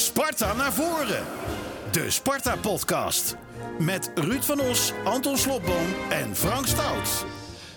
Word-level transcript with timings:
Sparta 0.00 0.54
naar 0.54 0.72
voren. 0.72 1.24
De 1.90 2.10
Sparta-podcast. 2.10 3.36
Met 3.78 4.10
Ruud 4.14 4.42
van 4.42 4.60
Os, 4.60 4.92
Anton 5.04 5.36
Slobboom 5.38 5.86
en 6.10 6.36
Frank 6.36 6.66
Stout. 6.66 7.24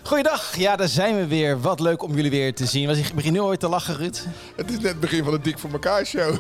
Goeiedag, 0.06 0.56
ja, 0.58 0.76
daar 0.76 0.88
zijn 0.88 1.16
we 1.16 1.28
weer. 1.28 1.62
Wat 1.62 1.80
leuk 1.80 2.04
om 2.04 2.16
jullie 2.16 2.32
weer 2.32 2.54
te 2.56 2.66
zien. 2.66 2.88
Was 2.88 2.98
ik 2.98 3.14
begin 3.14 3.34
nu 3.34 3.42
ooit 3.42 3.60
te 3.60 3.68
lachen, 3.68 3.96
Ruud? 3.96 4.26
Het 4.56 4.70
is 4.70 4.76
net 4.76 4.84
het 4.86 5.00
begin 5.00 5.24
van 5.24 5.34
de 5.34 5.42
Dik 5.42 5.60
voor 5.60 5.72
elkaar 5.72 6.06
show. 6.06 6.36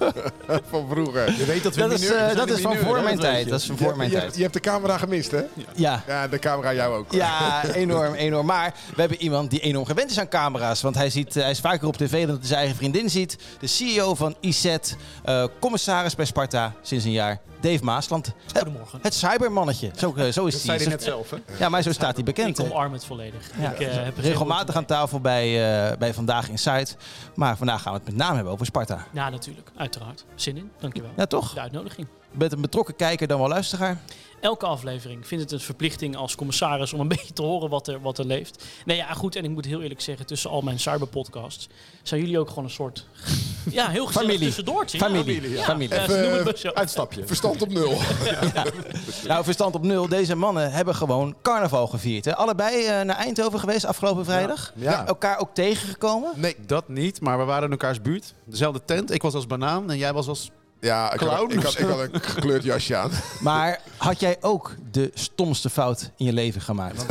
van 0.70 0.86
vroeger. 0.90 1.32
Je 1.38 1.44
weet 1.44 1.62
dat 1.62 1.74
we 1.74 1.80
Dat 1.80 1.92
is, 1.92 2.00
mineur- 2.00 2.18
eh, 2.28 2.36
dat 2.36 2.50
is 2.50 2.60
van 2.60 2.76
voor 2.76 2.96
hè, 2.96 3.02
mijn 3.02 3.16
dat 3.16 3.24
tijd. 3.24 3.44
je. 3.44 3.50
Dat 3.50 3.60
is 3.60 3.66
van 3.66 3.76
Je, 3.78 3.84
voor 3.84 3.96
mijn 3.96 4.08
je 4.10 4.14
hebt, 4.14 4.26
tijd. 4.26 4.36
je 4.36 4.42
hebt 4.42 4.54
de 4.54 4.60
camera 4.60 4.98
gemist, 4.98 5.30
hè? 5.30 5.42
Ja. 5.74 6.02
Ja, 6.06 6.28
de 6.28 6.38
camera 6.38 6.74
jou 6.74 6.96
ook. 6.96 7.12
Ja, 7.12 7.64
enorm, 7.64 8.14
enorm. 8.14 8.46
Maar 8.46 8.74
we 8.94 9.00
hebben 9.00 9.22
iemand 9.22 9.50
die 9.50 9.60
enorm 9.60 9.84
gewend 9.86 10.10
is 10.10 10.18
aan 10.18 10.28
camera's. 10.28 10.80
Want 10.82 10.94
hij, 10.94 11.10
ziet, 11.10 11.36
eh, 11.36 11.42
hij 11.42 11.50
is 11.50 11.60
vaker 11.60 11.86
op 11.86 11.96
tv 11.96 12.18
dan 12.20 12.26
dat 12.30 12.38
hij 12.38 12.46
zijn 12.46 12.58
eigen 12.58 12.76
vriendin 12.76 13.10
ziet. 13.10 13.36
De 13.60 13.66
CEO 13.66 14.14
van 14.14 14.34
IZ, 14.40 14.64
eh, 15.24 15.44
commissaris 15.60 16.14
bij 16.14 16.24
Sparta 16.24 16.72
sinds 16.82 17.04
een 17.04 17.10
jaar. 17.12 17.40
Dave 17.62 17.84
Maasland. 17.84 18.32
Goedemorgen. 18.54 18.98
Het 19.02 19.14
cybermannetje. 19.14 19.90
Zo, 19.96 20.14
eh, 20.16 20.16
zo 20.16 20.24
is 20.26 20.32
Dat 20.32 20.42
hij. 20.52 20.60
zei 20.60 20.78
hij 20.78 20.88
net 20.88 21.02
zelf, 21.02 21.30
hè? 21.30 21.36
Ja, 21.58 21.68
maar 21.68 21.82
zo 21.82 21.92
staat 21.92 22.14
hij 22.14 22.24
bekend. 22.24 22.58
Ik 22.58 22.64
omarm 22.64 22.92
het 22.92 23.04
volledig. 23.04 23.50
Ja. 23.60 23.70
Ik, 23.70 23.80
eh, 23.80 23.94
heb 23.94 24.14
geen 24.14 24.24
Regelmatig 24.24 24.76
aan 24.76 24.84
tafel 24.84 25.20
bij, 25.20 25.46
eh, 25.90 25.96
bij 25.98 26.14
Vandaag 26.14 26.48
Inside. 26.48 26.86
Maar 27.34 27.56
vandaag 27.56 27.82
gaan 27.82 27.92
we 27.92 27.98
het 27.98 28.08
met 28.08 28.16
name 28.16 28.34
hebben 28.34 28.52
over 28.52 28.66
Sparta. 28.66 29.06
Ja, 29.12 29.28
natuurlijk. 29.30 29.70
Uiteraard. 29.76 30.24
Zin 30.34 30.56
in. 30.56 30.70
Dankjewel. 30.80 31.10
Ja, 31.16 31.26
toch? 31.26 31.54
De 31.54 31.60
uitnodiging. 31.60 32.06
Bent 32.32 32.52
een 32.52 32.60
betrokken 32.60 32.96
kijker 32.96 33.26
dan 33.26 33.38
wel 33.38 33.48
luisteraar. 33.48 34.00
Elke 34.40 34.66
aflevering 34.66 35.26
vindt 35.26 35.44
het 35.44 35.52
een 35.52 35.60
verplichting 35.66 36.16
als 36.16 36.34
commissaris 36.34 36.92
om 36.92 37.00
een 37.00 37.08
beetje 37.16 37.32
te 37.32 37.42
horen 37.42 37.70
wat 37.70 37.88
er, 37.88 38.00
wat 38.00 38.18
er 38.18 38.24
leeft. 38.24 38.64
Nee, 38.84 38.96
ja, 38.96 39.12
goed. 39.12 39.36
En 39.36 39.44
ik 39.44 39.50
moet 39.50 39.64
heel 39.64 39.82
eerlijk 39.82 40.00
zeggen, 40.00 40.26
tussen 40.26 40.50
al 40.50 40.60
mijn 40.62 40.78
cyberpodcasts 40.80 41.68
zijn 42.02 42.20
jullie 42.20 42.38
ook 42.38 42.48
gewoon 42.48 42.64
een 42.64 42.70
soort... 42.70 43.06
Ja, 43.70 43.88
heel 43.88 44.06
gezellig 44.06 44.26
Familie. 44.28 44.46
tussendoortje. 44.46 44.98
Familie, 44.98 45.50
Ja, 45.50 45.62
familie. 45.62 45.94
Ja, 45.94 46.06
ze 46.06 46.12
Even, 46.12 46.20
noemen 46.22 46.30
het 46.30 46.38
eh, 46.38 46.44
maar 46.44 46.56
zo. 46.56 46.70
Uitstapje. 46.80 47.26
Verstand 47.26 47.62
op 47.62 47.68
nul. 47.72 47.98
Nou, 49.26 49.44
verstand 49.44 49.74
op 49.74 49.82
nul. 49.82 50.08
Deze 50.08 50.34
mannen 50.34 50.72
hebben 50.72 50.94
gewoon 50.94 51.34
carnaval 51.42 51.86
gevierd. 51.86 52.24
Hè? 52.24 52.36
Allebei 52.36 52.84
eh, 52.84 53.00
naar 53.00 53.16
Eindhoven 53.16 53.60
geweest 53.60 53.84
afgelopen 53.84 54.24
vrijdag. 54.24 54.72
Ja. 54.76 55.06
Elkaar 55.06 55.38
ook 55.38 55.54
tegengekomen. 55.54 56.32
Nee, 56.36 56.56
dat 56.66 56.88
niet, 56.88 57.20
maar 57.20 57.38
we 57.38 57.44
waren 57.44 57.64
in 57.64 57.70
elkaars 57.70 58.00
buurt. 58.02 58.34
Dezelfde 58.44 58.80
tent. 58.84 59.10
Ik 59.10 59.22
was 59.22 59.34
als 59.34 59.46
banaan 59.46 59.90
en 59.90 59.98
jij 59.98 60.12
was 60.12 60.28
als... 60.28 60.50
Ja, 60.82 61.12
ik 61.12 61.20
had, 61.20 61.52
ik, 61.52 61.62
had, 61.62 61.78
ik 61.78 61.86
had 61.86 61.98
een 61.98 62.20
gekleurd 62.20 62.62
jasje 62.62 62.96
aan. 62.96 63.10
Maar 63.40 63.80
had 63.96 64.20
jij 64.20 64.36
ook 64.40 64.74
de 64.90 65.10
stomste 65.14 65.70
fout 65.70 66.10
in 66.16 66.24
je 66.26 66.32
leven 66.32 66.60
gemaakt? 66.60 67.04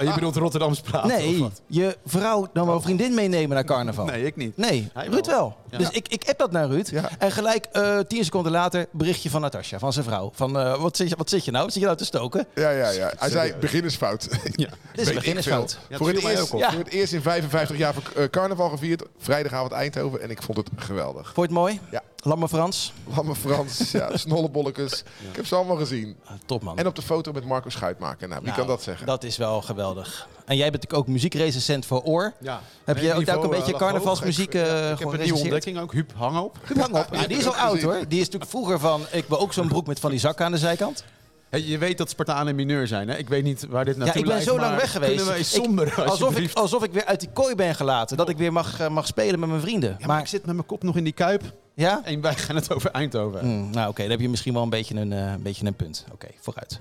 Je 0.00 0.12
bedoelt 0.14 0.36
Rotterdams 0.36 0.80
praten? 0.80 1.10
of 1.10 1.16
Nee, 1.16 1.38
wat? 1.38 1.60
je 1.66 1.96
vrouw 2.06 2.48
dan 2.52 2.66
wel 2.66 2.80
vriendin 2.80 3.14
meenemen 3.14 3.48
naar 3.54 3.64
carnaval. 3.64 4.04
Nee, 4.04 4.24
ik 4.24 4.36
niet. 4.36 4.56
Nee, 4.56 4.90
Hij 4.92 5.06
Ruud 5.06 5.26
wel. 5.26 5.36
wel. 5.36 5.56
Ja. 5.70 5.78
Dus 5.78 5.90
ik, 5.90 6.08
ik 6.08 6.28
app 6.28 6.38
dat 6.38 6.52
naar 6.52 6.66
Ruud. 6.68 6.88
Ja. 6.88 7.08
En 7.18 7.32
gelijk 7.32 7.64
eh, 7.64 7.98
tien 7.98 8.24
seconden 8.24 8.52
later 8.52 8.86
berichtje 8.90 9.30
van 9.30 9.40
Natasja, 9.40 9.78
van 9.78 9.92
zijn 9.92 10.04
vrouw. 10.04 10.30
Van, 10.34 10.58
eh, 10.58 10.80
wat, 10.80 10.96
zit 10.96 11.08
je, 11.08 11.16
wat 11.16 11.30
zit 11.30 11.44
je 11.44 11.50
nou? 11.50 11.64
Wat 11.64 11.72
zit 11.72 11.80
je 11.80 11.86
nou 11.86 11.98
te 11.98 12.04
stoken? 12.04 12.46
Ja, 12.54 12.70
ja, 12.70 12.90
ja. 12.90 13.12
Hij 13.18 13.30
zei 13.30 13.54
beginnersfout. 13.60 14.28
Ja. 14.54 14.68
Dit 14.92 15.00
is 15.00 15.08
een 15.08 15.14
beginnersfout. 15.14 15.78
Ja, 15.88 15.96
voor, 15.96 16.08
het 16.08 16.18
eerst, 16.24 16.40
ook 16.42 16.52
op. 16.52 16.60
Ja. 16.60 16.70
voor 16.70 16.78
het 16.78 16.88
eerst 16.88 17.12
in 17.12 17.22
55 17.22 17.76
jaar 17.76 17.94
eh, 18.16 18.24
carnaval 18.24 18.68
gevierd. 18.68 19.02
Vrijdagavond 19.18 19.72
Eindhoven. 19.72 20.20
En 20.22 20.30
ik 20.30 20.42
vond 20.42 20.58
het 20.58 20.68
geweldig. 20.76 21.24
Vond 21.24 21.36
je 21.36 21.42
het 21.42 21.50
mooi? 21.50 21.80
Ja. 21.90 22.02
Lamme 22.22 22.48
Frans? 22.48 22.92
Lamme 23.14 23.34
Frans, 23.34 23.90
ja. 23.92 24.08
Ik 24.08 25.36
heb 25.36 25.46
ze 25.46 25.54
allemaal 25.54 25.76
gezien. 25.76 26.16
Ah, 26.24 26.32
top 26.46 26.62
man. 26.62 26.78
En 26.78 26.86
op 26.86 26.94
de 26.94 27.02
foto 27.02 27.32
met 27.32 27.44
Marco 27.44 27.68
Schuitmaker. 27.68 28.28
Nou, 28.28 28.40
wie 28.40 28.50
Nou, 28.50 28.58
kan 28.58 28.68
dat 28.68 28.82
zeggen? 28.82 29.06
Dat 29.06 29.24
is 29.24 29.36
wel 29.36 29.62
geweldig. 29.62 30.28
En 30.44 30.56
jij 30.56 30.70
bent 30.70 30.82
natuurlijk 30.82 31.08
ook 31.08 31.14
muziekrecensent 31.14 31.86
voor 31.86 32.02
Oor. 32.02 32.32
Ja. 32.40 32.60
Heb 32.84 32.98
je 32.98 33.14
ook, 33.14 33.20
een 33.20 33.26
eh, 33.26 33.48
beetje 33.48 33.72
lag 33.72 33.80
carnavalsmuziek 33.80 34.54
eh 34.54 34.62
Ik 34.62 34.68
heb 34.68 34.96
gewoon 34.96 35.14
een 35.14 35.20
nieuwe 35.20 35.38
ontdekking 35.38 35.78
ook. 35.78 35.92
Huub, 35.92 36.12
hang 36.16 36.38
op. 36.38 36.58
Hang 36.78 36.94
op. 36.94 37.08
Ja, 37.20 37.26
die 37.26 37.36
is 37.36 37.46
al 37.46 37.56
oud 37.56 37.82
hoor. 37.82 37.98
Die 38.08 38.18
is 38.20 38.24
natuurlijk 38.24 38.50
vroeger 38.50 38.78
van, 38.78 39.02
ik 39.10 39.24
wil 39.28 39.40
ook 39.40 39.52
zo'n 39.52 39.68
broek 39.68 39.86
met 39.86 40.00
van 40.00 40.10
die 40.10 40.18
zakken 40.18 40.44
aan 40.44 40.52
de 40.52 40.58
zijkant. 40.58 41.04
Hey, 41.48 41.62
je 41.62 41.78
weet 41.78 41.98
dat 41.98 42.10
Spartaan 42.10 42.48
en 42.48 42.54
mineur 42.54 42.86
zijn, 42.86 43.08
hè? 43.08 43.16
Ik 43.16 43.28
weet 43.28 43.42
niet 43.42 43.66
waar 43.68 43.84
dit 43.84 43.96
Ja, 43.96 44.04
naartoe 44.04 44.22
ik 44.22 44.28
ben 44.28 44.42
zo 44.42 44.58
lang 44.58 44.76
weg 44.76 44.92
geweest. 44.92 45.10
Kunnen 45.14 45.32
wij 45.32 45.38
Ik- 45.38 45.44
somber, 45.46 46.04
alsof, 46.04 46.38
ik, 46.38 46.52
alsof 46.52 46.84
ik 46.84 46.92
weer 46.92 47.04
uit 47.04 47.20
die 47.20 47.28
kooi 47.32 47.54
ben 47.54 47.74
gelaten. 47.74 48.16
Dat 48.16 48.28
ik 48.28 48.36
weer 48.36 48.52
mag, 48.52 48.80
eh, 48.80 48.88
mag 48.88 49.06
spelen 49.06 49.40
met 49.40 49.48
mijn 49.48 49.60
vrienden. 49.60 49.90
Ja, 49.90 49.96
maar, 49.98 50.06
maar, 50.08 50.20
ik 50.20 50.26
zit 50.26 50.44
met 50.46 50.54
mijn 50.54 50.66
kop 50.66 50.82
nog 50.82 50.96
in 50.96 51.04
die 51.04 51.12
kuip 51.12 51.42
ja? 51.80 52.00
en 52.04 52.20
wij 52.20 52.34
gaan 52.34 52.56
het 52.56 52.74
over 52.74 52.90
Eindhoven. 52.90 53.40
Hmm, 53.40 53.70
nou 53.70 53.88
oké, 53.88 54.02
dan 54.02 54.10
heb 54.10 54.20
je 54.20 54.28
misschien 54.28 54.52
wel 54.52 54.62
een 54.62 54.70
beetje 54.70 54.94
een, 54.94 55.12
eh, 55.12 55.32
een, 55.32 55.42
beetje 55.42 55.66
een 55.66 55.74
punt. 55.74 56.04
Oké, 56.12 56.26
vooruit. 56.40 56.78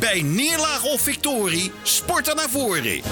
Bij 0.00 0.22
neerlaag 0.22 0.84
of 0.84 1.00
victorie, 1.00 1.72
Sparta 1.82 2.34
naar 2.34 2.48
voren. 2.48 3.02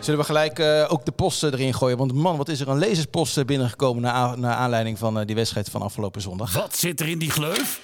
Zullen 0.00 0.20
we 0.20 0.26
gelijk 0.26 0.58
eh, 0.58 0.84
ook 0.88 1.04
de 1.04 1.12
posten 1.12 1.52
erin 1.52 1.74
gooien? 1.74 1.96
Want 1.96 2.12
man, 2.12 2.36
wat 2.36 2.48
is 2.48 2.60
er 2.60 2.68
een 2.68 2.78
lezerspost 2.78 3.38
eh, 3.38 3.44
binnengekomen... 3.44 4.02
naar, 4.02 4.54
aanleiding 4.54 4.98
van 4.98 5.18
eh, 5.18 5.26
die 5.26 5.34
wedstrijd 5.34 5.68
van 5.68 5.82
afgelopen 5.82 6.20
zondag. 6.20 6.52
Wat 6.52 6.76
zit 6.76 7.00
er 7.00 7.08
in 7.08 7.18
die 7.18 7.30
gleuf? 7.30 7.80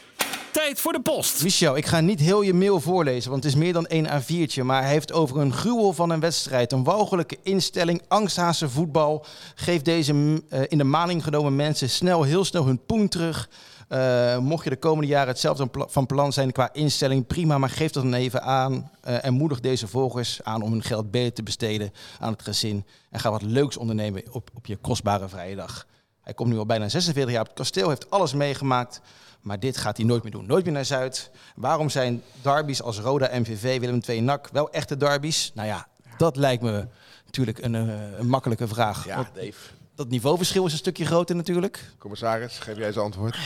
Tijd 0.55 0.81
voor 0.81 0.93
de 0.93 1.01
post. 1.01 1.43
Michel, 1.43 1.77
ik 1.77 1.87
ga 1.87 2.01
niet 2.01 2.21
heel 2.21 2.43
je 2.43 2.55
mail 2.55 2.81
voorlezen, 2.81 3.31
want 3.31 3.45
het 3.45 3.53
is 3.53 3.59
meer 3.59 3.73
dan 3.73 3.87
één 3.87 4.07
A4'tje. 4.07 4.63
Maar 4.63 4.83
hij 4.83 4.91
heeft 4.91 5.13
over 5.13 5.39
een 5.39 5.53
gruwel 5.53 5.93
van 5.93 6.11
een 6.11 6.21
wedstrijd, 6.21 6.73
een 6.73 6.85
walgelijke 6.85 7.39
instelling, 7.43 8.03
angsthazen 8.09 8.71
voetbal. 8.71 9.25
Geeft 9.55 9.85
deze 9.85 10.43
eh, 10.49 10.61
in 10.69 10.79
de 10.79 10.85
maling 10.85 11.25
genomen 11.25 11.57
mensen 11.57 11.91
snel, 11.91 12.23
heel 12.23 12.45
snel 12.45 12.67
hun 12.67 12.85
poen 12.87 13.09
terug. 13.09 13.49
Eh, 13.89 14.39
mocht 14.39 14.65
je 14.65 14.71
de 14.71 14.77
komende 14.77 15.07
jaren 15.07 15.29
hetzelfde 15.29 15.69
van 15.89 16.07
plan 16.07 16.33
zijn 16.33 16.53
qua 16.53 16.69
instelling, 16.73 17.27
prima, 17.27 17.59
maar 17.59 17.71
geef 17.71 17.91
dat 17.91 18.03
dan 18.03 18.15
even 18.15 18.43
aan. 18.43 18.91
eh, 19.01 19.25
en 19.25 19.35
moedig 19.35 19.61
deze 19.61 19.87
volgers 19.87 20.41
aan 20.43 20.63
om 20.63 20.73
hun 20.73 20.83
geld 20.83 21.11
beter 21.11 21.33
te 21.33 21.43
besteden 21.43 21.93
aan 22.21 22.33
het 22.33 22.43
gezin. 22.43 22.85
En 23.11 23.21
ga 23.21 23.31
wat 23.31 23.43
leuks 23.43 23.77
ondernemen 23.77 24.23
op, 24.31 24.51
op 24.55 24.67
je 24.67 24.77
kostbare 24.77 25.29
vrije 25.29 25.57
dag. 25.57 25.87
Hij 26.21 26.35
komt 26.35 26.51
nu 26.51 26.59
al 26.59 26.67
bijna 26.67 26.89
46 26.89 27.33
jaar 27.33 27.43
op 27.43 27.49
het 27.49 27.57
kasteel, 27.57 27.89
heeft 27.89 28.11
alles 28.11 28.35
meegemaakt. 28.35 29.01
Maar 29.45 29.61
dit 29.61 29.77
gaat 29.77 29.97
hij 29.97 30.07
nooit 30.07 30.23
meer 30.23 30.33
doen. 30.33 30.47
Nooit 30.47 30.65
meer 30.65 30.73
naar 30.73 30.85
Zuid. 30.85 31.31
Waarom 31.55 31.89
zijn 31.91 32.23
derbies 32.43 32.83
als 32.83 32.99
Roda, 32.99 33.39
MVV, 33.39 33.81
Willem 33.81 34.01
II, 34.09 34.21
NAC 34.21 34.49
wel 34.53 34.71
echte 34.71 34.97
derbies? 34.97 35.53
Nou 35.55 35.69
ja, 35.69 35.87
dat 36.17 36.37
lijkt 36.37 36.63
me 36.63 36.87
natuurlijk 37.25 37.59
een, 37.59 37.75
eh, 37.75 38.19
een 38.19 38.29
makkelijke 38.29 38.69
vraag. 38.69 39.07
Ja, 39.07 39.31
Dave. 39.35 39.53
dat 39.95 40.09
niveauverschil 40.09 40.67
is 40.67 40.73
een 40.73 40.79
stukje 40.79 41.05
groter 41.05 41.37
natuurlijk. 41.37 41.91
Commissaris, 41.99 42.59
geef 42.59 42.77
jij 42.77 42.93
zijn 42.93 43.05
antwoord. 43.05 43.39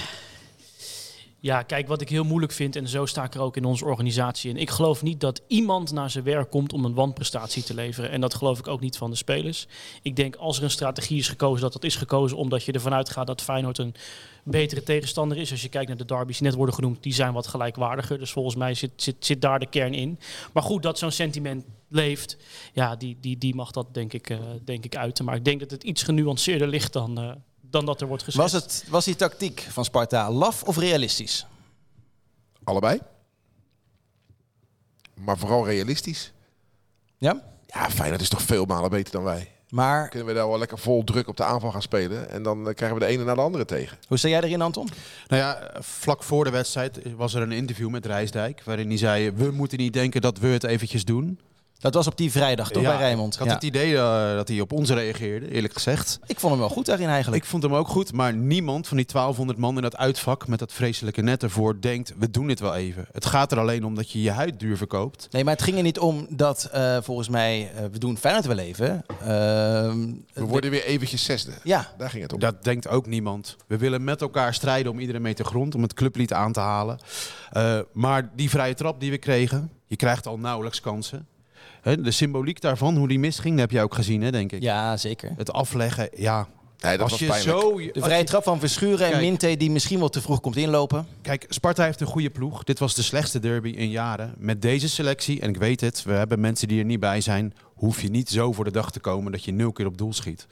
Ja, 1.40 1.62
kijk, 1.62 1.88
wat 1.88 2.00
ik 2.00 2.08
heel 2.08 2.24
moeilijk 2.24 2.52
vind, 2.52 2.76
en 2.76 2.88
zo 2.88 3.06
sta 3.06 3.24
ik 3.24 3.34
er 3.34 3.40
ook 3.40 3.56
in 3.56 3.64
onze 3.64 3.84
organisatie 3.84 4.50
in. 4.50 4.56
Ik 4.56 4.70
geloof 4.70 5.02
niet 5.02 5.20
dat 5.20 5.42
iemand 5.46 5.92
naar 5.92 6.10
zijn 6.10 6.24
werk 6.24 6.50
komt 6.50 6.72
om 6.72 6.84
een 6.84 6.94
wanprestatie 6.94 7.62
te 7.62 7.74
leveren. 7.74 8.10
En 8.10 8.20
dat 8.20 8.34
geloof 8.34 8.58
ik 8.58 8.68
ook 8.68 8.80
niet 8.80 8.96
van 8.96 9.10
de 9.10 9.16
spelers. 9.16 9.66
Ik 10.02 10.16
denk 10.16 10.36
als 10.36 10.58
er 10.58 10.64
een 10.64 10.70
strategie 10.70 11.18
is 11.18 11.28
gekozen, 11.28 11.60
dat 11.60 11.72
dat 11.72 11.84
is 11.84 11.96
gekozen 11.96 12.36
omdat 12.36 12.64
je 12.64 12.72
ervan 12.72 12.94
uitgaat 12.94 13.26
dat 13.26 13.42
Feyenoord 13.42 13.78
een 13.78 13.94
betere 14.44 14.82
tegenstander 14.82 15.38
is. 15.38 15.50
Als 15.50 15.62
je 15.62 15.68
kijkt 15.68 15.88
naar 15.88 15.96
de 15.96 16.04
derbies 16.04 16.38
die 16.38 16.46
net 16.46 16.56
worden 16.56 16.74
genoemd, 16.74 17.02
die 17.02 17.14
zijn 17.14 17.32
wat 17.32 17.46
gelijkwaardiger. 17.46 18.18
Dus 18.18 18.30
volgens 18.30 18.56
mij 18.56 18.74
zit, 18.74 18.92
zit, 18.96 19.16
zit 19.18 19.40
daar 19.40 19.58
de 19.58 19.66
kern 19.66 19.94
in. 19.94 20.18
Maar 20.52 20.62
goed, 20.62 20.82
dat 20.82 20.98
zo'n 20.98 21.10
sentiment 21.10 21.64
leeft, 21.88 22.36
ja, 22.72 22.96
die, 22.96 23.16
die, 23.20 23.38
die 23.38 23.54
mag 23.54 23.70
dat 23.70 23.94
denk 23.94 24.12
ik, 24.12 24.30
eh, 24.30 24.38
denk 24.64 24.84
ik 24.84 24.96
uiten. 24.96 25.24
Maar 25.24 25.36
ik 25.36 25.44
denk 25.44 25.60
dat 25.60 25.70
het 25.70 25.82
iets 25.82 26.02
genuanceerder 26.02 26.68
ligt 26.68 26.92
dan, 26.92 27.18
eh, 27.18 27.30
dan 27.70 27.86
dat 27.86 28.00
er 28.00 28.06
wordt 28.06 28.22
gezegd. 28.22 28.52
Was, 28.52 28.62
het, 28.62 28.84
was 28.88 29.04
die 29.04 29.16
tactiek 29.16 29.66
van 29.70 29.84
Sparta 29.84 30.30
laf 30.30 30.62
of 30.62 30.76
realistisch? 30.76 31.46
Allebei. 32.64 33.00
Maar 35.14 35.38
vooral 35.38 35.66
realistisch. 35.66 36.32
Ja? 37.18 37.42
Ja, 37.66 37.90
Feyenoord 37.90 38.20
is 38.20 38.28
toch 38.28 38.42
veel 38.42 38.64
malen 38.64 38.90
beter 38.90 39.12
dan 39.12 39.22
wij. 39.22 39.52
Maar 39.68 40.08
Kunnen 40.08 40.28
we 40.28 40.34
daar 40.34 40.48
wel 40.48 40.58
lekker 40.58 40.78
vol 40.78 41.04
druk 41.04 41.28
op 41.28 41.36
de 41.36 41.44
aanval 41.44 41.70
gaan 41.70 41.82
spelen. 41.82 42.30
En 42.30 42.42
dan 42.42 42.68
eh, 42.68 42.74
krijgen 42.74 42.98
we 42.98 43.04
de 43.04 43.10
ene 43.10 43.24
na 43.24 43.34
de 43.34 43.40
andere 43.40 43.64
tegen. 43.64 43.98
hoe 44.08 44.18
sta 44.18 44.28
jij 44.28 44.42
erin, 44.42 44.60
Anton? 44.60 44.88
Nou 45.26 45.42
ja, 45.42 45.70
vlak 45.80 46.22
voor 46.22 46.44
de 46.44 46.50
wedstrijd 46.50 47.00
was 47.16 47.34
er 47.34 47.42
een 47.42 47.52
interview 47.52 47.88
met 47.88 48.06
Rijsdijk. 48.06 48.62
Waarin 48.64 48.88
hij 48.88 48.96
zei: 48.96 49.30
We 49.30 49.50
moeten 49.50 49.78
niet 49.78 49.92
denken 49.92 50.20
dat 50.20 50.38
we 50.38 50.46
het 50.46 50.64
eventjes 50.64 51.04
doen. 51.04 51.40
Dat 51.78 51.94
was 51.94 52.06
op 52.06 52.16
die 52.16 52.30
vrijdag, 52.30 52.70
toch, 52.70 52.82
Ja, 52.82 52.88
bij 52.88 52.98
Rijnmond? 52.98 53.32
Ik 53.32 53.38
had 53.38 53.48
Ja. 53.48 53.54
het 53.54 53.62
idee 53.62 53.96
eh, 53.96 54.34
dat 54.34 54.48
hij 54.48 54.60
op 54.60 54.72
ons 54.72 54.90
reageerde, 54.90 55.50
eerlijk 55.50 55.72
gezegd. 55.74 56.18
Ik 56.26 56.40
vond 56.40 56.52
hem 56.52 56.60
wel 56.60 56.70
goed 56.70 56.86
daarin 56.86 57.08
eigenlijk. 57.08 57.42
Ik 57.42 57.48
vond 57.48 57.62
hem 57.62 57.74
ook 57.74 57.88
goed, 57.88 58.12
maar 58.12 58.34
niemand 58.34 58.88
van 58.88 58.96
die 58.96 59.06
1200 59.06 59.58
man 59.58 59.76
in 59.76 59.82
dat 59.82 59.96
uitvak 59.96 60.46
met 60.48 60.58
dat 60.58 60.72
vreselijke 60.72 61.22
net 61.22 61.42
ervoor 61.42 61.80
denkt: 61.80 62.14
we 62.18 62.30
doen 62.30 62.46
dit 62.46 62.60
wel 62.60 62.74
even. 62.74 63.06
Het 63.12 63.26
gaat 63.26 63.52
er 63.52 63.58
alleen 63.58 63.84
om 63.84 63.94
dat 63.94 64.10
je 64.10 64.22
je 64.22 64.30
huid 64.30 64.60
duur 64.60 64.76
verkoopt. 64.76 65.28
Nee, 65.30 65.44
maar 65.44 65.52
het 65.54 65.62
ging 65.62 65.76
er 65.76 65.82
niet 65.82 65.98
om 65.98 66.26
dat 66.30 66.68
eh, 66.72 66.96
volgens 67.02 67.28
mij, 67.28 67.70
eh, 67.76 67.84
we 67.92 67.98
doen 67.98 68.16
Feyenoord 68.18 68.46
wel 68.46 68.58
even. 68.58 69.04
Ehm, 69.20 70.06
We 70.32 70.44
worden 70.44 70.70
weer 70.70 70.84
eventjes 70.84 71.24
zesde. 71.24 71.52
Ja, 71.64 71.92
Daar 71.98 72.10
ging 72.10 72.22
het 72.22 72.32
om. 72.32 72.38
Dat 72.40 72.64
denkt 72.64 72.88
ook 72.88 73.06
niemand. 73.06 73.56
We 73.66 73.76
willen 73.76 74.04
met 74.04 74.20
elkaar 74.20 74.54
strijden 74.54 74.92
om 74.92 74.98
iedere 74.98 75.18
meter 75.18 75.44
grond, 75.44 75.74
om 75.74 75.82
het 75.82 75.94
clublied 75.94 76.32
aan 76.32 76.52
te 76.52 76.60
halen. 76.60 76.98
Eh, 77.50 77.78
maar 77.92 78.30
die 78.36 78.50
vrije 78.50 78.74
trap 78.74 79.00
die 79.00 79.10
we 79.10 79.18
kregen, 79.18 79.70
je 79.86 79.96
krijgt 79.96 80.26
al 80.26 80.38
nauwelijks 80.38 80.80
kansen. 80.80 81.26
Hè, 81.80 82.00
de 82.00 82.10
symboliek 82.10 82.60
daarvan, 82.60 82.96
hoe 82.96 83.08
die 83.08 83.18
misging, 83.18 83.52
dat 83.52 83.60
heb 83.60 83.70
je 83.70 83.82
ook 83.82 83.94
gezien, 83.94 84.22
hè, 84.22 84.30
denk 84.30 84.52
ik. 84.52 84.62
ja 84.62 84.96
zeker. 84.96 85.32
Het 85.36 85.52
afleggen, 85.52 86.08
ja. 86.16 86.48
Nee, 86.80 86.92
dat 86.92 87.00
als 87.02 87.10
was 87.10 87.20
je 87.20 87.26
pijnlijk. 87.26 87.60
zo... 87.60 87.76
De 87.92 88.00
vrije 88.00 88.18
je- 88.18 88.24
trap 88.24 88.42
van 88.42 88.58
Verschuren 88.60 89.04
en 89.06 89.10
Kijk. 89.10 89.22
Minte 89.22 89.56
die 89.56 89.70
misschien 89.70 89.98
wel 89.98 90.08
te 90.08 90.20
vroeg 90.20 90.40
komt 90.40 90.56
inlopen. 90.56 91.06
Kijk, 91.22 91.46
Sparta 91.48 91.84
heeft 91.84 92.00
een 92.00 92.06
goede 92.06 92.30
ploeg. 92.30 92.64
Dit 92.64 92.78
was 92.78 92.94
de 92.94 93.02
slechtste 93.02 93.38
derby 93.38 93.68
in 93.68 93.90
jaren. 93.90 94.34
Met 94.38 94.62
deze 94.62 94.88
selectie, 94.88 95.40
en 95.40 95.48
ik 95.48 95.56
weet 95.56 95.80
het, 95.80 96.02
we 96.02 96.12
hebben 96.12 96.40
mensen 96.40 96.68
die 96.68 96.78
er 96.78 96.84
niet 96.84 97.00
bij 97.00 97.20
zijn, 97.20 97.54
hoef 97.74 98.02
je 98.02 98.08
niet 98.08 98.28
zo 98.30 98.52
voor 98.52 98.64
de 98.64 98.70
dag 98.70 98.90
te 98.90 99.00
komen 99.00 99.32
dat 99.32 99.44
je 99.44 99.52
nul 99.52 99.72
keer 99.72 99.86
op 99.86 99.98
doel 99.98 100.12
schiet. 100.12 100.46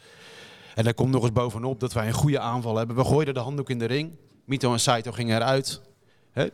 En 0.74 0.84
daar 0.84 0.94
komt 0.94 1.10
nog 1.10 1.22
eens 1.22 1.32
bovenop 1.32 1.80
dat 1.80 1.92
wij 1.92 2.06
een 2.06 2.12
goede 2.12 2.38
aanval 2.40 2.76
hebben. 2.76 2.96
We 2.96 3.04
gooiden 3.04 3.34
de 3.34 3.40
handdoek 3.40 3.70
in 3.70 3.78
de 3.78 3.84
ring. 3.84 4.10
Mito 4.44 4.72
en 4.72 4.80
Saito 4.80 5.12
gingen 5.12 5.36
eruit. 5.36 5.80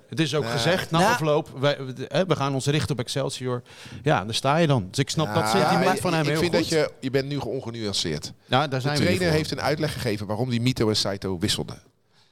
Het 0.09 0.21
is 0.21 0.35
ook 0.35 0.47
gezegd 0.47 0.91
na 0.91 0.99
Nou. 0.99 1.13
afloop, 1.13 1.49
wij, 1.59 1.77
we, 1.85 1.95
hè, 2.09 2.27
we 2.27 2.37
gaan 2.37 2.55
ons 2.55 2.67
richten 2.67 2.91
op 2.93 2.99
Excelsior. 2.99 3.63
Ja, 4.03 4.25
daar 4.25 4.35
sta 4.35 4.57
je 4.57 4.67
dan. 4.67 4.87
Dus 4.89 4.99
ik 4.99 5.11
snap 5.11 5.27
dat 5.35 5.43
Ja, 5.43 5.49
sentiment 5.51 5.85
maar 5.85 5.97
van 5.97 6.13
hem 6.13 6.23
ik 6.23 6.29
heel 6.29 6.39
vind 6.41 6.55
goed. 6.55 6.61
dat 6.61 6.69
je, 6.69 6.91
je 7.01 7.11
bent 7.11 7.29
nu 7.29 7.37
ongenuanceerd. 7.37 8.33
ja, 8.47 8.59
daar 8.59 8.69
De 8.69 8.81
zijn 8.81 8.99
we 8.99 9.05
trainer 9.05 9.31
heeft 9.31 9.51
een 9.51 9.61
uitleg 9.61 9.93
gegeven 9.93 10.27
waarom 10.27 10.51
die 10.51 10.61
Mito 10.61 10.89
en 10.89 10.97
Saito 10.97 11.39
wisselden. 11.39 11.83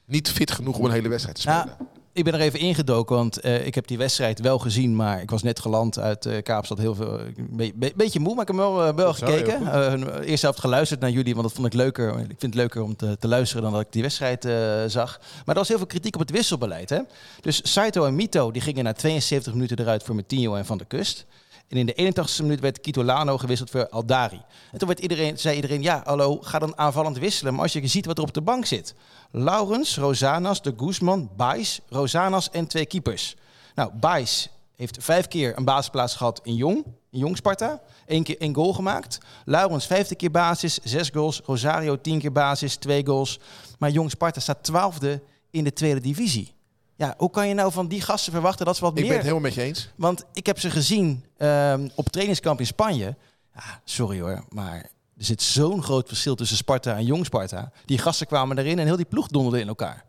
Niet 0.05 0.29
fit 0.31 0.51
genoeg 0.51 0.77
om 0.77 0.85
een 0.85 0.91
hele 0.91 1.09
wedstrijd 1.09 1.41
te 1.41 1.49
Ja, 1.49 1.59
spelen. 1.59 1.77
Ik 2.13 2.23
ben 2.23 2.33
er 2.33 2.39
even 2.39 2.59
ingedoken, 2.59 3.15
want 3.15 3.39
eh, 3.39 3.65
ik 3.65 3.75
heb 3.75 3.87
die 3.87 3.97
wedstrijd 3.97 4.39
wel 4.39 4.59
gezien, 4.59 4.95
maar 4.95 5.21
ik 5.21 5.29
was 5.29 5.43
net 5.43 5.59
geland 5.59 5.99
uit 5.99 6.25
eh, 6.25 6.41
Kaapstad. 6.43 6.77
Heel 6.77 6.95
veel, 6.95 7.19
be- 7.49 7.71
be- 7.75 7.93
beetje 7.95 8.19
moe, 8.19 8.33
maar 8.33 8.41
ik 8.41 8.47
heb 8.47 8.57
hem 8.57 8.65
wel, 8.65 8.85
eh, 8.87 8.93
wel 8.95 9.13
gekeken. 9.13 9.71
Eh 9.73 10.29
eerst 10.29 10.41
helft 10.41 10.59
geluisterd 10.59 10.99
naar 10.99 11.09
jullie, 11.09 11.33
want 11.33 11.47
dat 11.47 11.55
vond 11.55 11.67
ik 11.67 11.73
leuker. 11.73 12.09
Ik 12.19 12.25
vind 12.27 12.41
het 12.41 12.53
leuker 12.53 12.81
om 12.81 12.95
te, 12.95 13.17
te 13.19 13.27
luisteren 13.27 13.63
dan 13.63 13.71
dat 13.71 13.81
ik 13.81 13.91
die 13.91 14.01
wedstrijd 14.01 14.45
eh, 14.45 14.53
zag. 14.87 15.19
Maar 15.19 15.55
er 15.55 15.61
was 15.61 15.67
heel 15.67 15.77
veel 15.77 15.85
kritiek 15.85 16.13
op 16.15 16.21
het 16.21 16.31
wisselbeleid. 16.31 16.89
Hè? 16.89 16.99
Dus 17.41 17.71
Saito 17.73 18.05
en 18.05 18.15
Mito 18.15 18.51
die 18.51 18.61
gingen 18.61 18.83
na 18.83 18.93
72 18.93 19.53
minuten 19.53 19.79
eruit 19.79 20.03
voor 20.03 20.15
Metinho 20.15 20.55
en 20.55 20.65
Van 20.65 20.77
der 20.77 20.87
Kust. 20.87 21.25
En 21.67 21.77
in 21.77 21.85
de 21.85 22.13
81ste 22.13 22.41
minuut 22.41 22.59
werd 22.59 22.81
Kitolano 22.81 23.37
gewisseld 23.37 23.69
voor 23.69 23.89
Aldari. 23.89 24.41
En 24.71 24.77
toen 24.79 24.87
werd 24.87 24.99
iedereen, 24.99 25.37
zei 25.37 25.55
iedereen, 25.55 25.81
ja, 25.81 26.01
hallo, 26.05 26.37
ga 26.41 26.59
dan 26.59 26.77
aanvallend 26.77 27.17
wisselen. 27.17 27.53
Maar 27.53 27.61
als 27.61 27.73
je 27.73 27.87
ziet 27.87 28.05
wat 28.05 28.17
er 28.17 28.23
op 28.23 28.33
de 28.33 28.41
bank 28.41 28.65
zit. 28.65 28.93
Laurens, 29.31 29.97
Rosanas, 29.97 30.61
de 30.61 30.73
Guzman, 30.77 31.29
Bais, 31.35 31.79
Rosanas 31.89 32.49
en 32.49 32.67
twee 32.67 32.85
keepers. 32.85 33.35
Nou, 33.75 33.91
Bais 33.93 34.49
heeft 34.75 34.97
vijf 35.03 35.27
keer 35.27 35.57
een 35.57 35.65
basisplaats 35.65 36.15
gehad 36.15 36.39
in 36.43 36.55
Jong, 36.55 36.85
in 37.11 37.19
Jong 37.19 37.37
Sparta. 37.37 37.81
Eén 38.05 38.23
keer 38.23 38.39
één 38.39 38.55
goal 38.55 38.73
gemaakt. 38.73 39.17
Laurens 39.45 39.85
vijfde 39.85 40.15
keer 40.15 40.31
basis, 40.31 40.79
zes 40.83 41.09
goals. 41.09 41.41
Rosario 41.45 42.01
tien 42.01 42.19
keer 42.19 42.31
basis, 42.31 42.75
twee 42.75 43.05
goals. 43.05 43.39
Maar 43.79 43.89
Jong 43.89 44.09
Sparta 44.09 44.39
staat 44.39 44.63
twaalfde 44.63 45.21
in 45.51 45.63
de 45.63 45.73
tweede 45.73 45.99
divisie. 45.99 46.55
Ja, 46.95 47.13
hoe 47.17 47.29
kan 47.29 47.47
je 47.47 47.53
nou 47.53 47.71
van 47.71 47.87
die 47.87 48.01
gasten 48.01 48.31
verwachten 48.31 48.65
dat 48.65 48.75
ze 48.75 48.81
wat 48.81 48.91
Ik 48.91 48.97
ben 48.97 49.05
meer... 49.05 49.13
het 49.13 49.23
helemaal 49.23 49.43
met 49.43 49.53
je 49.53 49.61
eens. 49.61 49.89
Want 49.95 50.23
ik 50.33 50.45
heb 50.45 50.59
ze 50.59 50.69
gezien 50.69 51.25
ehm, 51.37 51.89
op 51.95 52.09
trainingskamp 52.09 52.59
in 52.59 52.65
Spanje. 52.65 53.15
Ja, 53.55 53.81
sorry 53.83 54.21
hoor, 54.21 54.43
maar 54.49 54.89
er 55.21 55.27
zit 55.27 55.41
zo'n 55.41 55.83
groot 55.83 56.07
verschil 56.07 56.35
tussen 56.35 56.57
Sparta 56.57 56.95
en 56.95 57.05
Jong 57.05 57.25
Sparta. 57.25 57.71
Die 57.85 57.97
gasten 57.97 58.27
kwamen 58.27 58.57
erin 58.57 58.79
en 58.79 58.85
heel 58.85 58.95
die 58.95 59.05
ploeg 59.05 59.27
donderde 59.27 59.59
in 59.59 59.67
elkaar. 59.67 60.03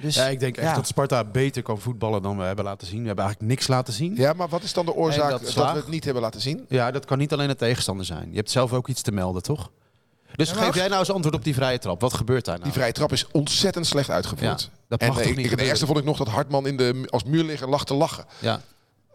Dus, 0.00 0.14
Ja, 0.14 0.24
ik 0.26 0.40
denk 0.40 0.56
echt 0.56 0.68
ja. 0.68 0.74
dat 0.74 0.86
Sparta 0.86 1.24
beter 1.24 1.62
kan 1.62 1.80
voetballen 1.80 2.22
dan 2.22 2.36
we 2.38 2.42
hebben 2.44 2.64
laten 2.64 2.86
zien. 2.86 3.00
We 3.00 3.06
hebben 3.06 3.24
eigenlijk 3.24 3.54
niks 3.54 3.68
laten 3.68 3.92
zien. 3.92 4.14
Ja, 4.16 4.32
maar 4.32 4.48
wat 4.48 4.62
is 4.62 4.72
dan 4.72 4.84
de 4.86 4.92
En 4.92 4.98
oorzaak 4.98 5.30
dat 5.30 5.54
we 5.54 5.62
het 5.62 5.88
niet 5.88 6.04
hebben 6.04 6.22
laten 6.22 6.40
zien? 6.40 6.64
Ja, 6.68 6.90
dat 6.90 7.04
kan 7.04 7.18
niet 7.18 7.32
alleen 7.32 7.48
de 7.48 7.54
tegenstander 7.56 8.06
zijn. 8.06 8.30
Je 8.30 8.36
hebt 8.36 8.50
zelf 8.50 8.72
ook 8.72 8.88
iets 8.88 9.02
te 9.02 9.12
melden, 9.12 9.42
toch? 9.42 9.70
Dus 10.34 10.50
Ja, 10.50 10.56
geef 10.56 10.74
jij 10.74 10.88
nou 10.88 10.98
eens 11.00 11.10
antwoord 11.10 11.34
op 11.34 11.44
die 11.44 11.54
vrije 11.54 11.78
trap. 11.78 12.00
Wat 12.00 12.14
gebeurt 12.14 12.44
daar 12.44 12.54
nou? 12.54 12.64
Die 12.64 12.78
vrije 12.78 12.92
trap 12.92 13.12
is 13.12 13.26
ontzettend 13.30 13.86
slecht 13.86 14.10
uitgevoerd. 14.10 14.60
Ja, 14.62 14.68
dat 14.88 15.00
en 15.00 15.08
mag 15.08 15.16
eh, 15.16 15.22
toch 15.22 15.30
ik, 15.32 15.36
niet 15.36 15.36
ik- 15.36 15.36
het 15.36 15.44
gebeuren? 15.50 15.66
ergste 15.66 15.86
vond 15.86 15.98
ik 15.98 16.04
nog 16.04 16.16
dat 16.18 16.28
Hartman 16.28 16.66
in 16.66 16.76
de, 16.76 17.06
als 17.10 17.24
muurligger 17.24 17.68
lag 17.68 17.84
te 17.84 17.94
lachen. 17.94 18.24
Ja. 18.38 18.60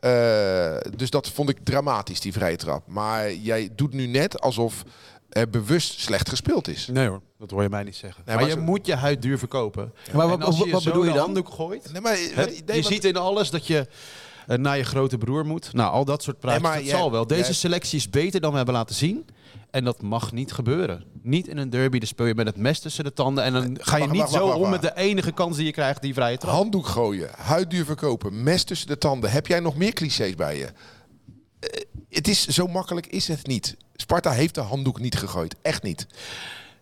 Eh, 0.05 0.75
dus 0.95 1.09
dat 1.09 1.29
vond 1.29 1.49
ik 1.49 1.57
dramatisch, 1.63 2.19
die 2.19 2.33
vrije 2.33 2.55
trap. 2.55 2.83
Maar 2.87 3.33
jij 3.33 3.69
doet 3.75 3.93
nu 3.93 4.05
net 4.07 4.41
alsof 4.41 4.83
er 5.29 5.49
bewust 5.49 5.99
slecht 5.99 6.29
gespeeld 6.29 6.67
is. 6.67 6.87
Nee 6.91 7.07
hoor, 7.07 7.21
dat 7.39 7.51
hoor 7.51 7.61
je 7.63 7.69
mij 7.69 7.83
niet 7.83 7.95
zeggen. 7.95 8.23
Nee, 8.25 8.35
maar, 8.35 8.45
maar 8.45 8.53
je 8.53 8.59
zo- 8.59 8.65
moet 8.71 8.85
je 8.85 8.95
huid 8.95 9.21
duur 9.21 9.37
verkopen. 9.37 9.93
Maar 10.13 10.23
En 10.23 10.29
wat, 10.29 10.43
als 10.43 10.57
wat, 10.59 10.69
wat 10.69 10.81
zo 10.81 10.89
bedoel 10.89 11.03
je 11.03 11.09
de 11.09 11.15
dan? 11.15 11.23
handdoek 11.25 11.49
gooit... 11.49 11.91
Nee, 11.91 12.01
maar, 12.01 12.17
hè, 12.33 12.45
nee, 12.65 12.75
je 12.77 12.81
ziet 12.83 13.03
in 13.05 13.15
alles 13.17 13.49
dat 13.49 13.67
je 13.67 13.87
eh, 14.47 14.57
naar 14.57 14.77
je 14.77 14.83
grote 14.83 15.17
broer 15.17 15.45
moet. 15.45 15.73
Nou, 15.73 15.91
al 15.91 16.05
dat 16.05 16.23
soort 16.23 16.39
praatjes, 16.39 16.61
Nee, 16.61 16.71
maar 16.71 16.79
dat 16.79 16.89
jij- 16.89 16.97
zal 16.99 17.11
wel. 17.11 17.27
Deze 17.27 17.41
jij- 17.43 17.53
selectie 17.53 17.97
is 17.97 18.09
beter 18.09 18.41
dan 18.41 18.51
we 18.51 18.57
hebben 18.57 18.75
laten 18.75 18.95
zien. 18.95 19.25
En 19.75 19.83
dat 19.83 20.01
mag 20.01 20.31
niet 20.31 20.51
gebeuren. 20.51 21.03
Niet 21.21 21.47
in 21.47 21.57
een 21.57 21.69
derby, 21.69 21.97
dan 21.99 22.07
speel 22.07 22.25
je 22.25 22.35
met 22.35 22.45
het 22.45 22.57
mes 22.57 22.79
tussen 22.79 23.03
de 23.03 23.13
tanden. 23.13 23.43
En 23.43 23.53
dan 23.53 23.77
ga 23.81 23.97
je 23.97 24.07
niet 24.07 24.21
wacht, 24.21 24.31
zo 24.31 24.47
wacht, 24.47 24.59
om 24.59 24.69
met 24.69 24.81
de 24.81 24.95
enige 24.95 25.31
kans 25.31 25.55
die 25.57 25.65
je 25.65 25.71
krijgt, 25.71 26.01
die 26.01 26.13
vrije 26.13 26.37
trap. 26.37 26.53
handdoek 26.53 26.87
gooien, 26.87 27.29
huidduur 27.37 27.85
verkopen, 27.85 28.43
mes 28.43 28.63
tussen 28.63 28.87
de 28.87 28.97
tanden. 28.97 29.31
Heb 29.31 29.47
jij 29.47 29.59
nog 29.59 29.75
meer 29.75 29.93
clichés 29.93 30.35
bij 30.35 30.57
je? 30.57 30.65
Eh, 31.59 31.81
het 32.09 32.27
is 32.27 32.47
zo 32.47 32.67
makkelijk 32.67 33.07
is 33.07 33.27
het 33.27 33.47
niet. 33.47 33.77
Sparta 33.95 34.31
heeft 34.31 34.55
de 34.55 34.61
handdoek 34.61 34.99
niet 34.99 35.15
gegooid. 35.17 35.55
Echt 35.61 35.83
niet. 35.83 36.07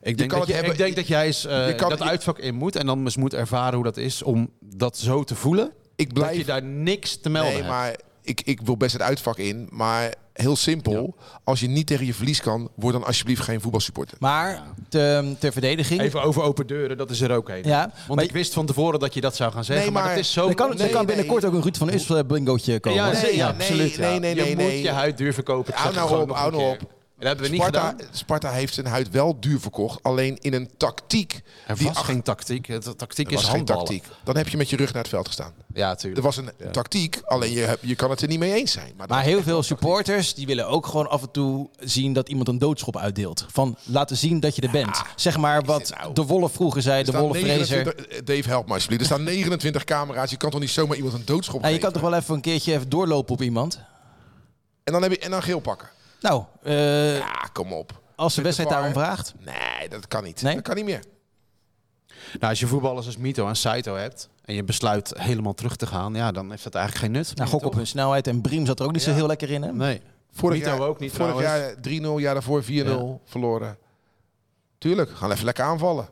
Ik 0.01 0.17
denk, 0.17 0.29
dat, 0.29 0.39
het 0.39 0.47
je, 0.47 0.53
hebben- 0.53 0.71
ik 0.71 0.77
denk 0.77 0.95
dat 0.95 1.07
jij 1.07 1.25
eens 1.25 1.45
eh, 1.45 1.75
kan- 1.75 1.89
dat 1.89 2.01
uitvak 2.01 2.39
in 2.39 2.55
moet. 2.55 2.75
En 2.75 2.85
dan 2.85 2.99
eens 3.03 3.17
moet 3.17 3.33
ervaren 3.33 3.73
hoe 3.75 3.83
dat 3.83 3.97
is 3.97 4.23
om 4.23 4.49
dat 4.59 4.97
zo 4.97 5.23
te 5.23 5.35
voelen. 5.35 5.71
Ik 5.95 6.05
Dat 6.05 6.13
blijf 6.23 6.37
je 6.37 6.45
daar 6.45 6.63
niks 6.63 7.17
te 7.21 7.29
melden 7.29 7.51
Nee, 7.51 7.61
hebt. 7.61 7.73
maar 7.73 7.95
ik, 8.21 8.41
ik 8.41 8.61
wil 8.61 8.77
best 8.77 8.93
het 8.93 9.01
uitvak 9.01 9.37
in. 9.37 9.67
Maar 9.71 10.13
heel 10.33 10.55
simpel. 10.55 11.15
Als 11.43 11.59
je 11.59 11.67
niet 11.67 11.87
tegen 11.87 12.05
je 12.05 12.13
verlies 12.13 12.41
kan, 12.41 12.69
word 12.75 12.93
dan 12.93 13.05
alsjeblieft 13.05 13.41
geen 13.41 13.61
voetbalsupporter. 13.61 14.17
Maar 14.19 14.63
te, 14.89 15.35
ter 15.39 15.51
verdediging... 15.51 16.01
Even 16.01 16.23
over 16.23 16.41
open 16.41 16.67
deuren, 16.67 16.97
dat 16.97 17.09
is 17.09 17.21
er 17.21 17.31
ook 17.31 17.49
een. 17.49 17.63
ja, 17.63 17.91
Want 18.07 18.15
maar 18.15 18.23
ik 18.23 18.31
wist 18.31 18.53
van 18.53 18.65
tevoren 18.65 18.99
dat 18.99 19.13
je 19.13 19.21
dat 19.21 19.35
zou 19.35 19.51
gaan 19.51 19.63
zeggen. 19.63 19.85
Nee, 19.85 19.93
maar, 19.93 20.03
maar- 20.03 20.15
dat 20.15 20.23
is 20.23 20.31
zo... 20.31 20.47
er 20.47 20.55
kan, 20.55 20.71
er 20.71 20.77
nee, 20.77 20.89
kan 20.89 21.05
binnenkort 21.05 21.41
nee. 21.41 21.51
ook 21.51 21.57
een 21.57 21.63
Ruud 21.63 21.77
van 21.77 22.17
eh, 22.17 22.23
bingootje 22.27 22.79
komen. 22.79 22.99
Ja, 22.99 23.21
nee, 23.21 23.35
ja, 23.35 23.47
absoluut. 23.47 23.97
nee, 23.97 24.13
ja. 24.13 24.19
nee, 24.19 24.19
nee, 24.19 24.35
je 24.35 24.41
nee, 24.41 24.55
moet 24.55 24.65
nee. 24.65 24.81
je 24.81 24.89
huid 24.89 25.17
duur 25.17 25.33
verkopen. 25.33 25.73
Hou 25.73 25.93
nou 25.93 26.21
op, 26.21 26.31
hou 26.31 26.51
nou 26.51 26.77
keer. 26.77 26.87
En 27.23 27.29
dat 27.29 27.37
hebben 27.39 27.45
we 27.45 27.51
niet 27.51 27.73
Sparta, 27.75 27.89
gedaan. 27.89 28.07
Sparta 28.15 28.51
heeft 28.51 28.73
zijn 28.73 28.85
huid 28.85 29.09
wel 29.09 29.39
duur 29.39 29.59
verkocht. 29.59 30.03
Alleen 30.03 30.37
in 30.41 30.53
een 30.53 30.69
tactiek. 30.77 31.41
Er 31.67 31.77
die 31.77 31.87
was 31.87 31.95
ach- 31.97 32.05
geen 32.05 32.21
tactiek. 32.21 32.65
Het 32.67 32.97
tactiek 32.97 33.25
er 33.27 33.31
is 33.33 33.37
was 33.37 33.45
geen 33.45 33.55
handballen. 33.55 33.85
tactiek. 33.85 34.05
Dan 34.23 34.37
heb 34.37 34.47
je 34.47 34.57
met 34.57 34.69
je 34.69 34.75
rug 34.75 34.93
naar 34.93 35.01
het 35.01 35.11
veld 35.11 35.27
gestaan. 35.27 35.53
Ja, 35.73 35.89
Er 35.89 35.97
tuurlijk. 35.97 36.21
was 36.25 36.37
een 36.37 36.49
tactiek, 36.71 37.21
alleen 37.25 37.51
je, 37.51 37.77
je 37.81 37.95
kan 37.95 38.09
het 38.09 38.21
er 38.21 38.27
niet 38.27 38.39
mee 38.39 38.53
eens 38.53 38.71
zijn. 38.71 38.93
Maar, 39.07 39.21
heel 39.23 39.41
veel 39.43 39.55
tactiek. 39.59 39.77
supporters 39.77 40.33
die 40.33 40.45
willen 40.45 40.67
ook 40.67 40.85
gewoon 40.85 41.09
af 41.09 41.21
en 41.21 41.31
toe 41.31 41.69
zien 41.79 42.13
dat 42.13 42.29
iemand 42.29 42.47
een 42.47 42.57
doodschop 42.57 42.97
uitdeelt. 42.97 43.45
Van 43.51 43.77
laten 43.83 44.17
zien 44.17 44.39
dat 44.39 44.55
je 44.55 44.61
er 44.61 44.71
bent. 44.71 45.01
Zeg 45.15 45.37
maar 45.37 45.63
wat 45.63 45.93
nou? 45.99 46.13
de 46.13 46.23
Wolf 46.23 46.51
vroeger 46.53 46.81
zei, 46.81 46.99
Er 46.99 47.11
de 47.11 47.17
Wolf 47.17 47.37
Fraser. 47.37 47.47
29 47.57 48.05
eh, 48.05 48.19
Dave, 48.25 48.49
help 48.49 48.67
me 48.67 48.73
alsjeblieft. 48.73 49.01
Er 49.01 49.07
staan 49.07 49.23
29 49.23 49.83
camera's. 49.83 50.29
Je 50.29 50.37
kan 50.37 50.49
toch 50.49 50.59
niet 50.59 50.69
zomaar 50.69 50.95
iemand 50.97 51.13
een 51.15 51.25
doodschop 51.25 51.61
Nou, 51.61 51.73
je 51.73 51.79
kan 51.79 51.91
toch 51.91 52.01
wel 52.01 52.13
even 52.13 52.35
een 52.35 52.41
keertje 52.41 52.73
even 52.73 52.89
doorlopen 52.89 53.33
op 53.33 53.41
iemand. 53.41 53.79
En 54.83 54.93
dan 54.93 55.01
heb 55.01 55.11
je 55.11 55.19
en 55.19 55.31
dan 55.31 55.43
geel 55.43 55.59
pakken. 55.59 55.87
Nou, 56.23 56.43
eh, 56.63 57.17
Ja, 57.17 57.49
kom 57.53 57.73
op. 57.73 58.01
als 58.15 58.35
de 58.35 58.41
wedstrijd 58.41 58.69
daarom 58.69 58.93
vraagt. 58.93 59.33
Nee, 59.39 59.89
dat 59.89 60.07
kan 60.07 60.23
niet. 60.23 60.41
Nee? 60.41 60.53
Dat 60.55 60.63
kan 60.63 60.75
niet 60.75 60.85
meer. 60.85 61.03
Nou, 62.33 62.49
als 62.49 62.59
je 62.59 62.67
voetballers 62.67 63.05
als 63.05 63.17
Mito 63.17 63.47
en 63.47 63.55
Saito 63.55 63.95
hebt... 63.95 64.29
en 64.45 64.53
je 64.55 64.63
besluit 64.63 65.13
helemaal 65.17 65.53
terug 65.53 65.75
te 65.75 65.87
gaan... 65.87 66.13
ja, 66.13 66.31
dan 66.31 66.49
heeft 66.49 66.63
dat 66.63 66.75
eigenlijk 66.75 67.05
geen 67.05 67.13
nut. 67.21 67.35
Nou, 67.35 67.49
gok 67.49 67.63
op 67.65 67.73
hun 67.73 67.87
snelheid. 67.87 68.27
En 68.27 68.41
Briem 68.41 68.65
zat 68.65 68.79
er 68.79 68.85
ook 68.85 68.91
niet 68.91 69.01
zo 69.01 69.09
Ja. 69.09 69.15
heel 69.15 69.27
lekker 69.27 69.49
in. 69.51 69.61
Hè? 69.61 69.73
Nee. 69.73 70.01
Vorig 70.31 70.57
Mito 70.59 70.69
jaar 70.69 70.79
ook 70.87 70.99
niet 70.99 71.11
Vorig 71.11 71.35
trouwens. 71.35 71.63
jaar 71.63 71.75
3-0, 71.81 72.19
jaar 72.19 72.33
daarvoor 72.33 72.63
4-0 72.63 72.67
Ja. 73.23 73.29
verloren. 73.31 73.77
Tuurlijk, 74.77 75.09
gaan 75.17 75.31
even 75.31 75.45
lekker 75.45 75.63
aanvallen. 75.63 76.07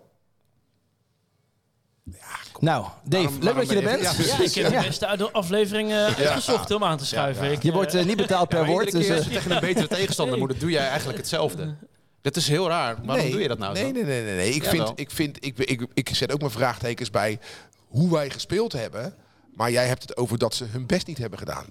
Nou, 2.61 2.85
Dave, 3.03 3.23
Waarom- 3.23 3.43
leuk 3.43 3.55
dat 3.55 3.69
je 3.69 3.75
er 3.75 3.83
bent. 3.83 4.01
Ja, 4.01 4.43
ik 4.43 4.53
heb 4.53 4.71
de 4.71 4.87
beste 4.87 5.07
uit 5.07 5.19
de 5.19 5.31
aflevering 5.31 5.91
eh, 5.91 6.05
uitgezocht 6.05 6.71
om 6.71 6.83
aan 6.83 6.97
te 6.97 7.05
schuiven. 7.05 7.51
Ik, 7.51 7.63
Je 7.63 7.67
eh, 7.69 7.75
wordt 7.75 7.93
eh, 7.93 8.05
niet 8.05 8.17
betaald 8.17 8.49
per 8.49 8.59
Ja, 8.59 8.65
woord. 8.65 8.91
Dus, 8.91 9.09
als 9.11 9.25
je 9.25 9.29
tegen 9.31 9.51
een 9.51 9.59
betere 9.59 9.87
tegenstander 9.87 10.37
moet, 10.47 10.59
doe 10.59 10.69
jij 10.71 10.87
eigenlijk 10.87 11.17
hetzelfde. 11.17 11.75
Dat 12.21 12.35
is 12.35 12.47
heel 12.47 12.67
raar. 12.67 12.95
Waarom 13.03 13.23
nee, 13.23 13.31
doe 13.31 13.41
je 13.41 13.47
dat 13.47 13.57
nou 13.57 13.73
nee, 13.73 13.83
zo? 13.83 13.91
nee, 13.91 14.03
nee, 14.03 14.23
nee, 14.23 14.35
nee. 14.35 14.53
Ik, 14.53 14.63
vind, 14.63 14.91
ik, 14.95 15.11
vind, 15.11 15.45
ik, 15.45 15.57
ik, 15.57 15.85
ik 15.93 16.15
zet 16.15 16.31
ook 16.33 16.39
mijn 16.39 16.51
vraagtekens 16.51 17.09
bij 17.09 17.39
hoe 17.87 18.11
wij 18.11 18.29
gespeeld 18.29 18.73
hebben. 18.73 19.13
Maar 19.55 19.71
jij 19.71 19.87
hebt 19.87 20.01
het 20.01 20.17
over 20.17 20.37
dat 20.37 20.55
ze 20.55 20.65
hun 20.65 20.85
best 20.85 21.07
niet 21.07 21.17
hebben 21.17 21.39
gedaan. 21.39 21.65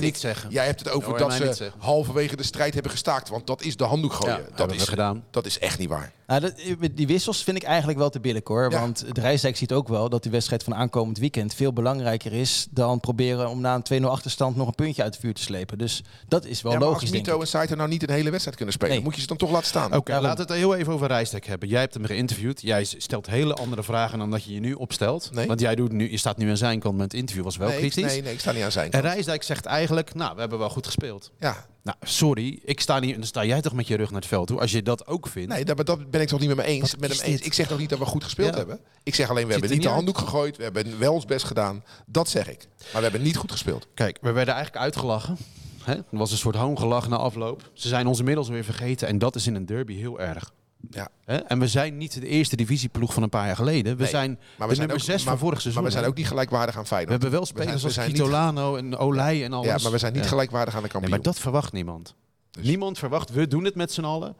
Niet 0.00 0.18
zeggen. 0.18 0.50
Jij 0.50 0.66
hebt 0.66 0.78
het 0.78 0.90
over 0.90 1.12
je 1.12 1.18
dat 1.18 1.56
ze 1.56 1.70
halverwege 1.78 2.36
de 2.36 2.42
strijd 2.42 2.74
hebben 2.74 2.92
gestaakt. 2.92 3.28
Want 3.28 3.46
dat 3.46 3.62
is 3.62 3.76
de 3.76 3.84
handdoek 3.84 4.12
gooien. 4.12 4.36
Ja, 4.36 4.42
dat, 4.48 4.58
hebben 4.58 4.76
is, 4.76 4.82
we 4.84 4.88
gedaan. 4.90 5.24
dat 5.30 5.46
is 5.46 5.58
echt 5.58 5.78
niet 5.78 5.88
waar. 5.88 6.12
nou, 6.26 6.40
dat, 6.40 6.52
die 6.92 7.06
wissels 7.06 7.42
vind 7.44 7.56
ik 7.56 7.62
eigenlijk 7.62 7.98
wel 7.98 8.10
te 8.10 8.20
billig 8.20 8.40
hoor. 8.44 8.70
Ja. 8.70 8.80
Want 8.80 9.14
de 9.14 9.20
Rijsdijk 9.20 9.56
ziet 9.56 9.72
ook 9.72 9.88
wel 9.88 10.08
dat 10.08 10.22
die 10.22 10.32
wedstrijd 10.32 10.62
van 10.62 10.74
aankomend 10.74 11.18
weekend 11.18 11.54
veel 11.54 11.72
belangrijker 11.72 12.32
is 12.32 12.66
dan 12.70 13.00
proberen 13.00 13.48
om 13.48 13.60
na 13.60 13.80
een 13.88 14.02
2-0 14.02 14.06
achterstand 14.06 14.56
nog 14.56 14.66
een 14.66 14.74
puntje 14.74 15.02
uit 15.02 15.12
het 15.14 15.22
vuur 15.22 15.34
te 15.34 15.42
slepen. 15.42 15.78
Dus 15.78 16.02
dat 16.28 16.44
is 16.44 16.62
wel 16.62 16.72
Ja, 16.72 16.78
maar 16.78 16.86
logisch. 16.86 17.02
als 17.02 17.10
denk 17.10 17.24
Mito 17.24 17.36
ik. 17.36 17.42
en 17.42 17.48
Saito 17.48 17.74
nou 17.74 17.88
niet 17.88 18.02
een 18.02 18.10
hele 18.14 18.30
wedstrijd 18.30 18.56
kunnen 18.56 18.74
spelen, 18.74 18.94
Nee. 18.94 19.04
moet 19.04 19.14
je 19.14 19.20
ze 19.20 19.26
dan 19.26 19.36
toch 19.36 19.50
laten 19.50 19.66
staan. 19.66 19.94
Oké, 19.94 20.02
Daarom. 20.10 20.26
laten 20.26 20.46
we 20.46 20.52
het 20.52 20.60
heel 20.62 20.74
even 20.76 20.92
over 20.92 21.06
Rijstek 21.06 21.46
hebben. 21.46 21.68
Jij 21.68 21.80
hebt 21.80 21.94
hem 21.94 22.04
geïnterviewd. 22.04 22.60
Jij 22.62 22.84
stelt 22.84 23.26
hele 23.26 23.54
andere 23.54 23.82
vragen 23.82 24.18
dan 24.18 24.30
dat 24.30 24.44
je 24.44 24.52
je 24.54 24.60
nu 24.60 24.72
opstelt. 24.72 25.30
Nee. 25.32 25.46
Want 25.46 25.60
jij 25.60 25.74
doet 25.74 25.92
nu, 25.92 26.10
je 26.10 26.16
staat 26.16 26.36
nu 26.36 26.50
aan 26.50 26.56
zijn 26.56 26.80
kant, 26.80 26.94
maar 26.94 27.04
het 27.04 27.14
interview 27.14 27.44
was 27.44 27.56
wel 27.56 27.68
nee, 27.68 27.76
ik, 27.82 27.90
kritisch. 27.90 28.12
nee, 28.12 28.22
nee, 28.22 28.32
ik 28.32 28.40
sta 28.40 28.52
niet 28.52 28.62
aan 28.62 28.72
zijn 28.72 28.84
En 28.84 28.90
kant. 29.00 29.04
Rijsdijk 29.12 29.42
zegt 29.54 29.64
eigenlijk, 29.66 30.14
nou, 30.14 30.34
we 30.34 30.40
hebben 30.40 30.58
wel 30.58 30.70
goed 30.70 30.86
gespeeld. 30.86 31.30
Ja, 31.38 31.66
Nou, 31.82 31.96
sorry, 32.02 32.60
ik 32.64 32.80
sta 32.80 32.98
niet, 32.98 33.14
dan 33.14 33.24
sta 33.24 33.44
jij 33.44 33.60
toch 33.60 33.72
met 33.72 33.86
je 33.86 33.96
rug 33.96 34.10
naar 34.10 34.20
het 34.20 34.28
veld 34.28 34.46
toe. 34.46 34.60
Als 34.60 34.70
je 34.70 34.82
dat 34.82 35.06
ook 35.06 35.26
vindt. 35.26 35.52
nee, 35.52 35.64
dat, 35.64 35.86
dat 35.86 36.10
ben 36.10 36.20
ik 36.20 36.28
toch 36.28 36.40
niet 36.40 36.48
met 36.48 36.56
me 36.56 36.62
eens. 36.64 36.90
Wat 36.90 37.00
Met 37.00 37.20
hem 37.20 37.30
eens. 37.30 37.40
Ik 37.40 37.52
zeg 37.54 37.66
toch 37.66 37.78
niet 37.78 37.88
dat 37.90 37.98
we 37.98 38.04
goed 38.04 38.24
gespeeld 38.24 38.50
Ja. 38.50 38.56
hebben. 38.56 38.80
Ik 39.02 39.14
zeg 39.14 39.30
alleen, 39.30 39.46
we 39.46 39.52
hebben 39.52 39.70
niet 39.70 39.82
de 39.82 39.88
handdoek 39.88 40.18
gegooid. 40.18 40.56
We 40.56 40.62
hebben 40.62 40.98
wel 40.98 41.12
ons 41.14 41.24
best 41.24 41.44
gedaan. 41.44 41.84
Dat 42.06 42.28
zeg 42.28 42.48
ik. 42.50 42.68
Maar 42.78 42.88
we 42.92 43.02
hebben 43.02 43.22
niet 43.22 43.36
goed 43.36 43.52
gespeeld. 43.52 43.86
Kijk, 43.94 44.18
we 44.20 44.32
werden 44.32 44.54
eigenlijk 44.54 44.84
uitgelachen. 44.84 45.36
Hè? 45.82 45.94
Er 45.94 46.04
was 46.10 46.30
een 46.30 46.38
soort 46.38 46.56
hoongelach 46.56 47.08
na 47.08 47.16
afloop. 47.16 47.70
Ze 47.72 47.88
zijn 47.88 48.06
ons 48.06 48.18
inmiddels 48.18 48.48
weer 48.48 48.64
vergeten. 48.64 49.08
En 49.08 49.18
dat 49.18 49.34
is 49.36 49.46
in 49.46 49.54
een 49.54 49.66
derby 49.66 49.94
heel 49.96 50.20
erg. 50.20 50.52
Ja. 50.90 51.08
Hè? 51.24 51.36
En 51.36 51.58
we 51.58 51.68
zijn 51.68 51.96
niet 51.96 52.20
de 52.20 52.26
eerste 52.26 52.56
divisieploeg 52.56 53.12
van 53.14 53.22
een 53.22 53.28
paar 53.28 53.46
jaar 53.46 53.56
geleden. 53.56 53.96
We 53.96 54.02
Nee, 54.02 54.10
zijn 54.10 54.30
Maar 54.30 54.38
de 54.38 54.54
we 54.56 54.64
zijn 54.74 54.78
nummer 54.78 54.96
ook, 54.96 55.02
6 55.02 55.24
maar, 55.24 55.32
van 55.32 55.38
vorig 55.46 55.60
seizoen. 55.60 55.82
Maar 55.82 55.92
we 55.92 55.96
zijn 55.98 56.10
ook 56.10 56.16
niet 56.16 56.26
gelijkwaardig 56.26 56.76
aan 56.76 56.80
we 56.82 56.86
Feyenoord. 56.88 57.10
hebben 57.22 57.30
wel 57.30 57.40
We 57.40 57.46
zijn- 57.46 57.58
spelers 57.58 57.80
we 57.80 57.86
als 57.86 57.94
zijn 57.96 58.06
niet- 58.08 58.16
Kitolano 58.16 58.76
en 58.76 58.96
Olij 58.96 59.44
en 59.44 59.52
alles. 59.52 59.66
Ja, 59.66 59.78
maar 59.82 59.92
we 59.92 59.98
zijn 59.98 60.12
niet 60.12 60.22
Ja. 60.22 60.28
gelijkwaardig 60.28 60.74
aan 60.74 60.82
de 60.82 60.88
Nee, 60.88 60.92
kampioen. 60.92 61.14
maar 61.14 61.32
dat 61.32 61.38
verwacht 61.42 61.72
niemand. 61.72 62.14
Dus- 62.50 62.64
Niemand 62.66 62.98
verwacht, 62.98 63.30
we 63.30 63.46
doen 63.46 63.64
het 63.64 63.74
met 63.74 63.92
z'n 63.92 64.04
allen. 64.04 64.36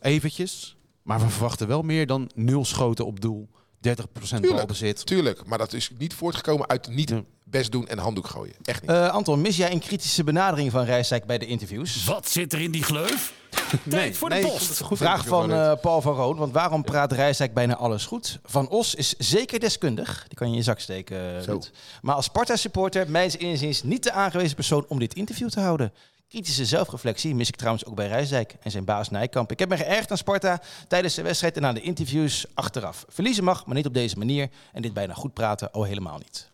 Eventjes. 0.00 0.76
Maar 1.02 1.20
we 1.20 1.28
verwachten 1.28 1.68
wel 1.68 1.82
meer 1.82 2.06
dan 2.06 2.30
nul 2.34 2.64
schoten 2.64 3.06
op 3.06 3.20
doel. 3.20 3.48
30% 3.80 4.42
Tuurlijk. 4.42 4.56
balbezit. 4.66 5.06
Tuurlijk, 5.06 5.46
maar 5.46 5.58
dat 5.58 5.72
is 5.72 5.90
niet 5.98 6.14
voortgekomen 6.14 6.68
uit 6.68 6.88
niet 6.88 7.08
Ja. 7.08 7.22
best 7.44 7.72
doen 7.72 7.88
en 7.88 7.98
handdoek 7.98 8.26
gooien. 8.26 8.54
Echt 8.62 8.80
niet. 8.80 8.90
Eh, 8.90 9.08
Anton, 9.08 9.40
mis 9.40 9.56
jij 9.56 9.72
een 9.72 9.78
kritische 9.80 10.24
benadering 10.24 10.70
van 10.70 10.84
Rijsdijk 10.84 11.24
bij 11.26 11.38
de 11.38 11.46
interviews? 11.46 12.04
Wat 12.04 12.28
zit 12.30 12.52
er 12.52 12.60
in 12.60 12.70
die 12.70 12.82
gleuf? 12.82 13.40
Tijd 13.88 14.16
voor 14.16 14.28
de 14.30 14.38
post. 14.38 14.80
goed 14.80 14.98
Vraag 14.98 15.26
van 15.26 15.52
eh, 15.52 15.72
Paul 15.80 16.00
van 16.00 16.14
Roon. 16.14 16.36
Want 16.36 16.52
waarom 16.52 16.82
praat 16.84 17.12
Rijsdijk 17.12 17.54
bijna 17.54 17.76
alles 17.76 18.06
goed? 18.06 18.38
Van 18.44 18.68
Os 18.68 18.94
is 18.94 19.14
zeker 19.18 19.60
deskundig. 19.60 20.24
Die 20.28 20.36
kan 20.36 20.46
je 20.46 20.52
in 20.52 20.58
je 20.58 20.64
zak 20.64 20.80
steken. 20.80 21.36
eh, 21.36 21.42
Zo. 21.42 21.60
Maar 22.02 22.14
als 22.14 22.24
Sparta-supporter, 22.24 23.10
mijns 23.10 23.36
inziens 23.36 23.82
niet 23.82 24.02
de 24.02 24.12
aangewezen 24.12 24.54
persoon 24.54 24.84
om 24.88 24.98
dit 24.98 25.14
interview 25.14 25.48
te 25.48 25.60
houden. 25.60 25.92
Kritische 26.28 26.64
zelfreflectie 26.64 27.34
mis 27.34 27.48
ik 27.48 27.56
trouwens 27.56 27.84
ook 27.84 27.94
bij 27.94 28.06
Rijsdijk 28.08 28.54
en 28.62 28.70
zijn 28.70 28.84
baas 28.84 29.10
Nijkamp. 29.10 29.50
Ik 29.52 29.58
heb 29.58 29.68
me 29.68 29.76
geërgerd 29.76 30.10
aan 30.10 30.16
Sparta 30.16 30.60
tijdens 30.88 31.14
de 31.14 31.22
wedstrijd 31.22 31.56
en 31.56 31.66
aan 31.66 31.74
de 31.74 31.80
interviews 31.80 32.46
achteraf. 32.54 33.04
Verliezen 33.08 33.44
mag, 33.44 33.66
maar 33.66 33.74
niet 33.74 33.86
op 33.86 33.94
deze 33.94 34.18
manier. 34.18 34.48
En 34.72 34.82
dit 34.82 34.92
bijna 34.92 35.14
goed 35.14 35.32
praten 35.32 35.72
al 35.72 35.82
helemaal 35.82 36.18
niet. 36.18 36.50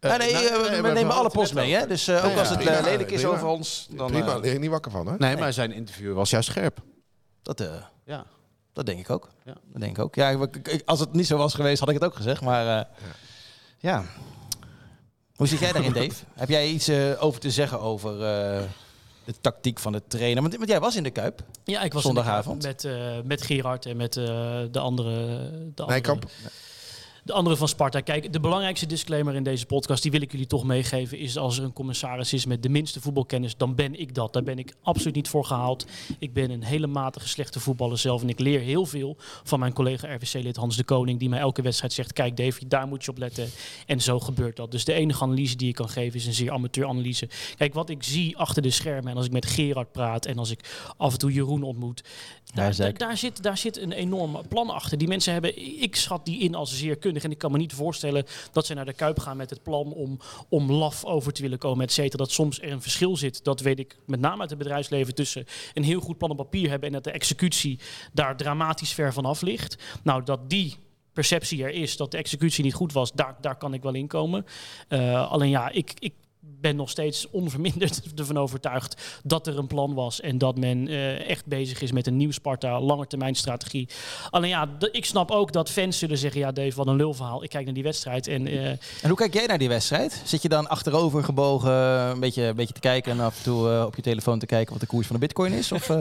Eh, 0.00 0.10
Ah, 0.12 0.18
nee, 0.18 0.32
nou, 0.32 0.44
eh, 0.46 0.62
we, 0.62 0.68
nee, 0.70 0.82
we 0.82 0.88
nemen 0.92 1.14
alle 1.14 1.30
post 1.30 1.54
mee. 1.54 1.74
Hè? 1.74 1.86
Dus 1.86 2.08
eh, 2.08 2.24
ook 2.24 2.32
Ja, 2.32 2.38
als 2.38 2.48
het 2.48 2.58
prima, 2.58 2.76
eh, 2.76 2.84
lelijk 2.84 3.10
is 3.10 3.20
prima. 3.20 3.34
over 3.36 3.46
ons, 3.46 3.86
dan... 3.90 4.06
Prima, 4.10 4.24
eh, 4.26 4.30
daar 4.32 4.40
lig 4.40 4.52
ik 4.52 4.60
niet 4.60 4.70
wakker 4.70 4.90
van. 4.90 5.06
Hè? 5.06 5.16
Nee, 5.18 5.36
maar 5.36 5.52
zijn 5.52 5.72
interview 5.72 6.14
was 6.14 6.30
juist 6.30 6.48
scherp. 6.48 6.78
dat, 7.42 7.60
eh, 7.60 7.66
Ja. 8.04 8.24
dat 8.72 8.86
denk 8.86 8.98
ik 8.98 9.10
ook. 9.10 9.28
Ja. 9.44 9.54
Dat 9.72 9.80
denk 9.80 9.96
ik 9.98 10.04
ook. 10.04 10.14
Ja, 10.14 10.36
als 10.84 11.00
het 11.00 11.12
niet 11.12 11.26
zo 11.26 11.36
was 11.36 11.54
geweest, 11.54 11.80
had 11.80 11.88
ik 11.88 11.94
het 11.94 12.04
ook 12.04 12.14
gezegd. 12.16 12.40
Maar 12.40 12.78
eh, 12.78 12.84
ja. 13.78 14.04
Hoe 15.34 15.46
zit 15.46 15.58
jij 15.58 15.72
daarin, 15.72 15.92
Dave? 15.92 16.24
Heb 16.34 16.48
jij 16.48 16.68
iets 16.68 16.88
eh, 16.88 17.22
over 17.24 17.40
te 17.40 17.50
zeggen 17.50 17.80
over 17.80 18.12
eh, 18.12 18.62
de 19.24 19.34
tactiek 19.40 19.78
van 19.78 19.92
de 19.92 20.02
trainer? 20.08 20.42
Want, 20.42 20.56
want 20.56 20.68
jij 20.68 20.80
was 20.80 20.96
in 20.96 21.02
de 21.02 21.10
Kuip. 21.10 21.42
Ja, 21.64 21.82
ik 21.82 21.92
was 21.92 22.02
Zondagavond. 22.02 22.64
in 22.64 22.70
de 22.70 22.76
Kuip 22.76 22.92
met, 22.92 23.14
eh, 23.16 23.22
met 23.28 23.42
Gerard 23.42 23.86
en 23.86 23.96
met 23.96 24.16
eh, 24.16 24.24
de 24.70 24.78
andere... 24.78 25.14
De 25.74 25.82
andere 25.82 25.86
Nijkamp. 25.86 26.24
De 27.30 27.36
andere 27.36 27.56
van 27.56 27.68
Sparta. 27.68 28.00
Kijk, 28.00 28.32
de 28.32 28.40
belangrijkste 28.40 28.86
disclaimer 28.86 29.34
in 29.34 29.42
deze 29.42 29.66
podcast, 29.66 30.02
die 30.02 30.10
wil 30.10 30.20
ik 30.20 30.30
jullie 30.30 30.46
toch 30.46 30.64
meegeven, 30.64 31.18
is 31.18 31.36
als 31.36 31.58
er 31.58 31.64
een 31.64 31.72
commissaris 31.72 32.32
is 32.32 32.46
met 32.46 32.62
de 32.62 32.68
minste 32.68 33.00
voetbalkennis, 33.00 33.56
dan 33.56 33.74
ben 33.74 34.00
ik 34.00 34.14
dat. 34.14 34.32
Daar 34.32 34.42
ben 34.42 34.58
ik 34.58 34.74
absoluut 34.82 35.14
niet 35.14 35.28
voor 35.28 35.44
gehaald. 35.44 35.86
Ik 36.18 36.32
ben 36.32 36.50
een 36.50 36.62
hele 36.62 36.86
matige 36.86 37.28
slechte 37.28 37.60
voetballer 37.60 37.98
zelf 37.98 38.22
en 38.22 38.28
ik 38.28 38.38
leer 38.38 38.60
heel 38.60 38.86
veel 38.86 39.16
van 39.42 39.58
mijn 39.58 39.72
collega 39.72 40.14
RVC-lid 40.14 40.56
Hans 40.56 40.76
de 40.76 40.84
Koning, 40.84 41.18
die 41.18 41.28
mij 41.28 41.38
elke 41.38 41.62
wedstrijd 41.62 41.92
zegt, 41.92 42.12
kijk 42.12 42.36
Davy, 42.36 42.66
daar 42.68 42.86
moet 42.86 43.04
je 43.04 43.10
op 43.10 43.18
letten. 43.18 43.48
En 43.86 44.00
zo 44.00 44.20
gebeurt 44.20 44.56
dat. 44.56 44.70
Dus 44.70 44.84
de 44.84 44.92
enige 44.92 45.22
analyse 45.22 45.56
die 45.56 45.68
ik 45.68 45.74
kan 45.74 45.88
geven 45.88 46.18
is 46.18 46.26
een 46.26 46.32
zeer 46.34 46.50
amateur 46.50 46.86
analyse. 46.86 47.28
Kijk, 47.56 47.74
wat 47.74 47.90
ik 47.90 48.02
zie 48.02 48.36
achter 48.36 48.62
de 48.62 48.70
schermen 48.70 49.10
en 49.10 49.16
als 49.16 49.26
ik 49.26 49.32
met 49.32 49.46
Gerard 49.46 49.92
praat 49.92 50.26
en 50.26 50.38
als 50.38 50.50
ik 50.50 50.92
af 50.96 51.12
en 51.12 51.18
toe 51.18 51.32
Jeroen 51.32 51.62
ontmoet, 51.62 52.02
daar 52.54 53.16
zit, 53.16 53.42
daar 53.42 53.58
zit 53.58 53.76
een 53.76 53.92
enorm 53.92 54.40
plan 54.48 54.70
achter. 54.70 54.98
Die 54.98 55.08
mensen 55.08 55.32
hebben, 55.32 55.82
ik 55.82 55.96
schat 55.96 56.24
die 56.24 56.40
in 56.40 56.54
als 56.54 56.78
zeer 56.78 56.96
kundig. 56.96 57.19
En 57.24 57.30
ik 57.30 57.38
kan 57.38 57.52
me 57.52 57.58
niet 57.58 57.72
voorstellen 57.72 58.24
dat 58.52 58.66
ze 58.66 58.74
naar 58.74 58.84
de 58.84 58.92
Kuip 58.92 59.18
gaan 59.18 59.36
met 59.36 59.50
het 59.50 59.62
plan 59.62 59.92
om, 59.92 60.18
om 60.48 60.72
laf 60.72 61.04
over 61.04 61.32
te 61.32 61.42
willen 61.42 61.58
komen, 61.58 61.84
et 61.84 61.92
cetera. 61.92 62.16
Dat 62.16 62.32
soms 62.32 62.60
er 62.60 62.72
een 62.72 62.82
verschil 62.82 63.16
zit, 63.16 63.44
dat 63.44 63.60
weet 63.60 63.78
ik 63.78 63.96
met 64.06 64.20
name 64.20 64.40
uit 64.40 64.50
het 64.50 64.58
bedrijfsleven, 64.58 65.14
tussen 65.14 65.46
een 65.74 65.84
heel 65.84 66.00
goed 66.00 66.18
plan 66.18 66.30
op 66.30 66.36
papier 66.36 66.68
hebben 66.68 66.88
en 66.88 66.94
dat 66.94 67.04
de 67.04 67.10
executie 67.10 67.78
daar 68.12 68.36
dramatisch 68.36 68.92
ver 68.92 69.12
vanaf 69.12 69.40
ligt. 69.40 69.76
Nou, 70.02 70.24
dat 70.24 70.50
die 70.50 70.76
perceptie 71.12 71.64
er 71.64 71.70
is, 71.70 71.96
dat 71.96 72.10
de 72.10 72.16
executie 72.16 72.64
niet 72.64 72.74
goed 72.74 72.92
was, 72.92 73.12
daar, 73.12 73.36
daar 73.40 73.56
kan 73.56 73.74
ik 73.74 73.82
wel 73.82 73.94
in 73.94 74.06
komen. 74.06 74.46
Eh, 74.88 75.30
alleen 75.30 75.50
ja, 75.50 75.68
ik, 75.68 75.92
ik 75.98 76.14
ben 76.60 76.76
nog 76.76 76.90
steeds 76.90 77.30
onverminderd 77.30 78.00
ervan 78.18 78.38
overtuigd 78.38 79.20
dat 79.24 79.46
er 79.46 79.58
een 79.58 79.66
plan 79.66 79.94
was 79.94 80.20
en 80.20 80.38
dat 80.38 80.58
men 80.58 80.88
eh, 80.88 81.28
echt 81.28 81.46
bezig 81.46 81.80
is 81.80 81.92
met 81.92 82.06
een 82.06 82.16
nieuw 82.16 82.30
Sparta, 82.30 82.80
langetermijn 82.80 83.34
strategie. 83.34 83.88
Alleen 84.30 84.48
ja, 84.48 84.68
ik 84.92 85.04
snap 85.04 85.30
ook 85.30 85.52
dat 85.52 85.70
fans 85.70 85.98
zullen 85.98 86.18
zeggen, 86.18 86.40
ja 86.40 86.52
Dave, 86.52 86.76
wat 86.76 86.86
een 86.86 86.96
lulverhaal. 86.96 87.42
Ik 87.42 87.50
kijk 87.50 87.64
naar 87.64 87.74
die 87.74 87.82
wedstrijd 87.82 88.26
en 88.26 88.46
eh, 88.46 88.68
En 88.68 89.08
hoe 89.08 89.14
kijk 89.14 89.34
jij 89.34 89.46
naar 89.46 89.58
die 89.58 89.68
wedstrijd? 89.68 90.22
Zit 90.24 90.42
je 90.42 90.48
dan 90.48 90.68
achterover 90.68 91.24
gebogen 91.24 91.72
een 91.72 92.20
beetje, 92.20 92.42
een 92.42 92.56
beetje 92.56 92.74
te 92.74 92.80
kijken 92.80 93.12
en 93.12 93.20
af 93.20 93.36
en 93.36 93.42
toe 93.42 93.70
eh, 93.70 93.84
op 93.86 93.96
je 93.96 94.02
telefoon 94.02 94.38
te 94.38 94.46
kijken 94.46 94.72
wat 94.72 94.80
de 94.80 94.86
koers 94.86 95.06
van 95.06 95.16
de 95.16 95.22
bitcoin 95.22 95.52
is? 95.52 95.72
Of? 95.72 95.88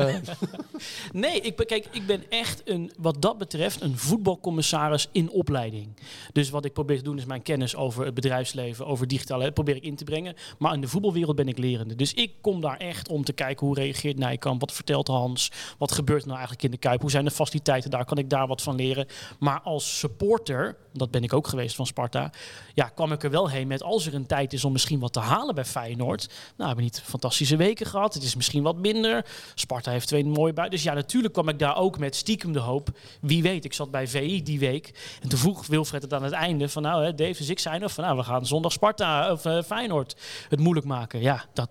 Nee, 1.12 1.42
ik 1.42 1.56
kijk, 1.68 1.88
ik 1.92 2.06
ben 2.06 2.24
echt 2.30 2.62
een, 2.66 2.92
wat 2.98 3.22
dat 3.22 3.38
betreft 3.38 3.82
een 3.82 3.98
voetbalcommissaris 3.98 5.08
in 5.12 5.30
opleiding. 5.30 5.88
Dus 6.34 6.50
wat 6.50 6.66
ik 6.66 6.74
probeer 6.74 6.98
te 6.98 7.04
doen 7.04 7.18
is 7.18 7.26
mijn 7.26 7.42
kennis 7.42 7.76
over 7.76 8.06
het 8.06 8.14
bedrijfsleven, 8.14 8.86
over 8.86 9.08
digitale, 9.08 9.52
probeer 9.52 9.76
ik 9.76 9.84
in 9.84 9.96
te 9.96 10.04
brengen. 10.04 10.36
Maar 10.58 10.74
in 10.74 10.82
de 10.82 10.88
voetbalwereld 10.88 11.36
ben 11.36 11.48
ik 11.48 11.58
lerende. 11.58 11.96
Dus 11.96 12.14
ik 12.14 12.32
kom 12.42 12.62
daar 12.62 12.78
echt 12.78 13.10
om 13.10 13.24
te 13.24 13.34
kijken 13.34 13.66
hoe 13.66 13.76
reageert 13.76 14.18
Nijkamp, 14.18 14.60
wat 14.60 14.72
vertelt 14.72 15.08
Hans, 15.08 15.52
wat 15.78 15.92
gebeurt 15.92 16.22
er 16.22 16.28
nou 16.28 16.40
eigenlijk 16.40 16.68
in 16.68 16.72
de 16.72 16.78
Kuip, 16.78 17.02
hoe 17.02 17.12
zijn 17.12 17.26
de 17.26 17.32
faciliteiten 17.32 17.90
daar, 17.90 18.06
kan 18.06 18.18
ik 18.18 18.30
daar 18.30 18.48
wat 18.48 18.62
van 18.62 18.76
leren. 18.76 19.08
Maar 19.40 19.62
als 19.62 20.00
supporter, 20.00 20.78
dat 20.94 21.12
ben 21.12 21.24
ik 21.24 21.34
ook 21.34 21.48
geweest 21.48 21.76
van 21.76 21.86
Sparta, 21.86 22.32
ja, 22.74 22.86
kwam 22.86 23.12
ik 23.12 23.24
er 23.24 23.30
wel 23.30 23.50
heen 23.50 23.68
met 23.68 23.84
als 23.84 24.06
er 24.06 24.14
een 24.14 24.26
tijd 24.26 24.54
is 24.54 24.66
om 24.66 24.72
misschien 24.72 25.00
wat 25.00 25.14
te 25.14 25.20
halen 25.20 25.56
bij 25.56 25.66
Feyenoord. 25.66 26.28
Nou, 26.28 26.38
we 26.56 26.66
hebben 26.66 26.84
niet 26.84 27.02
fantastische 27.06 27.56
weken 27.56 27.86
gehad. 27.86 28.14
Het 28.14 28.24
is 28.24 28.36
misschien 28.36 28.64
wat 28.64 28.78
minder. 28.78 29.26
Sparta 29.56 29.92
heeft 29.92 30.08
twee 30.08 30.26
mooie 30.26 30.54
buiten. 30.54 30.78
Dus 30.78 30.88
ja, 30.88 30.94
natuurlijk 30.94 31.34
kwam 31.34 31.50
ik 31.50 31.60
daar 31.60 31.78
ook 31.78 31.98
met 31.98 32.16
stiekem 32.16 32.52
de 32.52 32.60
hoop. 32.60 32.90
Wie 33.22 33.42
weet, 33.42 33.66
ik 33.66 33.74
zat 33.74 33.92
bij 33.92 34.08
VI 34.08 34.44
die 34.44 34.60
week. 34.60 35.18
En 35.22 35.30
toen 35.30 35.40
vroeg 35.40 35.68
Wilfred 35.68 36.02
het 36.02 36.14
aan 36.14 36.24
het 36.24 36.34
einde 36.34 36.70
van 36.70 36.82
nou, 36.82 37.04
hè, 37.04 37.16
Dave 37.16 37.48
ik 37.50 37.60
zijn 37.60 37.82
er 37.82 37.90
van 37.90 38.04
nou, 38.04 38.18
we 38.18 38.24
gaan 38.24 38.46
zondag 38.46 38.72
Sparta 38.72 39.32
of 39.32 39.46
eh, 39.46 39.62
Feyenoord 39.64 40.16
het 40.50 40.60
moeilijk 40.60 40.86
maken. 40.88 41.22
Ja, 41.22 41.46
dat, 41.54 41.70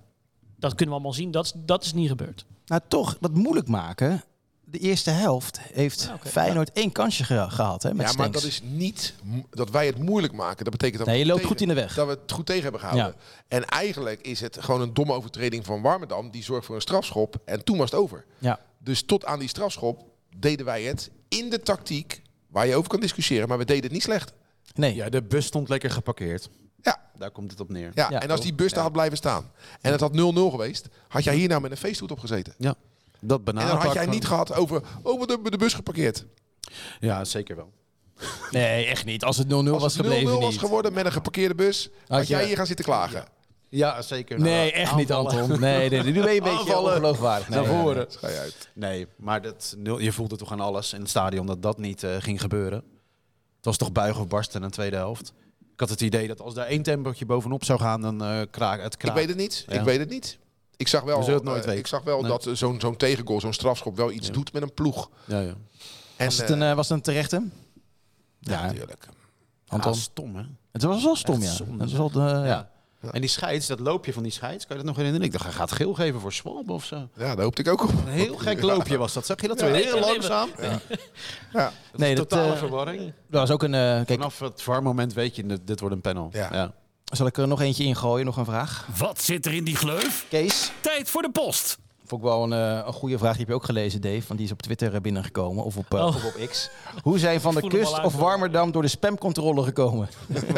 dat 0.56 0.70
kunnen 0.74 0.88
we 0.88 0.92
allemaal 1.00 1.12
zien. 1.12 1.30
Dat, 1.30 1.44
is- 1.44 1.52
dat 1.56 1.84
is 1.84 1.92
niet 1.92 2.08
gebeurd. 2.08 2.44
nou, 2.66 2.80
toch, 2.88 3.16
dat 3.20 3.34
moeilijk 3.34 3.68
maken. 3.68 4.22
De 4.70 4.78
eerste 4.78 5.10
helft 5.10 5.60
heeft 5.72 6.02
Ja. 6.02 6.30
Feyenoord 6.30 6.72
één 6.72 6.92
kansje 6.92 7.24
ge- 7.24 7.46
gehad 7.50 7.82
hè, 7.82 7.94
met 7.94 8.06
Ja, 8.10 8.12
maar 8.16 8.30
dat 8.30 8.42
is 8.42 8.60
niet 8.64 9.14
dat 9.50 9.70
wij 9.70 9.86
het 9.86 9.98
moeilijk 9.98 10.32
maken. 10.32 10.64
Dat 10.64 10.72
betekent 10.72 10.98
dat 10.98 11.06
Nee, 11.06 11.16
we 11.16 11.22
je 11.22 11.26
loopt 11.28 11.40
tegen- 11.40 11.56
goed 11.56 11.62
in 11.62 11.68
de 11.74 11.80
weg. 11.80 11.94
Dat 11.94 12.06
we 12.06 12.12
het 12.22 12.32
goed 12.32 12.46
tegen 12.46 12.62
hebben 12.62 12.80
gehouden. 12.80 13.14
En 13.48 13.64
eigenlijk 13.64 14.20
is 14.20 14.40
het 14.40 14.56
gewoon 14.60 14.80
een 14.80 14.94
domme 14.94 15.12
overtreding 15.12 15.64
van 15.66 15.82
Warmerdam. 15.82 16.30
Die 16.30 16.42
zorgt 16.42 16.66
voor 16.66 16.74
een 16.74 16.80
strafschop. 16.80 17.36
En 17.44 17.64
toen 17.64 17.78
was 17.78 17.90
het 17.90 18.00
over. 18.00 18.24
Ja. 18.38 18.60
Dus 18.78 19.02
tot 19.02 19.24
aan 19.24 19.38
die 19.38 19.48
strafschop 19.48 20.04
deden 20.36 20.66
wij 20.66 20.82
het 20.82 21.10
in 21.28 21.50
de 21.50 21.60
tactiek. 21.62 22.22
Waar 22.48 22.66
je 22.66 22.74
over 22.76 22.90
kan 22.90 23.00
discussiëren. 23.00 23.48
Maar 23.48 23.58
we 23.58 23.64
deden 23.64 23.82
het 23.82 23.92
niet 23.92 24.02
slecht. 24.02 24.32
Nee, 24.74 24.94
Ja, 24.94 25.08
de 25.08 25.22
bus 25.22 25.46
stond 25.46 25.68
lekker 25.68 25.90
geparkeerd. 25.90 26.48
Ja, 26.82 27.00
Daar 27.18 27.30
komt 27.30 27.50
het 27.50 27.60
op 27.60 27.68
neer. 27.68 27.90
ja. 27.94 28.06
Ja, 28.10 28.20
en 28.22 28.30
als 28.30 28.40
die 28.40 28.54
bus 28.54 28.72
daar 28.72 28.82
had 28.82 28.92
blijven 28.92 29.16
staan. 29.16 29.50
En 29.80 29.92
het 29.92 30.00
had 30.00 30.12
0-0 30.12 30.50
geweest. 30.50 30.88
Had 31.08 31.24
jij 31.24 31.34
hier 31.34 31.48
nou 31.48 31.60
met 31.60 31.70
een 31.70 31.76
feesthoed 31.76 32.10
op 32.10 32.18
gezeten. 32.18 32.54
Ja. 32.58 32.74
Dat 33.20 33.40
En 33.44 33.54
dan 33.54 33.64
had 33.64 33.92
jij 33.92 34.06
niet 34.06 34.26
gehad 34.26 34.54
over. 34.54 34.82
Oh, 35.02 35.20
we 35.20 35.24
hebben 35.32 35.50
de 35.50 35.56
bus 35.58 35.74
geparkeerd. 35.74 36.24
Ja, 37.00 37.24
zeker 37.24 37.56
wel. 37.56 37.72
nee, 38.50 38.86
echt 38.86 39.04
niet. 39.04 39.24
Als 39.24 39.36
het 39.36 39.46
0-0 39.46 39.50
Als 39.50 39.68
was 39.82 39.94
het 39.94 40.06
0-0 40.06 40.08
gebleven 40.08 40.40
was 40.40 40.50
niet. 40.50 40.58
geworden 40.58 40.92
met 40.92 41.04
een 41.06 41.12
geparkeerde 41.12 41.54
bus. 41.54 41.90
Had, 42.06 42.26
je- 42.26 42.34
jij 42.34 42.46
hier 42.46 42.56
gaan 42.56 42.66
zitten 42.66 42.84
klagen. 42.84 43.24
Ja, 43.70 44.02
zeker. 44.02 44.40
Nee, 44.40 44.72
echt 44.72 44.96
niet, 44.96 45.12
Anton. 45.12 45.60
Nee, 45.60 45.90
nee, 45.90 46.02
nu 46.02 46.12
ben 46.12 46.22
je 46.22 46.36
een 46.38 46.42
beetje 46.42 46.50
Aanvallen. 46.58 46.90
ongeloofwaardig. 46.92 47.48
Nee, 47.48 47.58
Naar 47.58 47.66
nee, 47.68 47.76
nee. 47.76 47.84
voren. 47.84 48.06
Ga 48.10 48.28
je 48.28 48.38
uit. 48.38 48.68
Nee, 48.74 49.06
maar 49.16 49.42
dat, 49.42 49.74
nul- 49.78 49.98
je 49.98 50.12
voelde 50.12 50.36
toch 50.36 50.52
aan 50.52 50.60
alles 50.60 50.92
in 50.92 51.00
het 51.00 51.08
stadion 51.10 51.46
dat 51.46 51.62
dat 51.62 51.78
niet 51.78 52.02
eh, 52.02 52.16
ging 52.18 52.40
gebeuren. 52.40 52.78
Het 53.56 53.64
was 53.64 53.76
toch 53.76 53.92
buigen 53.92 54.20
of 54.22 54.28
barsten 54.28 54.60
in 54.62 54.66
de 54.66 54.72
tweede 54.74 54.96
helft. 54.96 55.32
Ik 55.78 55.84
had 55.88 55.92
het 55.92 56.00
idee 56.06 56.28
dat 56.28 56.40
als 56.40 56.54
daar 56.54 56.66
één 56.66 56.82
tempootje 56.82 57.26
bovenop 57.26 57.64
zou 57.64 57.80
gaan, 57.80 58.00
dan 58.00 58.22
eh 58.24 58.40
kraak 58.50 58.82
het 58.82 58.92
Ik 58.92 58.98
kraak. 58.98 59.14
weet 59.14 59.28
het 59.28 59.36
niet. 59.36 59.64
Ja. 59.68 59.74
Ik 59.78 59.84
weet 59.84 59.98
het 59.98 60.08
niet. 60.08 60.38
Ik 60.76 60.88
zag 60.88 61.02
wel, 61.02 61.18
het 61.26 61.42
nooit 61.44 61.46
eh, 61.60 61.64
weten. 61.64 61.78
ik 61.78 61.86
zag 61.86 62.02
wel 62.02 62.20
Nee. 62.20 62.30
dat 62.30 62.48
zo'n 62.52 62.80
zo'n 62.80 62.96
tegengoal, 62.96 63.40
zo'n 63.40 63.52
strafschop 63.52 63.96
wel 63.96 64.10
iets 64.12 64.30
doet 64.30 64.52
met 64.52 64.62
een 64.62 64.74
ploeg. 64.74 65.10
Ja, 65.24 65.40
ja. 65.40 65.54
En, 66.16 66.24
Was 66.24 66.36
het 66.38 66.50
een, 66.50 66.62
eh, 66.62 66.74
was 66.74 66.88
het 66.88 66.96
een 66.96 67.02
terechte? 67.02 67.42
ja, 68.38 68.62
natuurlijk. 68.66 69.08
Anton. 69.68 69.92
Ja, 69.92 69.98
stom 69.98 70.36
hè? 70.36 70.42
Het 70.72 70.82
was 70.82 71.02
wel 71.04 71.16
stom, 71.16 71.34
Echt 71.34 71.44
ja. 71.44 71.50
zonde, 71.52 71.84
Het 71.84 71.92
was 71.96 72.12
wel, 72.12 72.28
eh, 72.28 72.46
ja. 72.46 72.70
Ja. 73.02 73.10
En 73.12 73.20
die 73.20 73.30
scheids, 73.30 73.66
dat 73.66 73.80
loopje 73.80 74.12
van 74.12 74.22
die 74.22 74.32
scheids, 74.32 74.66
kan 74.66 74.76
je 74.76 74.82
dat 74.82 74.84
nog 74.84 74.96
herinneren? 74.96 75.26
Ik 75.26 75.32
dacht, 75.32 75.44
hij 75.44 75.52
gaat 75.54 75.72
geel 75.72 75.94
geven 75.94 76.20
voor 76.20 76.32
Swalbe 76.32 76.72
of 76.72 76.84
zo. 76.84 77.08
Ja, 77.16 77.34
daar 77.34 77.44
hoopte 77.44 77.60
ik 77.62 77.68
ook 77.68 77.82
op. 77.82 77.88
Een 77.90 78.08
heel 78.12 78.36
gek 78.36 78.62
loopje 78.72 78.96
was 78.96 79.12
dat. 79.12 79.26
Zag 79.26 79.40
je 79.40 79.48
dat? 79.48 79.60
Ja. 79.60 79.66
heel 79.66 79.74
Nee, 79.74 79.92
nee, 79.92 80.00
langzaam. 80.00 80.48
Ja. 80.60 80.80
Nee, 81.96 82.14
dat, 82.14 82.28
Totale 82.28 82.52
eh, 82.52 82.58
verwarring. 82.58 83.12
Dat 83.30 83.40
was 83.40 83.50
ook 83.50 83.62
een... 83.62 83.74
eh, 83.74 83.80
kijk, 83.80 84.08
Vanaf 84.08 84.38
het 84.38 84.62
VAR-moment 84.62 85.12
weet 85.12 85.36
je, 85.36 85.46
dit- 85.46 85.66
dit 85.66 85.80
wordt 85.80 85.94
een 85.94 86.00
panel. 86.00 86.28
Ja. 86.32 86.48
Ja. 86.52 86.72
zal 87.04 87.26
ik 87.26 87.36
er 87.36 87.48
nog 87.48 87.60
eentje 87.60 87.84
ingooien? 87.84 88.26
Nog 88.26 88.36
een 88.36 88.44
vraag? 88.44 88.86
Wat 88.98 89.20
zit 89.22 89.46
er 89.46 89.52
in 89.54 89.64
die 89.64 89.76
gleuf? 89.76 90.26
Kees? 90.28 90.70
Tijd 90.80 91.10
voor 91.10 91.22
de 91.22 91.30
post. 91.30 91.78
Vond 92.08 92.22
ik 92.22 92.28
wel 92.28 92.42
een, 92.42 92.52
eh, 92.52 92.86
een 92.86 92.92
goede 92.92 93.18
vraag. 93.18 93.30
Die 93.30 93.40
heb 93.40 93.48
je 93.48 93.54
ook 93.54 93.64
gelezen, 93.64 94.00
Dave. 94.00 94.22
Want 94.26 94.38
die 94.38 94.44
is 94.46 94.52
op 94.52 94.62
Twitter 94.62 94.94
eh, 94.94 95.00
binnengekomen. 95.00 95.64
Of 95.64 95.76
op, 95.76 95.94
eh, 95.94 96.00
Oh. 96.00 96.06
of 96.06 96.24
op 96.24 96.46
X. 96.48 96.70
Hoe 97.02 97.18
zijn 97.18 97.40
Van 97.40 97.54
de 97.54 97.68
Kust 97.68 98.02
of. 98.04 98.14
Warmerdam 98.16 98.70
door 98.72 98.82
de 98.82 98.88
spamcontrole 98.88 99.62
gekomen? 99.62 100.08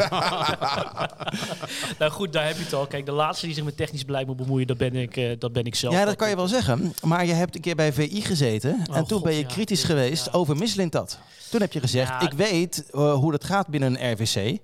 Nou 1.99 2.11
goed, 2.11 2.33
daar 2.33 2.45
heb 2.47 2.57
je 2.57 2.63
het 2.63 2.73
al. 2.73 2.87
Kijk, 2.87 3.05
de 3.05 3.11
laatste 3.11 3.45
die 3.45 3.55
zich 3.55 3.63
met 3.63 3.77
technisch 3.77 4.05
beleid 4.05 4.27
moet 4.27 4.35
bemoeien, 4.37 4.67
dat 4.67 4.77
ben 4.77 4.95
ik, 4.95 5.39
dat 5.39 5.53
ben 5.53 5.65
ik 5.65 5.75
zelf. 5.75 5.93
Ja, 5.93 6.05
dat 6.05 6.15
kan 6.15 6.29
je 6.29 6.35
wel 6.35 6.47
zeggen. 6.47 6.93
Maar 7.03 7.25
je 7.25 7.33
hebt 7.33 7.55
een 7.55 7.61
keer 7.61 7.75
bij 7.75 7.93
VI 7.93 8.21
gezeten. 8.21 8.71
en 8.91 9.05
toen 9.05 9.17
God, 9.17 9.23
ben 9.23 9.33
je 9.35 9.45
kritisch 9.45 9.81
Ja. 9.81 9.87
geweest 9.87 10.25
Ja. 10.25 10.31
over 10.31 10.55
Mislintat. 10.57 11.19
Toen 11.49 11.61
heb 11.61 11.73
je 11.73 11.79
gezegd, 11.79 12.09
Ja. 12.09 12.21
ik 12.21 12.33
weet 12.33 12.83
hoe 12.91 13.31
dat 13.31 13.43
gaat 13.43 13.67
binnen 13.67 14.01
een 14.03 14.11
RVC. 14.13 14.57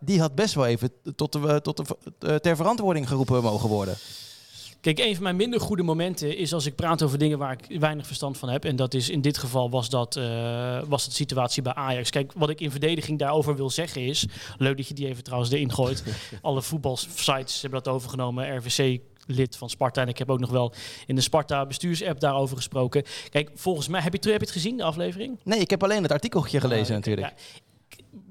Die 0.00 0.20
had 0.20 0.34
best 0.34 0.54
wel 0.54 0.66
even 0.66 0.90
tot 1.16 1.32
de, 1.32 1.60
tot 1.62 1.94
de, 2.18 2.40
ter 2.40 2.56
verantwoording 2.56 3.08
geroepen 3.08 3.42
mogen 3.42 3.68
worden. 3.68 3.94
Kijk, 4.84 4.98
een 4.98 5.14
van 5.14 5.22
mijn 5.22 5.36
minder 5.36 5.60
goede 5.60 5.82
momenten 5.82 6.36
is 6.36 6.52
als 6.52 6.66
ik 6.66 6.74
praat 6.74 7.02
over 7.02 7.18
dingen 7.18 7.38
waar 7.38 7.58
ik 7.62 7.80
weinig 7.80 8.06
verstand 8.06 8.38
van 8.38 8.48
heb. 8.48 8.64
En 8.64 8.76
dat 8.76 8.94
is 8.94 9.08
in 9.08 9.20
dit 9.20 9.38
geval 9.38 9.70
was 9.70 9.88
dat, 9.88 10.16
eh, 10.16 10.82
was 10.88 11.04
de 11.04 11.10
situatie 11.10 11.62
bij 11.62 11.74
Ajax. 11.74 12.10
Kijk, 12.10 12.32
wat 12.36 12.50
ik 12.50 12.60
in 12.60 12.70
verdediging 12.70 13.18
daarover 13.18 13.56
wil 13.56 13.70
zeggen 13.70 14.02
is. 14.02 14.26
Leuk 14.58 14.76
dat 14.76 14.88
je 14.88 14.94
die 14.94 15.06
even 15.06 15.24
trouwens 15.24 15.50
erin 15.50 15.72
gooit. 15.72 16.04
Alle 16.42 16.62
voetbalsites 16.62 17.62
hebben 17.62 17.82
dat 17.82 17.94
overgenomen. 17.94 18.56
RVC 18.56 19.00
lid 19.26 19.56
van 19.56 19.70
Sparta. 19.70 20.00
En 20.00 20.08
ik 20.08 20.18
heb 20.18 20.30
ook 20.30 20.40
nog 20.40 20.50
wel 20.50 20.72
in 21.06 21.14
de 21.14 21.20
Sparta 21.20 21.66
bestuursapp 21.66 22.20
daarover 22.20 22.56
gesproken. 22.56 23.02
Kijk, 23.30 23.50
volgens 23.54 23.88
mij, 23.88 24.00
heb 24.00 24.12
je, 24.12 24.30
heb 24.30 24.40
je 24.40 24.46
het 24.46 24.54
gezien, 24.54 24.76
de 24.76 24.84
aflevering? 24.84 25.38
Nee, 25.44 25.60
ik 25.60 25.70
heb 25.70 25.82
alleen 25.82 26.02
het 26.02 26.12
artikeltje 26.12 26.60
gelezen 26.60 26.94
Ah, 26.94 27.00
natuurlijk. 27.00 27.26
Ja, 27.26 27.62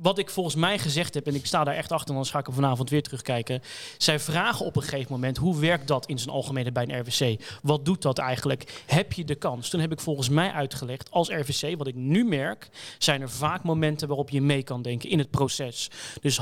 wat 0.02 0.18
ik 0.18 0.30
volgens 0.30 0.56
mij 0.56 0.80
gezegd 0.80 1.14
heb, 1.14 1.28
en 1.28 1.36
ik 1.36 1.46
sta 1.46 1.64
daar 1.64 1.76
echt 1.76 1.92
achter, 1.92 2.16
dan 2.16 2.26
ga 2.26 2.40
ik 2.40 2.46
hem 2.46 2.56
vanavond 2.56 2.90
weer 2.90 3.04
terugkijken. 3.04 3.62
Zij 3.98 4.20
vragen 4.20 4.66
op 4.66 4.76
een 4.76 4.82
gegeven 4.82 5.12
moment, 5.12 5.38
hoe 5.38 5.60
werkt 5.60 5.88
dat 5.88 6.06
in 6.06 6.20
zijn 6.20 6.36
algemeenheid 6.36 6.74
bij 6.74 6.90
een 6.90 7.00
RVC? 7.00 7.60
Wat 7.62 7.86
doet 7.86 8.02
dat 8.02 8.18
eigenlijk? 8.18 8.84
Heb 8.86 9.14
je 9.14 9.24
de 9.24 9.36
kans? 9.36 9.70
Toen 9.70 9.80
heb 9.80 9.92
ik 9.92 10.00
volgens 10.00 10.30
mij 10.30 10.52
uitgelegd, 10.52 11.12
als 11.12 11.30
RVC, 11.30 11.78
wat 11.78 11.88
ik 11.88 11.96
nu 11.96 12.26
merk, 12.26 12.70
zijn 12.98 13.22
er 13.22 13.30
vaak 13.30 13.64
momenten 13.64 14.08
waarop 14.08 14.30
je 14.30 14.42
mee 14.42 14.64
kan 14.64 14.82
denken 14.82 15.10
in 15.10 15.20
het 15.20 15.30
proces. 15.30 15.90
Dus 16.22 16.40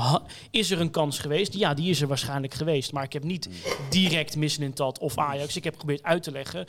is 0.50 0.70
er 0.70 0.80
een 0.80 0.90
kans 0.90 1.18
geweest? 1.18 1.54
Ja, 1.54 1.74
die 1.74 1.90
is 1.90 2.00
er 2.00 2.08
waarschijnlijk 2.08 2.54
geweest. 2.54 2.92
Maar 2.92 3.04
ik 3.04 3.12
heb 3.12 3.24
niet 3.24 3.48
direct 3.90 4.36
Missenintat 4.36 4.98
of 4.98 5.18
Ajax. 5.18 5.56
Ik 5.56 5.64
heb 5.64 5.72
geprobeerd 5.72 6.02
uit 6.02 6.22
te 6.22 6.32
leggen 6.32 6.66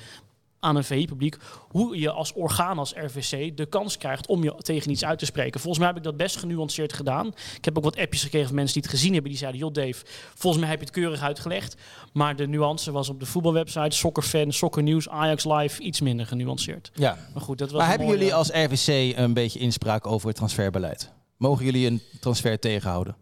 aan 0.64 0.76
een 0.76 0.84
VI-publiek 0.84 1.38
hoe 1.70 2.00
je 2.00 2.12
als 2.12 2.34
orgaan 2.34 2.78
als 2.80 2.94
RVC 2.96 3.58
de 3.58 3.66
kans 3.66 3.98
krijgt 3.98 4.28
om 4.28 4.44
je 4.44 4.56
tegen 4.58 4.92
iets 4.92 5.06
uit 5.06 5.20
te 5.20 5.26
spreken. 5.26 5.60
Volgens 5.60 5.78
mij 5.80 5.88
heb 5.88 5.98
ik 5.98 6.04
dat 6.04 6.18
best 6.18 6.36
genuanceerd 6.38 6.94
gedaan. 6.94 7.28
Ik 7.58 7.66
heb 7.66 7.78
ook 7.78 7.84
wat 7.84 7.98
appjes 7.98 8.24
gekregen 8.24 8.48
van 8.48 8.56
mensen 8.56 8.74
die 8.74 8.84
het 8.84 8.92
gezien 8.92 9.14
hebben. 9.14 9.30
Die 9.32 9.40
zeiden, 9.40 9.60
joh 9.62 9.74
Dave, 9.74 10.06
volgens 10.36 10.62
mij 10.62 10.72
heb 10.72 10.80
je 10.80 10.86
het 10.86 10.96
keurig 10.96 11.22
uitgelegd. 11.22 11.76
Maar 12.14 12.36
de 12.36 12.48
nuance 12.48 12.92
was 12.92 13.10
op 13.10 13.20
de 13.20 13.26
voetbalwebsite, 13.26 13.96
Soccerfan, 13.96 14.52
Soccer 14.52 14.84
News, 14.84 15.10
Ajax 15.10 15.46
Live 15.46 15.82
iets 15.82 16.02
minder 16.02 16.26
genuanceerd. 16.26 16.92
Ja. 16.94 17.18
Maar 17.34 17.42
goed, 17.44 17.58
dat 17.58 17.70
was 17.72 17.80
Maar 17.80 17.90
hebben 17.90 18.08
mooie- 18.08 18.18
jullie 18.20 18.34
als 18.36 18.50
RVC 18.50 19.18
een 19.18 19.34
beetje 19.34 19.60
inspraak 19.60 20.08
over 20.08 20.28
het 20.28 20.36
transferbeleid? 20.36 21.12
Mogen 21.38 21.66
jullie 21.66 21.88
een 21.88 22.02
transfer 22.20 22.60
tegenhouden? 22.60 23.16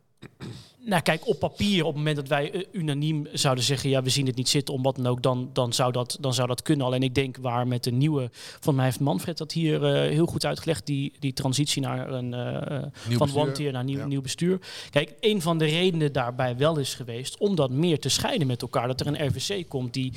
Nou, 0.86 1.02
kijk, 1.02 1.28
op 1.28 1.40
papier, 1.40 1.82
op 1.82 1.88
het 1.88 1.98
moment 1.98 2.16
dat 2.16 2.28
wij 2.28 2.52
eh, 2.52 2.62
unaniem 2.72 3.28
zouden 3.34 3.64
zeggen, 3.64 3.90
ja, 3.90 4.04
we 4.04 4.10
zien 4.10 4.26
het 4.26 4.36
niet 4.36 4.50
zitten, 4.50 4.74
om 4.74 4.82
wat 4.84 4.96
dan 4.96 5.08
ook, 5.08 5.22
dan, 5.24 5.50
dan, 5.54 5.74
zou 5.74 5.92
dat, 5.92 6.18
dan 6.20 6.34
zou 6.34 6.48
dat 6.48 6.62
kunnen. 6.62 6.86
Alleen 6.86 7.04
ik 7.04 7.16
denk 7.16 7.38
waar 7.38 7.68
met 7.68 7.84
de 7.84 7.92
nieuwe, 7.92 8.30
van 8.60 8.76
mij 8.76 8.86
heeft 8.86 9.00
Manfred 9.00 9.38
dat 9.38 9.52
hier 9.52 9.84
eh, 9.86 10.10
heel 10.12 10.26
goed 10.26 10.46
uitgelegd, 10.46 10.86
die, 10.86 11.14
die 11.20 11.34
transitie 11.34 11.82
naar 11.82 12.12
een, 12.12 12.34
eh, 12.34 12.82
van 13.10 13.18
bestuur. 13.18 13.42
one 13.42 13.52
tier 13.52 13.72
naar 13.72 13.84
nieuw, 13.84 13.98
Ja. 13.98 14.06
nieuw 14.06 14.22
bestuur. 14.22 14.60
Kijk, 14.90 15.14
een 15.20 15.42
van 15.42 15.58
de 15.58 15.66
redenen 15.66 16.14
daarbij 16.14 16.58
wel 16.58 16.78
is 16.78 16.94
geweest 16.94 17.38
om 17.38 17.56
dat 17.56 17.70
meer 17.72 18.00
te 18.00 18.10
scheiden 18.10 18.48
met 18.48 18.62
elkaar. 18.62 18.88
Dat 18.88 19.00
er 19.00 19.08
een 19.08 19.28
RVC 19.28 19.70
komt 19.70 19.94
die 19.94 20.14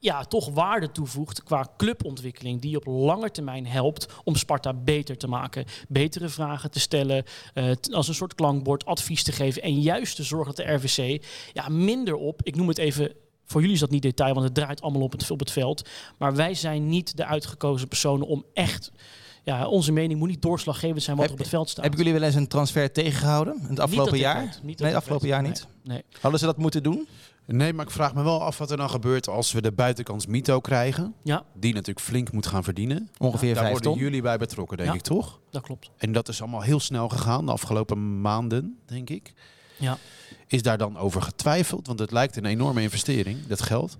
ja, 0.00 0.24
toch 0.24 0.50
waarde 0.50 0.92
toevoegt 0.92 1.42
qua 1.42 1.68
clubontwikkeling. 1.76 2.60
Die 2.60 2.76
op 2.76 2.86
lange 2.86 3.30
termijn 3.30 3.66
helpt 3.66 4.06
om 4.24 4.34
Sparta 4.36 4.72
beter 4.74 5.16
te 5.16 5.28
maken. 5.28 5.64
Betere 5.88 6.28
vragen 6.28 6.70
te 6.70 6.80
stellen. 6.80 7.24
eh, 7.54 7.70
als 7.92 8.08
een 8.08 8.14
soort 8.14 8.34
klankbord 8.34 8.84
advies 8.84 9.22
te 9.22 9.32
geven. 9.32 9.62
En 9.62 9.80
juist 9.80 10.16
te 10.16 10.22
zorgen 10.22 10.54
dat 10.54 10.66
de 10.66 10.72
RVC 10.72 11.24
ja, 11.52 11.68
minder 11.68 12.14
op, 12.14 12.40
ik 12.42 12.56
noem 12.56 12.68
het 12.68 12.78
even. 12.78 13.12
Voor 13.44 13.60
jullie 13.60 13.74
is 13.74 13.80
dat 13.82 13.90
niet 13.90 14.02
detail, 14.02 14.32
want 14.34 14.44
het 14.46 14.54
draait 14.54 14.80
allemaal 14.80 15.02
op 15.02 15.12
het, 15.12 15.30
op 15.30 15.38
het 15.38 15.50
veld. 15.50 15.88
Maar 16.18 16.34
wij 16.34 16.54
zijn 16.54 16.88
niet 16.88 17.16
de 17.16 17.24
uitgekozen 17.24 17.88
personen 17.88 18.26
om 18.26 18.44
echt. 18.54 18.92
Ja, 19.44 19.68
onze 19.68 19.92
mening 19.92 20.18
moet 20.18 20.28
niet 20.28 20.42
doorslaggevend 20.42 21.02
zijn 21.02 21.16
wat 21.16 21.24
Heb- 21.24 21.34
er 21.34 21.40
op 21.40 21.46
het 21.46 21.54
veld 21.54 21.68
staat. 21.68 21.84
Hebben 21.84 21.98
jullie 22.04 22.18
wel 22.18 22.28
eens 22.28 22.36
een 22.36 22.48
transfer 22.48 22.92
tegengehouden 22.92 23.54
in 23.62 23.68
het 23.68 23.80
afgelopen 23.80 24.18
jaar? 24.18 24.40
weet, 24.40 24.60
niet 24.62 24.78
dat 24.78 24.80
nee, 24.80 24.90
ik 24.90 24.96
afgelopen 24.96 25.28
jaar 25.28 25.42
Nee, 25.42 25.50
niet. 25.50 25.66
Nee. 25.84 26.02
Hadden 26.20 26.40
ze 26.40 26.46
dat 26.46 26.56
moeten 26.56 26.82
doen? 26.82 27.08
Nee, 27.56 27.72
maar 27.72 27.84
ik 27.84 27.90
vraag 27.90 28.14
me 28.14 28.22
wel 28.22 28.42
af 28.42 28.58
wat 28.58 28.70
er 28.70 28.76
dan 28.76 28.90
gebeurt 28.90 29.28
als 29.28 29.52
we 29.52 29.62
de 29.62 29.72
buitenkans 29.72 30.26
Mito 30.26 30.60
krijgen. 30.60 31.14
Ja, 31.22 31.44
Die 31.54 31.72
natuurlijk 31.74 32.06
flink 32.06 32.32
moet 32.32 32.46
gaan 32.46 32.64
verdienen. 32.64 33.10
Ongeveer 33.18 33.54
Daar 33.54 33.62
vijf 33.62 33.72
worden 33.72 33.90
ton. 33.92 34.00
jullie 34.00 34.22
bij 34.22 34.38
betrokken, 34.38 34.76
denk 34.76 34.88
Ja. 34.88 34.94
ik 34.94 35.00
toch? 35.02 35.40
dat 35.50 35.62
klopt. 35.62 35.90
En 35.96 36.12
dat 36.12 36.28
is 36.28 36.40
allemaal 36.40 36.60
heel 36.60 36.80
snel 36.80 37.08
gegaan 37.08 37.46
de 37.46 37.52
afgelopen 37.52 38.20
maanden, 38.20 38.78
denk 38.86 39.10
ik. 39.10 39.32
Ja. 39.76 39.98
Is 40.46 40.62
daar 40.62 40.78
dan 40.78 40.96
over 40.98 41.22
getwijfeld? 41.22 41.86
Want 41.86 41.98
het 41.98 42.10
lijkt 42.10 42.36
een 42.36 42.44
enorme 42.44 42.82
investering, 42.82 43.46
dat 43.46 43.62
geld. 43.62 43.98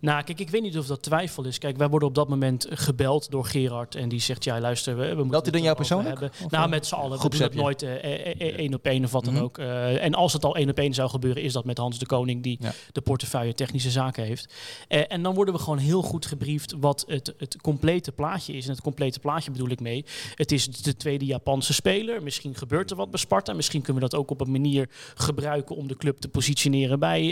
Nou, 0.00 0.22
kijk, 0.22 0.40
ik 0.40 0.50
weet 0.50 0.62
niet 0.62 0.78
of 0.78 0.86
dat 0.86 1.02
twijfel 1.02 1.44
is. 1.44 1.58
Kijk, 1.58 1.76
wij 1.76 1.88
worden 1.88 2.08
op 2.08 2.14
dat 2.14 2.28
moment 2.28 2.66
gebeld 2.70 3.30
door 3.30 3.44
Gerard 3.44 3.94
en 3.94 4.08
die 4.08 4.20
zegt, 4.20 4.44
ja, 4.44 4.60
luister, 4.60 4.96
we, 4.96 5.00
we 5.02 5.08
moeten 5.08 5.28
Belt 5.30 5.42
hij 5.42 5.52
dan 5.52 5.62
het 5.62 5.78
jou 5.78 5.86
erover 5.88 5.96
persoonlijk? 6.04 6.20
Hebben. 6.20 6.44
Of, 6.46 6.50
nou, 6.50 6.64
eh, 6.64 6.70
met 6.70 6.86
z'n 6.86 6.94
allen. 6.94 7.20
We 7.22 7.28
doen 7.28 7.40
het 7.40 7.54
nooit 7.54 7.82
eh, 7.82 7.94
eh, 8.40 8.58
één 8.58 8.74
op 8.74 8.84
één 8.84 9.04
of 9.04 9.10
wat 9.10 9.24
dan 9.24 9.34
Mhm. 9.34 9.42
ook. 9.42 9.58
En 9.58 10.14
als 10.14 10.32
het 10.32 10.44
al 10.44 10.56
één 10.56 10.68
op 10.70 10.78
één 10.78 10.94
zou 10.94 11.10
gebeuren, 11.10 11.42
is 11.42 11.52
dat 11.52 11.64
met 11.64 11.78
Hans 11.78 11.98
de 11.98 12.06
Koning, 12.06 12.42
die 12.42 12.56
Ja. 12.60 12.72
de 12.92 13.00
portefeuille 13.00 13.54
technische 13.54 13.90
zaken 13.90 14.24
heeft. 14.24 14.54
En 14.88 15.22
dan 15.22 15.34
worden 15.34 15.54
we 15.54 15.60
gewoon 15.60 15.78
heel 15.78 16.02
goed 16.02 16.26
gebriefd 16.26 16.74
wat 16.80 17.04
het, 17.08 17.34
het 17.38 17.56
complete 17.62 18.12
plaatje 18.12 18.52
is. 18.52 18.64
En 18.64 18.70
het 18.70 18.80
complete 18.80 19.20
plaatje 19.20 19.50
bedoel 19.50 19.68
ik 19.70 19.80
mee. 19.80 20.04
Het 20.34 20.52
is 20.52 20.66
de 20.66 20.96
tweede 20.96 21.24
Japanse 21.24 21.72
speler. 21.72 22.22
Misschien 22.22 22.54
gebeurt 22.54 22.90
er 22.90 22.96
wat 22.96 23.10
bij 23.10 23.20
Sparta. 23.20 23.52
Misschien 23.52 23.82
kunnen 23.82 24.02
we 24.02 24.08
dat 24.08 24.18
ook 24.20 24.30
op 24.30 24.40
een 24.40 24.50
manier 24.50 24.88
gebruiken 25.14 25.76
om 25.76 25.88
de 25.88 25.96
club 25.96 26.18
te 26.18 26.28
positioneren 26.28 26.98
bij, 26.98 27.22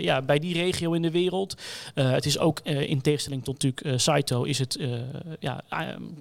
ja, 0.00 0.22
bij 0.22 0.38
die 0.38 0.54
regio 0.54 0.92
in 0.92 1.02
de 1.02 1.10
wereld. 1.10 1.57
Eh, 1.94 2.10
het 2.10 2.26
is 2.26 2.38
ook 2.38 2.58
eh, 2.58 2.80
in 2.80 3.00
tegenstelling 3.00 3.44
tot 3.44 3.62
natuurlijk 3.62 3.86
eh, 3.86 3.92
Saito 3.98 4.42
is 4.42 4.58
het 4.58 4.78
ja, 5.40 5.64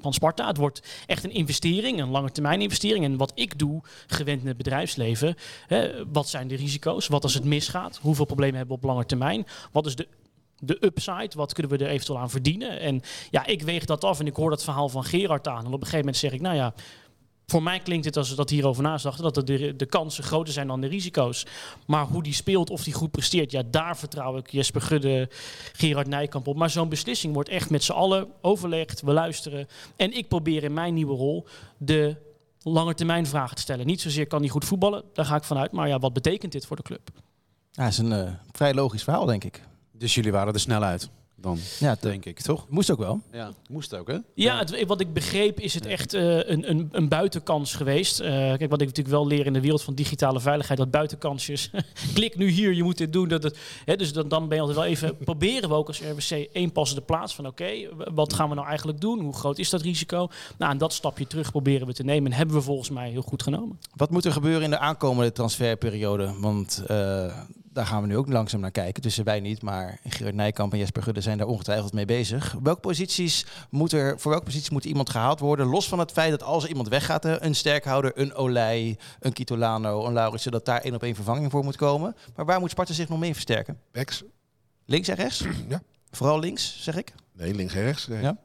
van 0.02 0.13
Sparta. 0.13 0.47
Het 0.47 0.58
wordt 0.58 0.82
echt 1.06 1.23
een 1.23 1.32
investering, 1.32 2.02
een 2.02 2.10
lange 2.10 2.32
termijn 2.32 2.62
investering. 2.62 3.04
En 3.04 3.17
wat 3.17 3.32
ik 3.36 3.60
doe, 3.60 3.82
gewend 4.08 4.41
in 4.41 4.47
het 4.47 4.58
bedrijfsleven, 4.58 5.36
hè, 5.67 6.12
wat 6.12 6.30
zijn 6.30 6.47
de 6.47 6.56
risico's? 6.56 7.08
Wat 7.08 7.23
als 7.23 7.34
het 7.34 7.43
misgaat? 7.43 8.00
Hoeveel 8.02 8.26
problemen 8.26 8.58
hebben 8.58 8.76
we 8.76 8.82
op 8.82 8.89
lange 8.89 9.06
termijn? 9.06 9.45
Wat 9.71 9.86
is 9.86 9.95
de 9.95 10.08
de 10.60 10.78
upside, 10.86 11.30
wat 11.36 11.54
kunnen 11.54 11.78
we 11.78 11.84
er 11.84 11.91
eventueel 11.91 12.19
aan 12.19 12.30
verdienen? 12.30 12.80
En 12.80 13.02
ja, 13.30 13.45
ik 13.45 13.62
weeg 13.62 13.86
dat 13.86 14.04
af 14.04 14.19
en 14.19 14.28
ik 14.28 14.36
hoor 14.36 14.50
dat 14.50 14.63
verhaal 14.63 14.89
van 14.89 15.04
Gerard 15.04 15.47
aan. 15.47 15.65
En 15.65 15.65
op 15.65 15.73
een 15.73 15.80
gegeven 15.80 15.97
moment 15.97 16.17
zeg 16.17 16.32
ik, 16.32 16.41
nou 16.41 16.56
ja, 16.56 16.73
voor 17.52 17.64
mij 17.64 17.80
klinkt 17.80 18.06
het 18.06 18.18
als 18.18 18.30
we 18.30 18.36
dat 18.36 18.50
hierover 18.50 18.84
naast 18.84 19.04
dachten, 19.04 19.24
dat 19.24 19.48
de, 19.48 19.76
de 19.76 19.86
kansen 19.86 20.24
groter 20.24 20.54
zijn 20.54 20.68
dan 20.68 20.82
de 20.82 20.88
risico's. 20.88 21.46
Maar 21.86 22.06
hoe 22.06 22.24
die 22.24 22.34
speelt, 22.34 22.70
of 22.70 22.84
die 22.84 22.94
goed 22.94 23.12
presteert, 23.12 23.52
ja, 23.52 23.64
daar 23.72 23.98
vertrouw 23.98 24.38
ik 24.38 24.52
Jesper 24.52 24.82
Gudde, 24.82 25.30
Gerard 25.74 26.08
Nijkamp 26.08 26.48
op. 26.48 26.58
Maar 26.58 26.70
zo'n 26.70 26.90
beslissing 26.90 27.34
wordt 27.34 27.50
echt 27.50 27.70
met 27.70 27.84
z'n 27.84 27.92
allen 27.92 28.28
overlegd, 28.42 29.02
we 29.02 29.14
luisteren. 29.14 29.68
En 29.96 30.18
ik 30.18 30.28
probeer 30.28 30.64
in 30.64 30.74
mijn 30.74 30.94
nieuwe 30.94 31.16
rol 31.16 31.48
de 31.78 32.16
lange 32.62 32.94
termijn 32.94 33.26
vragen 33.26 33.56
te 33.56 33.62
stellen. 33.62 33.86
Niet 33.86 34.02
zozeer 34.02 34.28
kan 34.28 34.40
hij 34.40 34.50
goed 34.50 34.66
voetballen, 34.66 35.04
daar 35.14 35.26
ga 35.26 35.36
ik 35.36 35.44
vanuit. 35.44 35.72
Maar 35.72 35.88
ja, 35.88 36.00
wat 36.00 36.14
betekent 36.14 36.52
dit 36.52 36.66
voor 36.66 36.76
de 36.76 36.84
club? 36.84 37.10
Ja, 37.72 37.84
dat 37.84 37.92
is 37.92 37.98
een 37.98 38.14
eh, 38.14 38.32
vrij 38.52 38.74
logisch 38.74 39.04
verhaal, 39.04 39.26
denk 39.26 39.44
ik. 39.44 39.62
Dus 39.92 40.16
jullie 40.16 40.32
waren 40.32 40.54
er 40.54 40.60
snel 40.60 40.84
uit, 40.84 41.10
dan, 41.41 41.58
Ja, 41.80 41.95
denk 42.00 42.26
ik, 42.26 42.39
toch? 42.41 42.65
moest 42.69 42.91
ook 42.91 43.00
wel. 43.00 43.21
Ja, 43.32 43.52
moest 43.69 43.93
ook, 43.93 44.08
hè? 44.08 44.17
Ja, 44.34 44.58
het, 44.58 44.86
wat 44.86 45.00
ik 45.00 45.13
begreep 45.13 45.60
is 45.60 45.73
het 45.73 45.86
echt 45.86 46.13
eh, 46.13 46.38
een, 46.38 46.69
een, 46.69 46.89
een 46.91 47.08
buitenkans 47.08 47.76
geweest. 47.76 48.19
Eh, 48.19 48.30
kijk, 48.30 48.69
wat 48.69 48.82
ik 48.82 48.88
natuurlijk 48.88 49.15
wel 49.15 49.28
leer 49.28 49.45
in 49.45 49.54
de 49.54 49.62
wereld 49.62 49.84
van 49.84 49.93
digitale 49.93 50.39
veiligheid, 50.39 50.80
dat 50.80 50.91
buitenkansjes. 50.91 51.71
klik 52.13 52.38
nu 52.38 52.47
hier, 52.50 52.73
je 52.73 52.84
moet 52.84 52.97
dit 52.97 53.13
doen. 53.13 53.28
Dat 53.28 53.43
het, 53.43 53.58
hè, 53.86 53.95
dus 53.95 54.13
dan, 54.13 54.28
dan 54.28 54.47
ben 54.47 54.58
je 54.58 54.63
altijd 54.63 54.80
wel 54.80 54.89
even. 54.89 55.17
proberen 55.34 55.69
we 55.69 55.76
ook 55.76 55.88
als 55.88 56.02
RWC 56.02 56.47
één 56.54 56.71
pas 56.71 56.95
de 56.95 57.02
plaats 57.02 57.36
van: 57.36 57.47
oké, 57.47 57.71
wat 58.13 58.34
gaan 58.34 58.50
we 58.50 58.56
nou 58.56 58.67
eigenlijk 58.67 59.02
doen? 59.02 59.19
Hoe 59.19 59.34
groot 59.34 59.58
is 59.58 59.69
dat 59.69 59.82
risico? 59.82 60.28
Nou, 60.58 60.71
en 60.71 60.78
dat 60.78 60.93
stapje 60.93 61.28
terug 61.28 61.52
proberen 61.52 61.88
we 61.88 61.93
te 61.93 62.04
nemen. 62.04 62.32
En 62.32 62.38
hebben 62.38 62.56
we 62.56 62.62
volgens 62.62 62.89
mij 62.89 63.10
heel 63.10 63.21
goed 63.21 63.43
genomen. 63.43 63.80
Wat 63.95 64.10
moet 64.10 64.26
er 64.26 64.32
gebeuren 64.32 64.63
in 64.63 64.69
de 64.69 64.80
aankomende 64.80 65.32
transferperiode? 65.32 66.34
Want 66.39 66.84
eh, 66.88 67.38
daar 67.78 67.86
gaan 67.86 68.02
we 68.02 68.08
nu 68.08 68.18
ook 68.18 68.28
langzaam 68.28 68.60
naar 68.60 68.72
kijken. 68.72 69.02
Tussen 69.02 69.24
wij 69.24 69.40
niet, 69.40 69.62
maar 69.62 70.00
Gerard 70.08 70.36
Nijkamp 70.36 70.74
en 70.74 70.80
Jesper 70.80 71.04
Gudde 71.04 71.22
zijn 71.22 71.38
daar 71.38 71.48
ongetwijfeld 71.48 71.94
mee 71.94 72.06
bezig. 72.06 72.56
Welke 72.63 72.80
posities 72.80 73.46
moet 73.70 73.92
er, 73.92 74.20
voor 74.20 74.32
welke 74.32 74.46
posities 74.46 74.70
moet 74.70 74.86
iemand 74.86 75.10
gehaald 75.10 75.40
worden? 75.40 75.66
Los 75.66 75.88
van 75.88 76.00
het 76.00 76.12
feit 76.12 76.32
dat 76.32 76.44
als 76.44 76.63
er 76.63 76.70
iemand 76.70 76.88
weggaat, 76.88 77.26
een 77.26 77.56
sterkhouder, 77.56 78.12
een 78.16 78.34
Olij, 78.34 78.98
een 79.20 79.34
Kitolano, 79.34 80.06
een 80.06 80.13
Lauritsen, 80.13 80.52
dat 80.52 80.66
daar 80.66 80.82
één 80.82 80.96
op 80.96 81.04
één 81.04 81.16
vervanging 81.16 81.52
voor 81.52 81.63
moet 81.63 81.76
komen. 81.76 82.16
Maar 82.36 82.46
waar 82.46 82.60
moet 82.60 82.70
Sparta 82.70 82.94
zich 82.94 83.10
nog 83.10 83.20
mee 83.20 83.34
versterken? 83.34 83.80
Backs? 83.92 84.24
Links 84.86 85.08
en 85.08 85.16
rechts? 85.16 85.46
Ja. 85.70 85.82
Vooral 86.12 86.40
links, 86.40 86.84
zeg 86.84 86.96
ik. 86.96 87.13
Nee, 87.34 87.54
links 87.56 87.74
en 87.74 87.82
rechts. 87.82 88.08
Nee. 88.08 88.22
Ja. 88.22 88.38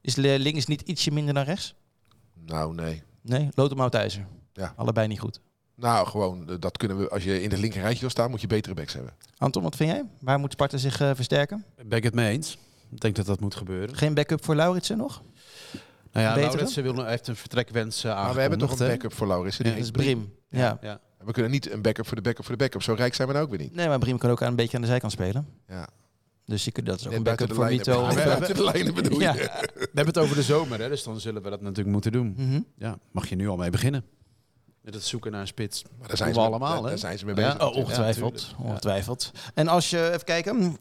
Is 0.00 0.16
links 0.16 0.66
niet 0.66 0.80
ietsje 0.80 1.10
minder 1.10 1.34
dan 1.34 1.44
rechts? 1.44 1.74
Nou, 2.34 2.74
nee. 2.74 3.02
Nee, 3.20 3.48
Lothar 3.54 3.76
Mautijzer. 3.76 4.26
Ja. 4.52 4.72
Allebei 4.76 5.06
niet 5.06 5.20
goed. 5.20 5.40
Nou, 5.76 6.06
gewoon, 6.06 6.48
eh, 6.50 6.54
dat 6.60 6.76
kunnen 6.76 6.98
we. 6.98 7.08
Als 7.08 7.24
je 7.24 7.42
in 7.42 7.48
de 7.48 7.58
linker 7.58 7.80
rijtje 7.80 8.00
wil 8.00 8.10
staan, 8.10 8.30
moet 8.30 8.40
je 8.40 8.46
betere 8.46 8.74
backs 8.74 8.92
hebben. 8.92 9.12
Anton, 9.38 9.62
wat 9.62 9.76
vind 9.76 9.90
jij? 9.90 10.04
Waar 10.20 10.38
moet 10.38 10.52
Sparta 10.52 10.76
zich 10.76 11.00
eh, 11.00 11.10
versterken? 11.14 11.64
Ben 11.86 11.98
ik 11.98 12.04
het 12.04 12.14
mee 12.14 12.32
eens? 12.32 12.58
Ik 12.90 13.00
denk 13.00 13.16
dat 13.16 13.26
dat 13.26 13.40
moet 13.40 13.54
gebeuren. 13.54 13.96
Geen 13.96 14.14
backup 14.14 14.44
voor 14.44 14.54
Lauritsen 14.54 14.96
nog? 14.96 15.22
Nou 16.12 16.26
ja? 16.26 16.34
Lauritsen 16.36 16.82
wil, 16.82 16.92
nog- 16.92 17.06
heeft 17.06 17.26
een 17.28 17.36
vertrekwens 17.36 18.04
uh, 18.04 18.14
Maar 18.14 18.34
we 18.34 18.40
hebben 18.40 18.58
toch 18.58 18.78
een 18.80 18.86
backup 18.86 19.12
voor 19.12 19.26
Lauris. 19.26 19.56
Ja, 19.56 19.62
Die 19.64 19.72
Dat 19.72 19.82
is 19.82 19.90
Brim. 19.90 20.32
Ja. 20.48 20.78
Ja. 20.80 21.00
We 21.24 21.32
kunnen 21.32 21.50
niet 21.50 21.70
een 21.70 21.82
backup 21.82 22.06
voor 22.06 22.16
de 22.16 22.22
backup 22.22 22.44
voor 22.44 22.56
de 22.56 22.62
backup. 22.62 22.82
Zo 22.82 22.92
rijk 22.94 23.14
zijn 23.14 23.28
we 23.28 23.34
nou 23.34 23.44
ook 23.46 23.50
weer 23.52 23.60
niet. 23.60 23.74
Nee, 23.74 23.88
maar 23.88 23.98
Brim 23.98 24.18
kan 24.18 24.30
ook 24.30 24.42
aan 24.42 24.48
een 24.48 24.56
beetje 24.56 24.76
aan 24.76 24.82
de 24.82 24.88
zijkant 24.88 25.12
spelen. 25.12 25.46
Ja. 25.68 25.88
Dus 26.46 26.64
je 26.64 26.70
kunt, 26.72 26.86
dat 26.86 26.98
is 27.00 27.04
ook 27.04 27.08
Net 27.10 27.18
een 27.18 27.24
backup 27.24 27.54
voor. 27.54 27.64
Mito. 27.64 27.92
Ja, 27.92 28.08
of, 28.08 28.14
buiten 28.24 28.54
de 28.56 28.64
lijnen 28.64 28.94
bedoel 28.94 29.18
je. 29.18 29.24
Ja. 29.24 29.32
We 29.32 29.78
hebben 29.80 30.06
het 30.06 30.18
over 30.18 30.36
de 30.36 30.42
zomer, 30.42 30.80
hè, 30.80 30.88
dus 30.88 31.02
dan 31.02 31.20
zullen 31.20 31.42
we 31.42 31.50
dat 31.50 31.60
natuurlijk 31.60 31.88
moeten 31.88 32.12
doen. 32.12 32.34
Mhm. 32.36 32.60
Ja, 32.76 32.98
mag 33.10 33.28
je 33.28 33.36
nu 33.36 33.48
al 33.48 33.56
mee 33.56 33.70
beginnen. 33.70 34.04
Met 34.84 34.94
het 34.94 35.04
zoeken 35.04 35.30
naar 35.32 35.40
een 35.40 35.46
spits. 35.46 35.82
Maar 35.98 36.08
daar 36.08 36.16
zijn 36.16 36.32
Doen 36.32 36.42
ze 36.42 36.48
we 36.50 36.54
allemaal, 36.56 36.82
hè? 36.82 36.88
Daar 36.88 36.98
zijn 36.98 37.18
ze 37.18 37.24
mee 37.24 37.34
Ja. 37.34 37.42
bezig. 37.56 37.68
Oh, 37.68 37.76
ongetwijfeld. 37.76 38.54
Ja. 38.58 38.64
ongetwijfeld. 38.64 39.30
En 39.54 39.68
als 39.68 39.90
je, 39.90 40.06
even 40.12 40.24
kijken, 40.24 40.76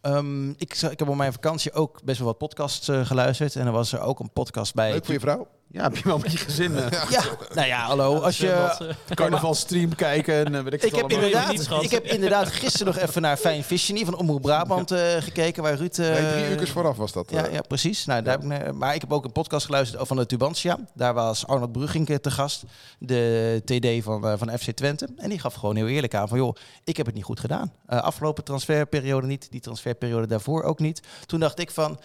Ehm, 0.00 0.50
ik, 0.50 0.74
ik 0.90 0.98
heb 0.98 1.08
op 1.08 1.16
mijn 1.16 1.32
vakantie 1.32 1.72
ook 1.72 2.02
best 2.04 2.18
wel 2.18 2.26
wat 2.26 2.38
podcasts 2.38 2.88
eh, 2.88 3.06
geluisterd. 3.06 3.56
En 3.56 3.66
er 3.66 3.72
was 3.72 3.92
er 3.92 4.00
ook 4.00 4.20
een 4.20 4.32
podcast 4.32 4.74
bij. 4.74 4.90
Leuk 4.90 5.04
voor 5.04 5.14
je 5.14 5.20
vrouw? 5.20 5.48
Ja, 5.70 5.82
heb 5.82 5.96
je 5.96 6.02
wel 6.04 6.18
met 6.18 6.32
je 6.32 6.38
gezin 6.38 6.76
eh, 6.78 7.10
Ja, 7.10 7.22
nou 7.54 7.66
ja, 7.66 7.78
hallo. 7.86 8.18
Als 8.20 8.38
je, 8.38 8.50
eh, 8.50 9.14
carnavalstream 9.14 9.94
kijken 9.94 10.34
en 10.44 10.54
eh, 10.54 10.62
weet 10.62 10.72
ik, 10.72 10.82
ik, 10.82 10.90
veel 10.90 10.98
heb 10.98 11.10
allemaal. 11.12 11.28
niet, 11.28 11.36
inderdaad, 11.36 11.64
schat. 11.64 11.82
ik 11.84 11.90
heb 11.90 12.04
inderdaad 12.04 12.48
gisteren 12.48 12.86
nog 12.94 13.02
even 13.02 13.22
naar 13.22 13.36
Fijn 13.36 13.64
Visionie 13.64 14.04
van 14.04 14.16
Omroep 14.16 14.42
Brabant 14.42 14.90
eh, 14.90 15.16
gekeken. 15.18 15.62
Waar 15.62 15.74
Ruud... 15.74 15.98
eh, 15.98 16.08
Nee, 16.08 16.44
drie 16.46 16.60
uur 16.60 16.68
vooraf 16.68 16.96
was 16.96 17.12
dat. 17.12 17.30
Ja, 17.30 17.46
eh. 17.46 17.52
ja, 17.52 17.60
precies. 17.60 18.04
Nou, 18.04 18.22
daar 18.22 18.38
heb 18.40 18.44
ik, 18.52 18.66
eh, 18.66 18.72
maar 18.72 18.94
ik 18.94 19.00
heb 19.00 19.12
ook 19.12 19.24
een 19.24 19.32
podcast 19.32 19.66
geluisterd 19.66 20.06
van 20.06 20.16
de 20.16 20.26
Tubantia. 20.26 20.78
Daar 20.94 21.14
was 21.14 21.46
Arnold 21.46 21.72
Brugink 21.72 22.08
eh, 22.08 22.16
te 22.16 22.30
gast, 22.30 22.64
de 22.98 23.62
TD 23.64 24.04
van, 24.04 24.26
eh, 24.26 24.32
van 24.36 24.58
FC 24.58 24.70
Twente. 24.70 25.08
En 25.16 25.28
die 25.28 25.38
gaf 25.38 25.54
gewoon 25.54 25.76
heel 25.76 25.88
eerlijk 25.88 26.14
aan 26.14 26.28
van, 26.28 26.38
joh, 26.38 26.56
ik 26.84 26.96
heb 26.96 27.06
het 27.06 27.14
niet 27.14 27.24
goed 27.24 27.40
gedaan. 27.40 27.72
Eh, 27.86 28.00
afgelopen 28.02 28.44
transferperiode 28.44 29.26
niet, 29.26 29.50
die 29.50 29.60
transferperiode 29.60 30.26
daarvoor 30.26 30.62
ook 30.62 30.78
niet. 30.78 31.00
Toen 31.26 31.40
dacht 31.40 31.58
ik 31.58 31.70
van, 31.70 31.98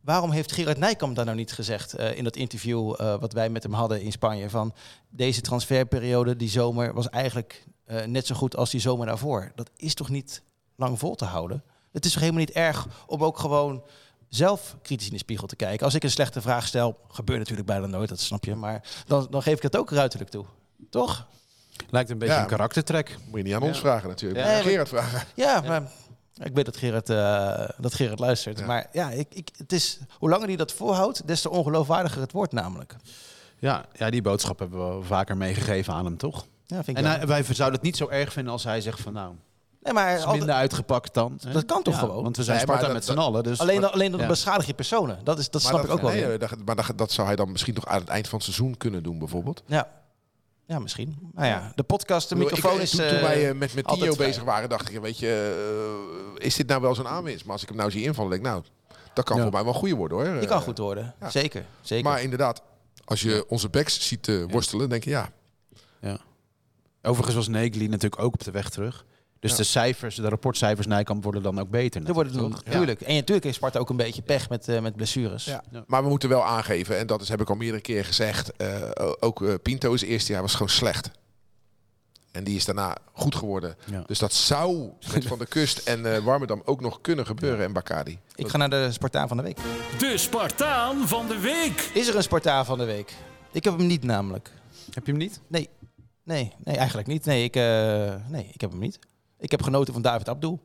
waarom 0.00 0.30
heeft 0.30 0.52
Gerard 0.52 0.78
Nijkamp 0.78 1.16
daar 1.16 1.24
nou 1.24 1.36
niet 1.36 1.52
gezegd 1.52 1.94
eh, 1.94 2.16
in 2.16 2.24
dat 2.24 2.36
interview 2.36 2.94
eh, 2.98 3.20
wat 3.20 3.32
wij 3.32 3.48
met 3.50 3.62
hem 3.62 3.72
hadden 3.72 4.02
in 4.02 4.12
Spanje? 4.12 4.50
Van 4.50 4.74
deze 5.08 5.40
transferperiode, 5.40 6.36
die 6.36 6.48
zomer, 6.48 6.94
was 6.94 7.08
eigenlijk 7.08 7.64
eh, 7.84 8.04
net 8.04 8.26
zo 8.26 8.34
goed 8.34 8.56
als 8.56 8.70
die 8.70 8.80
zomer 8.80 9.06
daarvoor. 9.06 9.52
Dat 9.54 9.70
is 9.76 9.94
toch 9.94 10.08
niet 10.08 10.42
lang 10.76 10.98
vol 10.98 11.14
te 11.14 11.24
houden? 11.24 11.62
Het 11.92 12.04
is 12.04 12.12
toch 12.12 12.20
helemaal 12.20 12.40
niet 12.40 12.50
erg 12.50 12.86
om 13.06 13.24
ook 13.24 13.38
gewoon 13.38 13.82
zelf 14.28 14.76
kritisch 14.82 15.06
in 15.06 15.12
de 15.12 15.18
spiegel 15.18 15.46
te 15.46 15.56
kijken. 15.56 15.84
Als 15.84 15.94
ik 15.94 16.02
een 16.04 16.10
slechte 16.10 16.40
vraag 16.40 16.66
stel, 16.66 16.96
gebeurt 17.08 17.38
natuurlijk 17.38 17.66
bijna 17.66 17.86
nooit, 17.86 18.08
dat 18.08 18.20
snap 18.20 18.44
je. 18.44 18.54
Maar 18.54 18.82
dan, 19.06 19.26
dan 19.30 19.42
geef 19.42 19.56
ik 19.56 19.62
het 19.62 19.76
ook 19.76 19.90
ruiterlijk 19.90 20.30
toe. 20.30 20.44
Toch? 20.90 21.26
Lijkt 21.90 22.10
een 22.10 22.18
beetje 22.18 22.34
Ja. 22.34 22.40
een 22.40 22.46
karaktertrek. 22.46 23.16
Moet 23.28 23.36
je 23.38 23.44
niet 23.44 23.54
aan 23.54 23.62
ons 23.62 23.78
vragen 23.78 24.08
natuurlijk. 24.08 24.44
Ja. 24.44 24.60
Gerard 24.60 24.88
vragen. 24.88 25.22
Ja, 25.34 25.60
maar 25.60 25.82
ik 26.46 26.54
weet 26.54 26.64
dat 26.64 26.76
Gerard, 26.76 27.10
eh, 27.10 27.68
dat 27.78 27.94
Gerard 27.94 28.18
luistert. 28.18 28.58
Ja. 28.58 28.66
Maar 28.66 28.86
ja, 28.92 29.10
ik, 29.10 29.26
ik, 29.34 29.48
het 29.56 29.72
is, 29.72 29.98
hoe 30.18 30.28
langer 30.30 30.46
hij 30.46 30.56
dat 30.56 30.72
volhoudt, 30.72 31.26
des 31.26 31.40
te 31.40 31.50
ongeloofwaardiger 31.50 32.20
het 32.20 32.32
wordt 32.32 32.52
namelijk. 32.52 32.96
Ja, 33.58 33.84
ja, 33.92 34.10
die 34.10 34.22
boodschap 34.22 34.58
hebben 34.58 34.98
we 34.98 35.04
vaker 35.04 35.36
meegegeven 35.36 35.94
aan 35.94 36.04
hem, 36.04 36.16
toch? 36.16 36.46
Ja, 36.66 36.84
vind 36.84 36.98
ik 36.98 37.04
En 37.04 37.10
hij- 37.10 37.26
wij 37.26 37.42
zouden 37.44 37.74
het 37.78 37.82
niet 37.82 37.96
zo 37.96 38.08
erg 38.08 38.32
vinden 38.32 38.52
als 38.52 38.64
hij 38.64 38.80
zegt 38.80 39.00
van 39.00 39.12
nou, 39.12 39.34
nee, 39.82 39.92
maar 39.92 40.16
is 40.18 40.26
minder 40.26 40.54
uitgepakt 40.54 41.14
dan. 41.14 41.38
hè? 41.42 41.52
Dat 41.52 41.64
kan 41.64 41.82
toch 41.82 41.94
Ja, 41.94 42.00
gewoon? 42.00 42.22
Want 42.22 42.36
we 42.36 42.42
zijn 42.44 42.56
Nee, 42.56 42.66
Sparta 42.66 42.84
dat- 42.84 42.92
met 42.92 43.04
z'n 43.04 43.18
allen. 43.18 43.42
Dus 43.42 43.58
alleen, 43.58 43.84
alleen 43.84 44.10
dan 44.10 44.20
Ja. 44.20 44.26
beschadig 44.26 44.66
je 44.66 44.74
personen. 44.74 45.18
Dat, 45.24 45.38
is, 45.38 45.50
dat 45.50 45.62
Maar 45.62 45.70
snap 45.70 45.82
dat- 45.82 45.90
ik 45.90 45.96
ook 46.04 46.12
wel. 46.12 46.28
nee, 46.38 46.38
maar 46.64 46.76
dat, 46.76 46.92
dat 46.96 47.12
zou 47.12 47.26
hij 47.26 47.36
dan 47.36 47.52
misschien 47.52 47.74
nog 47.74 47.86
aan 47.86 48.00
het 48.00 48.08
eind 48.08 48.28
van 48.28 48.38
het 48.38 48.46
seizoen 48.46 48.76
kunnen 48.76 49.02
doen, 49.02 49.18
bijvoorbeeld. 49.18 49.62
Ja. 49.66 49.88
Ja, 50.70 50.78
misschien. 50.78 51.16
Nou 51.34 51.46
ja, 51.46 51.72
de 51.74 51.82
podcast, 51.82 52.28
de 52.28 52.36
microfoon 52.36 52.74
ik- 52.76 52.80
is... 52.82 52.90
Toen, 52.90 52.98
toen 53.06 53.16
eh, 53.16 53.22
wij 53.22 53.48
eh, 53.48 53.54
met, 53.54 53.74
met 53.74 53.88
Tio 53.88 54.14
bezig 54.16 54.42
waren, 54.42 54.68
dacht 54.68 54.90
ik, 54.90 55.00
weet 55.00 55.18
je, 55.18 55.56
eh, 56.38 56.46
is 56.46 56.54
dit 56.54 56.66
nou 56.66 56.80
wel 56.80 56.94
zo'n 56.94 57.08
aanwinst? 57.08 57.44
Maar 57.44 57.52
als 57.52 57.62
ik 57.62 57.68
hem 57.68 57.76
nou 57.76 57.90
zie 57.90 58.02
invallen, 58.02 58.30
denk 58.30 58.42
ik, 58.44 58.48
nou, 58.50 58.62
dat 59.14 59.24
kan 59.24 59.36
Ja. 59.36 59.42
voor 59.42 59.52
mij 59.52 59.62
wel 59.64 59.72
een 59.72 59.78
goede 59.78 59.94
worden 59.94 60.18
hoor. 60.26 60.38
die 60.38 60.48
kan 60.48 60.58
Eh, 60.58 60.62
goed 60.64 60.78
worden. 60.78 61.14
ja. 61.20 61.30
Zeker, 61.30 61.64
zeker. 61.80 62.04
Maar 62.10 62.22
inderdaad, 62.22 62.62
als 63.04 63.22
je 63.22 63.44
onze 63.48 63.68
backs 63.68 64.06
ziet 64.08 64.28
eh, 64.28 64.44
worstelen, 64.48 64.88
denk 64.88 65.04
je, 65.04 65.10
ja, 65.10 65.30
Overigens 67.02 67.36
was 67.36 67.48
Negli 67.48 67.88
natuurlijk 67.88 68.22
ook 68.22 68.32
op 68.34 68.44
de 68.44 68.50
weg 68.50 68.68
terug. 68.70 69.04
Dus 69.40 69.50
Ja. 69.50 69.56
de 69.56 69.62
cijfers, 69.62 70.14
de 70.14 70.28
rapportcijfers 70.28 70.86
Nijkamp 70.86 71.22
worden 71.22 71.42
dan 71.42 71.60
ook 71.60 71.70
beter. 71.70 72.06
Er 72.06 72.12
worden 72.12 72.32
natuurlijk, 72.32 72.54
doen, 72.54 72.64
toch? 72.64 72.74
tuurlijk. 72.74 73.00
En 73.00 73.14
natuurlijk 73.14 73.44
heeft 73.44 73.56
Sparta 73.56 73.78
ook 73.78 73.90
een 73.90 73.96
beetje 73.96 74.22
pech 74.22 74.48
met, 74.48 74.68
eh, 74.68 74.80
met 74.80 74.96
blessures. 74.96 75.44
Ja. 75.44 75.62
Ja. 75.70 75.84
Maar 75.86 76.02
we 76.02 76.08
moeten 76.08 76.28
wel 76.28 76.44
aangeven, 76.44 76.98
en 76.98 77.06
dat 77.06 77.20
is, 77.20 77.28
heb 77.28 77.40
ik 77.40 77.48
al 77.50 77.56
meerdere 77.56 77.82
keer 77.82 78.04
gezegd, 78.04 78.56
eh, 78.56 78.90
ook 79.20 79.42
eh, 79.42 79.54
Pinto's 79.62 80.02
eerste 80.02 80.32
jaar 80.32 80.42
was 80.42 80.52
gewoon 80.52 80.68
slecht. 80.68 81.10
En 82.32 82.44
die 82.44 82.56
is 82.56 82.64
daarna 82.64 82.96
goed 83.12 83.34
geworden. 83.34 83.76
Ja. 83.90 84.02
Dus 84.06 84.18
dat 84.18 84.32
zou 84.32 84.90
met 85.12 85.26
Van 85.26 85.38
der 85.38 85.46
Kust 85.46 85.78
en 85.78 86.14
eh 86.14 86.18
Warmerdam 86.24 86.62
ook 86.64 86.80
nog 86.80 87.00
kunnen 87.00 87.26
gebeuren 87.26 87.64
en 87.64 87.72
Bacardi. 87.72 88.18
Ik 88.34 88.48
ga 88.48 88.56
naar 88.56 88.70
de 88.70 88.88
Spartaan 88.92 89.28
van 89.28 89.36
de 89.36 89.42
week. 89.42 89.58
De 89.98 90.18
Spartaan 90.18 91.08
van 91.08 91.28
de 91.28 91.38
week. 91.38 91.90
Is 91.94 92.08
er 92.08 92.16
een 92.16 92.22
Spartaan 92.22 92.64
van 92.64 92.78
de 92.78 92.84
week? 92.84 93.14
Ik 93.52 93.64
heb 93.64 93.76
hem 93.78 93.86
niet 93.86 94.02
namelijk. 94.02 94.50
Heb 94.90 95.06
je 95.06 95.10
hem 95.12 95.20
niet? 95.20 95.40
Nee, 95.46 95.68
nee, 96.24 96.52
nee 96.64 96.76
eigenlijk 96.76 97.08
niet. 97.08 97.24
Nee 97.24 97.44
ik, 97.44 97.56
eh, 97.56 98.14
nee, 98.28 98.50
ik 98.52 98.60
heb 98.60 98.70
hem 98.70 98.80
niet. 98.80 98.98
Ik 99.40 99.50
heb 99.50 99.62
genoten 99.62 99.92
van 99.92 100.02
David 100.02 100.28
Abdul. 100.28 100.60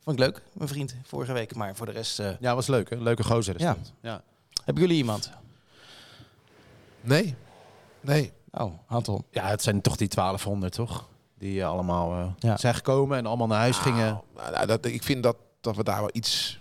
Vond 0.00 0.18
ik 0.18 0.24
leuk, 0.24 0.42
mijn 0.52 0.68
vriend, 0.68 0.94
vorige 1.04 1.32
week. 1.32 1.54
Maar 1.54 1.76
voor 1.76 1.86
de 1.86 1.92
rest... 1.92 2.18
eh, 2.20 2.30
Ja, 2.40 2.54
was 2.54 2.66
leuk 2.66 2.90
hè? 2.90 2.96
Leuke 2.96 3.24
gozer 3.24 3.54
is 3.54 3.60
Ja. 3.60 3.74
dat. 3.74 3.92
Ja. 4.00 4.22
hebben 4.64 4.82
jullie 4.82 4.98
iemand? 4.98 5.30
Nee, 7.00 7.34
nee. 8.00 8.32
Oh, 8.50 8.72
Anton. 8.86 9.24
ja, 9.30 9.46
het 9.46 9.62
zijn 9.62 9.80
toch 9.80 9.96
die 9.96 10.08
1200 10.08 10.72
toch? 10.72 11.08
Die 11.38 11.60
eh, 11.60 11.68
allemaal 11.68 12.12
eh, 12.20 12.26
Ja. 12.38 12.56
zijn 12.56 12.74
gekomen 12.74 13.18
en 13.18 13.26
allemaal 13.26 13.46
naar 13.46 13.58
huis 13.58 13.76
gingen. 13.76 14.20
Nou, 14.36 14.50
nou, 14.52 14.66
dat, 14.66 14.84
ik 14.86 15.02
vind 15.02 15.22
dat, 15.22 15.36
dat 15.60 15.76
we 15.76 15.84
daar 15.84 16.00
wel 16.00 16.10
iets... 16.12 16.58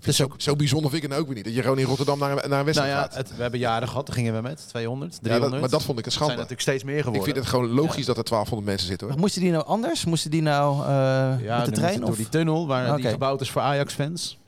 Ik 0.00 0.06
is 0.06 0.16
vind 0.16 0.30
zo, 0.30 0.36
zo 0.50 0.56
bijzonder 0.56 0.90
vind 0.90 1.02
ik 1.02 1.08
het 1.08 1.18
nou 1.18 1.20
ook 1.22 1.26
weer 1.26 1.36
niet. 1.36 1.44
Dat 1.44 1.54
je 1.54 1.62
gewoon 1.62 1.78
in 1.78 1.84
Rotterdam 1.84 2.18
naar, 2.18 2.30
een- 2.30 2.34
naar 2.36 2.44
een 2.44 2.50
Nou 2.50 2.64
wedstrijd 2.64 2.92
ja, 2.92 3.00
gaat. 3.00 3.14
het, 3.14 3.36
we 3.36 3.42
hebben 3.42 3.60
jaren 3.60 3.88
gehad. 3.88 4.06
Daar 4.06 4.16
gingen 4.16 4.34
we 4.34 4.40
met 4.40 4.68
200, 4.68 5.12
Ja, 5.12 5.18
300. 5.20 5.52
dat, 5.52 5.60
maar 5.60 5.70
dat 5.70 5.82
vond 5.82 5.98
ik 5.98 6.04
een 6.04 6.10
Het 6.10 6.20
zijn 6.20 6.30
schande. 6.30 6.34
natuurlijk 6.34 6.60
steeds 6.60 6.84
meer 6.84 6.96
Ik 6.96 7.02
geworden. 7.04 7.24
vind 7.24 7.36
het 7.36 7.46
gewoon 7.46 7.68
logisch 7.70 8.06
dat 8.06 8.16
er 8.16 8.24
1200 8.24 8.66
mensen 8.70 8.88
zitten 8.88 9.08
hoor. 9.08 9.18
Moesten 9.18 9.40
die 9.42 9.50
nou 9.50 9.64
anders? 9.64 10.04
Moesten 10.04 10.30
die 10.30 10.42
nou 10.42 10.80
eh, 10.82 10.86
ja, 11.42 11.56
met 11.56 11.64
de 11.66 11.72
trein? 11.72 11.92
het 11.92 12.02
Of? 12.02 12.08
door 12.08 12.16
die 12.16 12.28
tunnel 12.28 12.66
waar 12.66 12.96
die 12.96 13.06
gebouwd 13.08 13.40
is 13.40 13.50
voor 13.50 13.62
Ajax-fans. 13.62 14.38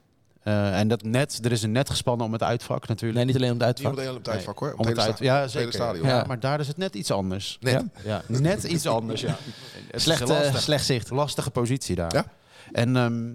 Eh, 0.42 0.78
en 0.78 0.88
dat 0.88 1.02
net, 1.02 1.40
er 1.44 1.52
is 1.52 1.62
een 1.62 1.72
net 1.72 1.90
gespannen 1.90 2.26
om 2.26 2.32
het 2.32 2.42
uitvak 2.42 2.88
natuurlijk. 2.88 3.16
Nee, 3.18 3.24
niet 3.26 3.36
alleen 3.36 3.52
om 3.52 3.58
de 3.58 3.64
Niet 3.66 3.74
uitvak. 3.86 4.06
op 4.08 4.14
het 4.14 4.24
tijdvak 4.24 4.58
hoor. 4.58 4.72
Om 4.72 4.78
het 4.78 4.88
het 4.88 4.96
hele, 4.96 5.08
uit, 5.08 5.18
ja, 5.18 5.40
het 5.40 5.50
zeker. 5.50 5.72
stadion. 5.72 6.06
Ja, 6.06 6.24
maar 6.26 6.40
daar 6.40 6.60
is 6.60 6.68
het 6.68 6.76
net 6.76 6.94
iets 6.94 7.10
anders. 7.10 7.56
Net. 7.60 7.72
Ja? 7.72 7.82
Ja, 8.04 8.22
net 8.38 8.64
iets 8.64 8.86
anders, 8.86 9.20
ja. 9.20 9.36
Het 9.90 10.02
Slecht, 10.02 10.20
eh, 10.20 10.28
lastig- 10.28 10.60
slecht 10.60 10.84
zicht. 10.84 11.10
lastige 11.10 11.50
positie 11.50 11.96
daar. 11.96 12.14
Ja. 12.14 12.24
En 12.72 12.96
ehm, 12.96 13.32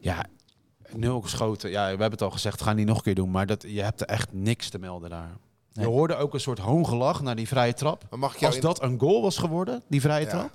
ja, 0.00 0.24
nul 0.96 1.20
geschoten. 1.20 1.70
Ja, 1.70 1.82
we 1.82 1.88
hebben 1.88 2.10
het 2.10 2.22
al 2.22 2.30
gezegd, 2.30 2.58
we 2.58 2.64
gaan 2.64 2.76
die 2.76 2.84
nog 2.86 2.96
een 2.96 3.02
keer 3.02 3.14
doen. 3.14 3.30
Maar 3.30 3.46
dat, 3.46 3.64
je 3.68 3.82
hebt 3.82 4.00
er 4.00 4.06
echt 4.06 4.28
niks 4.32 4.68
te 4.68 4.78
melden 4.78 5.10
daar. 5.10 5.36
Nee. 5.72 5.86
Je 5.86 5.92
hoorde 5.92 6.16
ook 6.16 6.34
een 6.34 6.40
soort 6.40 6.58
hoongelach 6.58 7.22
naar 7.22 7.36
die 7.36 7.48
vrije 7.48 7.74
trap. 7.74 8.04
Maar 8.10 8.18
mag 8.18 8.32
ik 8.34 8.40
jou 8.40 8.46
Als 8.52 8.62
in- 8.62 8.68
dat 8.68 8.82
een 8.82 8.98
goal 9.00 9.22
was 9.22 9.38
geworden, 9.38 9.82
die 9.88 10.00
vrije 10.00 10.24
Ja. 10.24 10.30
trap, 10.30 10.50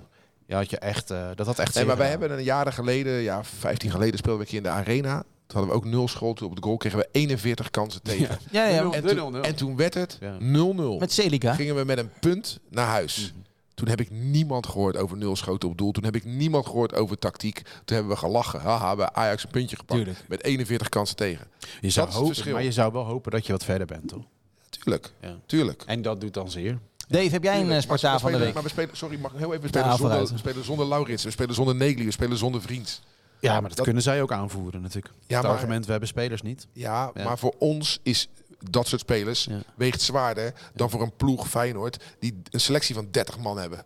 ja, 0.46 0.56
had 0.56 0.70
je 0.70 0.78
echt, 0.78 1.10
eh, 1.10 1.26
dat 1.34 1.46
had 1.46 1.58
echt 1.58 1.74
Nee, 1.74 1.84
maar 1.84 1.96
wij 1.96 2.08
hebben 2.08 2.30
een 2.32 2.42
jaren 2.42 2.72
geleden, 2.72 3.12
ja, 3.12 3.44
15 3.44 3.90
geleden 3.90 4.18
speelden 4.18 4.36
we 4.36 4.44
een 4.46 4.62
keer 4.62 4.70
in 4.70 4.74
de 4.74 4.90
arena. 4.90 5.22
Toen 5.46 5.58
hadden 5.58 5.70
we 5.70 5.76
ook 5.76 5.92
nul 5.92 6.08
schoten 6.08 6.46
op 6.46 6.56
de 6.56 6.62
goal, 6.62 6.76
kregen 6.76 6.98
we 6.98 7.08
41 7.12 7.70
kansen 7.70 8.02
tegen. 8.02 8.38
Ja, 8.50 8.66
ja. 8.66 8.82
Nul. 8.82 8.94
En, 8.94 9.06
toen, 9.06 9.16
0-0. 9.32 9.40
en 9.42 9.54
toen 9.54 9.76
werd 9.76 9.94
het 9.94 10.18
Ja. 10.20 10.36
0-0. 10.38 10.98
Met 10.98 11.12
Celica. 11.12 11.54
Gingen 11.54 11.74
we 11.74 11.84
met 11.84 11.98
een 11.98 12.10
punt 12.20 12.58
naar 12.70 12.86
huis. 12.86 13.32
Mhm. 13.34 13.42
Toen 13.74 13.88
heb 13.88 14.00
ik 14.00 14.10
niemand 14.10 14.66
gehoord 14.66 14.96
over 14.96 15.16
nul 15.16 15.36
schoten 15.36 15.68
op 15.68 15.78
doel. 15.78 15.92
Toen 15.92 16.04
heb 16.04 16.14
ik 16.16 16.24
niemand 16.24 16.66
gehoord 16.66 16.94
over 16.94 17.18
tactiek. 17.18 17.62
Toen 17.84 17.96
hebben 17.96 18.12
we 18.12 18.18
gelachen. 18.18 18.60
Haha, 18.60 18.96
bij 18.96 19.10
Ajax 19.12 19.44
een 19.44 19.50
puntje 19.50 19.76
gepakt. 19.76 20.00
Tuurlijk. 20.00 20.24
Met 20.28 20.42
41 20.44 20.88
kansen 20.88 21.16
tegen. 21.16 21.46
Je 21.80 21.90
zou 21.90 22.08
hopen, 22.10 22.26
verschil. 22.26 22.52
maar 22.52 22.62
je 22.62 22.72
zou 22.72 22.92
wel 22.92 23.04
hopen 23.04 23.30
dat 23.30 23.46
je 23.46 23.52
wat 23.52 23.64
verder 23.64 23.86
bent, 23.86 24.08
toch? 24.08 24.22
Tuurlijk, 24.68 25.12
Ja. 25.20 25.36
tuurlijk. 25.46 25.82
En 25.86 26.02
dat 26.02 26.20
doet 26.20 26.34
dan 26.34 26.50
zeer. 26.50 26.78
Dave, 27.08 27.28
heb 27.28 27.42
jij 27.42 27.60
een 27.60 27.70
eh. 27.72 27.80
Spartaan 27.80 28.14
we 28.14 28.20
van 28.20 28.30
de 28.30 28.36
spelen- 28.36 28.40
week? 28.40 28.54
Maar 28.54 28.62
we 28.62 28.68
spelen, 28.68 28.96
sorry, 28.96 29.18
mag 29.18 29.32
ik 29.32 29.38
heel 29.38 29.54
even 29.54 29.70
we 29.72 29.78
Ja, 29.78 29.92
spelen, 29.94 29.98
zonder, 29.98 30.32
we 30.32 30.38
spelen 30.38 30.64
zonder 30.64 30.86
Laurits. 30.88 31.24
We 31.24 31.30
spelen 31.30 31.54
zonder 31.54 31.74
Negli. 31.74 32.04
We 32.04 32.10
spelen 32.10 32.36
zonder 32.38 32.62
Vriends. 32.62 33.00
Ja, 33.40 33.52
maar 33.52 33.62
dat, 33.68 33.76
Dat- 33.76 33.84
kunnen 33.84 34.02
zij 34.02 34.22
ook 34.22 34.32
aanvoeren 34.32 34.82
natuurlijk. 34.82 35.14
Ja, 35.26 35.36
het 35.36 35.46
maar- 35.46 35.54
argument, 35.54 35.84
we 35.84 35.90
hebben 35.90 36.08
spelers 36.08 36.42
niet. 36.42 36.66
Ja, 36.72 37.10
Ja. 37.14 37.24
maar 37.24 37.38
voor 37.38 37.54
ons 37.58 37.98
is 38.02 38.28
dat 38.70 38.86
soort 38.88 39.00
spelers 39.00 39.44
Ja. 39.44 39.58
weegt 39.76 40.00
zwaarder 40.00 40.54
dan 40.74 40.90
voor 40.90 41.02
een 41.02 41.16
ploeg 41.16 41.48
Feyenoord 41.48 42.04
die 42.18 42.40
een 42.50 42.60
selectie 42.60 42.94
van 42.94 43.08
30 43.10 43.38
man 43.38 43.58
hebben. 43.58 43.84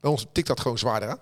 Bij 0.00 0.10
ons 0.10 0.26
tikt 0.32 0.46
dat 0.46 0.60
gewoon 0.60 0.78
zwaarder 0.78 1.08
aan. 1.08 1.18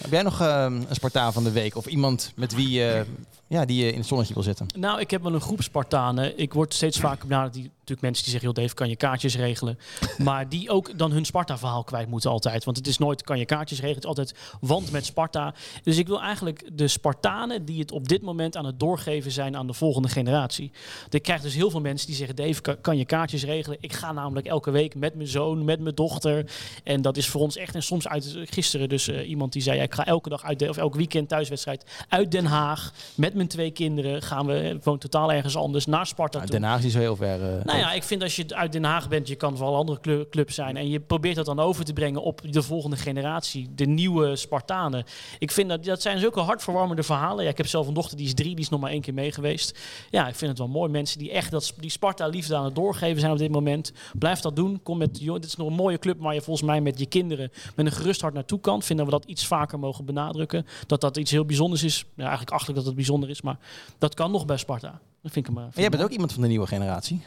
Heb 0.00 0.10
jij 0.10 0.22
nog 0.22 0.40
eh, 0.40 0.64
een 0.68 0.86
Spartaan 0.90 1.32
van 1.32 1.44
de 1.44 1.50
week? 1.52 1.76
Of 1.76 1.86
iemand 1.86 2.32
met 2.36 2.54
wie 2.54 2.70
je 2.70 3.06
ja, 3.46 3.64
die 3.64 3.84
je 3.84 3.92
in 3.92 3.98
het 3.98 4.06
zonnetje 4.06 4.34
wil 4.34 4.42
zetten? 4.42 4.66
Nou, 4.76 5.00
ik 5.00 5.10
heb 5.10 5.22
wel 5.22 5.34
een 5.34 5.40
groep 5.40 5.62
Spartanen. 5.62 6.38
Ik 6.38 6.52
word 6.52 6.74
steeds 6.74 6.98
vaker 7.00 7.26
benaderd. 7.26 7.52
Die, 7.54 7.70
natuurlijk 7.88 8.00
mensen 8.00 8.22
die 8.24 8.32
zeggen, 8.32 8.48
joh 8.50 8.62
Dave, 8.64 8.74
kan 8.74 8.88
je 8.88 8.96
kaartjes 8.96 9.36
regelen? 9.36 9.78
maar 10.28 10.48
die 10.48 10.70
ook 10.70 10.98
dan 10.98 11.12
hun 11.12 11.24
Sparta-verhaal 11.24 11.84
kwijt 11.84 12.08
moeten 12.08 12.30
altijd. 12.30 12.64
Want 12.64 12.76
het 12.76 12.86
is 12.86 12.98
nooit, 12.98 13.22
kan 13.22 13.38
je 13.38 13.44
kaartjes 13.44 13.80
regelen? 13.80 14.08
Het 14.08 14.18
is 14.18 14.18
altijd 14.18 14.58
want 14.60 14.90
met 14.90 15.04
Sparta. 15.04 15.54
Dus 15.82 15.96
ik 15.96 16.06
wil 16.06 16.20
eigenlijk 16.20 16.70
de 16.72 16.88
Spartanen 16.88 17.64
die 17.64 17.80
het 17.80 17.92
op 17.92 18.08
dit 18.08 18.22
moment 18.22 18.56
aan 18.56 18.64
het 18.64 18.80
doorgeven 18.80 19.30
zijn 19.30 19.56
aan 19.56 19.66
de 19.66 19.72
volgende 19.72 20.08
generatie. 20.08 20.70
Ik 21.10 21.22
krijg 21.22 21.40
dus 21.40 21.54
heel 21.54 21.70
veel 21.70 21.80
mensen 21.80 22.06
die 22.06 22.16
zeggen, 22.16 22.36
Dave, 22.36 22.76
kan, 22.80 22.96
je 22.96 23.04
kaartjes 23.04 23.44
regelen? 23.44 23.78
Ik 23.80 23.92
ga 23.92 24.12
namelijk 24.12 24.46
elke 24.46 24.70
week 24.70 24.94
met 24.94 25.14
mijn 25.14 25.28
zoon, 25.28 25.64
met 25.64 25.80
mijn 25.80 25.94
dochter. 25.94 26.50
En 26.84 27.02
dat 27.02 27.16
is 27.16 27.28
voor 27.28 27.40
ons 27.40 27.56
echt, 27.56 27.74
en 27.74 27.82
soms 27.82 28.08
uit, 28.08 28.36
gisteren 28.44 28.88
dus 28.88 29.08
eh, 29.08 29.28
iemand 29.28 29.52
die 29.52 29.62
zei, 29.62 29.80
ik 29.80 29.94
ga 29.94 30.06
elke 30.06 30.28
dag 30.28 30.44
uit, 30.44 30.58
de, 30.58 30.68
of 30.68 30.76
elk 30.76 30.94
weekend 30.94 31.28
thuiswedstrijd 31.28 31.84
uit 32.08 32.30
Den 32.32 32.44
Haag. 32.46 32.92
Met 33.14 33.34
mijn 33.34 33.48
twee 33.48 33.70
kinderen 33.70 34.22
gaan 34.22 34.46
we, 34.46 34.78
woon 34.82 34.98
totaal 34.98 35.32
ergens 35.32 35.56
anders, 35.56 35.86
naar 35.86 36.06
Sparta 36.06 36.40
toe. 36.40 36.50
Den 36.50 36.62
Haag 36.62 36.78
is 36.78 36.84
niet 36.84 36.92
zo 36.92 36.98
heel 36.98 37.16
ver. 37.16 37.58
eh, 37.58 37.64
Nou 37.64 37.77
Nou 37.78 37.90
ja, 37.90 37.96
ik 37.96 38.02
vind 38.02 38.22
als 38.22 38.36
je 38.36 38.54
uit 38.54 38.72
Den 38.72 38.84
Haag 38.84 39.08
bent, 39.08 39.28
je 39.28 39.34
kan 39.34 39.56
alle 39.58 39.76
andere 39.76 40.00
clu- 40.00 40.28
clubs 40.30 40.54
zijn. 40.54 40.76
En 40.76 40.88
je 40.88 41.00
probeert 41.00 41.36
dat 41.36 41.46
dan 41.46 41.60
over 41.60 41.84
te 41.84 41.92
brengen 41.92 42.22
op 42.22 42.40
de 42.50 42.62
volgende 42.62 42.96
generatie. 42.96 43.68
De 43.74 43.86
nieuwe 43.86 44.36
Spartanen. 44.36 45.04
Ik 45.38 45.50
vind 45.50 45.68
dat, 45.68 45.84
dat 45.84 46.02
zijn 46.02 46.18
zulke 46.18 46.40
hartverwarmende 46.40 47.02
verhalen. 47.02 47.44
Ja, 47.44 47.50
ik 47.50 47.56
heb 47.56 47.66
zelf 47.66 47.86
een 47.86 47.94
dochter 47.94 48.16
die 48.16 48.26
is 48.26 48.34
drie, 48.34 48.54
die 48.54 48.64
is 48.64 48.68
nog 48.68 48.80
maar 48.80 48.90
één 48.90 49.00
keer 49.00 49.14
mee 49.14 49.32
geweest. 49.32 49.78
Ja, 50.10 50.28
ik 50.28 50.34
vind 50.34 50.50
het 50.50 50.58
wel 50.58 50.68
mooi. 50.68 50.90
Mensen 50.90 51.18
die 51.18 51.30
echt 51.30 51.50
dat, 51.50 51.74
die 51.78 51.90
Sparta-liefde 51.90 52.56
aan 52.56 52.64
het 52.64 52.74
doorgeven 52.74 53.20
zijn 53.20 53.32
op 53.32 53.38
dit 53.38 53.50
moment. 53.50 53.92
Blijf 54.18 54.40
dat 54.40 54.56
doen. 54.56 54.80
Kom 54.82 54.98
met, 54.98 55.18
joh, 55.20 55.34
dit 55.34 55.44
is 55.44 55.56
nog 55.56 55.66
een 55.66 55.72
mooie 55.74 55.98
club 55.98 56.20
waar 56.20 56.34
je 56.34 56.42
volgens 56.42 56.66
mij 56.66 56.80
met 56.80 56.98
je 56.98 57.06
kinderen 57.06 57.50
met 57.76 57.86
een 57.86 57.92
gerust 57.92 58.20
hart 58.20 58.34
naartoe 58.34 58.60
kan. 58.60 58.82
Vinden 58.82 59.04
we 59.04 59.10
dat 59.10 59.24
iets 59.24 59.46
vaker 59.46 59.78
mogen 59.78 60.04
benadrukken. 60.04 60.66
Dat 60.86 61.00
dat 61.00 61.16
iets 61.16 61.30
heel 61.30 61.44
bijzonders 61.44 61.82
is. 61.82 62.04
Ja, 62.14 62.22
eigenlijk 62.22 62.50
achterlijk 62.50 62.78
dat 62.78 62.86
het 62.86 62.94
bijzonder 62.96 63.30
is, 63.30 63.42
maar 63.42 63.58
dat 63.98 64.14
kan 64.14 64.30
nog 64.30 64.46
bij 64.46 64.56
Sparta. 64.56 65.00
Dat 65.22 65.32
vind 65.32 65.48
ik 65.48 65.54
hem. 65.54 65.56
eh, 65.56 65.62
vind 65.62 65.80
jij 65.80 65.88
bent 65.90 66.02
ook 66.02 66.10
iemand 66.10 66.32
van 66.32 66.42
de 66.42 66.48
nieuwe 66.48 66.66
generatie. 66.66 67.22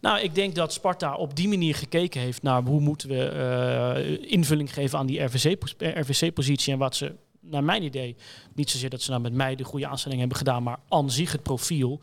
Nou, 0.00 0.20
ik 0.20 0.34
denk 0.34 0.54
dat 0.54 0.72
Sparta 0.72 1.14
op 1.14 1.36
die 1.36 1.48
manier 1.48 1.74
gekeken 1.74 2.20
heeft 2.20 2.42
naar 2.42 2.62
hoe 2.62 2.80
moeten 2.80 3.08
we 3.08 3.28
eh, 3.28 4.32
invulling 4.32 4.72
geven 4.72 4.98
aan 4.98 5.06
die 5.06 5.22
RVC-positie 5.22 6.72
en 6.72 6.78
wat 6.78 6.96
ze, 6.96 7.14
naar 7.40 7.64
mijn 7.64 7.82
idee, 7.82 8.16
niet 8.54 8.70
zozeer 8.70 8.90
dat 8.90 9.02
ze 9.02 9.10
nou 9.10 9.22
met 9.22 9.32
mij 9.32 9.54
de 9.56 9.64
goede 9.64 9.86
aanstelling 9.86 10.20
hebben 10.20 10.38
gedaan, 10.38 10.62
maar 10.62 10.78
aan 10.88 11.10
zich 11.10 11.32
het 11.32 11.42
profiel. 11.42 12.00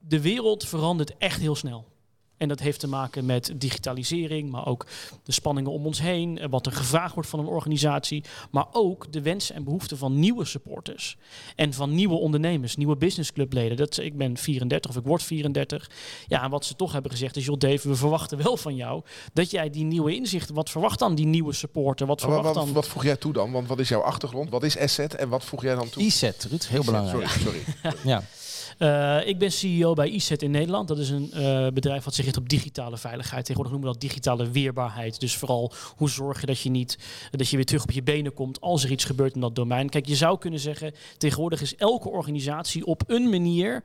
De 0.00 0.20
wereld 0.20 0.66
verandert 0.66 1.16
echt 1.18 1.40
heel 1.40 1.54
snel. 1.54 1.86
En 2.38 2.48
dat 2.48 2.60
heeft 2.60 2.80
te 2.80 2.88
maken 2.88 3.26
met 3.26 3.52
digitalisering, 3.56 4.50
maar 4.50 4.66
ook 4.66 4.86
de 5.22 5.32
spanningen 5.32 5.72
om 5.72 5.86
ons 5.86 6.00
heen, 6.00 6.38
eh, 6.38 6.48
wat 6.50 6.66
er 6.66 6.72
gevraagd 6.72 7.14
wordt 7.14 7.28
van 7.28 7.38
een 7.38 7.46
organisatie, 7.46 8.24
maar 8.50 8.66
ook 8.72 9.12
de 9.12 9.22
wensen 9.22 9.54
en 9.54 9.64
behoeften 9.64 9.98
van 9.98 10.18
nieuwe 10.18 10.44
supporters 10.44 11.16
en 11.56 11.72
van 11.72 11.94
nieuwe 11.94 12.14
ondernemers, 12.14 12.76
nieuwe 12.76 12.96
businessclubleden. 12.96 13.76
Dat, 13.76 13.98
ik 13.98 14.16
ben 14.16 14.36
34 14.36 14.90
of 14.90 14.96
ik 14.96 15.04
word 15.04 15.22
34. 15.22 15.90
Ja, 16.26 16.42
en 16.42 16.50
wat 16.50 16.64
ze 16.64 16.76
toch 16.76 16.92
hebben 16.92 17.10
gezegd 17.10 17.36
is, 17.36 17.44
joh 17.44 17.58
Dave, 17.58 17.88
we 17.88 17.94
verwachten 17.94 18.42
wel 18.42 18.56
van 18.56 18.76
jou 18.76 19.02
dat 19.32 19.50
jij 19.50 19.70
die 19.70 19.84
nieuwe 19.84 20.14
inzichten, 20.14 20.54
wat 20.54 20.70
verwacht 20.70 20.98
dan 20.98 21.14
die 21.14 21.26
nieuwe 21.26 21.52
supporter? 21.52 22.06
Wat 22.06 22.20
verwacht 22.20 22.44
wat, 22.44 22.54
dan... 22.54 22.72
wat 22.72 22.86
voeg 22.86 23.04
jij 23.04 23.16
toe 23.16 23.32
dan? 23.32 23.52
Want 23.52 23.68
wat 23.68 23.78
is 23.78 23.88
jouw 23.88 24.00
achtergrond? 24.00 24.50
Wat 24.50 24.62
is 24.62 24.78
asset 24.78 25.14
en 25.14 25.28
wat 25.28 25.44
voeg 25.44 25.62
jij 25.62 25.74
dan 25.74 25.88
toe? 25.88 26.02
IZ, 26.02 26.22
Ruud, 26.22 26.66
heel 26.68 26.84
belangrijk. 26.84 27.28
Sorry, 27.28 27.62
sorry. 27.82 27.96
Ja. 28.04 28.22
Eh, 28.78 29.26
ik 29.26 29.38
ben 29.38 29.52
CEO 29.52 29.92
bij 29.92 30.08
IZET 30.08 30.42
in 30.42 30.50
Nederland. 30.50 30.88
Dat 30.88 30.98
is 30.98 31.10
een 31.10 31.32
eh, 31.32 31.66
bedrijf 31.68 32.04
wat 32.04 32.14
zich 32.14 32.24
richt 32.24 32.36
op 32.36 32.48
digitale 32.48 32.96
veiligheid. 32.96 33.44
Tegenwoordig 33.44 33.72
noemen 33.72 33.92
we 33.92 33.98
dat 33.98 34.10
digitale 34.10 34.50
weerbaarheid. 34.50 35.20
Dus 35.20 35.36
vooral 35.36 35.72
hoe 35.96 36.10
zorg 36.10 36.40
je 36.40 36.46
dat 36.46 36.60
je 36.60 36.70
niet 36.70 36.98
dat 37.30 37.48
je 37.48 37.56
weer 37.56 37.64
terug 37.64 37.82
op 37.82 37.90
je 37.90 38.02
benen 38.02 38.34
komt 38.34 38.60
als 38.60 38.84
er 38.84 38.90
iets 38.90 39.04
gebeurt 39.04 39.34
in 39.34 39.40
dat 39.40 39.54
domein. 39.54 39.88
Kijk, 39.88 40.06
je 40.06 40.16
zou 40.16 40.38
kunnen 40.38 40.60
zeggen, 40.60 40.94
tegenwoordig 41.16 41.60
is 41.60 41.76
elke 41.76 42.08
organisatie 42.08 42.86
op 42.86 43.02
een 43.06 43.28
manier 43.28 43.82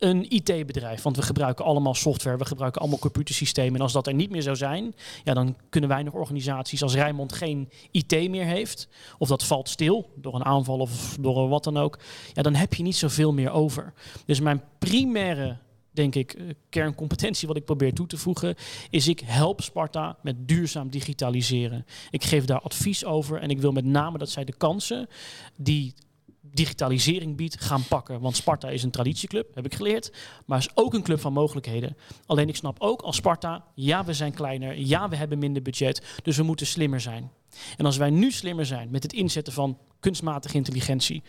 een 0.00 0.26
IT-bedrijf. 0.28 1.02
Want 1.02 1.16
we 1.16 1.22
gebruiken 1.22 1.64
allemaal 1.64 1.94
software, 1.94 2.36
we 2.36 2.44
gebruiken 2.44 2.80
allemaal 2.80 2.98
computersystemen. 2.98 3.74
En 3.74 3.80
als 3.80 3.92
dat 3.92 4.06
er 4.06 4.14
niet 4.14 4.30
meer 4.30 4.42
zou 4.42 4.56
zijn, 4.56 4.94
ja, 5.24 5.34
dan 5.34 5.56
kunnen 5.68 5.90
weinig 5.90 6.12
organisaties 6.12 6.82
als 6.82 6.94
Rijnmond 6.94 7.32
geen 7.32 7.68
IT 7.90 8.30
meer 8.30 8.44
heeft. 8.44 8.88
Of 9.18 9.28
dat 9.28 9.44
valt 9.44 9.68
stil 9.68 10.10
door 10.14 10.34
een 10.34 10.44
aanval 10.44 10.78
of 10.78 11.16
door 11.20 11.48
wat 11.48 11.64
dan 11.64 11.76
ook. 11.76 11.98
Ja, 12.34 12.42
dan 12.42 12.54
heb 12.54 12.74
je 12.74 12.82
niet 12.82 12.96
zoveel 12.96 13.32
meer 13.32 13.50
over. 13.50 13.92
Dus 14.30 14.40
mijn 14.40 14.62
primaire, 14.78 15.56
denk 15.90 16.14
ik, 16.14 16.32
eh, 16.32 16.44
kerncompetentie 16.68 17.48
wat 17.48 17.56
ik 17.56 17.64
probeer 17.64 17.92
toe 17.92 18.06
te 18.06 18.16
voegen, 18.16 18.54
is 18.90 19.08
ik 19.08 19.20
help 19.20 19.62
Sparta 19.62 20.18
met 20.22 20.48
duurzaam 20.48 20.90
digitaliseren. 20.90 21.86
Ik 22.10 22.24
geef 22.24 22.44
daar 22.44 22.60
advies 22.60 23.04
over 23.04 23.38
en 23.40 23.50
ik 23.50 23.60
wil 23.60 23.72
met 23.72 23.84
name 23.84 24.18
dat 24.18 24.30
zij 24.30 24.44
de 24.44 24.56
kansen 24.56 25.08
die 25.56 25.94
digitalisering 26.40 27.36
biedt, 27.36 27.60
gaan 27.60 27.84
pakken. 27.88 28.20
Want 28.20 28.36
Sparta 28.36 28.68
is 28.68 28.82
een 28.82 28.90
traditieclub, 28.90 29.54
heb 29.54 29.64
ik 29.64 29.74
geleerd, 29.74 30.12
maar 30.46 30.58
is 30.58 30.70
ook 30.74 30.94
een 30.94 31.02
club 31.02 31.20
van 31.20 31.32
mogelijkheden. 31.32 31.96
Alleen 32.26 32.48
ik 32.48 32.56
snap 32.56 32.80
ook 32.80 33.02
als 33.02 33.16
Sparta, 33.16 33.64
ja, 33.74 34.04
we 34.04 34.12
zijn 34.12 34.32
kleiner, 34.32 34.78
ja, 34.78 35.08
we 35.08 35.16
hebben 35.16 35.38
minder 35.38 35.62
budget, 35.62 36.20
dus 36.22 36.36
we 36.36 36.42
moeten 36.42 36.66
slimmer 36.66 37.00
zijn. 37.00 37.30
En 37.76 37.84
als 37.84 37.96
wij 37.96 38.10
nu 38.10 38.30
slimmer 38.30 38.66
zijn 38.66 38.90
met 38.90 39.02
het 39.02 39.12
inzetten 39.12 39.52
van 39.52 39.78
kunstmatige 40.00 40.56
intelligentie, 40.56 41.22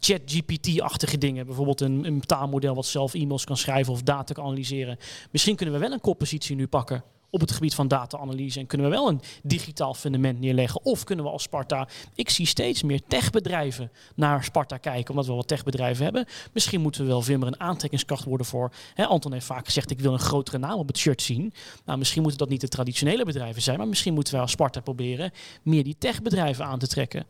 ChatGPT-achtige 0.00 1.18
dingen. 1.18 1.46
Bijvoorbeeld 1.46 1.80
een, 1.80 2.04
een 2.04 2.20
taalmodel 2.20 2.74
wat 2.74 2.86
zelf 2.86 3.14
e-mails 3.14 3.44
kan 3.44 3.56
schrijven 3.56 3.92
of 3.92 4.02
data 4.02 4.34
kan 4.34 4.44
analyseren. 4.44 4.98
Misschien 5.30 5.56
kunnen 5.56 5.74
we 5.74 5.80
wel 5.80 5.92
een 5.92 6.00
koppositie 6.00 6.56
nu 6.56 6.66
pakken 6.66 7.04
op 7.30 7.40
het 7.40 7.52
gebied 7.52 7.74
van 7.74 7.88
data-analyse. 7.88 8.60
En 8.60 8.66
kunnen 8.66 8.90
we 8.90 8.96
wel 8.96 9.08
een 9.08 9.20
digitaal 9.42 9.94
fundament 9.94 10.40
neerleggen. 10.40 10.84
Of 10.84 11.04
kunnen 11.04 11.24
we 11.24 11.30
als 11.30 11.42
Sparta... 11.42 11.88
Ik 12.14 12.30
zie 12.30 12.46
steeds 12.46 12.82
meer 12.82 13.00
techbedrijven 13.08 13.90
naar 14.14 14.44
Sparta 14.44 14.76
kijken. 14.76 15.10
Omdat 15.10 15.26
we 15.26 15.32
wat 15.32 15.48
techbedrijven 15.48 16.04
hebben. 16.04 16.26
Misschien 16.52 16.80
moeten 16.80 17.00
we 17.00 17.06
wel 17.06 17.22
veel 17.22 17.38
meer 17.38 17.46
een 17.46 17.60
aantrekkingskracht 17.60 18.24
worden 18.24 18.46
voor... 18.46 18.72
Hè, 18.94 19.06
Anton 19.06 19.32
heeft 19.32 19.46
vaak 19.46 19.64
gezegd, 19.64 19.90
ik 19.90 20.00
wil 20.00 20.12
een 20.12 20.18
grotere 20.18 20.58
naam 20.58 20.78
op 20.78 20.86
het 20.86 20.98
shirt 20.98 21.22
zien. 21.22 21.52
Nou, 21.84 21.98
misschien 21.98 22.22
moeten 22.22 22.40
dat 22.40 22.48
niet 22.48 22.60
de 22.60 22.68
traditionele 22.68 23.24
bedrijven 23.24 23.62
zijn. 23.62 23.78
Maar 23.78 23.88
misschien 23.88 24.14
moeten 24.14 24.34
we 24.34 24.40
als 24.40 24.50
Sparta 24.50 24.80
proberen 24.80 25.30
meer 25.62 25.84
die 25.84 25.96
techbedrijven 25.98 26.64
aan 26.64 26.78
te 26.78 26.86
trekken. 26.86 27.26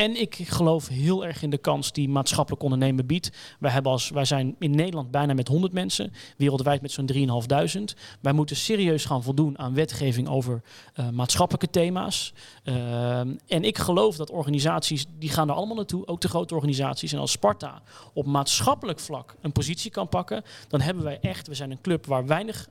En 0.00 0.20
ik 0.20 0.34
geloof 0.34 0.88
heel 0.88 1.26
erg 1.26 1.42
in 1.42 1.50
de 1.50 1.58
kans 1.58 1.92
die 1.92 2.08
maatschappelijk 2.08 2.62
ondernemen 2.62 3.06
biedt. 3.06 3.30
Wij, 3.58 3.70
hebben 3.70 3.92
als, 3.92 4.10
wij 4.10 4.24
zijn 4.24 4.56
in 4.58 4.70
Nederland 4.70 5.10
bijna 5.10 5.34
met 5.34 5.48
100 5.48 5.72
mensen, 5.72 6.12
wereldwijd 6.36 6.82
met 6.82 6.92
zo'n 6.92 7.10
3.500. 7.12 7.96
Wij 8.20 8.32
moeten 8.32 8.56
serieus 8.56 9.04
gaan 9.04 9.22
voldoen 9.22 9.58
aan 9.58 9.74
wetgeving 9.74 10.28
over 10.28 10.62
eh, 10.94 11.08
maatschappelijke 11.08 11.70
thema's. 11.70 12.32
Ehm, 12.64 13.34
en 13.46 13.64
ik 13.64 13.78
geloof 13.78 14.16
dat 14.16 14.30
organisaties, 14.30 15.06
die 15.18 15.30
gaan 15.30 15.48
er 15.48 15.54
allemaal 15.54 15.76
naartoe, 15.76 16.06
ook 16.06 16.20
de 16.20 16.28
grote 16.28 16.54
organisaties. 16.54 17.12
En 17.12 17.18
als 17.18 17.30
Sparta 17.30 17.82
op 18.12 18.26
maatschappelijk 18.26 18.98
vlak 18.98 19.34
een 19.40 19.52
positie 19.52 19.90
kan 19.90 20.08
pakken, 20.08 20.42
dan 20.68 20.80
hebben 20.80 21.04
wij 21.04 21.18
echt, 21.20 21.46
we 21.46 21.54
zijn 21.54 21.70
een 21.70 21.80
club 21.80 22.06
waar 22.06 22.26
weinig 22.26 22.68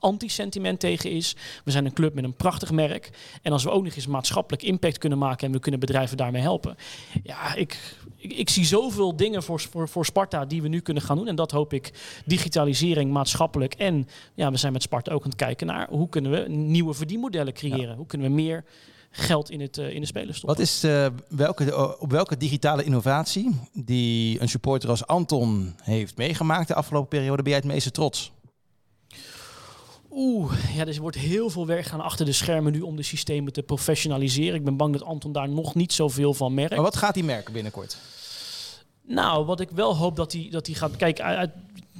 anti-sentiment 0.00 0.80
tegen 0.80 1.10
is. 1.10 1.36
We 1.64 1.70
zijn 1.70 1.84
een 1.84 1.92
club 1.92 2.14
met 2.14 2.24
een 2.24 2.36
prachtig 2.36 2.70
merk. 2.70 3.10
En 3.42 3.52
als 3.52 3.64
we 3.64 3.70
ook 3.70 3.84
nog 3.84 3.94
eens 3.94 4.06
maatschappelijk 4.06 4.62
impact 4.62 4.98
kunnen 4.98 5.18
maken 5.18 5.46
en 5.46 5.52
we 5.52 5.58
kunnen 5.58 5.80
bedrijven 5.80 6.16
daarmee 6.16 6.42
helpen. 6.42 6.76
Ja, 7.22 7.54
ik, 7.54 7.96
ik, 8.16 8.32
ik 8.32 8.50
zie 8.50 8.64
zoveel 8.64 9.16
dingen 9.16 9.42
voor, 9.42 9.60
voor, 9.60 9.88
voor 9.88 10.04
Sparta 10.04 10.44
die 10.44 10.62
we 10.62 10.68
nu 10.68 10.80
kunnen 10.80 11.02
gaan 11.02 11.16
doen. 11.16 11.28
En 11.28 11.36
dat 11.36 11.50
hoop 11.50 11.72
ik 11.72 11.92
digitalisering, 12.24 13.12
maatschappelijk. 13.12 13.74
En 13.74 14.08
ja, 14.34 14.50
we 14.50 14.56
zijn 14.56 14.72
met 14.72 14.82
Sparta 14.82 15.12
ook 15.12 15.22
aan 15.22 15.30
het 15.30 15.38
kijken 15.38 15.66
naar 15.66 15.88
hoe 15.90 16.08
kunnen 16.08 16.30
we 16.30 16.48
nieuwe 16.48 16.94
verdienmodellen 16.94 17.52
creëren. 17.52 17.96
Hoe 17.96 18.06
kunnen 18.06 18.28
we 18.28 18.34
meer 18.34 18.64
geld 19.10 19.50
in, 19.50 19.60
het, 19.60 19.78
eh, 19.78 19.94
in 19.94 20.00
de 20.00 20.06
spelers 20.06 20.36
stoppen. 20.36 20.58
Wat 20.58 20.68
is 20.68 20.84
eh, 20.84 21.06
welke, 21.28 21.98
op 21.98 22.10
welke 22.10 22.36
digitale 22.36 22.84
innovatie 22.84 23.60
die 23.72 24.40
een 24.40 24.48
supporter 24.48 24.88
als 24.88 25.06
Anton 25.06 25.74
heeft 25.82 26.16
meegemaakt 26.16 26.68
de 26.68 26.74
afgelopen 26.74 27.08
periode 27.08 27.42
ben 27.42 27.52
jij 27.52 27.60
het 27.60 27.70
meeste 27.70 27.90
trots? 27.90 28.32
Oeh, 30.20 30.52
ja, 30.74 30.84
dus 30.84 30.96
er 30.96 31.02
wordt 31.02 31.16
heel 31.16 31.50
veel 31.50 31.66
werk 31.66 31.84
gaan 31.84 32.00
achter 32.00 32.26
de 32.26 32.32
schermen 32.32 32.72
nu 32.72 32.80
om 32.80 32.96
de 32.96 33.02
systemen 33.02 33.52
te 33.52 33.62
professionaliseren. 33.62 34.54
Ik 34.54 34.64
ben 34.64 34.76
bang 34.76 34.92
dat 34.92 35.02
Anton 35.02 35.32
daar 35.32 35.48
nog 35.48 35.74
niet 35.74 35.92
zoveel 35.92 36.34
van 36.34 36.54
merkt. 36.54 36.74
Maar 36.74 36.82
wat 36.82 36.96
gaat 36.96 37.14
hij 37.14 37.24
merken 37.24 37.52
binnenkort? 37.52 37.96
Nou, 39.08 39.44
wat 39.44 39.60
ik 39.60 39.70
wel 39.70 39.96
hoop 39.96 40.16
dat 40.16 40.32
hij, 40.32 40.48
dat 40.50 40.66
hij 40.66 40.74
gaat... 40.74 40.96
Kijk, 40.96 41.20
uit, 41.20 41.50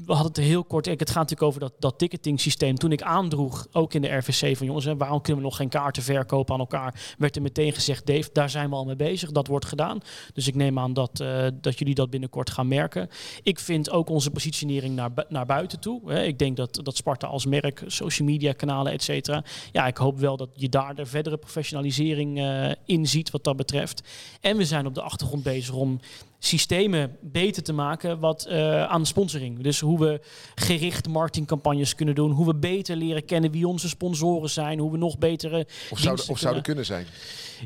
we 0.07 0.13
hadden 0.13 0.33
het 0.33 0.43
heel 0.45 0.65
kort... 0.65 0.87
Kijk, 0.87 1.01
het 1.01 1.11
gaat 1.11 1.23
natuurlijk 1.23 1.49
over 1.49 1.61
dat, 1.61 1.73
dat 1.79 1.99
ticketing 1.99 2.41
systeem. 2.41 2.75
Toen 2.75 2.93
ik 2.93 3.03
aandroeg, 3.03 3.67
ook 3.73 3.95
in 3.95 4.03
de 4.03 4.17
RVC, 4.17 4.57
van 4.57 4.67
jongens, 4.67 4.85
waarom 4.85 5.21
kunnen 5.21 5.43
we 5.43 5.49
nog 5.49 5.57
geen 5.57 5.69
kaarten 5.69 6.03
verkopen 6.03 6.55
aan 6.55 6.61
elkaar? 6.61 7.15
Werd 7.19 7.37
er 7.37 7.43
meteen 7.43 7.73
gezegd, 7.73 8.07
Dave, 8.07 8.31
daar 8.33 8.51
zijn 8.51 8.71
we 8.71 8.77
al 8.77 8.85
mee 8.85 8.97
bezig. 8.97 9.31
Dat 9.31 9.47
wordt 9.47 9.65
gedaan. 9.65 10.01
Dus 10.35 10.47
ik 10.47 10.55
neem 10.55 10.79
aan 10.79 10.93
dat, 10.93 11.21
uh, 11.23 11.47
dat 11.61 11.79
jullie 11.79 11.95
dat 11.95 12.11
binnenkort 12.11 12.51
gaan 12.51 12.69
merken. 12.69 13.09
Ik 13.43 13.59
vind 13.59 13.91
ook 13.91 14.09
onze 14.09 14.31
positionering 14.31 14.95
naar, 14.95 15.11
naar 15.29 15.47
buiten 15.47 15.81
toe. 15.81 16.13
Hè. 16.13 16.23
Ik 16.23 16.39
denk 16.39 16.57
dat, 16.57 16.81
dat 16.83 16.97
Sparta 16.97 17.27
als 17.27 17.47
merk, 17.47 17.83
social 17.87 18.29
media 18.29 18.53
kanalen, 18.53 18.93
et 18.93 19.03
cetera. 19.03 19.45
Ja, 19.73 19.87
ik 19.87 19.97
hoop 19.97 20.19
wel 20.19 20.37
dat 20.37 20.49
je 20.55 20.69
daar 20.69 20.95
de 20.95 21.07
verdere 21.07 21.37
professionalisering 21.37 22.39
uh, 22.39 22.71
in 22.85 23.07
ziet 23.07 23.31
wat 23.31 23.45
dat 23.45 23.57
betreft. 23.57 24.03
En 24.41 24.57
we 24.57 24.65
zijn 24.65 24.87
op 24.87 24.95
de 24.95 25.03
achtergrond 25.03 25.43
bezig 25.43 25.75
om 25.75 26.01
systemen 26.39 27.17
beter 27.21 27.63
te 27.63 27.73
maken 27.73 28.19
wat 28.19 28.47
uh, 28.51 28.85
aan 28.85 29.07
sponsoring. 29.07 29.63
Dus 29.63 29.81
hoe 29.81 29.99
we 29.99 30.21
gericht 30.55 31.09
marketingcampagnes 31.09 31.95
kunnen 31.95 32.15
doen, 32.15 32.31
hoe 32.31 32.47
we 32.47 32.55
beter 32.55 32.97
leren 32.97 33.25
kennen 33.25 33.51
wie 33.51 33.69
onze 33.69 33.89
sponsoren 33.89 34.51
zijn, 34.51 34.79
hoe 34.79 34.91
we 34.91 34.99
nog 34.99 35.19
betere 35.19 35.67
of 35.91 35.99
zouden, 35.99 36.29
of 36.29 36.39
zouden 36.39 36.63
kunnen 36.63 36.85
zijn. 36.85 37.07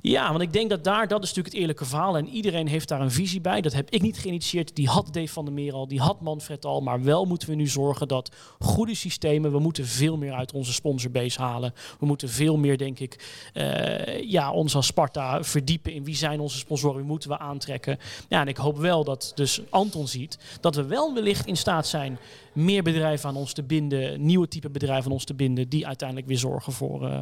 Ja, 0.03 0.31
want 0.31 0.43
ik 0.43 0.53
denk 0.53 0.71
dat 0.71 0.85
daar, 0.85 1.09
dat 1.09 1.23
is 1.23 1.29
natuurlijk 1.29 1.55
het 1.55 1.63
eerlijke 1.63 1.85
verhaal. 1.85 2.17
En 2.17 2.29
iedereen 2.29 2.69
heeft 2.69 2.89
daar 2.89 3.01
een 3.01 3.11
visie 3.11 3.41
bij. 3.41 3.61
Dat 3.61 3.73
heb 3.73 3.91
ik 3.91 4.03
niet 4.03 4.19
geïnitieerd. 4.19 4.77
Die 4.77 4.89
had 4.89 5.09
Dave 5.13 5.33
van 5.33 5.45
der 5.45 5.55
Meer 5.55 5.73
al, 5.73 5.89
die 5.89 6.01
had 6.01 6.21
Manfred 6.21 6.65
al. 6.65 6.81
Maar 6.81 7.03
wel 7.03 7.25
moeten 7.25 7.49
we 7.49 7.55
nu 7.55 7.67
zorgen 7.67 8.09
dat 8.09 8.35
goede 8.59 8.95
systemen... 8.95 9.53
we 9.53 9.59
moeten 9.59 9.87
veel 9.87 10.17
meer 10.17 10.33
uit 10.33 10.53
onze 10.53 10.73
sponsorbase 10.73 11.41
halen. 11.41 11.75
We 11.99 12.07
moeten 12.07 12.29
veel 12.29 12.57
meer, 12.57 12.79
denk 12.79 12.99
ik, 12.99 13.25
uh, 13.55 14.31
ja, 14.31 14.53
ons 14.53 14.75
als 14.75 14.87
Sparta 14.87 15.45
verdiepen... 15.45 15.93
in 15.93 16.05
wie 16.05 16.17
zijn 16.17 16.41
onze 16.41 16.59
sponsoren, 16.59 16.97
wie 16.97 17.07
moeten 17.07 17.31
we 17.31 17.39
aantrekken. 17.39 17.99
Ja, 18.29 18.41
en 18.41 18.49
ik 18.49 18.57
hoop 18.63 18.79
wel 18.79 19.05
dat 19.05 19.33
dus 19.35 19.61
Anton 19.71 20.09
ziet... 20.09 20.39
dat 20.61 20.75
we 20.75 20.85
wel 20.85 21.15
wellicht 21.15 21.47
in 21.47 21.57
staat 21.57 21.87
zijn... 21.87 22.19
meer 22.53 22.83
bedrijven 22.83 23.29
aan 23.29 23.37
ons 23.37 23.53
te 23.53 23.63
binden... 23.63 24.25
nieuwe 24.25 24.49
type 24.49 24.71
bedrijven 24.71 25.05
aan 25.07 25.13
ons 25.13 25.25
te 25.25 25.35
binden... 25.35 25.69
die 25.69 25.87
uiteindelijk 25.87 26.29
weer 26.29 26.39
zorgen 26.39 26.73
voor... 26.73 27.03
Uh, 27.03 27.21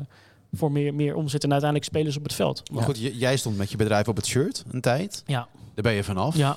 voor 0.53 0.73
meer, 0.73 0.95
meer 0.95 1.15
omzet 1.15 1.45
en 1.45 1.51
uiteindelijk 1.51 1.91
spelers 1.91 2.17
op 2.17 2.23
het 2.23 2.35
veld. 2.35 2.71
Maar 2.71 2.83
goed, 2.83 2.99
jij 2.99 3.37
stond 3.37 3.57
met 3.57 3.71
je 3.71 3.77
bedrijf 3.77 4.09
op 4.09 4.17
het 4.17 4.27
shirt 4.27 4.65
een 4.71 4.81
tijd. 4.81 5.23
Ja. 5.27 5.49
Daar 5.75 5.83
ben 5.85 5.93
je 5.93 6.05
vanaf. 6.05 6.37
Ja. 6.37 6.57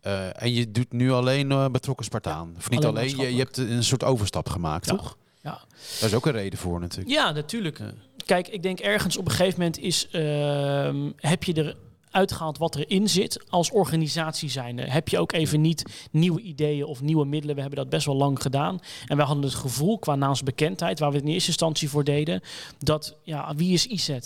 Eh, 0.00 0.42
en 0.42 0.52
je 0.52 0.70
doet 0.70 0.92
nu 0.92 1.12
alleen 1.12 1.50
eh, 1.50 1.68
betrokken 1.68 2.04
Spartaan. 2.04 2.54
Of 2.56 2.70
niet 2.70 2.84
alleen 2.84 3.14
alleen, 3.14 3.26
je, 3.26 3.32
je 3.32 3.38
hebt 3.38 3.56
een 3.56 3.84
soort 3.84 4.04
overstap 4.04 4.48
gemaakt, 4.48 4.86
Ja. 4.86 4.96
toch? 4.96 5.16
Ja. 5.42 5.60
Daar 6.00 6.08
is 6.08 6.14
ook 6.14 6.26
een 6.26 6.32
reden 6.32 6.58
voor 6.58 6.80
natuurlijk. 6.80 7.10
Ja, 7.10 7.30
natuurlijk. 7.30 7.78
Ja. 7.78 7.92
Kijk, 8.24 8.48
ik 8.48 8.62
denk 8.62 8.80
ergens 8.80 9.16
op 9.16 9.24
een 9.24 9.30
gegeven 9.30 9.58
moment 9.58 9.78
is, 9.78 10.08
ehm, 10.10 11.10
heb 11.16 11.44
je 11.44 11.54
er 11.54 11.76
uitgehaald 12.18 12.58
wat 12.58 12.76
erin 12.76 13.08
zit 13.08 13.44
als 13.48 13.70
organisatie 13.70 14.50
zijnde. 14.50 14.82
Heb 14.82 15.08
je 15.08 15.18
ook 15.18 15.32
even 15.32 15.60
niet 15.60 16.08
nieuwe 16.10 16.40
ideeën 16.40 16.84
of 16.84 17.00
nieuwe 17.00 17.24
middelen. 17.24 17.54
We 17.54 17.60
hebben 17.60 17.78
dat 17.78 17.88
best 17.88 18.06
wel 18.06 18.16
lang 18.16 18.42
gedaan. 18.42 18.80
En 19.06 19.16
wij 19.16 19.26
hadden 19.26 19.44
het 19.44 19.54
gevoel 19.54 19.98
qua 19.98 20.14
naamsbekendheid, 20.14 20.98
waar 20.98 21.10
we 21.10 21.16
het 21.16 21.24
in 21.24 21.32
eerste 21.32 21.48
instantie 21.48 21.88
voor 21.88 22.04
deden, 22.04 22.40
dat 22.78 23.16
ja, 23.22 23.54
wie 23.54 23.72
is 23.72 23.86
IZ? 23.86 24.18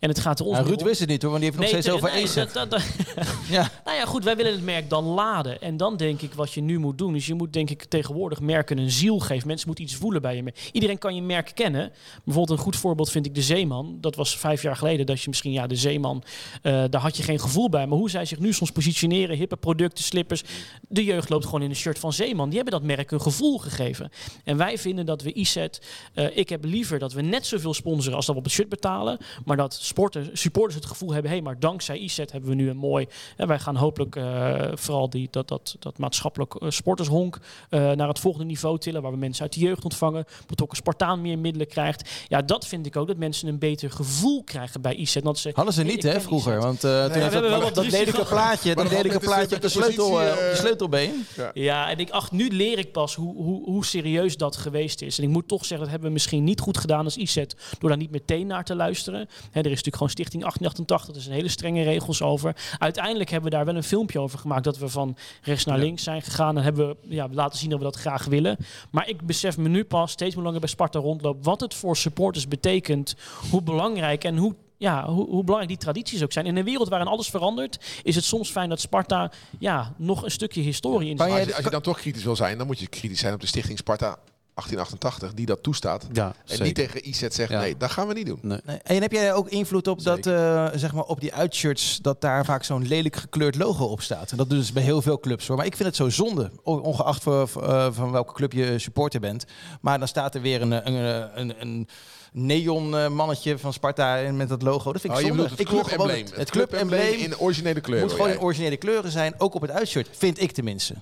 En 0.00 0.08
het 0.08 0.18
gaat 0.18 0.38
er 0.40 0.44
ons 0.46 0.56
Ja, 0.56 0.62
niet 0.62 0.70
Ruud 0.70 0.82
wist 0.82 1.00
het 1.00 1.08
niet 1.08 1.22
hoor, 1.22 1.30
want 1.30 1.42
die 1.42 1.50
heeft 1.52 1.62
nog 1.62 1.72
Nee, 1.72 1.82
steeds 1.82 1.96
te- 2.00 2.06
over 2.06 2.16
nee, 2.16 2.22
EZ. 2.46 2.52
dat- 2.52 2.70
dat- 2.70 2.82
Ja. 3.56 3.70
nou 3.84 3.96
ja, 3.96 4.04
goed, 4.04 4.24
wij 4.24 4.36
willen 4.36 4.52
het 4.52 4.62
merk 4.64 4.90
dan 4.90 5.04
laden. 5.04 5.60
En 5.60 5.76
dan 5.76 5.96
denk 5.96 6.20
ik, 6.22 6.34
wat 6.34 6.52
je 6.52 6.60
nu 6.60 6.78
moet 6.78 6.98
doen, 6.98 7.14
is 7.14 7.26
je 7.26 7.34
moet 7.34 7.52
denk 7.52 7.70
ik 7.70 7.84
tegenwoordig 7.84 8.40
merken 8.40 8.78
een 8.78 8.90
ziel 8.90 9.18
geven. 9.18 9.46
Mensen 9.46 9.66
moeten 9.66 9.84
iets 9.84 9.94
voelen 9.94 10.22
bij 10.22 10.36
je 10.36 10.42
merk. 10.42 10.68
Iedereen 10.72 10.98
kan 10.98 11.14
je 11.14 11.22
merk 11.22 11.50
kennen. 11.54 11.92
Bijvoorbeeld 12.24 12.58
een 12.58 12.64
goed 12.64 12.76
voorbeeld 12.76 13.10
vind 13.10 13.26
ik 13.26 13.34
de 13.34 13.42
Zeeman. 13.42 13.98
Dat 14.00 14.14
was 14.16 14.36
vijf 14.38 14.62
jaar 14.62 14.76
geleden 14.76 15.06
dat 15.06 15.20
je 15.22 15.28
misschien, 15.28 15.52
ja, 15.52 15.66
de 15.66 15.76
Zeeman, 15.76 16.22
eh, 16.62 16.84
daar 16.90 17.00
had 17.00 17.16
je 17.16 17.22
geen 17.22 17.40
gevoel 17.40 17.68
bij. 17.68 17.86
Maar 17.86 17.98
hoe 17.98 18.10
zij 18.10 18.24
zich 18.24 18.38
nu 18.38 18.52
soms 18.52 18.70
positioneren, 18.72 19.36
hippe 19.36 19.56
producten, 19.56 20.04
slippers. 20.04 20.42
De 20.88 21.04
jeugd 21.04 21.28
loopt 21.28 21.44
gewoon 21.44 21.62
in 21.62 21.70
een 21.70 21.76
shirt 21.76 21.98
van 21.98 22.12
Zeeman. 22.12 22.48
Die 22.48 22.58
hebben 22.58 22.80
dat 22.80 22.88
merk 22.96 23.10
een 23.10 23.20
gevoel 23.20 23.58
gegeven. 23.58 24.10
En 24.44 24.56
wij 24.56 24.78
vinden 24.78 25.06
dat 25.06 25.22
we 25.22 25.32
IZ, 25.32 25.56
eh, 25.56 26.36
ik 26.36 26.48
heb 26.48 26.64
liever 26.64 26.98
dat 26.98 27.12
we 27.12 27.22
net 27.22 27.46
zoveel 27.46 27.74
sponsoren 27.74 28.16
als 28.16 28.26
dat 28.26 28.34
we 28.34 28.40
op 28.40 28.46
het 28.46 28.54
shirt 28.56 28.68
betalen. 28.68 29.18
Maar 29.44 29.56
dat 29.56 29.71
sporters, 29.74 30.28
supporters 30.32 30.74
het 30.74 30.86
gevoel 30.86 31.12
hebben, 31.12 31.30
hé, 31.30 31.36
hey, 31.36 31.44
maar 31.44 31.60
dankzij 31.60 31.98
IZ 31.98 32.16
hebben 32.16 32.50
we 32.50 32.54
nu 32.54 32.70
een 32.70 32.76
mooi... 32.76 33.06
En 33.36 33.48
wij 33.48 33.58
gaan 33.58 33.76
hopelijk 33.76 34.16
eh, 34.16 34.62
vooral 34.74 35.10
die, 35.10 35.28
dat, 35.30 35.48
dat, 35.48 35.76
dat 35.78 35.98
maatschappelijk 35.98 36.54
eh, 36.54 36.70
sportershonk 36.70 37.38
eh, 37.68 37.90
naar 37.90 38.08
het 38.08 38.18
volgende 38.18 38.46
niveau 38.46 38.78
tillen. 38.78 39.02
Waar 39.02 39.10
we 39.10 39.16
mensen 39.16 39.42
uit 39.42 39.52
de 39.52 39.60
jeugd 39.60 39.84
ontvangen. 39.84 40.24
Betrokken 40.46 40.76
Spartaan 40.76 41.20
meer 41.20 41.38
middelen 41.38 41.66
krijgt. 41.66 42.10
Ja, 42.28 42.42
dat 42.42 42.66
vind 42.66 42.86
ik 42.86 42.96
ook, 42.96 43.06
dat 43.06 43.16
mensen 43.16 43.48
een 43.48 43.58
beter 43.58 43.90
gevoel 43.90 44.44
krijgen 44.44 44.80
bij 44.80 44.94
IZ. 44.94 45.16
Dat 45.22 45.38
ze, 45.38 45.50
Hadden 45.54 45.74
ze 45.74 45.82
niet 45.82 46.02
hè, 46.02 46.20
vroeger. 46.20 46.56
IZ. 46.56 46.62
Want 46.64 46.84
eh, 46.84 46.90
toen 46.90 47.12
we 47.12 47.18
heeft 47.18 47.32
hebben 47.32 47.50
dat, 47.50 47.60
wel 47.60 47.72
dat, 47.72 47.90
lelijke 47.90 48.24
plaatje, 48.24 48.74
dat 48.74 48.90
lelijke 48.90 49.18
plaatje 49.18 49.56
op 49.56 49.62
de, 49.62 49.68
sleutel, 49.68 50.10
de 50.10 50.52
sleutelbeen. 50.54 51.26
Ja, 51.54 51.90
en 51.90 51.98
ik 51.98 52.10
acht, 52.10 52.32
nu 52.32 52.48
leer 52.48 52.78
ik 52.78 52.92
pas 52.92 53.14
hoe, 53.14 53.36
hoe, 53.36 53.64
hoe 53.64 53.84
serieus 53.84 54.36
dat 54.36 54.56
geweest 54.56 55.02
is. 55.02 55.18
En 55.18 55.24
ik 55.24 55.30
moet 55.30 55.48
toch 55.48 55.60
zeggen, 55.60 55.78
dat 55.78 55.88
hebben 55.88 56.06
we 56.06 56.12
misschien 56.12 56.44
niet 56.44 56.60
goed 56.60 56.78
gedaan 56.78 57.04
als 57.04 57.16
IZ, 57.16 57.44
door 57.78 57.88
daar 57.88 57.98
niet 57.98 58.10
meteen 58.10 58.46
naar 58.46 58.64
te 58.64 58.74
luisteren. 58.74 59.28
Er 59.64 59.70
is 59.70 59.82
natuurlijk 59.82 59.96
gewoon 59.96 60.10
Stichting 60.10 60.42
1888, 60.42 61.14
er 61.14 61.22
zijn 61.22 61.36
hele 61.36 61.48
strenge 61.48 61.82
regels 61.82 62.22
over. 62.22 62.56
Uiteindelijk 62.78 63.30
hebben 63.30 63.50
we 63.50 63.56
daar 63.56 63.64
wel 63.64 63.76
een 63.76 63.82
filmpje 63.82 64.20
over 64.20 64.38
gemaakt, 64.38 64.64
dat 64.64 64.78
we 64.78 64.88
van 64.88 65.16
rechts 65.42 65.64
naar 65.64 65.78
links 65.78 66.02
zijn 66.02 66.22
gegaan. 66.22 66.56
En 66.56 66.62
hebben 66.62 66.88
we 66.88 66.96
ja, 67.14 67.28
laten 67.30 67.58
zien 67.58 67.70
dat 67.70 67.78
we 67.78 67.84
dat 67.84 67.96
graag 67.96 68.24
willen. 68.24 68.56
Maar 68.90 69.08
ik 69.08 69.22
besef 69.22 69.58
me 69.58 69.68
nu 69.68 69.84
pas, 69.84 70.10
steeds 70.12 70.34
meer 70.34 70.44
langer 70.44 70.60
bij 70.60 70.68
Sparta 70.68 70.98
rondloop, 70.98 71.44
wat 71.44 71.60
het 71.60 71.74
voor 71.74 71.96
supporters 71.96 72.48
betekent, 72.48 73.14
hoe 73.50 73.62
belangrijk 73.62 74.24
en 74.24 74.36
hoe 74.36 74.54
ja, 74.82 75.06
hoe, 75.06 75.26
hoe 75.26 75.44
belangrijk 75.44 75.68
die 75.68 75.76
tradities 75.76 76.22
ook 76.22 76.32
zijn. 76.32 76.46
In 76.46 76.56
een 76.56 76.64
wereld 76.64 76.88
waarin 76.88 77.08
alles 77.08 77.28
verandert, 77.28 78.00
is 78.02 78.14
het 78.14 78.24
soms 78.24 78.50
fijn 78.50 78.68
dat 78.68 78.80
Sparta 78.80 79.30
ja, 79.58 79.94
nog 79.96 80.22
een 80.22 80.30
stukje 80.30 80.60
historie 80.60 81.10
in 81.10 81.16
Maar 81.16 81.28
je, 81.28 81.54
als 81.54 81.64
je 81.64 81.70
dan 81.70 81.80
toch 81.80 81.98
kritisch 81.98 82.24
wil 82.24 82.36
zijn, 82.36 82.58
dan 82.58 82.66
moet 82.66 82.78
je 82.78 82.86
kritisch 82.86 83.20
zijn 83.20 83.34
op 83.34 83.40
de 83.40 83.46
stichting 83.46 83.78
Sparta 83.78 84.18
1888, 84.54 85.34
die 85.34 85.46
dat 85.46 85.62
toestaat. 85.62 86.06
Ja, 86.12 86.26
En 86.26 86.34
zeker. 86.44 86.64
niet 86.64 86.74
tegen 86.74 87.08
IZ 87.08 87.18
zegt, 87.28 87.50
Ja. 87.50 87.60
nee, 87.60 87.76
dat 87.76 87.90
gaan 87.90 88.06
we 88.08 88.14
niet 88.14 88.26
doen. 88.26 88.38
Nee. 88.42 88.60
Nee. 88.64 88.76
En 88.82 89.02
heb 89.02 89.12
jij 89.12 89.34
ook 89.34 89.48
invloed 89.48 89.88
op 89.88 90.02
dat, 90.02 90.26
eh, 90.26 90.68
zeg 90.74 90.92
maar, 90.92 91.04
op 91.04 91.20
die 91.20 91.34
uitshirts, 91.34 91.98
dat 92.02 92.20
daar 92.20 92.44
vaak 92.44 92.64
zo'n 92.64 92.86
lelijk 92.86 93.16
gekleurd 93.16 93.54
logo 93.56 93.84
op 93.84 94.00
staat? 94.02 94.30
En 94.30 94.36
dat 94.36 94.48
doen 94.50 94.58
dus 94.58 94.72
bij 94.72 94.82
heel 94.82 95.02
veel 95.02 95.20
clubs 95.20 95.46
hoor. 95.46 95.56
Maar 95.56 95.66
ik 95.66 95.76
vind 95.76 95.88
het 95.88 95.96
zo 95.96 96.08
zonde, 96.08 96.50
ongeacht 96.62 97.22
voor, 97.22 97.50
eh, 97.62 97.86
van 97.90 98.10
welke 98.10 98.32
club 98.32 98.52
je 98.52 98.78
supporter 98.78 99.20
bent. 99.20 99.44
Maar 99.80 99.98
dan 99.98 100.08
staat 100.08 100.34
er 100.34 100.40
weer 100.40 100.62
een, 100.62 100.72
een, 100.92 101.38
een, 101.40 101.54
een 101.60 101.88
neon 102.32 102.96
eh, 102.96 103.08
mannetje 103.08 103.58
van 103.58 103.72
Sparta 103.72 104.18
en 104.18 104.36
met 104.36 104.48
dat 104.48 104.62
logo. 104.62 104.92
Dat 104.92 105.00
vind 105.00 105.12
ik 105.12 105.20
Oh, 105.20 105.26
zonde. 105.26 105.42
het 105.42 105.60
ik 105.60 105.68
wil 105.68 105.82
gewoon 105.84 105.84
clubembleem. 106.06 106.24
het, 106.26 106.36
het 106.36 106.50
clubembleem 106.50 107.18
in 107.18 107.38
originele 107.38 107.80
kleuren. 107.80 108.06
moet 108.08 108.16
gewoon 108.16 108.30
in 108.32 108.40
originele 108.40 108.76
kleuren 108.76 109.10
zijn, 109.10 109.34
ook 109.38 109.54
op 109.54 109.60
het 109.62 109.70
uitshirt, 109.70 110.08
vind 110.12 110.40
ik 110.40 110.52
tenminste. 110.52 110.94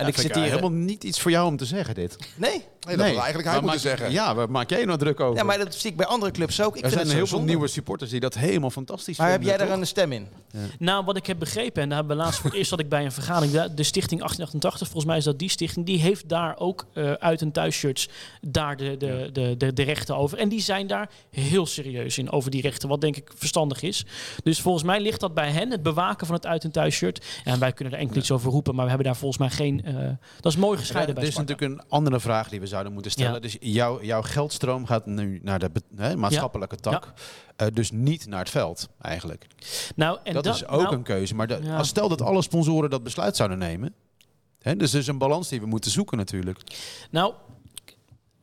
En 0.00 0.06
Ja, 0.06 0.12
ik 0.12 0.18
zit 0.18 0.34
hier... 0.34 0.44
helemaal 0.44 0.70
niet 0.70 1.04
iets 1.04 1.20
voor 1.20 1.30
jou 1.30 1.46
om 1.46 1.56
te 1.56 1.64
zeggen, 1.64 1.94
dit. 1.94 2.16
Nee? 2.36 2.50
Nee, 2.86 2.96
dat 2.96 3.06
had 3.06 3.14
eigenlijk 3.14 3.48
hij 3.48 3.60
Maar 3.60 3.70
moeten 3.72 3.88
maak- 3.90 3.98
zeggen. 3.98 4.12
Ja, 4.14 4.34
waar 4.34 4.50
maak 4.50 4.70
jij 4.70 4.84
nou 4.84 4.98
druk 4.98 5.20
over? 5.20 5.36
Ja, 5.36 5.42
maar 5.44 5.58
dat 5.58 5.74
zie 5.74 5.90
ik 5.90 5.96
bij 5.96 6.06
andere 6.06 6.32
clubs 6.32 6.60
ook. 6.62 6.76
Ik 6.76 6.82
er 6.84 6.90
vind 6.90 6.92
zijn 6.92 6.98
het 7.02 7.10
zo 7.10 7.16
heel 7.16 7.26
veel 7.26 7.36
zonde. 7.38 7.52
nieuwe 7.52 7.68
supporters 7.68 8.10
die 8.10 8.20
dat 8.20 8.34
helemaal 8.34 8.70
fantastisch 8.70 9.18
Maar 9.18 9.30
heb 9.30 9.36
vinden. 9.42 9.58
jij 9.58 9.66
daar 9.68 9.78
een 9.78 9.86
stem 9.86 10.12
in? 10.12 10.28
Nou, 10.78 11.04
wat 11.04 11.16
ik 11.16 11.26
heb 11.26 11.38
begrepen, 11.38 11.82
en 11.82 11.88
daar 11.88 11.98
hebben 11.98 12.16
we 12.16 12.22
laatst 12.22 12.40
voor 12.40 12.50
het 12.50 12.58
eerst 12.58 12.70
dat 12.70 12.80
ik 12.80 12.88
bij 12.88 13.04
een 13.04 13.12
vergadering, 13.12 13.52
de, 13.52 13.74
de 13.74 13.82
stichting 13.82 14.20
1888, 14.20 14.86
volgens 14.86 15.04
mij 15.04 15.16
is 15.16 15.24
dat 15.24 15.38
die 15.38 15.48
stichting, 15.48 15.86
die 15.86 15.98
heeft 16.00 16.28
daar 16.28 16.58
ook 16.58 16.86
eh, 16.94 17.12
uit 17.12 17.40
een 17.40 17.52
thuisshirts 17.52 18.08
daar 18.40 18.76
de, 18.76 18.96
de, 18.96 19.28
de, 19.32 19.54
de, 19.58 19.72
de 19.72 19.82
rechten 19.82 20.16
over. 20.16 20.38
En 20.38 20.48
die 20.48 20.60
zijn 20.60 20.86
daar 20.86 21.10
heel 21.30 21.66
serieus 21.66 22.18
in 22.18 22.30
over 22.30 22.50
die 22.50 22.62
rechten, 22.62 22.88
wat 22.88 23.00
denk 23.00 23.16
ik 23.16 23.30
verstandig 23.34 23.82
is. 23.82 24.04
Dus 24.42 24.60
volgens 24.60 24.84
mij 24.84 25.00
ligt 25.00 25.20
dat 25.20 25.34
bij 25.34 25.50
hen, 25.50 25.70
het 25.70 25.82
bewaken 25.82 26.26
van 26.26 26.36
het 26.36 26.46
uit 26.46 26.64
een 26.64 26.70
thuisshirt. 26.70 27.24
En 27.44 27.58
wij 27.58 27.72
kunnen 27.72 27.94
er 27.94 28.00
enkel 28.00 28.16
iets 28.16 28.30
over 28.30 28.50
roepen, 28.50 28.74
maar 28.74 28.84
we 28.84 28.88
hebben 28.90 29.08
daar 29.08 29.16
volgens 29.16 29.40
mij 29.40 29.50
geen... 29.50 29.84
eh, 29.84 29.89
dat 30.40 30.52
is 30.52 30.58
mooi 30.58 30.78
gescheiden 30.78 31.14
Er 31.14 31.20
bij 31.20 31.28
is 31.28 31.34
Sparta. 31.34 31.52
natuurlijk 31.52 31.80
een 31.80 31.88
andere 31.90 32.20
vraag 32.20 32.48
die 32.48 32.60
we 32.60 32.66
zouden 32.66 32.92
moeten 32.92 33.10
stellen. 33.10 33.32
Ja. 33.32 33.38
Dus 33.38 33.56
jouw, 33.60 34.02
jouw 34.02 34.22
geldstroom 34.22 34.86
gaat 34.86 35.06
nu 35.06 35.40
naar 35.42 35.58
de 35.58 35.70
maatschappelijke 36.16 36.76
tak. 36.76 37.12
Eh, 37.56 37.66
dus 37.72 37.90
niet 37.90 38.26
naar 38.26 38.38
het 38.38 38.50
veld, 38.50 38.88
eigenlijk. 39.02 39.46
Nou, 39.96 40.18
en 40.22 40.34
dat, 40.34 40.46
is 40.46 40.66
ook 40.66 40.82
nou, 40.82 40.94
een 40.94 41.02
keuze. 41.02 41.34
Maar 41.34 41.46
de- 41.46 41.58
Ja. 41.62 41.76
als 41.76 41.88
stel 41.88 42.08
dat 42.08 42.22
alle 42.22 42.42
sponsoren 42.42 42.90
dat 42.90 43.02
besluit 43.02 43.36
zouden 43.36 43.58
nemen. 43.58 43.94
Hè, 44.62 44.76
dus 44.76 44.92
er 44.92 44.98
is 44.98 45.06
een 45.06 45.18
balans 45.18 45.48
die 45.48 45.60
we 45.60 45.66
moeten 45.66 45.90
zoeken 45.90 46.16
natuurlijk. 46.16 46.58
Nou, 47.10 47.34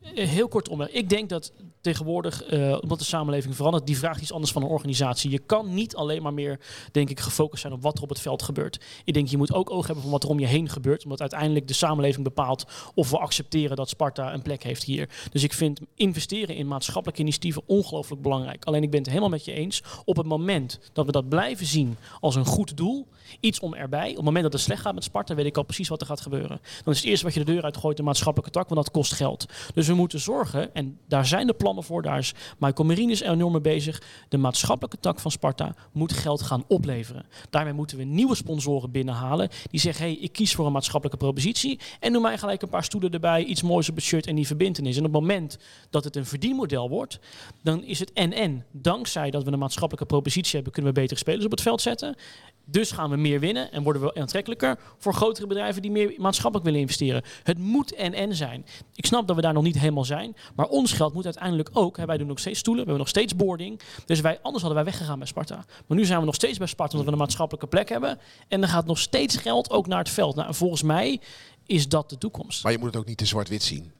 eh, 0.01 0.27
heel 0.27 0.47
kort 0.47 0.69
om. 0.69 0.81
Ik 0.81 1.09
denk 1.09 1.29
dat 1.29 1.51
tegenwoordig, 1.87 2.43
eh, 2.43 2.77
omdat 2.81 2.99
de 2.99 3.05
samenleving 3.05 3.55
verandert, 3.55 3.85
die 3.85 3.97
vraagt 3.97 4.21
iets 4.21 4.31
anders 4.31 4.51
van 4.51 4.61
een 4.61 4.69
organisatie. 4.69 5.31
Je 5.31 5.39
kan 5.39 5.73
niet 5.73 5.95
alleen 5.95 6.21
maar 6.21 6.33
meer, 6.33 6.59
denk 6.91 7.09
ik, 7.09 7.19
gefocust 7.19 7.61
zijn 7.61 7.73
op 7.73 7.81
wat 7.81 7.97
er 7.97 8.03
op 8.03 8.09
het 8.09 8.19
veld 8.19 8.41
gebeurt. 8.41 8.79
Ik 9.03 9.13
denk, 9.13 9.27
je 9.27 9.37
moet 9.37 9.53
ook 9.53 9.71
oog 9.71 9.85
hebben 9.85 10.03
voor 10.03 10.11
wat 10.11 10.23
er 10.23 10.29
om 10.29 10.39
je 10.39 10.45
heen 10.45 10.69
gebeurt. 10.69 11.03
Omdat 11.03 11.21
uiteindelijk 11.21 11.67
de 11.67 11.73
samenleving 11.73 12.23
bepaalt 12.23 12.65
of 12.93 13.09
we 13.09 13.17
accepteren 13.17 13.75
dat 13.75 13.89
Sparta 13.89 14.33
een 14.33 14.41
plek 14.41 14.63
heeft 14.63 14.83
hier. 14.83 15.09
Dus 15.31 15.43
ik 15.43 15.53
vind 15.53 15.79
investeren 15.95 16.55
in 16.55 16.67
maatschappelijke 16.67 17.21
initiatieven 17.21 17.61
ongelooflijk 17.65 18.21
belangrijk. 18.21 18.65
Alleen 18.65 18.83
ik 18.83 18.91
ben 18.91 18.99
het 18.99 19.09
helemaal 19.09 19.29
met 19.29 19.45
je 19.45 19.51
eens. 19.51 19.83
Op 20.05 20.17
het 20.17 20.25
moment 20.25 20.79
dat 20.93 21.05
we 21.05 21.11
dat 21.11 21.29
blijven 21.29 21.65
zien 21.65 21.97
als 22.19 22.35
een 22.35 22.45
goed 22.45 22.77
doel, 22.77 23.07
iets 23.39 23.59
om 23.59 23.73
erbij. 23.73 24.09
Op 24.09 24.15
het 24.15 24.25
moment 24.25 24.43
dat 24.43 24.53
het 24.53 24.61
slecht 24.61 24.81
gaat 24.81 24.93
met 24.93 25.03
Sparta, 25.03 25.35
weet 25.35 25.45
ik 25.45 25.57
al 25.57 25.63
precies 25.63 25.87
wat 25.87 26.01
er 26.01 26.07
gaat 26.07 26.21
gebeuren. 26.21 26.59
Dan 26.83 26.93
is 26.93 26.99
het 26.99 27.09
eerste 27.09 27.25
wat 27.25 27.33
je 27.33 27.43
de 27.43 27.51
deur 27.51 27.63
uitgooit 27.63 27.97
de 27.97 28.03
maatschappelijke 28.03 28.51
tak, 28.51 28.69
want 28.69 28.85
dat 28.85 28.93
kost 28.93 29.13
geld. 29.13 29.45
Dus 29.73 29.87
we 29.87 29.93
moeten 29.93 30.19
zorgen, 30.19 30.75
en 30.75 30.99
daar 31.07 31.25
zijn 31.25 31.47
de 31.47 31.53
plannen 31.53 31.83
voor, 31.83 32.01
daar 32.01 32.17
is 32.17 32.33
Michael 32.57 32.87
Marines 32.87 33.21
enorm 33.21 33.51
mee 33.51 33.61
bezig. 33.61 34.01
De 34.29 34.37
maatschappelijke 34.37 34.99
tak 34.99 35.19
van 35.19 35.31
Sparta 35.31 35.75
moet 35.91 36.13
geld 36.13 36.41
gaan 36.41 36.63
opleveren. 36.67 37.25
Daarmee 37.49 37.73
moeten 37.73 37.97
we 37.97 38.03
nieuwe 38.03 38.35
sponsoren 38.35 38.91
binnenhalen 38.91 39.49
die 39.69 39.79
zeggen, 39.79 40.05
hey, 40.05 40.15
ik 40.15 40.31
kies 40.31 40.55
voor 40.55 40.65
een 40.65 40.71
maatschappelijke 40.71 41.19
propositie 41.19 41.79
en 41.99 42.13
doe 42.13 42.21
mij 42.21 42.37
gelijk 42.37 42.61
een 42.61 42.69
paar 42.69 42.83
stoelen 42.83 43.11
erbij, 43.11 43.43
iets 43.43 43.61
moois 43.61 43.89
op 43.89 43.95
het 43.95 44.03
shirt 44.03 44.27
en 44.27 44.35
die 44.35 44.47
verbindenis. 44.47 44.97
En 44.97 45.05
op 45.05 45.11
het 45.11 45.21
moment 45.21 45.57
dat 45.89 46.03
het 46.03 46.15
een 46.15 46.25
verdienmodel 46.25 46.89
wordt, 46.89 47.19
dan 47.63 47.83
is 47.83 47.99
het 47.99 48.13
en-en. 48.13 48.65
Dankzij 48.71 49.31
dat 49.31 49.43
we 49.43 49.51
een 49.51 49.59
maatschappelijke 49.59 50.05
propositie 50.07 50.55
hebben, 50.55 50.71
kunnen 50.71 50.93
we 50.93 50.99
betere 50.99 51.19
spelers 51.19 51.45
op 51.45 51.51
het 51.51 51.61
veld 51.61 51.81
zetten. 51.81 52.15
Dus 52.69 52.91
gaan 52.91 53.09
we 53.09 53.15
meer 53.15 53.39
winnen 53.39 53.71
en 53.71 53.83
worden 53.83 54.01
we 54.01 54.15
aantrekkelijker 54.15 54.79
voor 54.97 55.13
grotere 55.13 55.47
bedrijven 55.47 55.81
die 55.81 55.91
meer 55.91 56.13
maatschappelijk 56.17 56.65
willen 56.65 56.81
investeren. 56.81 57.23
Het 57.43 57.57
moet 57.57 57.93
en-en 57.93 58.35
zijn. 58.35 58.65
Ik 58.93 59.05
snap 59.05 59.27
dat 59.27 59.35
we 59.35 59.41
daar 59.41 59.53
nog 59.53 59.63
niet 59.63 59.79
helemaal 59.79 60.05
zijn, 60.05 60.35
maar 60.55 60.67
ons 60.67 60.93
geld 60.93 61.13
moet 61.13 61.25
uiteindelijk 61.25 61.69
ook. 61.73 61.97
Wij 61.97 62.17
doen 62.17 62.27
nog 62.27 62.39
steeds 62.39 62.59
stoelen, 62.59 62.83
we 62.83 62.89
hebben 62.89 63.05
nog 63.05 63.15
steeds 63.15 63.35
boarding. 63.35 63.79
Dus 64.05 64.21
wij, 64.21 64.39
anders 64.41 64.63
hadden 64.63 64.83
wij 64.83 64.91
weggegaan 64.91 65.17
bij 65.17 65.27
Sparta. 65.27 65.65
Maar 65.87 65.97
nu 65.97 66.05
zijn 66.05 66.19
we 66.19 66.25
nog 66.25 66.35
steeds 66.35 66.57
bij 66.57 66.67
Sparta 66.67 66.91
omdat 66.91 67.05
we 67.05 67.11
een 67.11 67.17
maatschappelijke 67.17 67.67
plek 67.67 67.89
hebben. 67.89 68.19
En 68.47 68.61
er 68.61 68.67
gaat 68.67 68.85
nog 68.85 68.99
steeds 68.99 69.37
geld 69.37 69.69
ook 69.69 69.87
naar 69.87 69.99
het 69.99 70.09
veld. 70.09 70.35
Nou, 70.35 70.47
en 70.47 70.55
volgens 70.55 70.83
mij 70.83 71.19
is 71.65 71.87
dat 71.87 72.09
de 72.09 72.17
toekomst. 72.17 72.63
Maar 72.63 72.71
je 72.71 72.77
moet 72.77 72.87
het 72.87 72.97
ook 72.97 73.07
niet 73.07 73.17
te 73.17 73.25
zwart-wit 73.25 73.63
zien. 73.63 73.91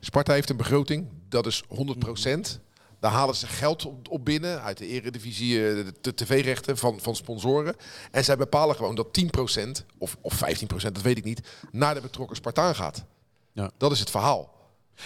Sparta 0.00 0.32
heeft 0.32 0.50
een 0.50 0.56
begroting, 0.56 1.06
dat 1.28 1.46
is 1.46 1.62
100%. 1.62 2.60
Daar 3.02 3.10
halen 3.12 3.34
ze 3.34 3.46
geld 3.46 3.84
op, 3.86 4.08
op 4.10 4.24
binnen 4.24 4.62
uit 4.62 4.78
de 4.78 4.86
eredivisie, 4.86 5.68
eh, 5.68 5.86
de, 6.00 6.14
tv-rechten 6.14 6.78
van, 6.78 6.98
van 7.00 7.16
sponsoren. 7.16 7.74
En 8.10 8.24
zij 8.24 8.36
bepalen 8.36 8.76
gewoon 8.76 8.94
dat 8.94 9.06
10% 9.12 9.84
of, 9.98 10.16
of 10.20 10.34
15%, 10.34 10.92
dat 10.92 11.02
weet 11.02 11.16
ik 11.16 11.24
niet, 11.24 11.40
naar 11.70 11.94
de 11.94 12.00
betrokken 12.00 12.36
Spartaan 12.36 12.74
gaat. 12.74 13.04
Ja. 13.52 13.70
Dat 13.78 13.92
is 13.92 14.00
het 14.00 14.10
verhaal. 14.10 14.54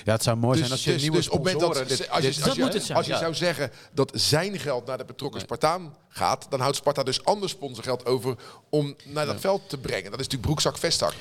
Ja, 0.05 0.13
het 0.13 0.23
zou 0.23 0.37
mooi 0.37 0.53
Dus, 0.53 0.61
zijn 0.61 0.71
als 0.73 0.85
je 0.85 0.93
dus, 0.93 1.03
nieuwe 1.03 1.17
dus 1.17 1.29
op 1.29 1.45
het 1.45 1.59
dat, 1.59 1.75
dit- 1.75 1.79
als 1.79 1.89
je, 1.89 1.97
dit- 1.99 2.11
als 2.11 2.37
Dat 2.39 2.55
je, 2.55 2.63
moet 2.63 2.73
het 2.73 2.83
zijn, 2.85 2.99
als 2.99 3.07
je 3.07 3.13
ja. 3.13 3.19
zou 3.19 3.35
zeggen 3.35 3.71
dat 3.93 4.11
zijn 4.15 4.59
geld 4.59 4.87
naar 4.87 4.99
de 4.99 5.05
betrokken 5.05 5.41
Spartaan 5.41 5.97
gaat, 6.09 6.47
dan 6.51 6.61
houdt 6.61 6.77
Sparta 6.77 7.03
dus 7.03 7.25
ander 7.25 7.49
sponsorgeld 7.49 8.07
over 8.07 8.37
om 8.71 8.97
naar 9.05 9.27
dat 9.27 9.41
veld 9.41 9.69
te 9.69 9.79
brengen. 9.79 10.05
Dat 10.11 10.21
is 10.21 10.25
natuurlijk 10.29 10.43
broekzak 10.43 10.79
vestzak. 10.79 11.13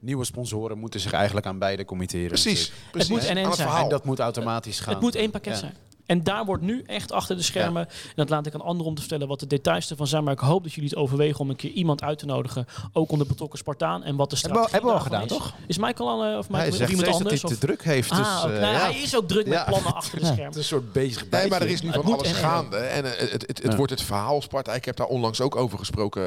nieuwe 0.00 0.24
sponsoren 0.24 0.78
moeten 0.78 1.00
zich 1.00 1.12
eigenlijk 1.12 1.46
aan 1.46 1.58
beide 1.58 1.84
committeren. 1.84 2.28
Precies, 2.28 2.72
precies. 2.90 3.10
moet 3.10 3.24
en 3.24 3.36
het 3.36 3.54
zijn. 3.54 3.68
En 3.68 3.88
dat 3.88 4.04
moet 4.04 4.18
automatisch 4.18 4.80
gaan. 4.80 4.92
Het 4.92 5.02
moet 5.02 5.14
één 5.14 5.30
pakket 5.30 5.52
Ja. 5.52 5.58
zijn. 5.58 5.76
En 6.12 6.22
daar 6.22 6.44
wordt 6.44 6.62
nu 6.62 6.82
echt 6.86 7.12
achter 7.12 7.36
de 7.36 7.42
schermen, 7.42 7.86
en 7.88 8.12
dat 8.14 8.28
laat 8.28 8.46
ik 8.46 8.54
aan 8.54 8.60
anderen 8.60 8.86
om 8.86 8.94
te 8.94 9.00
vertellen 9.00 9.28
wat 9.28 9.40
de 9.40 9.46
details 9.46 9.90
ervan 9.90 10.06
zijn, 10.06 10.24
maar 10.24 10.32
ik 10.32 10.38
hoop 10.38 10.62
dat 10.62 10.72
jullie 10.72 10.88
het 10.90 10.98
overwegen 10.98 11.40
om 11.40 11.50
een 11.50 11.56
keer 11.56 11.70
iemand 11.70 12.02
uit 12.02 12.18
te 12.18 12.26
nodigen, 12.26 12.66
ook 12.92 13.10
onder 13.10 13.26
betrokken 13.26 13.58
Spartaan, 13.58 14.02
en 14.02 14.16
wat 14.16 14.30
de 14.30 14.36
Hebben 14.40 14.60
we, 14.60 14.68
strategie 14.68 14.72
hebben 14.72 14.90
we 14.90 14.96
al 14.96 15.02
gedaan, 15.04 15.22
is. 15.22 15.28
toch? 15.28 15.54
Is 15.66 15.78
Michael 15.78 16.08
al, 16.08 16.24
eh, 16.24 16.38
of 16.38 16.48
Hij 16.48 16.56
Michael, 16.56 16.72
zegt 16.76 16.90
iemand 16.90 17.06
steeds 17.08 17.18
dat 17.18 17.26
anders? 17.26 17.42
hij 17.42 17.50
te 17.50 17.58
druk 17.66 17.84
heeft. 17.84 18.08
Dus, 18.16 18.18
Ah, 18.26 18.42
oké. 18.44 18.54
eh, 18.54 18.60
Nou, 18.60 18.72
ja. 18.72 18.80
hij 18.80 19.00
is 19.00 19.16
ook 19.16 19.28
druk 19.28 19.46
met 19.46 19.64
plannen 19.64 19.94
achter 19.94 20.18
de 20.18 20.24
schermen. 20.24 20.44
Het 20.44 20.54
is 20.54 20.60
een 20.60 20.78
soort 20.78 20.92
bezig 20.92 21.20
Nee, 21.20 21.30
bijtje. 21.30 21.48
maar 21.50 21.60
er 21.62 21.68
is 21.68 21.82
nu 21.82 21.92
van 21.92 22.04
alles 22.04 22.28
en- 22.28 22.34
gaande. 22.34 22.76
En 22.76 23.04
eh, 23.04 23.10
het, 23.20 23.30
het, 23.32 23.46
het, 23.46 23.62
het 23.62 23.70
Ja. 23.70 23.76
wordt 23.76 23.92
het 23.92 24.02
verhaal 24.02 24.42
Sparta. 24.42 24.72
Ik 24.74 24.84
heb 24.84 24.96
daar 24.96 25.06
onlangs 25.06 25.40
ook 25.40 25.56
over 25.56 25.78
gesproken 25.78 26.22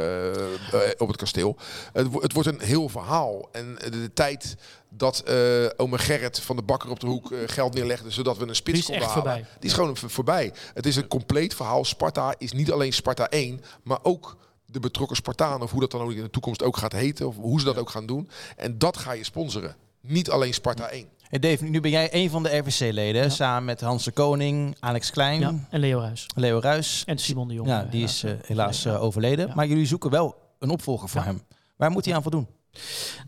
op 0.97 1.07
het 1.07 1.17
kasteel. 1.17 1.55
Het, 1.93 2.07
het 2.21 2.33
wordt 2.33 2.49
een 2.49 2.59
heel 2.61 2.89
verhaal. 2.89 3.49
En 3.51 3.75
de, 3.83 3.89
de 3.89 4.13
tijd 4.13 4.55
dat 4.98 5.20
eh 5.20 5.36
ome 5.78 5.98
Gerrit 5.98 6.39
van 6.39 6.56
de 6.56 6.62
bakker 6.62 6.89
op 6.89 7.00
de 7.00 7.08
hoek 7.08 7.32
eh, 7.32 7.39
geld 7.46 7.74
neerlegde... 7.74 8.10
zodat 8.12 8.38
we 8.38 8.48
een 8.48 8.56
spits 8.56 8.72
Die 8.86 8.96
is 8.96 9.00
konden 9.00 9.08
halen. 9.08 9.24
voorbij. 9.24 9.46
Die 9.60 9.70
is 9.70 9.76
gewoon 9.76 9.98
voorbij. 9.98 10.54
Het 10.74 10.86
is 10.86 10.96
een 10.96 11.08
compleet 11.08 11.54
verhaal. 11.56 11.86
Sparta 11.86 12.34
is 12.38 12.52
niet 12.52 12.72
alleen 12.72 12.93
Sparta 12.93 13.30
1, 13.30 13.62
maar 13.84 14.00
ook 14.04 14.38
de 14.66 14.80
betrokken 14.80 15.16
Spartanen... 15.16 15.62
of 15.62 15.72
hoe 15.72 15.80
dat 15.80 15.91
dan 15.91 16.02
ook 16.02 16.12
in 16.12 16.22
de 16.24 16.30
toekomst 16.30 16.64
ook 16.64 16.78
gaat 16.78 16.91
heten... 16.93 17.28
of 17.28 17.36
hoe 17.36 17.60
ze 17.60 17.66
dat 17.66 17.78
ook 17.78 17.89
gaan 17.89 18.06
doen. 18.06 18.30
En 18.56 18.78
dat 18.78 18.98
ga 18.98 19.12
je 19.12 19.24
sponsoren. 19.24 19.76
Niet 20.02 20.30
alleen 20.30 20.54
Sparta 20.54 20.89
1. 20.89 21.08
Hey 21.30 21.39
Dave, 21.39 21.64
nu 21.64 21.80
ben 21.82 21.91
jij 21.91 22.10
een 22.14 22.30
van 22.30 22.43
de 22.43 22.58
RVC-leden, 22.58 23.24
Ja. 23.24 23.30
samen 23.30 23.66
met 23.66 23.82
Hans 23.82 24.04
de 24.04 24.12
Koning, 24.12 24.76
Alex 24.80 25.12
Klein, 25.12 25.39
Ja, 25.39 25.68
en 25.70 25.80
Leo 25.80 26.00
Huis. 26.02 26.26
Leo 26.36 26.60
Ruis. 26.60 27.04
En 27.06 27.18
Simon 27.18 27.48
de 27.48 27.54
Jong. 27.54 27.68
Ja, 27.68 27.88
die 27.91 28.04
is 28.04 28.24
eh, 28.24 28.32
helaas 28.46 28.88
overleden. 28.88 29.48
Ja. 29.48 29.54
Maar 29.56 29.68
jullie 29.68 29.86
zoeken 29.86 30.10
wel 30.10 30.36
een 30.60 30.70
opvolger 30.70 31.10
voor 31.10 31.22
Ja. 31.22 31.26
hem. 31.28 31.41
Waar 31.76 31.91
moet 31.91 32.06
hij 32.06 32.14
aan 32.16 32.22
voldoen? 32.22 32.48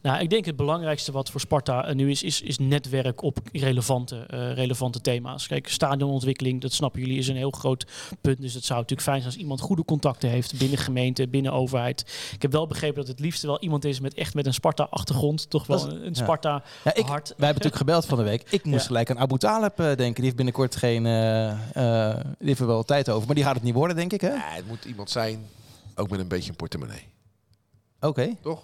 Nou, 0.01 0.19
ik 0.21 0.29
denk 0.29 0.45
het 0.45 0.55
belangrijkste 0.55 1.11
wat 1.11 1.29
voor 1.29 1.39
Sparta 1.39 1.85
eh, 1.85 1.95
nu 1.95 2.09
is, 2.09 2.23
is, 2.23 2.41
is 2.41 2.57
netwerk 2.57 3.21
op 3.21 3.37
relevante, 3.51 4.15
eh, 4.27 4.53
relevante 4.53 5.01
thema's. 5.01 5.47
Kijk, 5.47 5.67
stadionontwikkeling, 5.67 6.61
dat 6.61 6.73
snappen 6.73 6.99
jullie, 7.01 7.17
is 7.17 7.27
een 7.27 7.35
heel 7.35 7.51
groot 7.51 7.85
punt. 8.21 8.41
Dus 8.41 8.53
het 8.53 8.63
zou 8.65 8.79
natuurlijk 8.79 9.07
fijn 9.07 9.21
zijn 9.21 9.31
als 9.33 9.41
iemand 9.41 9.59
goede 9.61 9.85
contacten 9.85 10.29
heeft 10.29 10.57
binnen 10.57 10.77
gemeente, 10.77 11.27
binnen 11.27 11.53
overheid. 11.53 12.29
Ik 12.33 12.41
heb 12.41 12.51
wel 12.51 12.67
begrepen 12.67 12.95
dat 12.95 13.07
het 13.07 13.19
liefst 13.19 13.41
wel 13.43 13.59
iemand 13.59 13.85
is 13.85 13.99
met 13.99 14.13
echt 14.13 14.33
met 14.33 14.45
een 14.45 14.53
Sparta-achtergrond. 14.53 15.49
Toch 15.49 15.67
wel 15.67 15.77
is- 15.77 15.83
een, 15.83 16.05
een 16.05 16.13
ja. 16.13 16.25
Wij 16.37 16.51
hebben 17.27 17.45
natuurlijk 17.47 17.75
gebeld 17.75 18.05
van 18.05 18.17
de 18.17 18.23
week. 18.23 18.43
Ik 18.49 18.65
moest 18.65 18.81
Ja. 18.81 18.87
gelijk 18.87 19.09
aan 19.09 19.19
Abu 19.19 19.37
Talib 19.37 19.79
eh, 19.79 19.85
denken. 19.85 20.13
Die 20.13 20.23
heeft 20.23 20.35
binnenkort 20.35 20.75
geen... 20.75 21.05
eh, 21.05 21.49
eh, 22.09 22.15
die 22.39 22.47
heeft 22.47 22.59
er 22.59 22.67
wel 22.67 22.83
tijd 22.83 23.09
over. 23.09 23.25
Maar 23.25 23.35
die 23.35 23.43
gaat 23.43 23.55
het 23.55 23.63
niet 23.63 23.73
worden, 23.73 23.95
denk 23.95 24.13
ik, 24.13 24.21
hè? 24.21 24.29
Ja, 24.29 24.49
het 24.49 24.67
moet 24.67 24.85
iemand 24.85 25.09
zijn, 25.09 25.45
ook 25.95 26.09
met 26.09 26.19
een 26.19 26.27
beetje 26.27 26.49
een 26.49 26.55
portemonnee. 26.55 27.01
Oké. 27.99 28.35
Toch? 28.41 28.63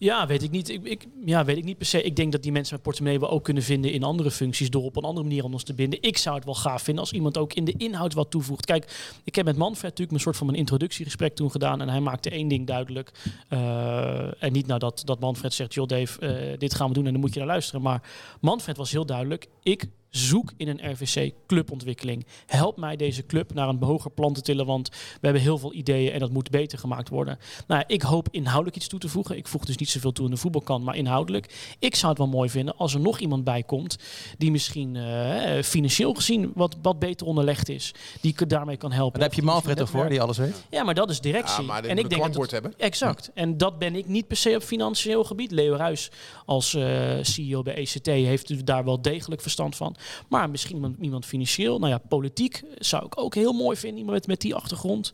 Ja, 0.00 0.26
weet 0.26 0.42
ik 0.42 0.50
niet. 0.50 0.68
Ik, 0.68 0.84
ik, 0.84 1.06
ja, 1.24 1.44
weet 1.44 1.56
ik 1.56 1.64
niet 1.64 1.76
per 1.76 1.86
se. 1.86 2.02
Ik 2.02 2.16
denk 2.16 2.32
dat 2.32 2.42
die 2.42 2.52
mensen 2.52 2.74
met 2.74 2.82
portemonnee 2.82 3.20
we 3.20 3.28
ook 3.28 3.44
kunnen 3.44 3.62
vinden 3.62 3.92
in 3.92 4.02
andere 4.02 4.30
functies 4.30 4.70
door 4.70 4.84
op 4.84 4.96
een 4.96 5.02
andere 5.02 5.26
manier 5.26 5.44
aan 5.44 5.52
ons 5.52 5.62
te 5.62 5.74
binden. 5.74 6.02
Ik 6.02 6.16
zou 6.16 6.36
het 6.36 6.44
wel 6.44 6.54
gaaf 6.54 6.82
vinden 6.82 7.02
als 7.02 7.12
iemand 7.12 7.38
ook 7.38 7.52
in 7.52 7.64
de 7.64 7.74
inhoud 7.76 8.14
wat 8.14 8.30
toevoegt. 8.30 8.64
Kijk, 8.64 9.12
ik 9.24 9.34
heb 9.34 9.44
met 9.44 9.56
Manfred 9.56 9.82
natuurlijk 9.82 10.12
een 10.12 10.20
soort 10.20 10.36
van 10.36 10.48
een 10.48 10.54
introductiegesprek 10.54 11.34
toen 11.34 11.50
gedaan 11.50 11.80
en 11.80 11.88
hij 11.88 12.00
maakte 12.00 12.30
één 12.30 12.48
ding 12.48 12.66
duidelijk. 12.66 13.10
Eh, 13.48 14.42
en 14.42 14.52
niet 14.52 14.66
nou 14.66 14.78
dat, 14.78 15.02
dat 15.04 15.20
Manfred 15.20 15.54
zegt, 15.54 15.74
joh 15.74 15.86
Dave, 15.86 16.20
eh, 16.20 16.58
dit 16.58 16.74
gaan 16.74 16.88
we 16.88 16.94
doen 16.94 17.06
en 17.06 17.12
dan 17.12 17.20
moet 17.20 17.32
je 17.32 17.38
naar 17.38 17.48
luisteren. 17.48 17.82
Maar 17.82 18.02
Manfred 18.40 18.76
was 18.76 18.90
heel 18.90 19.06
duidelijk. 19.06 19.46
Ik 19.62 19.86
zoek 20.10 20.52
in 20.56 20.68
een 20.68 20.92
RVC 20.92 21.32
clubontwikkeling. 21.46 22.26
Help 22.46 22.76
mij 22.76 22.96
deze 22.96 23.26
club 23.26 23.54
naar 23.54 23.68
een 23.68 23.82
hoger 23.82 24.10
plan 24.10 24.32
te 24.32 24.40
tillen, 24.42 24.66
want 24.66 24.88
we 24.88 24.96
hebben 25.20 25.42
heel 25.42 25.58
veel 25.58 25.74
ideeën 25.74 26.12
en 26.12 26.18
dat 26.18 26.30
moet 26.30 26.50
beter 26.50 26.78
gemaakt 26.78 27.08
worden. 27.08 27.38
Nou, 27.66 27.80
ja, 27.80 27.94
ik 27.94 28.02
hoop 28.02 28.28
inhoudelijk 28.30 28.76
iets 28.76 28.86
toe 28.88 28.98
te 28.98 29.08
voegen. 29.08 29.36
Ik 29.36 29.48
voeg 29.48 29.64
dus 29.64 29.76
niet 29.76 29.88
zoveel 29.90 30.12
toe 30.12 30.24
in 30.24 30.30
de 30.30 30.36
voetbalkant, 30.36 30.84
maar 30.84 30.96
inhoudelijk. 30.96 31.74
Ik 31.78 31.94
zou 31.94 32.08
het 32.08 32.18
wel 32.18 32.28
mooi 32.28 32.48
vinden 32.50 32.76
als 32.76 32.94
er 32.94 33.00
nog 33.00 33.18
iemand 33.18 33.44
bij 33.44 33.62
komt 33.62 33.96
die 34.38 34.50
misschien 34.50 34.96
eh, 34.96 35.62
financieel 35.62 36.14
gezien 36.14 36.52
wat, 36.54 36.76
wat 36.82 36.98
beter 36.98 37.26
onderlegd 37.26 37.68
is. 37.68 37.94
Die 38.20 38.32
ik 38.36 38.48
daarmee 38.48 38.76
kan 38.76 38.92
helpen. 38.92 39.20
Daar 39.20 39.28
heb 39.28 39.38
je 39.38 39.44
Manfred 39.44 39.76
toch 39.76 39.88
voor, 39.90 40.00
netwerk. 40.00 40.10
die 40.10 40.20
alles 40.22 40.38
weet? 40.38 40.64
Ja, 40.70 40.84
maar 40.84 40.94
dat 40.94 41.10
is 41.10 41.20
directie. 41.20 41.60
Ja, 41.60 41.66
maar 41.66 41.84
en 41.84 41.98
ik 41.98 42.08
denk 42.10 42.22
dat 42.22 42.34
het- 42.34 42.50
hebben. 42.50 42.74
Exact. 42.78 43.30
En 43.34 43.56
dat 43.56 43.78
ben 43.78 43.94
ik 43.94 44.06
niet 44.06 44.26
per 44.26 44.36
se 44.36 44.54
op 44.56 44.62
financieel 44.62 45.24
gebied. 45.24 45.50
Leo 45.50 45.74
Ruis 45.76 46.10
als 46.46 46.74
eh, 46.74 47.10
CEO 47.22 47.62
bij 47.62 47.74
ECT 47.74 48.06
heeft 48.06 48.48
dus 48.48 48.64
daar 48.64 48.84
wel 48.84 49.02
degelijk 49.02 49.40
verstand 49.42 49.76
van. 49.76 49.96
Maar 50.28 50.50
misschien 50.50 50.74
iemand, 50.74 50.96
iemand 51.00 51.26
financieel. 51.26 51.78
Nou 51.78 51.92
ja, 51.92 51.98
politiek 52.08 52.62
zou 52.78 53.04
ik 53.06 53.20
ook 53.20 53.34
heel 53.34 53.52
mooi 53.52 53.76
vinden. 53.76 53.98
Iemand 53.98 54.16
met, 54.16 54.26
met 54.26 54.40
die 54.40 54.54
achtergrond. 54.54 55.12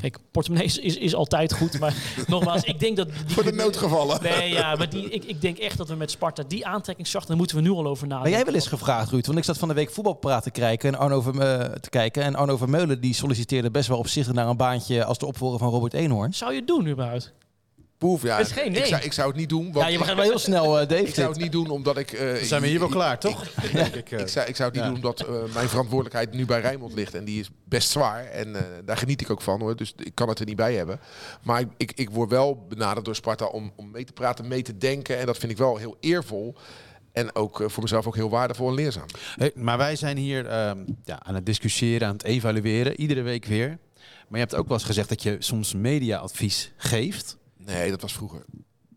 Kijk, 0.00 0.18
portemonnee 0.30 0.66
is, 0.66 0.78
is, 0.78 0.96
is 0.96 1.14
altijd 1.14 1.52
goed. 1.52 1.78
Maar 1.78 1.94
nogmaals, 2.26 2.62
ik 2.62 2.80
denk 2.80 2.96
dat... 2.96 3.08
Die, 3.08 3.34
Voor 3.34 3.44
de 3.44 3.52
noodgevallen. 3.52 4.22
Nee, 4.22 4.50
ja, 4.50 4.74
maar 4.76 4.90
die, 4.90 5.08
ik, 5.10 5.24
ik 5.24 5.40
denk 5.40 5.58
echt 5.58 5.76
dat 5.76 5.88
we 5.88 5.94
met 5.94 6.10
Sparta 6.10 6.42
die 6.48 6.66
aantrekkingskracht... 6.66 7.28
daar 7.28 7.36
moeten 7.36 7.56
we 7.56 7.62
nu 7.62 7.70
al 7.70 7.86
over 7.86 8.06
nadenken. 8.06 8.30
Ben 8.30 8.38
jij 8.38 8.44
wel 8.44 8.54
eens 8.54 8.66
gevraagd, 8.66 9.10
Ruud? 9.10 9.26
Want 9.26 9.38
ik 9.38 9.44
zat 9.44 9.58
van 9.58 9.68
de 9.68 9.74
week 9.74 9.90
voetbalpraat 9.90 10.42
te 10.42 10.50
kijken 10.50 10.92
en 10.92 10.98
Arno 10.98 11.20
Verme- 11.20 11.76
te 11.80 11.90
kijken. 11.90 12.22
En 12.22 12.34
Arno 12.34 12.56
Vermeulen 12.56 13.00
die 13.00 13.14
solliciteerde 13.14 13.70
best 13.70 13.88
wel 13.88 13.98
opzichtig 13.98 14.34
naar 14.34 14.48
een 14.48 14.56
baantje 14.56 15.04
als 15.04 15.18
de 15.18 15.26
opvolger 15.26 15.58
van 15.58 15.70
Robert 15.70 15.94
Eenhoorn. 15.94 16.34
Zou 16.34 16.52
je 16.52 16.58
het 16.58 16.66
doen 16.66 16.86
überhaupt? 16.86 17.32
Poef, 17.98 18.22
ja. 18.22 18.38
Is 18.38 18.52
geen 18.52 18.72
nee. 18.72 18.80
ik, 18.80 18.86
zou, 18.86 19.02
ik 19.02 19.12
zou 19.12 19.28
het 19.28 19.36
niet 19.36 19.48
doen. 19.48 19.62
Want 19.64 19.74
Ja, 19.76 19.86
je 19.86 19.92
ik, 19.92 19.98
begrijpt 19.98 20.20
wel 20.20 20.30
heel 20.30 20.38
snel, 20.38 20.80
eh, 20.80 20.88
Dave. 20.88 21.02
ik 21.06 21.14
zou 21.14 21.28
het 21.28 21.38
niet 21.38 21.52
doen 21.52 21.70
omdat 21.70 21.98
ik... 21.98 22.12
eh, 22.12 22.34
Dan 22.34 22.44
zijn 22.44 22.62
we 22.62 22.68
hier 22.68 22.78
wel 22.78 22.88
ik- 22.88 22.94
klaar, 22.94 23.18
toch? 23.18 23.44
Denk 23.72 23.94
ik, 23.94 24.10
eh. 24.12 24.20
Ik 24.20 24.28
zou, 24.28 24.46
ik 24.48 24.56
zou 24.56 24.68
het 24.68 24.72
niet 24.78 24.82
Ja. 24.82 24.86
doen 24.88 24.94
omdat 24.94 25.20
eh, 25.20 25.54
mijn 25.54 25.68
verantwoordelijkheid 25.68 26.32
nu 26.32 26.44
bij 26.46 26.60
Rijnmond 26.60 26.94
ligt. 26.94 27.14
En 27.14 27.24
die 27.24 27.40
is 27.40 27.50
best 27.64 27.90
zwaar. 27.90 28.24
En 28.24 28.56
eh, 28.56 28.62
daar 28.84 28.96
geniet 28.96 29.20
ik 29.20 29.30
ook 29.30 29.42
van 29.42 29.60
hoor. 29.60 29.76
Dus 29.76 29.92
ik 29.96 30.14
kan 30.14 30.28
het 30.28 30.38
er 30.38 30.46
niet 30.46 30.56
bij 30.56 30.74
hebben. 30.74 31.00
Maar 31.42 31.60
ik, 31.60 31.68
ik, 31.76 31.92
ik 31.94 32.10
word 32.10 32.30
wel 32.30 32.66
benaderd 32.68 33.04
door 33.04 33.14
Sparta 33.14 33.44
om, 33.46 33.72
om 33.76 33.90
mee 33.90 34.04
te 34.04 34.12
praten, 34.12 34.48
mee 34.48 34.62
te 34.62 34.76
denken. 34.78 35.18
En 35.18 35.26
dat 35.26 35.38
vind 35.38 35.52
ik 35.52 35.58
wel 35.58 35.76
heel 35.76 35.96
eervol. 36.00 36.54
En 37.12 37.34
ook 37.34 37.60
eh, 37.60 37.68
voor 37.68 37.82
mezelf 37.82 38.06
ook 38.06 38.14
heel 38.14 38.30
waardevol 38.30 38.68
en 38.68 38.74
leerzaam. 38.74 39.06
Hey, 39.36 39.52
maar 39.54 39.78
wij 39.78 39.96
zijn 39.96 40.16
hier 40.16 40.46
ehm, 40.46 40.78
ja, 41.04 41.22
aan 41.22 41.34
het 41.34 41.46
discussiëren, 41.46 42.06
aan 42.08 42.12
het 42.14 42.24
evalueren, 42.24 43.00
iedere 43.00 43.22
week 43.22 43.44
weer. 43.44 43.68
Maar 44.28 44.40
je 44.40 44.46
hebt 44.46 44.54
ook 44.54 44.68
wel 44.68 44.76
eens 44.76 44.86
gezegd 44.86 45.08
dat 45.08 45.22
je 45.22 45.36
soms 45.38 45.74
mediaadvies 45.74 46.72
geeft. 46.76 47.36
Nee, 47.74 47.90
dat 47.90 48.00
was 48.00 48.12
vroeger. 48.12 48.44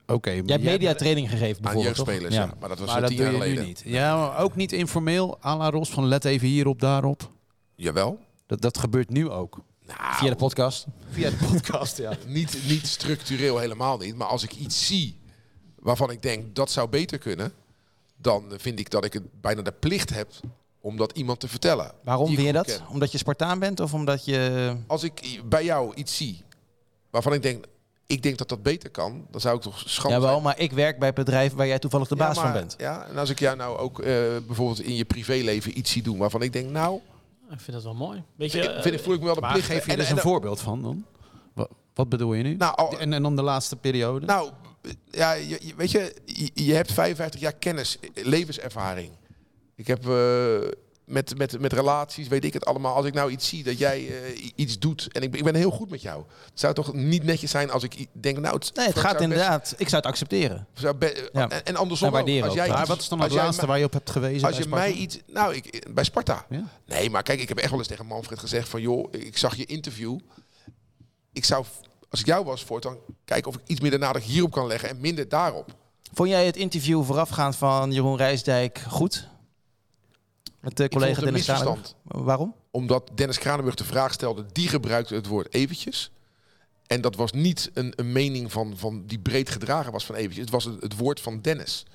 Oké, 0.06 0.30
Jij 0.30 0.44
hebt 0.46 0.64
mediatraining 0.64 1.30
gegeven 1.30 1.56
Aan 1.56 1.62
bijvoorbeeld, 1.74 1.96
jeugdspelers, 1.96 2.36
ja. 2.36 2.54
Maar 2.60 2.70
dat 2.70 2.80
was 2.80 2.88
maar 2.88 3.02
dat 3.02 3.10
tien 3.10 3.20
jaar 3.20 3.32
je 3.32 3.38
geleden. 3.38 3.66
niet. 3.66 3.82
Ja, 3.86 4.18
maar 4.18 4.40
ook 4.40 4.56
niet 4.56 4.72
informeel, 4.72 5.38
à 5.46 5.58
la 5.58 5.70
Ros, 5.70 5.90
van 5.90 6.06
let 6.06 6.26
even 6.26 6.48
hierop, 6.48 6.80
daarop. 6.80 7.32
Jawel. 7.76 8.20
Dat, 8.46 8.62
dat 8.62 8.78
gebeurt 8.78 9.10
nu 9.10 9.30
ook. 9.30 9.60
Nou, 9.86 10.00
Via 10.16 10.30
de 10.30 10.36
podcast. 10.36 10.86
Via 11.10 11.30
de 11.30 11.36
podcast, 11.52 11.98
ja. 11.98 12.18
niet, 12.28 12.58
niet 12.68 12.88
structureel 12.88 13.58
helemaal 13.58 13.98
niet. 13.98 14.16
Maar 14.16 14.28
als 14.28 14.44
ik 14.44 14.56
iets 14.56 14.88
zie 14.88 15.20
waarvan 15.80 16.12
ik 16.12 16.22
denk 16.22 16.56
dat 16.56 16.72
zou 16.72 16.90
beter 16.90 17.18
kunnen, 17.18 17.54
dan 18.18 18.44
vind 18.58 18.80
ik 18.80 18.90
dat 18.90 19.06
ik 19.06 19.14
het 19.14 19.42
bijna 19.42 19.62
de 19.62 19.72
plicht 19.72 20.10
heb 20.10 20.32
om 20.80 20.98
dat 20.98 21.12
iemand 21.12 21.40
te 21.40 21.48
vertellen. 21.48 21.92
Waarom 22.04 22.28
vind 22.28 22.48
je 22.48 22.54
dat? 22.54 22.66
ken. 22.66 22.88
Omdat 22.90 23.12
je 23.12 23.18
Spartaan 23.18 23.60
bent 23.60 23.80
of 23.80 23.94
omdat 23.94 24.26
je... 24.26 24.74
Als 24.88 25.04
ik 25.04 25.42
bij 25.46 25.64
jou 25.64 25.94
iets 25.96 26.18
zie 26.18 26.44
waarvan 27.10 27.34
ik 27.34 27.42
denk, 27.42 27.66
ik 28.12 28.24
denk 28.24 28.38
dat 28.38 28.50
dat 28.50 28.64
beter 28.64 28.90
kan, 28.90 29.26
dan 29.32 29.42
zou 29.42 29.56
ik 29.56 29.62
toch 29.62 29.84
schande 29.86 30.16
Jawel, 30.16 30.32
zijn. 30.32 30.44
maar 30.44 30.60
ik 30.60 30.72
werk 30.72 31.00
bij 31.00 31.14
bedrijf 31.14 31.54
waar 31.54 31.68
jij 31.68 31.80
toevallig 31.80 32.08
de 32.08 32.16
Ja, 32.16 32.26
baas 32.26 32.38
van 32.40 32.52
bent. 32.54 32.76
Ja, 32.78 33.06
en 33.10 33.18
als 33.18 33.30
ik 33.30 33.40
jou 33.40 33.58
nou 33.58 33.78
ook 33.78 34.00
eh, 34.00 34.14
bijvoorbeeld 34.48 34.82
in 34.82 34.96
je 34.96 35.06
privéleven 35.06 35.78
iets 35.78 35.92
zie 35.92 36.04
doen 36.04 36.18
waarvan 36.18 36.42
ik 36.42 36.54
denk, 36.54 36.70
nou, 36.70 37.00
Ik 37.52 37.60
vind 37.60 37.72
dat 37.72 37.84
wel 37.84 37.94
mooi. 37.94 38.24
Weet 38.36 38.52
je, 38.52 38.60
ik, 38.62 38.82
vind, 38.82 38.96
ik- 38.96 39.02
voel 39.04 39.14
ik 39.14 39.20
me 39.20 39.26
wel 39.26 39.36
de 39.36 39.42
plicht. 39.52 39.66
geef 39.66 39.86
je 39.86 39.92
er 39.92 40.00
en 40.06 40.12
een 40.12 40.18
voorbeeld 40.18 40.60
van 40.62 40.82
dan? 40.82 41.06
Wat, 41.54 41.70
wat 41.94 42.10
bedoel 42.10 42.34
je 42.34 42.44
nu? 42.44 42.56
Nou, 42.56 42.76
al- 42.76 43.00
en, 43.00 43.14
en 43.14 43.22
dan 43.24 43.36
de 43.36 43.42
laatste 43.42 43.76
periode? 43.76 44.26
Nou, 44.26 44.50
ja, 45.12 45.32
je, 45.34 45.48
je- 45.62 45.74
weet 45.76 45.92
je, 45.92 46.16
je, 46.26 46.50
je 46.54 46.74
hebt 46.74 46.92
55 46.94 47.40
jaar 47.40 47.54
kennis, 47.54 47.98
levenservaring. 48.14 49.12
Ik 49.76 49.88
heb 49.88 50.08
eh, 50.10 50.14
met, 51.12 51.38
met, 51.38 51.60
met 51.60 51.74
relaties, 51.74 52.28
weet 52.28 52.46
ik 52.46 52.54
het 52.54 52.66
allemaal. 52.66 52.96
Als 52.96 53.06
ik 53.06 53.14
nou 53.14 53.32
iets 53.32 53.48
zie 53.48 53.64
dat 53.64 53.78
jij 53.78 54.08
eh, 54.08 54.50
iets 54.56 54.80
doet 54.80 55.08
en 55.12 55.22
ik, 55.22 55.30
ben- 55.32 55.40
ik 55.40 55.46
ben 55.46 55.56
heel 55.56 55.72
goed 55.72 55.90
met 55.90 56.02
jou. 56.02 56.24
Het 56.50 56.60
zou 56.60 56.74
toch 56.74 56.94
niet 56.94 57.24
netjes 57.24 57.52
zijn 57.52 57.72
als 57.72 57.84
ik 57.84 58.06
denk, 58.12 58.40
nou, 58.40 58.56
het, 58.56 58.72
Nee, 58.76 58.86
het 58.88 59.00
gaat 59.00 59.12
best- 59.12 59.24
inderdaad. 59.24 59.74
Ik 59.78 59.90
zou 59.90 60.02
het 60.02 60.12
accepteren. 60.12 60.68
zou 60.74 60.96
be- 60.96 61.30
Ja. 61.34 61.50
en, 61.50 61.66
en 61.66 61.76
andersom 61.76 62.08
En 62.08 62.14
waarderen 62.14 62.44
ook. 62.44 62.50
Als 62.50 62.60
ook, 62.60 62.66
jij 62.66 62.76
maar 62.76 62.86
wat 62.86 63.00
is 63.02 63.08
dan 63.10 63.20
het 63.22 63.32
laatste 63.32 63.66
waar 63.66 63.80
je 63.80 63.86
op 63.86 63.94
hebt 63.94 64.10
gewezen? 64.10 64.48
Als 64.48 64.58
bij 64.58 64.60
je 64.60 64.68
Sparta? 64.68 64.86
mij 64.88 64.94
iets... 64.96 65.20
Nou, 65.28 65.56
ik, 65.56 65.88
bij 65.94 66.04
Sparta. 66.04 66.46
Ja? 66.50 66.64
Nee, 66.86 67.10
maar 67.10 67.24
kijk, 67.24 67.40
ik 67.42 67.50
heb 67.50 67.58
echt 67.58 67.70
wel 67.70 67.80
eens 67.80 67.88
tegen 67.88 68.06
Manfred 68.06 68.40
gezegd 68.40 68.70
van... 68.70 68.82
joh, 68.82 69.08
ik 69.12 69.38
zag 69.38 69.56
je 69.56 69.66
interview. 69.66 70.18
Ik 71.34 71.46
zou, 71.46 71.66
als 72.10 72.20
ik 72.20 72.26
jou 72.26 72.46
was, 72.46 72.64
voortaan 72.64 72.98
kijken 73.26 73.50
of 73.52 73.56
ik 73.58 73.62
iets 73.68 73.80
meer 73.80 73.92
de 73.92 73.98
nadruk 73.98 74.24
hierop 74.24 74.52
kan 74.52 74.68
leggen... 74.68 74.90
en 74.90 75.00
minder 75.00 75.30
daarop. 75.30 75.76
Vond 76.14 76.30
jij 76.30 76.46
het 76.46 76.58
interview 76.58 77.04
voorafgaand 77.04 77.56
van 77.56 77.92
Jeroen 77.92 78.18
Rijsdijk 78.18 78.80
goed? 78.90 79.28
Met 80.62 80.76
vond 80.76 80.90
collega 80.90 81.22
Dennis 81.22 81.44
Kranenburg? 81.44 81.78
misverstand. 81.78 82.26
Waarom? 82.26 82.56
Omdat 82.72 83.12
Dennis 83.16 83.38
Kranenburg 83.38 83.76
de 83.76 83.84
vraag 83.84 84.14
stelde, 84.14 84.46
die 84.52 84.68
gebruikte 84.68 85.16
het 85.16 85.28
woord 85.28 85.54
eventjes. 85.54 86.12
En 86.88 87.02
dat 87.02 87.16
was 87.16 87.32
niet 87.32 87.72
een, 87.74 87.94
een 87.96 88.12
mening 88.12 88.52
van, 88.52 88.78
van 88.78 89.04
die 89.06 89.20
breed 89.20 89.50
gedragen 89.50 89.92
was 89.92 90.06
van 90.06 90.16
eventjes. 90.16 90.44
Het 90.44 90.54
was 90.54 90.64
het, 90.64 90.82
het 90.82 90.98
woord 90.98 91.20
van 91.20 91.42
Dennis. 91.42 91.86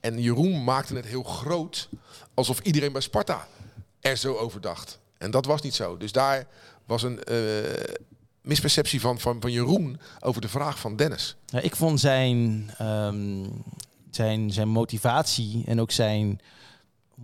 En 0.00 0.20
Jeroen 0.20 0.64
maakte 0.64 0.94
het 0.94 1.06
heel 1.06 1.22
groot, 1.22 1.88
alsof 2.34 2.60
iedereen 2.60 2.92
bij 2.92 3.00
Sparta 3.00 3.46
er 4.00 4.16
zo 4.16 4.34
over 4.34 4.60
dacht. 4.60 4.98
En 5.18 5.30
dat 5.30 5.44
was 5.44 5.62
niet 5.62 5.74
zo. 5.74 5.96
Dus 5.96 6.12
daar 6.12 6.46
was 6.86 7.02
een 7.02 7.22
eh, 7.22 7.36
misperceptie 8.40 9.00
van, 9.00 9.20
van, 9.20 9.40
van 9.40 9.52
Jeroen 9.52 10.00
over 10.20 10.40
de 10.40 10.48
vraag 10.48 10.78
van 10.78 10.96
Dennis. 10.96 11.36
Ja, 11.46 11.60
ik 11.60 11.76
vond 11.76 12.00
zijn, 12.00 12.70
ehm, 12.78 13.46
zijn, 14.10 14.52
zijn 14.52 14.68
motivatie 14.68 15.62
en 15.66 15.80
ook 15.80 15.90
zijn 15.90 16.40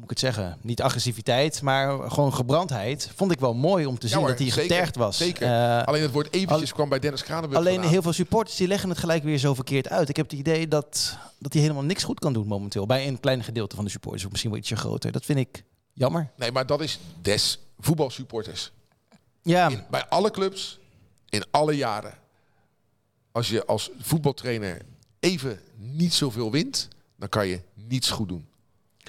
moet 0.01 0.11
ik 0.11 0.19
het 0.21 0.35
zeggen, 0.35 0.59
niet 0.61 0.83
agressiviteit, 0.83 1.63
maar 1.63 2.11
gewoon 2.11 2.35
gebrandheid, 2.35 3.11
vond 3.15 3.33
ik 3.33 3.41
wel 3.41 3.55
mooi 3.55 3.87
om 3.87 3.99
te 3.99 4.09
zien 4.09 4.21
dat 4.21 4.39
hij 4.39 4.51
zeker, 4.51 4.63
getergd 4.63 4.97
was. 4.97 5.17
Zeker. 5.17 5.47
Eh, 5.47 5.83
Alleen 5.87 6.03
het 6.03 6.11
woord 6.13 6.35
eventjes 6.35 6.73
kwam 6.73 6.89
bij 6.89 6.99
Dennis 6.99 7.23
Kranenburg 7.23 7.59
Alleen 7.59 7.73
vandaan. 7.75 7.93
heel 7.93 8.03
veel 8.03 8.13
supporters 8.13 8.57
die 8.57 8.67
leggen 8.69 8.89
het 8.89 8.99
gelijk 8.99 9.23
weer 9.23 9.39
zo 9.39 9.55
verkeerd 9.55 9.89
uit. 9.89 10.09
Ik 10.09 10.17
heb 10.17 10.31
het 10.31 10.39
idee 10.39 10.69
dat, 10.69 11.17
dat 11.39 11.53
hij 11.53 11.63
helemaal 11.63 11.83
niks 11.83 12.05
goed 12.05 12.19
kan 12.19 12.33
doen 12.33 12.47
momenteel. 12.47 12.87
Bij 12.87 13.09
een 13.09 13.21
klein 13.21 13.45
gedeelte 13.45 13.77
van 13.77 13.85
de 13.85 13.91
supporters, 13.91 14.25
of 14.25 14.31
misschien 14.31 14.51
wel 14.51 14.61
ietsje 14.61 14.77
groter. 14.77 15.13
Dat 15.13 15.25
vind 15.25 15.39
ik 15.39 15.65
jammer. 15.93 16.31
Nee, 16.37 16.53
maar 16.53 16.67
dat 16.67 16.81
is 16.81 16.99
des 17.23 17.59
voetbalsupporters. 17.79 18.73
Ja, 19.43 19.69
In, 19.69 19.85
bij 19.91 20.07
alle 20.09 20.31
clubs, 20.31 20.79
in 21.29 21.45
alle 21.51 21.77
jaren. 21.77 22.15
Als 23.33 23.49
je 23.49 23.67
als 23.67 23.91
voetbaltrainer 24.01 24.83
even 25.21 25.61
niet 25.77 26.15
zoveel 26.15 26.51
wint, 26.51 26.89
dan 27.17 27.29
kan 27.29 27.47
je 27.47 27.61
niets 27.75 28.11
goed 28.11 28.29
doen. 28.29 28.49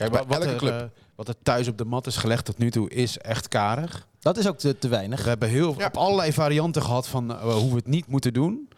Kijk, 0.10 0.14
wat, 0.14 0.26
wat, 0.28 0.38
elke 0.38 0.52
er, 0.54 0.58
club. 0.58 0.80
eh, 0.82 0.86
wat 1.16 1.28
er 1.28 1.36
thuis 1.44 1.68
op 1.68 1.78
de 1.78 1.86
mat 1.86 2.08
is 2.08 2.16
gelegd 2.18 2.46
tot 2.46 2.58
nu 2.58 2.72
toe 2.72 2.90
is 2.90 3.18
echt 3.18 3.48
karig. 3.48 4.08
dat 4.20 4.38
is 4.38 4.48
ook 4.48 4.58
te, 4.58 4.78
te 4.78 4.88
weinig. 4.88 5.24
We 5.24 5.30
hebben 5.30 5.50
heel 5.50 5.76
Ja. 5.78 5.86
op 5.86 5.98
allerlei 5.98 6.34
varianten 6.34 6.82
gehad 6.82 7.08
van 7.08 7.32
eh, 7.32 7.42
hoe 7.54 7.70
we 7.70 7.76
het 7.76 7.88
niet 7.88 8.08
moeten 8.08 8.34
doen. 8.34 8.70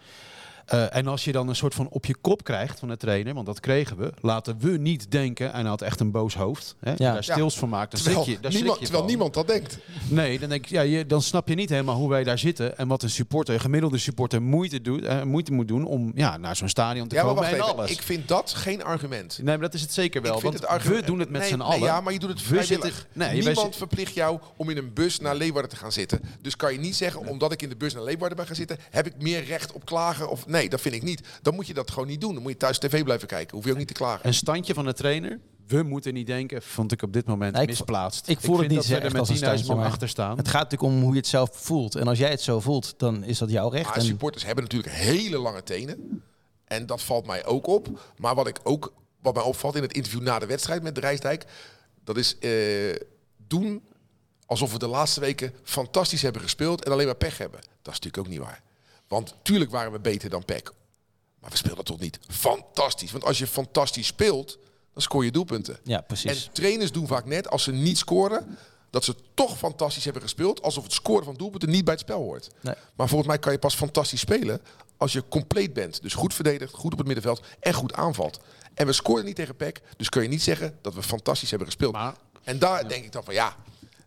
Eh, 0.66 0.96
en 0.96 1.08
als 1.08 1.24
je 1.24 1.32
dan 1.32 1.48
een 1.48 1.56
soort 1.56 1.74
van 1.76 1.88
op 1.90 2.06
je 2.06 2.16
kop 2.22 2.44
krijgt 2.44 2.80
van 2.80 2.88
de 2.88 2.98
trainer, 2.98 3.34
want 3.34 3.46
dat 3.46 3.60
kregen 3.60 3.98
we, 3.98 4.14
laten 4.22 4.58
we 4.60 4.70
niet 4.78 5.12
denken, 5.12 5.54
en 5.54 5.60
hij 5.60 5.70
had 5.70 5.82
echt 5.82 6.00
een 6.00 6.12
boos 6.12 6.36
hoofd, 6.36 6.76
hè, 6.80 6.92
Ja. 6.98 7.14
daar 7.14 7.24
stils 7.24 7.58
van 7.58 7.70
maakt, 7.70 7.92
dan 7.92 8.02
Terwijl, 8.02 8.24
schrik 8.24 8.36
je, 8.36 8.42
daar 8.42 8.52
niemand, 8.52 8.72
schrik 8.76 8.80
je 8.88 8.92
terwijl 8.94 9.10
niemand 9.10 9.34
dat 9.34 9.48
denkt. 9.48 9.78
Nee, 10.10 10.40
dan, 10.40 10.50
denk 10.50 10.66
ja, 10.66 10.82
je, 10.82 11.06
dan 11.06 11.22
snap 11.22 11.48
je 11.48 11.56
niet 11.56 11.70
helemaal 11.70 11.96
hoe 11.96 12.10
wij 12.10 12.24
daar 12.24 12.38
zitten 12.40 12.78
en 12.78 12.88
wat 12.88 13.04
een 13.04 13.10
supporter, 13.10 13.54
een 13.54 13.60
gemiddelde 13.60 13.98
supporter 13.98 14.42
moeite, 14.42 14.82
doet, 14.82 15.04
eh, 15.04 15.24
moeite 15.24 15.52
moet 15.52 15.68
doen 15.68 15.86
om 15.86 16.12
ja, 16.16 16.38
naar 16.38 16.56
zo'n 16.56 16.70
stadion 16.70 17.08
te 17.08 17.16
Ja, 17.16 17.22
maar 17.24 17.30
komen 17.34 17.50
wacht 17.50 17.56
en 17.60 17.64
even. 17.64 17.78
alles. 17.78 17.92
Ik 17.92 18.02
vind 18.02 18.28
dat 18.28 18.54
geen 18.54 18.84
argument. 18.84 19.38
nee, 19.38 19.46
maar 19.46 19.66
dat 19.66 19.74
is 19.74 19.82
het 19.82 19.94
zeker 19.94 20.22
wel, 20.22 20.34
ik 20.36 20.40
vind 20.40 20.52
want 20.54 20.64
het 20.66 20.74
argument, 20.74 21.00
we 21.02 21.06
doen 21.06 21.20
het 21.20 21.30
met 21.30 21.42
nee, 21.42 21.50
z'n 21.50 21.58
nee, 21.58 21.68
allen. 21.68 21.80
ja, 21.80 22.02
maar 22.02 22.14
je 22.14 22.20
doet 22.20 22.30
het 22.30 22.40
We 22.40 22.46
vrijwillig. 22.46 22.84
zitten- 22.96 23.06
nee, 23.14 23.34
Niemand 23.34 23.58
zitten- 23.58 23.78
verplicht 23.78 24.14
jou 24.14 24.40
om 24.58 24.70
in 24.70 24.78
een 24.78 24.94
bus 24.94 25.20
naar 25.20 25.36
Leeuwarden 25.36 25.70
te 25.72 25.76
gaan 25.78 25.92
zitten. 25.92 26.20
Dus 26.42 26.56
kan 26.56 26.74
je 26.74 26.80
niet 26.80 26.96
zeggen, 26.96 27.28
omdat 27.28 27.52
ik 27.52 27.62
in 27.62 27.70
de 27.70 27.76
bus 27.76 27.94
naar 27.94 28.04
Leeuwarden 28.04 28.38
ben 28.38 28.46
gaan 28.46 28.56
zitten, 28.56 28.78
heb 28.90 29.06
ik 29.06 29.14
meer 29.22 29.44
recht 29.44 29.72
op 29.72 29.86
klagen? 29.86 30.30
Of 30.30 30.48
nee, 30.54 30.70
dat 30.70 30.82
vind 30.82 30.96
ik 30.96 31.04
niet. 31.04 31.22
Dan 31.42 31.56
moet 31.56 31.68
je 31.68 31.74
dat 31.74 31.92
gewoon 31.92 32.08
niet 32.08 32.22
doen. 32.22 32.34
Dan 32.34 32.42
moet 32.42 32.52
je 32.52 32.58
thuis 32.58 32.78
tv 32.78 33.04
blijven 33.04 33.28
kijken. 33.28 33.56
Hoef 33.56 33.66
je 33.66 33.72
ook 33.72 33.78
niet 33.78 33.88
te 33.88 33.94
klagen. 33.94 34.28
Een 34.28 34.34
standje 34.34 34.74
van 34.74 34.86
de 34.86 34.94
trainer, 34.94 35.40
we 35.68 35.84
moeten 35.84 36.14
niet 36.14 36.28
denken, 36.28 36.62
vond 36.62 36.92
ik 36.92 37.02
op 37.02 37.14
dit 37.14 37.26
moment 37.26 37.54
Nee, 37.54 37.62
ik 37.62 37.68
misplaatst. 37.68 38.28
ik 38.28 38.40
voel 38.40 38.58
het 38.58 38.60
vind 38.60 38.72
niet 38.72 38.90
dat 38.90 39.00
we 39.00 39.06
er 39.06 39.12
met 39.12 39.20
als 39.20 39.30
een 39.30 39.36
10.000 39.36 39.40
standje, 39.40 39.76
man 39.76 39.86
achter 39.86 40.10
staan. 40.10 40.38
Het 40.38 40.48
gaat 40.48 40.72
natuurlijk 40.72 40.94
om 40.94 41.02
hoe 41.02 41.12
je 41.12 41.18
het 41.18 41.28
zelf 41.28 41.50
voelt. 41.54 41.96
En 41.96 42.08
als 42.08 42.18
jij 42.18 42.30
het 42.30 42.42
zo 42.42 42.60
voelt, 42.60 42.94
dan 42.98 43.24
is 43.24 43.38
dat 43.38 43.50
jouw 43.50 43.70
recht. 43.70 43.86
Maar 43.86 43.96
En 43.96 44.02
supporters 44.02 44.46
hebben 44.46 44.64
natuurlijk 44.64 44.94
hele 44.94 45.38
lange 45.38 45.64
tenen. 45.64 46.24
En 46.66 46.86
dat 46.86 47.02
valt 47.02 47.26
mij 47.26 47.46
ook 47.46 47.68
op. 47.68 48.14
Maar 48.18 48.36
wat 48.36 48.48
ik 48.48 48.60
ook 48.64 48.94
wat 49.22 49.34
mij 49.34 49.44
opvalt 49.44 49.76
in 49.76 49.82
het 49.82 49.94
interview 49.94 50.22
na 50.22 50.40
de 50.40 50.46
wedstrijd 50.46 50.84
met 50.84 50.96
de 50.96 51.02
Rijsdijk, 51.02 51.46
dat 52.04 52.18
is 52.18 52.38
eh, 52.40 52.52
doen 53.48 53.82
alsof 54.46 54.72
we 54.72 54.80
de 54.80 54.88
laatste 54.88 55.20
weken 55.20 55.54
fantastisch 55.64 56.22
hebben 56.22 56.42
gespeeld 56.42 56.84
en 56.86 56.92
alleen 56.92 57.06
maar 57.06 57.16
pech 57.16 57.38
hebben. 57.38 57.60
Dat 57.60 57.94
is 57.94 58.00
natuurlijk 58.00 58.18
ook 58.18 58.28
niet 58.28 58.40
waar. 58.40 58.62
Want 59.14 59.36
tuurlijk 59.42 59.72
waren 59.72 59.92
we 59.92 60.00
beter 60.00 60.30
dan 60.30 60.46
PEC. 60.46 60.72
Maar 61.40 61.50
we 61.52 61.58
speelden 61.58 61.84
toch 61.86 62.00
niet 62.00 62.20
fantastisch. 62.30 63.12
Want 63.12 63.24
als 63.24 63.38
je 63.38 63.48
fantastisch 63.48 64.08
speelt, 64.08 64.58
dan 64.94 65.02
scoor 65.02 65.26
je 65.26 65.32
doelpunten. 65.32 65.80
ja, 65.84 66.02
precies. 66.02 66.46
En 66.48 66.54
trainers 66.54 66.92
doen 66.92 67.08
vaak 67.08 67.26
net, 67.26 67.50
als 67.50 67.64
ze 67.64 67.72
niet 67.72 67.98
scoren, 67.98 68.58
dat 68.90 69.04
ze 69.04 69.16
toch 69.34 69.58
fantastisch 69.58 70.04
hebben 70.04 70.22
gespeeld. 70.22 70.62
Alsof 70.62 70.84
het 70.84 70.94
scoren 70.94 71.26
van 71.26 71.36
doelpunten 71.36 71.70
niet 71.70 71.84
bij 71.84 71.94
het 71.94 72.04
spel 72.04 72.20
hoort. 72.22 72.50
Nee. 72.62 72.76
Maar 72.96 73.08
volgens 73.08 73.30
mij 73.30 73.40
kan 73.40 73.52
je 73.52 73.60
pas 73.60 73.76
fantastisch 73.76 74.20
spelen 74.20 74.62
als 74.98 75.14
je 75.14 75.24
compleet 75.30 75.74
bent. 75.74 76.02
Dus 76.02 76.14
goed 76.14 76.34
verdedigt, 76.34 76.74
goed 76.74 76.92
op 76.92 76.98
het 76.98 77.08
middenveld 77.08 77.42
en 77.60 77.74
goed 77.74 77.94
aanvalt. 77.94 78.40
En 78.74 78.86
we 78.86 78.94
scoorden 78.94 79.26
niet 79.26 79.36
tegen 79.36 79.56
PEC, 79.56 79.82
dus 79.98 80.10
kun 80.10 80.22
je 80.22 80.28
niet 80.28 80.44
zeggen 80.44 80.78
dat 80.82 80.94
we 80.94 81.04
fantastisch 81.04 81.50
hebben 81.50 81.68
gespeeld. 81.68 81.94
Maar- 81.94 82.16
en 82.44 82.60
daar 82.60 82.88
denk 82.88 83.04
ik 83.06 83.12
dan 83.12 83.24
van 83.24 83.34
ja, 83.34 83.56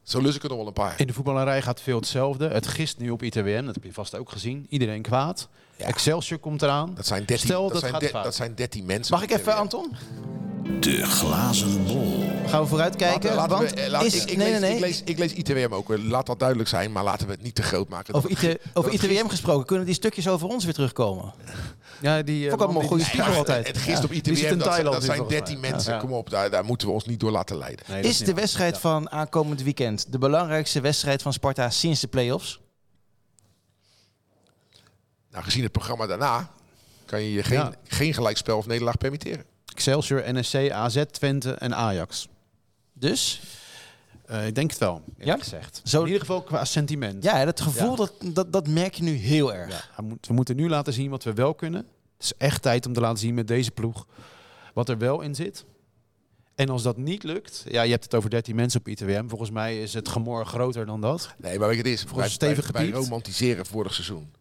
zo 0.07 0.21
lus 0.21 0.37
ik 0.37 0.43
er 0.43 0.49
nog 0.49 0.59
wel 0.59 0.67
een 0.67 0.73
paar. 0.73 1.01
In 1.01 1.07
de 1.07 1.13
voetballerij 1.13 1.63
gaat 1.63 1.81
veel 1.81 1.97
hetzelfde. 1.97 2.49
Het 2.49 2.67
gist 2.67 2.99
nu 2.99 3.11
op 3.11 3.23
ITWM, 3.23 3.65
dat 3.65 3.75
heb 3.75 3.85
je 3.85 3.93
vast 3.93 4.17
ook 4.17 4.31
gezien. 4.31 4.67
Iedereen 4.69 5.03
kwaad. 5.03 5.49
Ja. 5.77 5.87
Excelsior 5.87 6.39
komt 6.39 6.63
eraan. 6.63 6.95
Dat 6.95 7.07
zijn 7.07 7.25
13, 7.25 7.47
Stel, 7.47 7.63
dat 7.63 7.71
dat 7.73 7.81
zijn 7.81 7.93
gaat 7.93 8.01
de- 8.01 8.09
fout. 8.09 8.25
dat 8.25 8.35
zijn 8.35 8.55
13 8.55 8.85
mensen. 8.85 9.15
Mag 9.15 9.23
ik 9.23 9.31
even. 9.31 9.57
Anton? 9.57 9.93
De 10.81 11.05
glazen 11.05 11.85
bol. 11.87 12.25
Gaan 12.47 12.61
we 12.63 12.67
vooruitkijken? 12.67 13.35
Laten, 13.35 13.37
laten 13.37 13.57
Want 13.57 13.71
we, 13.71 13.81
eh, 13.81 13.91
laat- 13.91 14.05
is, 14.05 14.15
ik, 14.23 14.31
ik 14.31 14.37
nee, 14.37 14.51
lees, 14.51 14.61
nee, 14.61 14.69
nee. 14.69 14.75
Ik, 14.79 14.81
lees, 14.85 15.03
ik 15.05 15.19
lees 15.19 15.33
ITWM 15.33 15.73
ook. 15.75 15.99
Laat 15.99 16.27
dat 16.27 16.39
duidelijk 16.39 16.69
zijn, 16.69 16.93
maar 16.93 17.05
laten 17.05 17.27
we 17.27 17.33
het 17.33 17.43
niet 17.43 17.55
te 17.55 17.63
groot 17.63 17.89
maken. 17.89 18.15
over, 18.15 18.29
Dat 18.29 18.39
IT, 18.43 18.49
het- 18.49 18.61
over 18.75 18.93
ITWM 18.93 19.29
gesproken, 19.29 19.67
kunnen 19.67 19.87
die 19.87 19.95
stukjes 19.95 20.29
over 20.29 20.49
ons 20.49 20.65
weer 20.65 20.75
terugkomen? 20.75 21.33
Ja, 22.01 22.23
die, 22.23 22.43
eh, 22.45 22.49
Vond 22.51 22.61
ik 22.61 22.67
allemaal 22.67 22.83
een 22.83 22.89
goede 22.89 23.05
spiegel 23.05 23.35
altijd. 23.35 23.67
Het 23.67 23.79
gist 23.79 23.99
Ja. 23.99 24.05
op 24.05 24.13
ITWM, 24.13 24.59
dat, 24.59 24.69
Thailand 24.69 24.95
dat 24.95 25.05
zijn 25.05 25.17
volgens 25.17 25.39
13 25.39 25.61
mij. 25.61 25.71
mensen. 25.71 25.93
Ja. 25.93 25.99
Kom 25.99 26.13
op, 26.13 26.31
daar, 26.31 26.51
daar 26.51 26.65
moeten 26.65 26.87
we 26.89 26.93
ons 26.95 27.05
niet 27.05 27.21
door 27.21 27.31
laten 27.31 27.57
leiden. 27.59 27.85
Nee, 27.89 28.03
dat 28.03 28.11
Is 28.11 28.19
de 28.19 28.35
wedstrijd 28.35 28.75
Ja. 28.75 28.81
van 28.81 29.11
aankomend 29.11 29.63
weekend 29.63 30.07
de 30.13 30.19
belangrijkste 30.19 30.81
wedstrijd 30.81 31.23
van 31.23 31.33
Sparta 31.33 31.71
sinds 31.71 32.01
de 32.01 32.07
play-offs? 32.07 32.61
Nou, 35.37 35.49
gezien 35.49 35.63
het 35.63 35.73
programma 35.73 36.07
daarna 36.07 36.51
kan 37.05 37.23
je 37.23 37.33
je 37.33 37.43
geen, 37.43 37.59
Ja. 37.59 37.73
geen 37.85 38.15
gelijkspel 38.15 38.57
of 38.59 38.67
nederlaag 38.67 38.97
permitteren. 38.99 39.45
Excelsior, 39.75 40.23
NSC, 40.35 40.55
AZ, 40.71 41.03
Twente 41.11 41.53
en 41.53 41.75
Ajax. 41.75 42.29
Dus, 42.93 43.41
Eh, 44.27 44.47
ik 44.47 44.55
denk 44.55 44.71
het 44.71 44.79
wel, 44.79 45.03
Ja? 45.19 45.37
gezegd. 45.39 45.81
Zo- 45.85 46.01
In 46.01 46.05
ieder 46.07 46.21
geval 46.21 46.43
qua 46.43 46.65
sentiment. 46.65 47.23
ja, 47.25 47.45
dat 47.45 47.61
gevoel, 47.61 47.91
Ja. 47.91 47.97
Dat, 47.97 48.13
dat, 48.25 48.53
dat 48.53 48.69
merk 48.69 48.95
je 48.95 49.03
nu 49.03 49.15
heel 49.15 49.55
erg. 49.55 49.91
Ja, 49.97 50.05
we 50.21 50.33
moeten 50.33 50.57
nu 50.57 50.69
laten 50.69 50.93
zien 50.93 51.11
wat 51.11 51.25
we 51.25 51.33
wel 51.33 51.55
kunnen. 51.55 51.81
Het 52.17 52.25
is 52.25 52.33
echt 52.39 52.63
tijd 52.63 52.87
om 52.87 52.93
te 52.93 53.01
laten 53.01 53.19
zien 53.19 53.35
met 53.35 53.49
deze 53.49 53.71
ploeg 53.71 54.07
wat 54.75 54.89
er 54.89 54.99
wel 54.99 55.21
in 55.21 55.35
zit. 55.35 55.65
En 56.55 56.69
als 56.69 56.83
dat 56.83 56.97
niet 56.97 57.23
lukt, 57.23 57.65
ja, 57.69 57.83
je 57.83 57.91
hebt 57.91 58.05
het 58.05 58.15
over 58.15 58.31
13 58.31 58.55
mensen 58.57 58.81
op 58.81 58.89
ITWM. 58.89 59.29
Volgens 59.29 59.51
mij 59.51 59.83
is 59.83 59.95
het 59.95 60.09
gemor 60.09 60.47
groter 60.47 60.87
dan 60.87 61.01
dat. 61.01 61.35
Nee, 61.39 61.59
maar 61.59 61.69
weet 61.69 61.77
je, 61.85 61.91
het 61.91 61.93
is 62.07 62.13
wij, 62.15 62.29
stevig 62.29 62.67
gebied. 62.67 62.95
romantiseren 62.95 63.67
vorig 63.67 63.95
seizoen. 63.95 64.33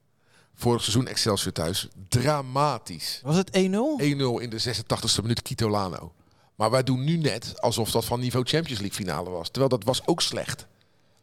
Vorig 0.55 0.81
seizoen 0.81 1.07
Excelsior 1.07 1.53
thuis. 1.53 1.87
Dramatisch. 2.07 3.19
1-0 3.19 3.21
Was 3.23 3.35
het 3.35 3.49
1-0? 3.49 3.53
in 3.57 4.49
de 4.49 4.75
86e 4.75 5.21
minuut 5.21 5.41
Kitolano. 5.41 6.13
Maar 6.55 6.71
wij 6.71 6.83
doen 6.83 7.03
nu 7.03 7.17
net 7.17 7.61
alsof 7.61 7.91
dat 7.91 8.05
van 8.05 8.19
niveau 8.19 8.45
Champions 8.45 8.79
League 8.79 8.97
finale 8.97 9.29
was. 9.29 9.49
Terwijl 9.49 9.69
dat 9.69 9.83
was 9.83 10.07
ook 10.07 10.21
slecht. 10.21 10.65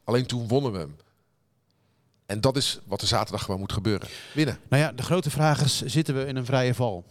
Alleen 0.04 0.26
toen 0.26 0.48
wonnen 0.48 0.72
we 0.72 0.78
hem. 0.78 0.96
En 2.26 2.40
dat 2.40 2.56
is 2.56 2.80
wat 2.86 3.00
er 3.00 3.06
zaterdag 3.06 3.44
gewoon 3.44 3.60
moet 3.60 3.72
gebeuren. 3.72 4.08
Winnen. 4.34 4.58
Nou 4.68 4.82
ja, 4.82 4.92
de 4.92 5.02
grote 5.02 5.30
vraag 5.30 5.62
is, 5.62 5.82
zitten 5.82 6.14
we 6.14 6.26
in 6.26 6.36
een 6.36 6.44
vrije 6.44 6.74
val? 6.74 7.04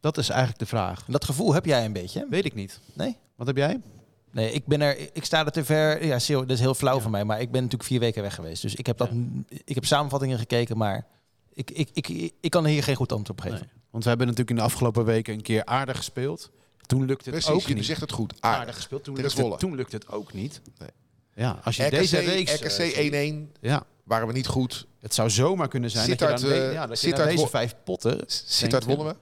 Dat 0.00 0.18
is 0.18 0.28
eigenlijk 0.28 0.58
de 0.58 0.66
vraag. 0.66 0.98
En 1.06 1.12
Dat 1.12 1.24
gevoel 1.24 1.54
heb 1.54 1.64
jij 1.64 1.84
een 1.84 1.92
beetje? 1.92 2.26
Weet 2.30 2.44
ik 2.44 2.54
niet. 2.54 2.80
Nee? 2.92 3.16
Wat 3.36 3.46
heb 3.46 3.56
jij? 3.56 3.80
Nee, 4.30 4.52
ik 4.52 4.66
ben 4.66 4.80
er, 4.80 4.98
ik 5.12 5.24
sta 5.24 5.44
er 5.44 5.52
te 5.52 5.64
ver. 5.64 6.04
Ja, 6.04 6.18
dat 6.28 6.50
is 6.50 6.60
heel 6.60 6.74
flauw 6.74 7.00
van 7.00 7.10
mij, 7.10 7.24
maar 7.24 7.40
ik 7.40 7.50
ben 7.50 7.62
natuurlijk 7.62 7.88
vier 7.88 8.00
weken 8.00 8.22
weg 8.22 8.34
geweest. 8.34 8.62
Dus 8.62 8.74
ik 8.74 8.86
heb 8.86 8.96
dat, 8.96 9.10
ik 9.64 9.74
heb 9.74 9.84
samenvattingen 9.84 10.38
gekeken, 10.38 10.76
maar 10.76 11.06
ik, 11.54 11.70
ik, 11.70 11.88
ik, 11.92 12.32
ik, 12.40 12.50
kan 12.50 12.66
hier 12.66 12.82
geen 12.82 12.96
goed 12.96 13.12
antwoord 13.12 13.30
op 13.30 13.40
geven. 13.40 13.58
Nee. 13.58 13.82
Want 13.90 14.02
we 14.02 14.08
hebben 14.08 14.26
natuurlijk 14.26 14.56
in 14.58 14.62
de 14.64 14.70
afgelopen 14.72 15.04
weken 15.04 15.34
een 15.34 15.42
keer 15.42 15.64
aardig 15.64 15.96
gespeeld. 15.96 16.50
Toen 16.86 17.04
lukte 17.04 17.30
het 17.30 17.38
Precies, 17.38 17.62
ook 17.62 17.68
je 17.68 17.74
niet. 17.74 17.84
zegt 17.84 18.00
het 18.00 18.12
goed. 18.12 18.34
aardig 18.40 18.60
Aardig. 18.60 18.74
gespeeld. 18.74 19.04
Toen 19.04 19.14
lukte, 19.14 19.30
Zwolle. 19.30 19.50
het, 19.50 19.60
toen 19.60 19.74
lukte 19.74 19.96
het 19.96 20.08
ook 20.08 20.32
niet. 20.32 20.60
Nee. 20.78 20.88
Ja, 21.34 21.58
als 21.64 21.76
je 21.76 21.82
RKC, 21.84 21.90
deze 21.90 22.18
reeks... 22.18 22.54
RKC 22.54 22.78
eh, 22.78 23.32
1-1 23.32 23.60
ja, 23.60 23.86
waren 24.04 24.26
we 24.26 24.32
niet 24.32 24.46
goed. 24.46 24.86
het 25.00 25.14
zou 25.14 25.30
zomaar 25.30 25.68
kunnen 25.68 25.90
zijn 25.90 26.08
dat 26.16 26.40
je, 26.40 26.48
dan 26.48 26.52
eh, 26.52 26.72
ja, 26.72 26.86
dat 26.86 27.00
je 27.00 27.12
deze 27.12 27.48
vijf 27.48 27.74
potten... 27.84 28.22
Sittard 28.26 28.84
wonnen 28.84 29.06
we. 29.06 29.14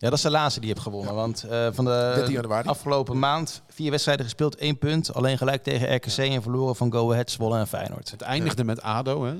Ja, 0.00 0.08
dat 0.08 0.18
is 0.18 0.24
de 0.24 0.30
laatste 0.30 0.60
die 0.60 0.68
je 0.68 0.74
hebt 0.74 0.86
gewonnen. 0.86 1.14
Want 1.14 1.42
eh, 1.44 1.68
van 1.72 1.84
13 1.84 2.42
de 2.42 2.48
afgelopen 2.48 3.18
maand 3.18 3.62
vier 3.68 3.90
wedstrijden 3.90 4.24
gespeeld, 4.24 4.56
één 4.56 4.78
punt. 4.78 5.14
Alleen 5.14 5.38
gelijk 5.38 5.62
tegen 5.62 5.94
RKC 5.94 6.16
en 6.16 6.42
verloren 6.42 6.76
van 6.76 6.92
Go 6.92 7.12
Ahead, 7.12 7.30
Zwolle 7.30 7.58
en 7.58 7.66
Feyenoord. 7.66 8.10
Het 8.10 8.20
eindigde 8.20 8.64
met 8.64 8.82
ADO, 8.82 9.24
hè. 9.24 9.34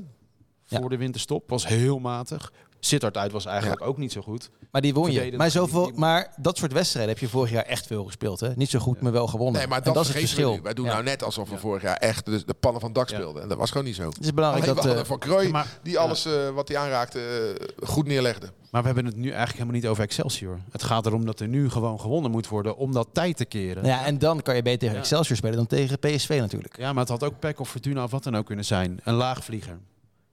Voor 0.70 0.82
Ja. 0.82 0.88
de 0.88 0.96
winterstop. 0.96 1.50
Was 1.50 1.66
heel 1.66 1.98
matig. 1.98 2.52
Sittard 2.82 3.16
uit 3.16 3.32
was 3.32 3.44
eigenlijk 3.46 3.80
ook 3.82 3.96
niet 3.96 4.12
zo 4.12 4.20
goed. 4.20 4.50
Maar 4.70 4.80
die 4.80 4.94
won 4.94 5.12
je. 5.12 5.32
Maar, 5.36 5.50
zoveel, 5.50 5.82
die- 5.82 5.90
die- 5.90 6.00
maar 6.00 6.32
dat 6.36 6.58
soort 6.58 6.72
wedstrijden 6.72 7.12
heb 7.12 7.20
je 7.22 7.28
vorig 7.28 7.50
jaar 7.50 7.64
echt 7.64 7.86
veel 7.86 8.04
gespeeld. 8.04 8.40
Hè? 8.40 8.52
Niet 8.54 8.70
zo 8.70 8.78
goed, 8.78 9.00
maar 9.00 9.12
wel 9.12 9.26
gewonnen. 9.26 9.58
Nee, 9.60 9.66
maar 9.68 9.78
en 9.78 9.84
dat, 9.84 9.94
dat 9.94 10.02
is 10.02 10.08
het 10.08 10.18
verschil. 10.18 10.54
we. 10.54 10.62
Wij 10.62 10.74
doen 10.74 10.84
Ja. 10.84 10.92
nou 10.92 11.04
net 11.04 11.22
alsof 11.22 11.50
we 11.50 11.58
vorig 11.58 11.82
jaar 11.82 11.96
echt 11.96 12.24
de, 12.24 12.44
de 12.44 12.54
pannen 12.54 12.80
van 12.80 12.90
het 12.90 12.98
dak 12.98 13.08
Ja. 13.08 13.16
speelden. 13.16 13.42
En 13.42 13.48
dat 13.48 13.58
was 13.58 13.70
gewoon 13.70 13.86
niet 13.86 13.94
zo. 13.94 14.08
Het 14.08 14.20
is 14.20 14.34
belangrijk 14.34 14.64
Alleen 14.68 14.82
dat... 14.82 14.92
we 14.94 15.00
eh, 15.00 15.04
Van 15.06 15.18
Krooi, 15.18 15.46
Ja, 15.46 15.52
maar- 15.52 15.78
die 15.82 15.98
alles 15.98 16.24
eh, 16.26 16.48
wat 16.48 16.68
hij 16.68 16.76
aanraakte 16.78 17.20
eh, 17.20 17.88
goed 17.88 18.06
neerlegde. 18.06 18.46
Maar 18.70 18.80
we 18.80 18.86
hebben 18.86 19.06
het 19.06 19.16
nu 19.16 19.22
eigenlijk 19.28 19.52
helemaal 19.52 19.74
niet 19.74 19.86
over 19.86 20.02
Excelsior. 20.04 20.58
Het 20.70 20.82
gaat 20.82 21.06
erom 21.06 21.26
dat 21.26 21.40
er 21.40 21.48
nu 21.48 21.70
gewoon 21.70 22.00
gewonnen 22.00 22.30
moet 22.30 22.48
worden 22.48 22.76
om 22.76 22.92
dat 22.92 23.08
tijd 23.12 23.36
te 23.36 23.44
keren. 23.44 23.84
ja, 23.84 24.04
en 24.04 24.18
dan 24.18 24.42
kan 24.42 24.56
je 24.56 24.62
beter 24.62 24.78
tegen 24.78 24.94
Ja. 24.94 25.00
Excelsior 25.00 25.36
spelen 25.36 25.56
dan 25.56 25.66
tegen 25.66 25.98
PSV 25.98 26.36
natuurlijk. 26.38 26.76
Ja, 26.78 26.92
maar 26.92 27.00
het 27.02 27.08
had 27.08 27.24
ook 27.24 27.38
PEC 27.38 27.60
of 27.60 27.70
Fortuna 27.70 28.04
of 28.04 28.10
wat 28.10 28.22
dan 28.22 28.36
ook 28.36 28.46
kunnen 28.46 28.64
zijn. 28.64 29.00
Een 29.04 29.14
laagvlieger. 29.14 29.78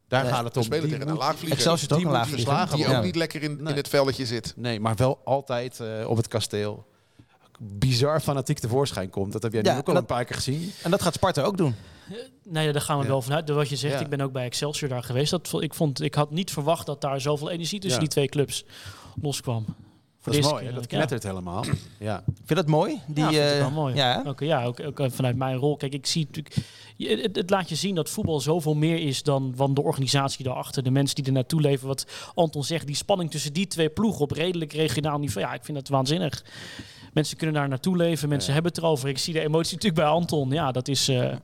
Daar 0.07 0.23
Nee, 0.23 0.31
gaat 0.33 0.43
het 0.43 0.53
We 0.53 0.59
om. 0.59 0.65
spelen 0.65 0.83
Die 0.89 0.93
tegen 0.97 1.09
een 1.11 1.17
laagvlieger. 1.17 1.51
Excelsior 1.57 1.91
ook 1.91 1.97
die 1.97 2.05
een 2.07 2.11
moet 2.11 2.21
laagvlieger. 2.21 2.45
verslagen 2.53 2.77
Die 2.87 2.97
ook 2.97 3.03
niet 3.03 3.15
lekker 3.15 3.43
in, 3.43 3.55
Nee. 3.63 3.71
in 3.71 3.77
het 3.77 3.87
velletje 3.87 4.25
zit. 4.25 4.53
Nee, 4.55 4.79
maar 4.79 4.95
wel 4.95 5.19
altijd 5.23 5.79
eh, 5.79 6.09
op 6.09 6.17
het 6.17 6.27
kasteel. 6.27 6.85
Bizar 7.59 8.19
fanatiek 8.21 8.59
tevoorschijn 8.59 9.09
komt. 9.09 9.31
Dat 9.33 9.43
heb 9.43 9.51
jij 9.53 9.61
Ja, 9.63 9.73
nu 9.73 9.79
ook 9.79 9.87
al 9.87 9.93
en 9.93 9.99
een 9.99 10.05
paar 10.05 10.25
keer 10.25 10.35
gezien. 10.35 10.71
En 10.83 10.91
dat 10.91 11.01
gaat 11.01 11.13
Sparta 11.13 11.41
ook 11.41 11.57
doen. 11.57 11.75
Nou 12.43 12.65
ja, 12.65 12.71
daar 12.71 12.81
gaan 12.81 12.97
we 12.97 13.03
Ja. 13.03 13.09
wel 13.09 13.21
vanuit. 13.21 13.49
Wat 13.49 13.69
je 13.69 13.75
zegt, 13.75 13.93
Ja. 13.93 13.99
ik 13.99 14.09
ben 14.09 14.21
ook 14.21 14.31
bij 14.31 14.45
Excelsior 14.45 14.89
daar 14.89 15.03
geweest. 15.03 15.31
Dat, 15.31 15.57
ik, 15.59 15.73
vond, 15.73 16.01
ik 16.01 16.13
had 16.15 16.31
niet 16.31 16.51
verwacht 16.51 16.85
dat 16.85 17.01
daar 17.01 17.21
zoveel 17.21 17.49
energie 17.49 17.79
tussen 17.79 17.99
Ja. 18.01 18.05
die 18.05 18.13
twee 18.13 18.27
clubs 18.27 18.65
loskwam. 19.21 19.65
Dat 20.27 20.35
is 20.35 20.51
mooi, 20.51 20.65
hè? 20.65 20.73
dat 20.73 20.91
ja. 20.91 20.97
knettert 20.97 21.23
helemaal. 21.23 21.63
Ja. 21.99 22.23
Vind 22.25 22.49
je 22.49 22.55
dat 22.55 22.67
mooi? 22.67 23.01
Die, 23.07 23.23
ja, 23.23 23.29
vind 23.29 23.43
ik 23.43 23.51
eh, 23.51 23.59
wel 23.59 23.71
mooi. 23.71 23.95
Ja, 23.95 24.23
ook, 24.25 24.39
ja 24.39 24.63
ook, 24.63 24.79
ook 24.79 24.99
eh, 24.99 25.09
vanuit 25.09 25.35
mijn 25.35 25.55
rol. 25.55 25.77
Kijk, 25.77 25.93
ik 25.93 26.05
zie 26.05 26.25
natuurlijk... 26.25 26.55
Het, 26.97 27.35
het 27.35 27.49
laat 27.49 27.69
je 27.69 27.75
zien 27.75 27.95
dat 27.95 28.09
voetbal 28.09 28.39
zoveel 28.39 28.75
meer 28.75 28.99
is 28.99 29.23
dan, 29.23 29.53
dan 29.55 29.73
de 29.73 29.81
organisatie 29.81 30.45
daarachter. 30.45 30.83
De 30.83 30.91
mensen 30.91 31.15
die 31.15 31.25
er 31.25 31.31
naartoe 31.31 31.61
leven. 31.61 31.87
Wat 31.87 32.05
Anton 32.35 32.63
zegt, 32.63 32.87
die 32.87 32.95
spanning 32.95 33.31
tussen 33.31 33.53
die 33.53 33.67
twee 33.67 33.89
ploegen 33.89 34.21
op 34.21 34.31
redelijk 34.31 34.73
regionaal 34.73 35.19
niveau. 35.19 35.47
Ja, 35.47 35.53
ik 35.53 35.63
vind 35.63 35.77
dat 35.77 35.87
waanzinnig. 35.87 36.43
Mensen 37.13 37.37
kunnen 37.37 37.55
daar 37.55 37.67
naartoe 37.67 37.97
leven. 37.97 38.29
Mensen 38.29 38.53
hebben 38.53 38.71
het 38.71 38.81
erover. 38.81 39.09
Ik 39.09 39.17
zie 39.17 39.33
de 39.33 39.39
emotie 39.39 39.73
natuurlijk 39.73 40.01
bij 40.01 40.11
Anton. 40.11 40.49
Ja, 40.49 40.71
dat 40.71 40.87
is, 40.87 41.07
eh, 41.07 41.35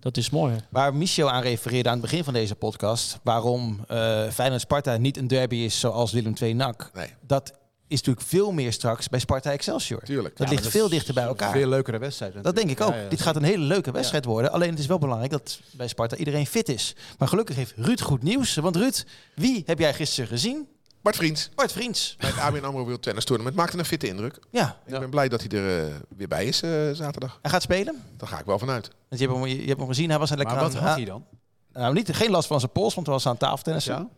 dat 0.00 0.16
is 0.16 0.30
mooi. 0.30 0.56
Waar 0.70 0.94
Michel 0.94 1.30
aan 1.30 1.42
refereerde 1.42 1.88
aan 1.88 1.98
het 1.98 2.10
begin 2.10 2.24
van 2.24 2.32
deze 2.32 2.54
podcast, 2.54 3.18
waarom 3.22 3.84
eh 3.88 4.28
Feyenoord-Sparta 4.28 4.96
niet 4.96 5.16
een 5.16 5.26
derby 5.26 5.56
is 5.56 5.80
zoals 5.80 6.12
Willem 6.12 6.34
II 6.40 6.54
NAC, 6.54 6.90
Nee, 6.94 7.08
dat 7.20 7.52
is 7.88 7.96
natuurlijk 7.98 8.26
veel 8.26 8.52
meer 8.52 8.72
straks 8.72 9.08
bij 9.08 9.18
Sparta 9.20 9.50
Excelsior. 9.52 10.02
tuurlijk. 10.02 10.36
Dat 10.36 10.48
ligt 10.50 10.66
veel 10.68 10.88
dichter 10.88 11.14
bij 11.14 11.24
elkaar. 11.24 11.52
Veel 11.52 11.68
leukere 11.68 11.98
wedstrijd. 11.98 12.32
Dat 12.42 12.56
denk 12.56 12.56
ik 12.56 12.62
ook. 12.70 12.76
natuurlijk. 12.78 12.96
Ja, 12.96 13.02
ja, 13.02 13.08
Dit 13.08 13.20
gaat 13.20 13.36
een 13.36 13.42
hele 13.42 13.64
leuke 13.64 13.90
wedstrijd 13.90 14.24
worden. 14.24 14.52
Alleen 14.52 14.70
het 14.70 14.78
is 14.78 14.86
wel 14.86 14.98
belangrijk 14.98 15.30
dat 15.32 15.60
bij 15.70 15.88
Sparta 15.88 16.16
iedereen 16.16 16.46
fit 16.46 16.68
is. 16.68 16.94
Maar 17.18 17.28
gelukkig 17.28 17.56
heeft 17.56 17.72
Ruud 17.76 18.00
goed 18.00 18.22
nieuws. 18.22 18.54
Want 18.54 18.76
Ruud, 18.76 19.04
wie 19.34 19.62
heb 19.66 19.78
jij 19.78 19.94
gisteren 19.94 20.28
gezien? 20.28 20.68
Bart 21.02 21.16
Vriends, 21.18 21.50
Bart 21.54 21.72
Vriends. 21.72 22.14
bij 22.18 22.30
het 22.30 22.38
ABN 22.38 22.64
AMRO 22.64 22.84
World 22.84 23.02
Tennis 23.02 23.24
Tournament, 23.24 23.56
maakte 23.56 23.78
een 23.78 23.84
fitte 23.84 24.06
indruk. 24.08 24.38
Ja, 24.50 24.78
Ik 24.86 24.98
ben 24.98 25.10
blij 25.10 25.28
dat 25.28 25.40
hij 25.40 25.60
er 25.60 25.84
eh, 25.86 25.94
weer 26.16 26.28
bij 26.28 26.44
is 26.46 26.62
eh, 26.62 26.70
zaterdag. 26.92 27.38
hij 27.42 27.50
gaat 27.50 27.62
spelen. 27.62 28.02
Daar 28.16 28.28
ga 28.28 28.38
ik 28.38 28.44
wel 28.44 28.58
vanuit. 28.58 28.90
Want 29.08 29.20
je 29.20 29.26
hebt 29.28 29.38
hem, 29.38 29.46
je 29.48 29.66
hebt 29.66 29.78
hem 29.78 29.88
gezien, 29.88 30.10
hij 30.10 30.18
was 30.18 30.30
aan 30.30 30.36
lekker 30.36 30.56
Maar 30.56 30.64
wat 30.64 30.76
aan- 30.76 30.82
had 30.86 30.96
hij 30.96 31.04
dan? 31.04 31.24
Nou, 31.72 31.94
niet, 31.94 32.14
geen 32.14 32.30
last 32.30 32.46
van 32.48 32.60
zijn 32.60 32.72
pols, 32.72 32.94
want 32.94 33.06
hij 33.06 33.14
was 33.16 33.26
aan 33.26 33.36
tafeltennissen. 33.36 33.94
Ja? 33.94 34.08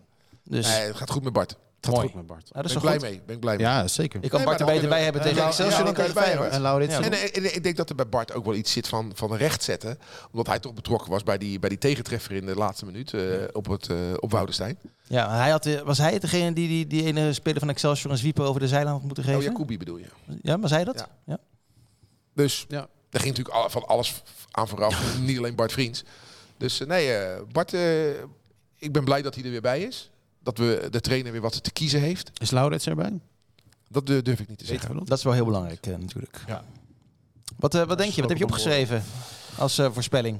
Dus 0.44 0.66
Nee, 0.66 0.86
het 0.86 0.96
gaat 0.96 1.10
goed 1.10 1.22
met 1.24 1.32
Bart. 1.32 1.56
Het 1.80 1.86
gaat 1.86 1.94
Mooi. 1.96 2.06
goed 2.08 2.16
met 2.16 2.26
Bart. 2.26 2.48
ja, 2.52 2.62
dat 2.62 2.70
is 2.70 2.72
Ben 2.76 2.82
ik 2.82 2.88
goed. 2.88 2.98
blij 2.98 3.10
mee. 3.10 3.20
Ben 3.26 3.34
ik 3.34 3.40
blij 3.40 3.56
mee. 3.56 3.64
Ja, 3.66 3.88
zeker. 3.88 4.22
Ik 4.22 4.30
kan 4.30 4.38
Nee, 4.38 4.48
Bart 4.48 4.60
er 4.60 4.66
maar 4.66 4.74
beter 4.74 4.88
bij 4.90 5.02
hebben 5.02 5.22
en 5.22 5.28
tegen 5.28 5.44
Excelsior 5.46 5.84
dan 5.84 5.94
tegen 5.94 6.08
erbij 6.08 6.22
Feyenoord. 6.24 6.50
En 6.50 6.60
Laurits? 6.60 6.94
Ja. 6.96 7.02
En, 7.02 7.12
en 7.12 7.54
ik 7.54 7.62
denk 7.62 7.76
dat 7.76 7.88
er 7.88 7.94
bij 7.94 8.08
Bart 8.08 8.32
ook 8.32 8.44
wel 8.44 8.54
iets 8.54 8.72
zit 8.72 8.88
van, 8.88 9.12
van 9.14 9.34
recht 9.34 9.62
zetten. 9.62 9.98
Omdat 10.30 10.46
hij 10.46 10.58
toch 10.58 10.74
betrokken 10.74 11.10
was 11.10 11.22
bij 11.22 11.38
die, 11.38 11.58
bij 11.58 11.68
die 11.68 11.78
tegentreffer 11.78 12.32
in 12.32 12.46
de 12.46 12.54
laatste 12.54 12.84
minuut 12.84 13.14
eh, 13.14 13.22
op, 13.52 13.66
het, 13.66 13.88
eh, 13.88 13.96
op 14.16 14.30
Woudenstein. 14.30 14.78
Ja, 15.06 15.36
hij 15.36 15.50
had, 15.50 15.66
eh, 15.66 15.80
was 15.80 15.98
hij 15.98 16.18
degene 16.18 16.52
die, 16.52 16.68
die 16.68 16.86
die 16.86 17.04
ene 17.04 17.32
speler 17.32 17.58
van 17.60 17.68
Excelsior 17.68 18.12
een 18.12 18.18
zwieper 18.18 18.44
over 18.44 18.60
de 18.60 18.68
zijlijn 18.68 18.92
had 18.94 19.02
moeten 19.02 19.24
Oh, 19.24 19.30
geven? 19.30 19.44
Jacobi 19.44 19.78
bedoel 19.78 19.96
je. 19.96 20.06
ja, 20.42 20.56
maar 20.56 20.68
zei 20.68 20.82
hij 20.84 20.92
dat? 20.92 21.06
Ja. 21.06 21.08
Ja. 21.24 21.38
Dus 22.34 22.64
Ja. 22.68 22.88
er 23.10 23.20
ging 23.20 23.36
natuurlijk 23.36 23.70
van 23.70 23.86
alles 23.86 24.22
aan 24.50 24.68
vooraf. 24.68 25.18
Niet 25.20 25.38
alleen 25.38 25.54
Bart 25.54 25.72
Vriends. 25.72 26.04
Dus 26.56 26.78
nee, 26.86 27.16
Bart, 27.52 27.72
ik 28.78 28.92
ben 28.92 29.04
blij 29.04 29.22
dat 29.22 29.34
hij 29.34 29.44
er 29.44 29.50
weer 29.50 29.60
bij 29.60 29.80
is. 29.82 30.10
Dat 30.42 30.58
we 30.58 30.88
de 30.90 31.00
trainer 31.00 31.32
weer 31.32 31.40
wat 31.40 31.64
te 31.64 31.70
kiezen 31.72 32.00
heeft. 32.00 32.30
Is 32.40 32.50
Laurits 32.50 32.86
erbij? 32.86 33.20
Dat 33.88 34.06
durf 34.06 34.40
ik 34.40 34.48
niet 34.48 34.58
te 34.58 34.64
zeggen. 34.64 35.04
dat? 35.04 35.18
Is 35.18 35.24
wel 35.24 35.32
heel 35.32 35.44
belangrijk 35.44 35.86
eh, 35.86 35.96
natuurlijk. 35.96 36.40
Ja. 36.46 36.64
Wat, 37.56 37.74
eh, 37.74 37.82
wat 37.82 37.98
denk 37.98 38.12
je? 38.12 38.20
Wat 38.20 38.30
heb 38.30 38.38
je 38.38 38.44
opgeschreven 38.44 39.04
als 39.56 39.78
eh, 39.78 39.88
voorspelling? 39.92 40.38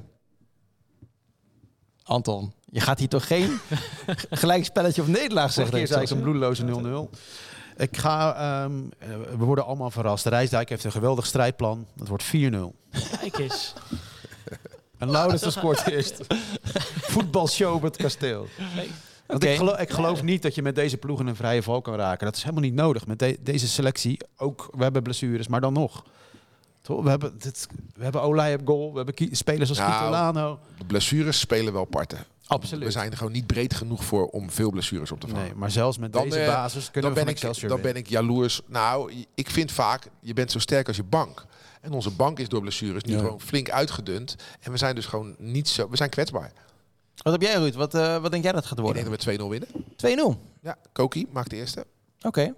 Anton, 2.03 2.53
je 2.65 2.79
gaat 2.79 2.99
hier 2.99 3.07
toch 3.07 3.27
geen 3.27 3.59
gelijkspelletje 4.29 5.01
of 5.01 5.07
nederlaag 5.07 5.53
Vorige 5.53 5.71
zeggen? 5.71 5.77
keer 5.77 5.87
zei 5.87 6.01
ik 6.01 6.07
tegen 6.07 6.17
een 6.17 6.23
bloedeloze 6.23 7.09
0-0. 7.13 7.17
Ik 7.77 7.97
ga, 7.97 8.35
ehm, 8.35 8.81
eh, 8.97 9.09
we 9.37 9.45
worden 9.45 9.65
allemaal 9.65 9.91
verrast. 9.91 10.23
De 10.23 10.29
Rijsdijk 10.29 10.69
heeft 10.69 10.83
een 10.83 10.91
geweldig 10.91 11.25
strijdplan. 11.25 11.87
Dat 11.95 12.07
wordt 12.07 12.23
4-0. 12.23 12.75
Kijk 13.19 13.37
eens. 13.37 13.73
En 14.97 15.11
Laurits 15.11 15.51
scoort 15.57 15.87
eerst. 15.87 16.21
Voetbalshow 17.01 17.75
op 17.75 17.81
het 17.81 17.95
kasteel. 17.95 18.47
Want 19.29 19.43
ik, 19.43 19.55
geloof, 19.57 19.79
ik 19.79 19.89
geloof 19.89 20.23
niet 20.23 20.41
dat 20.41 20.55
je 20.55 20.61
met 20.61 20.75
deze 20.75 20.97
ploeg 20.97 21.19
in 21.19 21.27
een 21.27 21.35
vrije 21.35 21.63
val 21.63 21.81
kan 21.81 21.95
raken. 21.95 22.25
Dat 22.25 22.35
is 22.35 22.41
helemaal 22.43 22.63
niet 22.63 22.73
nodig. 22.73 23.07
Met 23.07 23.19
de- 23.19 23.37
deze 23.41 23.67
selectie, 23.67 24.17
ook, 24.37 24.69
we 24.75 24.83
hebben 24.83 25.03
blessures, 25.03 25.47
maar 25.47 25.61
dan 25.61 25.73
nog. 25.73 26.03
Toch? 26.81 27.03
We 27.03 27.09
hebben, 27.09 27.39
dit, 27.39 27.67
we 27.95 28.03
hebben 28.03 28.21
Olij 28.21 28.53
op 28.53 28.61
goal, 28.67 28.91
we 28.93 28.97
hebben 28.97 29.27
spelers 29.35 29.69
als 29.69 29.77
Nou, 29.77 29.91
Kitolano. 29.91 30.59
De 30.77 30.85
blessures 30.85 31.39
spelen 31.39 31.73
wel 31.73 31.85
parten. 31.85 32.25
Absoluut. 32.47 32.83
We 32.83 32.91
zijn 32.91 33.11
er 33.11 33.17
gewoon 33.17 33.31
niet 33.31 33.47
breed 33.47 33.73
genoeg 33.73 34.03
voor 34.03 34.27
om 34.27 34.49
veel 34.51 34.71
blessures 34.71 35.11
op 35.11 35.19
te 35.19 35.27
vangen. 35.27 35.43
Nee, 35.43 35.53
maar 35.55 35.71
zelfs 35.71 35.97
met 35.97 36.13
Dan, 36.13 36.23
deze 36.23 36.39
eh, 36.39 36.47
basis 36.47 36.91
kunnen 36.91 37.13
dan 37.13 37.25
we 37.25 37.33
ben, 37.33 37.51
ik, 37.51 37.67
dan 37.69 37.81
ben 37.81 37.95
ik 37.95 38.07
jaloers. 38.07 38.61
Nou, 38.67 39.13
ik 39.35 39.49
vind 39.49 39.71
vaak, 39.71 40.07
je 40.19 40.33
bent 40.33 40.51
zo 40.51 40.59
sterk 40.59 40.87
als 40.87 40.95
je 40.95 41.03
bank. 41.03 41.45
En 41.81 41.91
onze 41.91 42.09
bank 42.11 42.39
is 42.39 42.47
door 42.49 42.61
blessures 42.61 43.03
nu 43.03 43.13
Ja. 43.13 43.19
gewoon 43.19 43.41
flink 43.41 43.69
uitgedund. 43.69 44.35
En 44.59 44.71
we 44.71 44.77
zijn 44.77 44.95
dus 44.95 45.05
gewoon 45.05 45.35
niet 45.37 45.67
zo... 45.69 45.89
We 45.89 45.95
zijn 45.95 46.09
kwetsbaar. 46.09 46.51
Wat 47.23 47.33
heb 47.33 47.41
jij, 47.41 47.55
Ruud? 47.55 47.75
Wat, 47.75 47.93
eh, 47.95 48.17
wat 48.21 48.31
denk 48.31 48.43
jij 48.43 48.51
dat 48.51 48.65
gaat 48.65 48.77
Ik 48.77 48.83
worden? 48.83 49.03
denk 49.03 49.15
dat 49.15 49.25
we 49.25 49.37
2-0 49.37 49.49
winnen. 49.49 49.69
2-0. 49.95 50.39
Ja, 50.61 50.77
Koki 50.91 51.27
maakt 51.31 51.49
de 51.49 51.55
eerste. 51.55 51.85
Oké. 52.21 52.53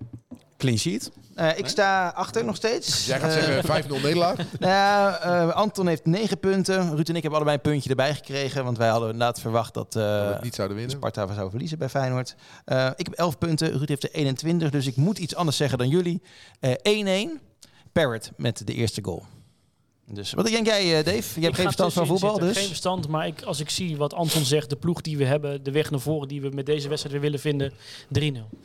Clean 0.57 0.77
sheet. 0.77 1.11
Eh, 1.35 1.57
ik 1.57 1.67
sta 1.67 2.07
achter 2.09 2.45
nog 2.45 2.55
steeds. 2.55 3.05
Jij 3.05 3.19
gaat 3.19 3.29
Eh, 3.35 3.35
zeggen 3.43 3.63
5-0 3.63 3.99
nederlaag. 4.01 4.35
Nou 4.59 4.71
ja, 4.73 5.17
eh, 5.19 5.49
Anton 5.55 5.87
heeft 5.87 6.05
9 6.05 6.39
punten. 6.39 6.95
Ruud 6.95 7.09
en 7.09 7.15
ik 7.15 7.21
hebben 7.21 7.33
allebei 7.33 7.55
een 7.55 7.61
puntje 7.71 7.89
erbij 7.89 8.15
gekregen. 8.15 8.63
Want 8.63 8.77
wij 8.77 8.89
hadden 8.89 9.09
inderdaad 9.09 9.39
verwacht 9.39 9.73
dat 9.73 9.93
Dat 9.93 10.03
we 10.29 10.35
eh 10.35 10.41
niet 10.41 10.55
zouden 10.55 10.77
winnen. 10.77 10.95
Sparta 10.95 11.33
zou 11.33 11.49
verliezen 11.49 11.77
bij 11.77 11.89
Feyenoord. 11.89 12.35
Eh, 12.65 12.89
ik 12.95 13.05
heb 13.05 13.13
11 13.13 13.37
punten. 13.37 13.71
Ruud 13.77 13.87
heeft 13.89 14.03
er 14.03 14.11
21. 14.11 14.69
Dus 14.69 14.87
ik 14.87 14.95
moet 14.95 15.17
iets 15.17 15.35
anders 15.35 15.57
zeggen 15.57 15.77
dan 15.77 15.89
jullie. 15.89 16.21
Eh, 16.59 16.71
1-1. 16.83 17.39
Parrot 17.91 18.31
met 18.37 18.67
de 18.67 18.73
eerste 18.73 19.03
goal. 19.03 19.25
Dus 20.13 20.33
wat 20.33 20.45
denk 20.45 20.65
jij, 20.65 20.97
eh, 20.97 21.05
Dave? 21.05 21.39
Je 21.39 21.45
hebt 21.45 21.55
geen 21.55 21.65
verstand 21.65 21.93
van 21.93 22.07
voetbal, 22.07 22.39
dus... 22.39 22.57
Geen 22.57 22.67
verstand, 22.67 23.07
maar 23.07 23.27
ik, 23.27 23.41
als 23.41 23.59
ik 23.59 23.69
zie 23.69 23.97
wat 23.97 24.13
Anton 24.13 24.45
zegt, 24.45 24.69
de 24.69 24.75
ploeg 24.75 25.01
die 25.01 25.17
we 25.17 25.25
hebben, 25.25 25.63
de 25.63 25.71
weg 25.71 25.91
naar 25.91 25.99
voren 25.99 26.27
die 26.27 26.41
we 26.41 26.49
met 26.49 26.65
deze 26.65 26.87
wedstrijd 26.87 27.13
weer 27.13 27.23
willen 27.23 27.39
vinden, 27.39 27.73
3-0. 28.19 28.57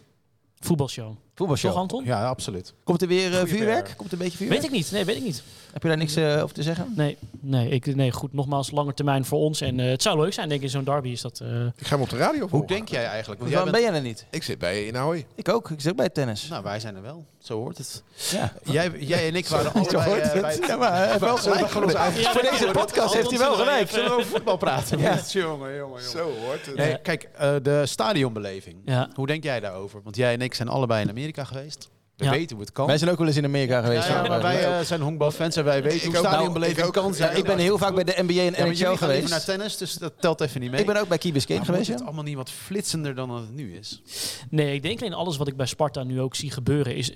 Voetbalshow. 0.59 1.17
Voetbalshow. 1.37 1.71
Toch 1.71 1.81
Anton? 1.81 2.05
Ja, 2.05 2.27
absoluut. 2.29 2.75
Komt 2.85 3.03
er 3.03 3.09
weer 3.09 3.39
eh, 3.39 3.47
vuurwerk? 3.47 3.95
Komt 3.97 4.13
er 4.13 4.19
een 4.19 4.25
beetje 4.25 4.39
vuurwerk? 4.39 4.61
Weet 4.61 4.71
ik 4.71 4.77
niet. 4.77 4.91
Nee, 4.93 5.05
weet 5.05 5.17
ik 5.17 5.23
niet. 5.23 5.43
Heb 5.73 5.83
je 5.83 5.89
daar 5.89 5.99
niks 5.99 6.17
eh, 6.17 6.43
over 6.43 6.55
te 6.55 6.63
zeggen? 6.63 6.93
Nee, 6.97 7.17
nee, 7.41 7.69
ik, 7.69 7.95
nee, 7.97 8.13
goed. 8.13 8.33
Nogmaals, 8.33 8.71
lange 8.71 8.95
termijn 8.95 9.25
voor 9.25 9.39
ons. 9.39 9.61
En 9.61 9.81
eh, 9.81 9.89
het 9.89 10.03
zou 10.03 10.21
leuk 10.21 10.33
zijn, 10.33 10.49
denk 10.49 10.61
ik, 10.61 10.67
in 10.67 10.73
zo'n 10.73 10.85
derby 10.85 11.09
is 11.09 11.21
dat... 11.21 11.41
eh, 11.41 11.49
Ik 11.77 11.87
ga 11.87 11.95
hem 11.95 12.01
op 12.01 12.09
de 12.11 12.17
radio 12.17 12.39
volgen. 12.39 12.59
Hoe 12.59 12.67
denk 12.67 12.89
jij 12.89 13.05
eigenlijk? 13.07 13.41
Want 13.41 13.53
jij 13.53 13.59
Waarom 13.63 13.73
bent... 13.73 13.85
ben 13.85 13.95
jij 13.95 14.03
er 14.03 14.07
niet? 14.09 14.27
Ik 14.31 14.43
zit 14.43 14.59
bij 14.59 14.85
in 14.87 14.97
Ahoy. 14.97 15.27
Ik 15.35 15.49
ook. 15.49 15.71
Ik 15.71 15.81
zit 15.81 15.91
ook 15.91 15.97
bij 15.97 16.09
tennis. 16.09 16.49
Nou, 16.49 16.63
wij 16.63 16.81
zijn 16.81 16.97
er 16.97 17.03
wel. 17.03 17.25
Zo 17.39 17.59
hoort 17.59 17.79
het. 17.79 18.03
Ja. 18.31 18.53
Jij, 18.65 18.91
jij 18.99 19.29
en 19.29 19.35
ik 19.35 19.47
waren 19.47 19.71
Zo 19.73 19.79
allebei 19.79 20.05
hoort 20.05 20.41
bij 20.41 20.53
het- 20.55 20.67
Ja, 20.67 20.77
maar 20.77 20.93
hij 20.97 21.07
heeft 21.09 21.21
wel 21.21 21.37
gelijk. 21.37 21.69
Voor, 21.69 21.87
deze 21.87 22.69
podcast 22.73 23.15
heeft 23.15 23.31
hij 23.31 23.39
wel 23.39 23.55
gelijk. 23.55 23.91
zullen 23.91 24.09
we 24.11 24.17
over 24.17 24.27
voetbal 24.31 24.57
praten? 24.57 24.99
Ja. 25.07 25.21
Jongen, 25.29 25.49
jongen, 25.59 25.77
jongen. 25.77 26.03
Zo 26.03 26.31
hoort 26.45 26.67
het. 26.67 27.03
Kijk, 27.03 27.29
eh, 27.39 27.55
de 27.63 27.87
stadionbeleving. 27.87 28.77
Ja. 28.85 29.09
Hoe 29.15 29.27
denk 29.27 29.43
jij 29.43 29.61
daarover? 29.61 30.01
Want 30.05 30.17
jij 30.17 30.33
en 30.33 30.41
ik 30.41 30.55
zijn 30.55 30.69
allebei 30.69 31.03
in 31.03 31.09
Amerika 31.09 31.25
geweest. 31.35 31.89
We 32.17 32.25
Ja. 32.25 32.31
weten 32.31 32.57
hoe 32.57 32.65
het 32.65 32.75
kan. 32.75 32.87
Wij 32.87 32.99
zijn 32.99 33.11
ook 33.11 33.19
wel 33.19 33.27
eens 33.27 33.37
in 33.37 33.45
Amerika 33.45 33.83
geweest. 33.83 34.09
ja, 34.09 34.27
maar 34.29 34.43
wij 34.43 34.65
eh, 34.79 34.85
zijn 34.85 35.01
honkbalfans 35.01 35.57
en 35.57 35.65
wij 35.65 35.83
weten 35.83 36.07
hoe 36.09 36.19
ook. 36.19 36.27
stadionbeleving 36.27 36.77
Nou, 36.77 36.89
ik 36.89 36.95
kan 36.95 37.15
zijn. 37.15 37.37
ik 37.37 37.45
ben 37.45 37.59
heel 37.59 37.79
vaak 37.79 37.95
bij 37.95 38.05
de 38.05 38.15
NBA 38.27 38.41
en 38.57 38.69
NHL 38.69 38.95
geweest. 38.97 39.29
naar 39.31 39.45
tennis, 39.45 39.77
dus 39.77 39.95
dat 39.95 40.13
telt 40.21 40.41
even 40.41 40.61
niet 40.61 40.71
mee. 40.71 40.81
Ik 40.81 40.87
ben 40.87 40.97
ook 41.01 41.09
bij 41.09 41.19
Key 41.19 41.33
Biscayne 41.33 41.65
geweest. 41.65 41.87
wordt 41.87 41.99
Ja. 42.01 42.05
het 42.07 42.15
allemaal 42.15 42.25
niet 42.25 42.37
wat 42.37 42.51
flitsender 42.51 43.15
dan 43.15 43.31
het 43.31 43.55
nu 43.55 43.75
is? 43.77 44.03
Nee, 44.51 44.75
ik 44.75 44.83
denk 44.83 45.01
alleen 45.01 45.15
alles 45.15 45.37
wat 45.37 45.49
ik 45.49 45.57
bij 45.57 45.67
Sparta 45.67 46.03
nu 46.03 46.21
ook 46.21 46.35
zie 46.35 46.51
gebeuren 46.51 46.97
is... 46.97 47.13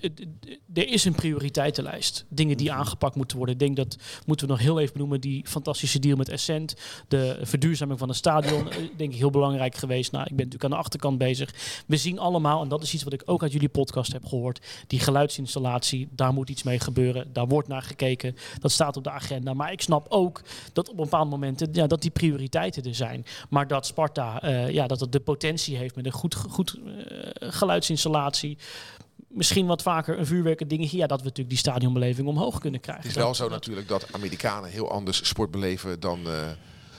Er 0.75 0.89
is 0.89 1.05
een 1.05 1.15
prioriteitenlijst. 1.15 2.25
Dingen 2.29 2.57
die 2.57 2.73
aangepakt 2.73 3.15
moeten 3.15 3.37
worden. 3.37 3.55
Ik 3.55 3.61
denk 3.61 3.77
dat, 3.77 3.97
moeten 4.27 4.47
we 4.47 4.53
nog 4.53 4.63
heel 4.63 4.81
even 4.81 4.93
benoemen, 4.93 5.21
die 5.21 5.45
fantastische 5.49 5.99
deal 5.99 6.17
met 6.17 6.29
Essent. 6.29 6.75
De 7.09 7.39
verduurzaming 7.43 7.99
van 7.99 8.09
het 8.09 8.17
stadion, 8.17 8.71
eh, 8.71 8.77
denk 8.97 9.13
ik 9.13 9.19
heel 9.19 9.31
belangrijk 9.31 9.75
geweest. 9.75 10.13
Nou, 10.13 10.23
ik 10.25 10.29
ben 10.37 10.45
natuurlijk 10.45 10.65
aan 10.65 10.71
de 10.71 10.85
achterkant 10.85 11.19
bezig. 11.19 11.55
We 11.87 11.97
zien 11.97 12.19
allemaal, 12.19 12.63
en 12.63 12.69
dat 12.69 12.83
is 12.83 12.95
iets 12.95 13.03
wat 13.03 13.13
ik 13.13 13.23
ook 13.25 13.43
uit 13.43 13.53
jullie 13.53 13.69
podcast 13.69 14.13
heb 14.13 14.25
gehoord, 14.27 14.61
die 14.91 15.01
geluidsinstallatie, 15.01 16.09
daar 16.11 16.32
moet 16.32 16.51
iets 16.51 16.62
mee 16.62 16.78
gebeuren. 16.80 17.32
Daar 17.32 17.47
wordt 17.47 17.68
naar 17.68 17.82
gekeken. 17.82 18.36
Dat 18.59 18.70
staat 18.70 18.97
op 18.97 19.05
de 19.05 19.11
agenda. 19.11 19.55
Maar 19.55 19.72
ik 19.72 19.80
snap 19.80 20.07
ook 20.09 20.43
dat 20.72 20.88
op 20.91 20.97
bepaalde 20.97 21.30
momenten 21.30 21.68
ja, 21.72 21.86
dat 21.86 22.03
die 22.03 22.11
prioriteiten 22.11 22.82
er 22.84 22.95
zijn. 22.95 23.24
Maar 23.51 23.66
dat 23.66 23.86
Sparta 23.86 24.43
eh, 24.43 24.70
ja, 24.70 24.86
dat 24.86 25.01
het 25.01 25.12
de 25.12 25.20
potentie 25.20 25.76
heeft 25.76 25.97
met 25.97 26.07
een 26.07 26.12
goed, 26.12 26.34
goed 26.34 26.78
eh, 26.84 27.49
geluidsinstallatie. 27.53 28.59
Misschien 29.28 29.66
wat 29.66 29.82
vaker 29.82 30.18
een 30.18 30.26
vuurwerk 30.26 30.61
en 30.61 30.68
dingetje. 30.68 30.97
Ja, 30.97 31.07
dat 31.07 31.18
we 31.18 31.24
natuurlijk 31.24 31.49
die 31.49 31.59
stadionbeleving 31.59 32.28
omhoog 32.28 32.59
kunnen 32.59 32.80
krijgen. 32.80 33.03
Het 33.03 33.11
is 33.12 33.18
wel 33.18 33.26
Dat- 33.26 33.36
zo 33.36 33.49
natuurlijk 33.49 33.88
dat 33.88 34.07
Amerikanen 34.12 34.70
heel 34.70 34.91
anders 34.91 35.26
sport 35.28 35.51
beleven 35.51 36.01
dan, 36.01 36.18
eh, 36.26 36.49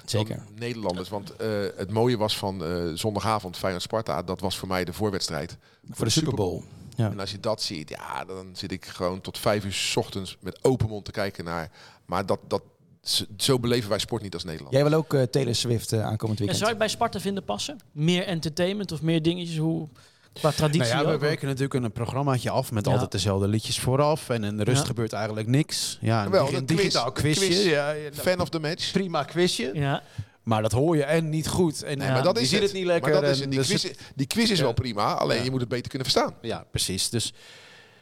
Zeker. 0.06 0.36
dan 0.36 0.46
Nederlanders. 0.56 1.10
Want 1.10 1.36
eh, 1.36 1.50
het 1.76 1.92
mooie 1.92 2.18
was 2.18 2.38
van 2.38 2.64
eh, 2.64 2.92
zondagavond 2.94 3.58
Feyenoord-Sparta, 3.58 4.22
dat 4.24 4.40
was 4.42 4.58
voor 4.58 4.68
mij 4.68 4.84
de 4.86 4.94
voorwedstrijd. 4.94 5.58
Voor 5.90 6.06
de 6.06 6.12
Super 6.12 6.34
Bowl. 6.34 6.64
Ja. 7.02 7.12
En 7.12 7.20
als 7.20 7.32
je 7.32 7.40
dat 7.40 7.62
ziet, 7.62 7.90
ja, 7.90 8.26
dan 8.26 8.50
zit 8.54 8.72
ik 8.72 8.86
gewoon 8.86 9.22
tot 9.22 9.38
vijf 9.38 9.66
uur 9.66 9.74
's 9.74 9.96
ochtends 9.96 10.38
met 10.40 10.64
open 10.64 10.88
mond 10.90 11.06
te 11.06 11.12
kijken 11.12 11.44
naar. 11.44 11.72
Maar 12.06 12.26
dat, 12.26 12.40
dat, 12.48 12.62
zo 13.38 13.60
beleven 13.60 13.90
wij 13.90 14.00
sport 14.00 14.22
niet 14.22 14.34
als 14.34 14.44
Nederland. 14.44 14.74
Jij 14.74 14.84
wil 14.84 14.94
ook 14.94 15.14
eh, 15.14 15.22
Taylor 15.24 15.56
Swift 15.56 15.92
eh, 15.94 16.00
aankomend 16.06 16.22
En 16.40 16.46
weekend. 16.46 16.58
zou 16.58 16.72
je 16.72 16.78
bij 16.78 16.88
Sparta 16.88 17.20
vinden 17.20 17.44
passen? 17.44 17.78
Meer 17.92 18.24
entertainment 18.26 18.92
of 18.92 19.02
meer 19.02 19.22
dingetjes? 19.22 19.58
Hoe, 19.58 19.88
qua 20.34 20.52
traditie 20.52 20.94
Nou 20.94 21.02
ja, 21.04 21.08
we 21.10 21.14
ook? 21.16 21.22
werken 21.22 21.48
natuurlijk 21.48 21.74
een 21.84 21.92
programmaatje 21.92 22.50
af 22.50 22.72
met 22.72 22.86
Ja. 22.86 22.92
altijd 22.92 23.12
dezelfde 23.12 23.48
liedjes 23.48 23.80
vooraf. 23.80 24.30
En 24.30 24.44
in 24.44 24.58
de 24.58 24.64
rust 24.64 24.82
Ja. 24.82 24.86
gebeurt 24.88 25.14
eigenlijk 25.14 25.48
niks. 25.48 25.98
Ja, 26.02 26.26
een, 26.26 26.34
een 26.56 26.66
dig- 26.66 26.78
digitaal 26.78 27.12
quiz, 27.12 27.38
quizje. 27.38 27.54
quiz. 27.54 27.66
Ja, 27.66 27.92
ja, 27.92 28.02
nou, 28.10 28.14
Fan 28.22 28.40
of 28.40 28.50
the 28.50 28.60
match. 28.60 28.92
prima 28.92 29.24
quizje. 29.24 29.70
Ja, 29.74 30.04
Maar 30.44 30.62
dat 30.62 30.72
hoor 30.72 30.96
je 30.96 31.04
en 31.04 31.30
niet 31.30 31.48
goed. 31.48 31.84
En 31.84 31.98
Nee, 31.98 32.08
Ja. 32.08 32.14
maar 32.14 32.24
dat 32.24 32.36
je 32.38 32.42
is 32.42 32.50
ziet 32.50 32.60
het. 32.60 32.68
het 32.68 32.78
niet 32.78 32.86
lekker. 32.88 33.12
Maar 33.12 33.22
dat 33.22 33.30
is 33.30 33.40
het. 33.40 33.50
Die, 33.52 33.60
dus 33.60 33.68
quiz, 33.68 33.92
die 34.16 34.28
quiz 34.28 34.50
is 34.50 34.60
wel 34.60 34.74
prima, 34.74 35.14
alleen 35.14 35.44
je 35.44 35.52
moet 35.52 35.60
het 35.60 35.70
beter 35.70 35.90
kunnen 35.90 36.10
verstaan. 36.12 36.34
Ja, 36.42 36.66
precies. 36.72 37.10
Dus 37.10 37.34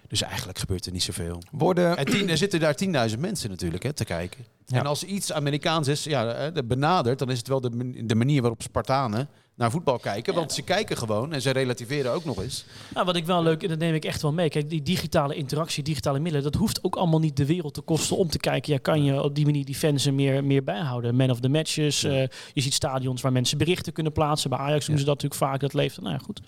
Dus 0.08 0.22
eigenlijk 0.22 0.60
gebeurt 0.60 0.86
er 0.86 0.92
niet 0.92 1.04
zoveel. 1.04 1.42
Worden, 1.52 1.98
En 1.98 2.06
tien, 2.06 2.30
er 2.30 2.38
zitten 2.38 2.60
daar 2.60 2.76
10.000 3.10 3.20
mensen 3.20 3.50
natuurlijk 3.50 3.84
hè, 3.84 3.94
te 3.94 4.06
kijken. 4.06 4.46
Ja. 4.66 4.80
En 4.80 4.86
als 4.86 5.04
iets 5.04 5.32
Amerikaans 5.32 5.88
is, 5.88 6.04
ja, 6.04 6.34
eh, 6.34 6.54
de- 6.54 6.64
benaderd, 6.64 7.20
dan 7.20 7.30
is 7.32 7.38
het 7.38 7.48
wel 7.48 7.62
de, 7.62 8.06
de 8.06 8.16
manier 8.16 8.42
waarop 8.42 8.62
Spartanen 8.62 9.30
naar 9.60 9.72
voetbal 9.72 9.98
kijken. 10.00 10.34
Want 10.34 10.54
ze 10.54 10.62
kijken 10.62 10.98
gewoon 10.98 11.34
en 11.34 11.42
ze 11.42 11.50
relativeren 11.52 12.12
ook 12.12 12.26
nog 12.26 12.42
eens. 12.42 12.66
Nou, 12.94 13.06
wat 13.06 13.16
ik 13.16 13.26
wel 13.26 13.44
leuk, 13.44 13.64
en 13.64 13.70
dat 13.70 13.78
neem 13.80 13.94
ik 13.94 14.06
echt 14.06 14.22
wel 14.22 14.34
mee. 14.34 14.50
Kijk, 14.50 14.70
die 14.70 14.82
digitale 14.82 15.36
interactie, 15.36 15.84
digitale 15.84 16.20
middelen, 16.20 16.52
dat 16.52 16.56
hoeft 16.62 16.84
ook 16.84 16.96
allemaal 16.96 17.20
niet 17.20 17.38
de 17.38 17.46
wereld 17.46 17.74
te 17.74 17.82
kosten 17.82 18.18
om 18.18 18.30
te 18.30 18.38
kijken. 18.38 18.74
Ja, 18.74 18.80
kan 18.80 19.04
je 19.04 19.22
op 19.24 19.36
die 19.36 19.46
manier 19.46 19.66
die 19.66 19.76
fans 19.76 20.06
er 20.06 20.14
meer, 20.14 20.44
meer 20.44 20.64
bijhouden? 20.64 21.16
Man 21.16 21.30
of 21.30 21.40
the 21.40 21.50
matches. 21.50 22.04
eh, 22.04 22.12
je 22.54 22.62
ziet 22.62 22.74
stadions 22.74 23.22
waar 23.22 23.32
mensen 23.32 23.58
berichten 23.58 23.94
kunnen 23.94 24.12
plaatsen. 24.12 24.50
Bij 24.50 24.60
Ajax 24.60 24.86
doen 24.86 24.98
ze 24.98 25.06
dat 25.06 25.14
natuurlijk 25.22 25.42
vaak. 25.52 25.60
Dat 25.60 25.74
leeft. 25.74 26.02
Nou 26.02 26.14
ja, 26.14 26.20
goed. 26.20 26.40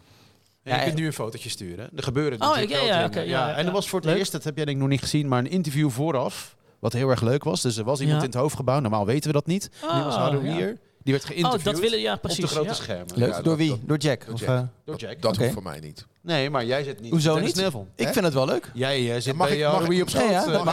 Ja, 0.64 0.78
je 0.78 0.84
kunt 0.84 0.95
nu 0.97 1.05
een 1.05 1.14
fotootje 1.14 1.49
sturen. 1.49 1.89
Er 1.95 2.03
gebeuren 2.03 2.34
Oh, 2.41 2.47
natuurlijk 2.47 2.72
ja, 2.72 2.86
ja, 2.86 3.09
ja, 3.14 3.22
ja, 3.22 3.55
En 3.55 3.66
er 3.66 3.72
was 3.72 3.89
voor 3.89 3.99
het 3.99 4.07
leuk. 4.09 4.18
eerst, 4.18 4.32
dat 4.32 4.43
heb 4.43 4.55
jij 4.55 4.66
denk 4.66 4.78
ik 4.78 4.84
nog 4.84 4.91
niet 4.91 5.01
gezien, 5.01 5.28
maar 5.28 5.39
een 5.39 5.49
interview 5.49 5.89
vooraf. 5.89 6.55
Wat 6.80 6.93
heel 6.93 7.09
erg 7.09 7.22
leuk 7.22 7.43
was. 7.43 7.62
Dus 7.62 7.78
er 7.78 7.84
was 7.84 7.99
iemand 7.99 8.18
Ja. 8.20 8.24
in 8.26 8.32
het 8.32 8.39
hoofdgebouw. 8.41 8.80
Normaal 8.80 9.05
weten 9.05 9.28
we 9.28 9.34
dat 9.34 9.45
niet. 9.45 9.70
die 9.82 10.03
was 10.03 10.16
Harouier. 10.16 10.78
Die 11.04 11.14
werd 11.14 11.24
Oh, 11.26 11.30
geïnterviewd 11.32 11.64
dat 11.64 11.80
willen, 11.80 11.99
ja, 11.99 12.14
op 12.14 12.30
de 12.30 12.47
grote 12.47 12.68
ja. 12.68 12.74
schermen. 12.74 13.18
leuk. 13.18 13.28
Ja, 13.30 13.36
dat- 13.36 13.43
door 13.43 13.58
wie? 13.58 13.70
dat- 13.70 13.80
door 13.86 13.97
Jack? 13.97 14.26
door 14.26 14.34
Of, 14.34 14.39
Jack. 14.39 14.49
eh, 14.49 14.56
Door 14.58 14.68
Dat, 14.86 14.99
Jack. 14.99 15.22
dat 15.22 15.38
hoeft 15.38 15.52
voor 15.54 15.64
mij 15.64 15.80
niet. 15.80 16.06
Nee, 16.24 16.49
maar 16.49 16.65
jij 16.65 16.84
zit 16.84 17.01
niet. 17.01 17.11
Hoezo 17.11 17.39
niet? 17.39 17.55
Neville. 17.55 17.84
ik 17.95 18.05
Hè? 18.05 18.13
vind 18.13 18.26
het 18.26 18.34
wel 18.34 18.45
leuk. 18.45 18.72
Jij 18.74 19.15
eh, 19.15 19.22
zit 19.22 19.36
Mag 19.36 19.47
bij 19.47 19.57
ik- 19.57 19.63
mag 19.65 20.01
op 20.01 20.09
schoot. 20.09 20.30
Ja, 20.30 20.45
na 20.45 20.63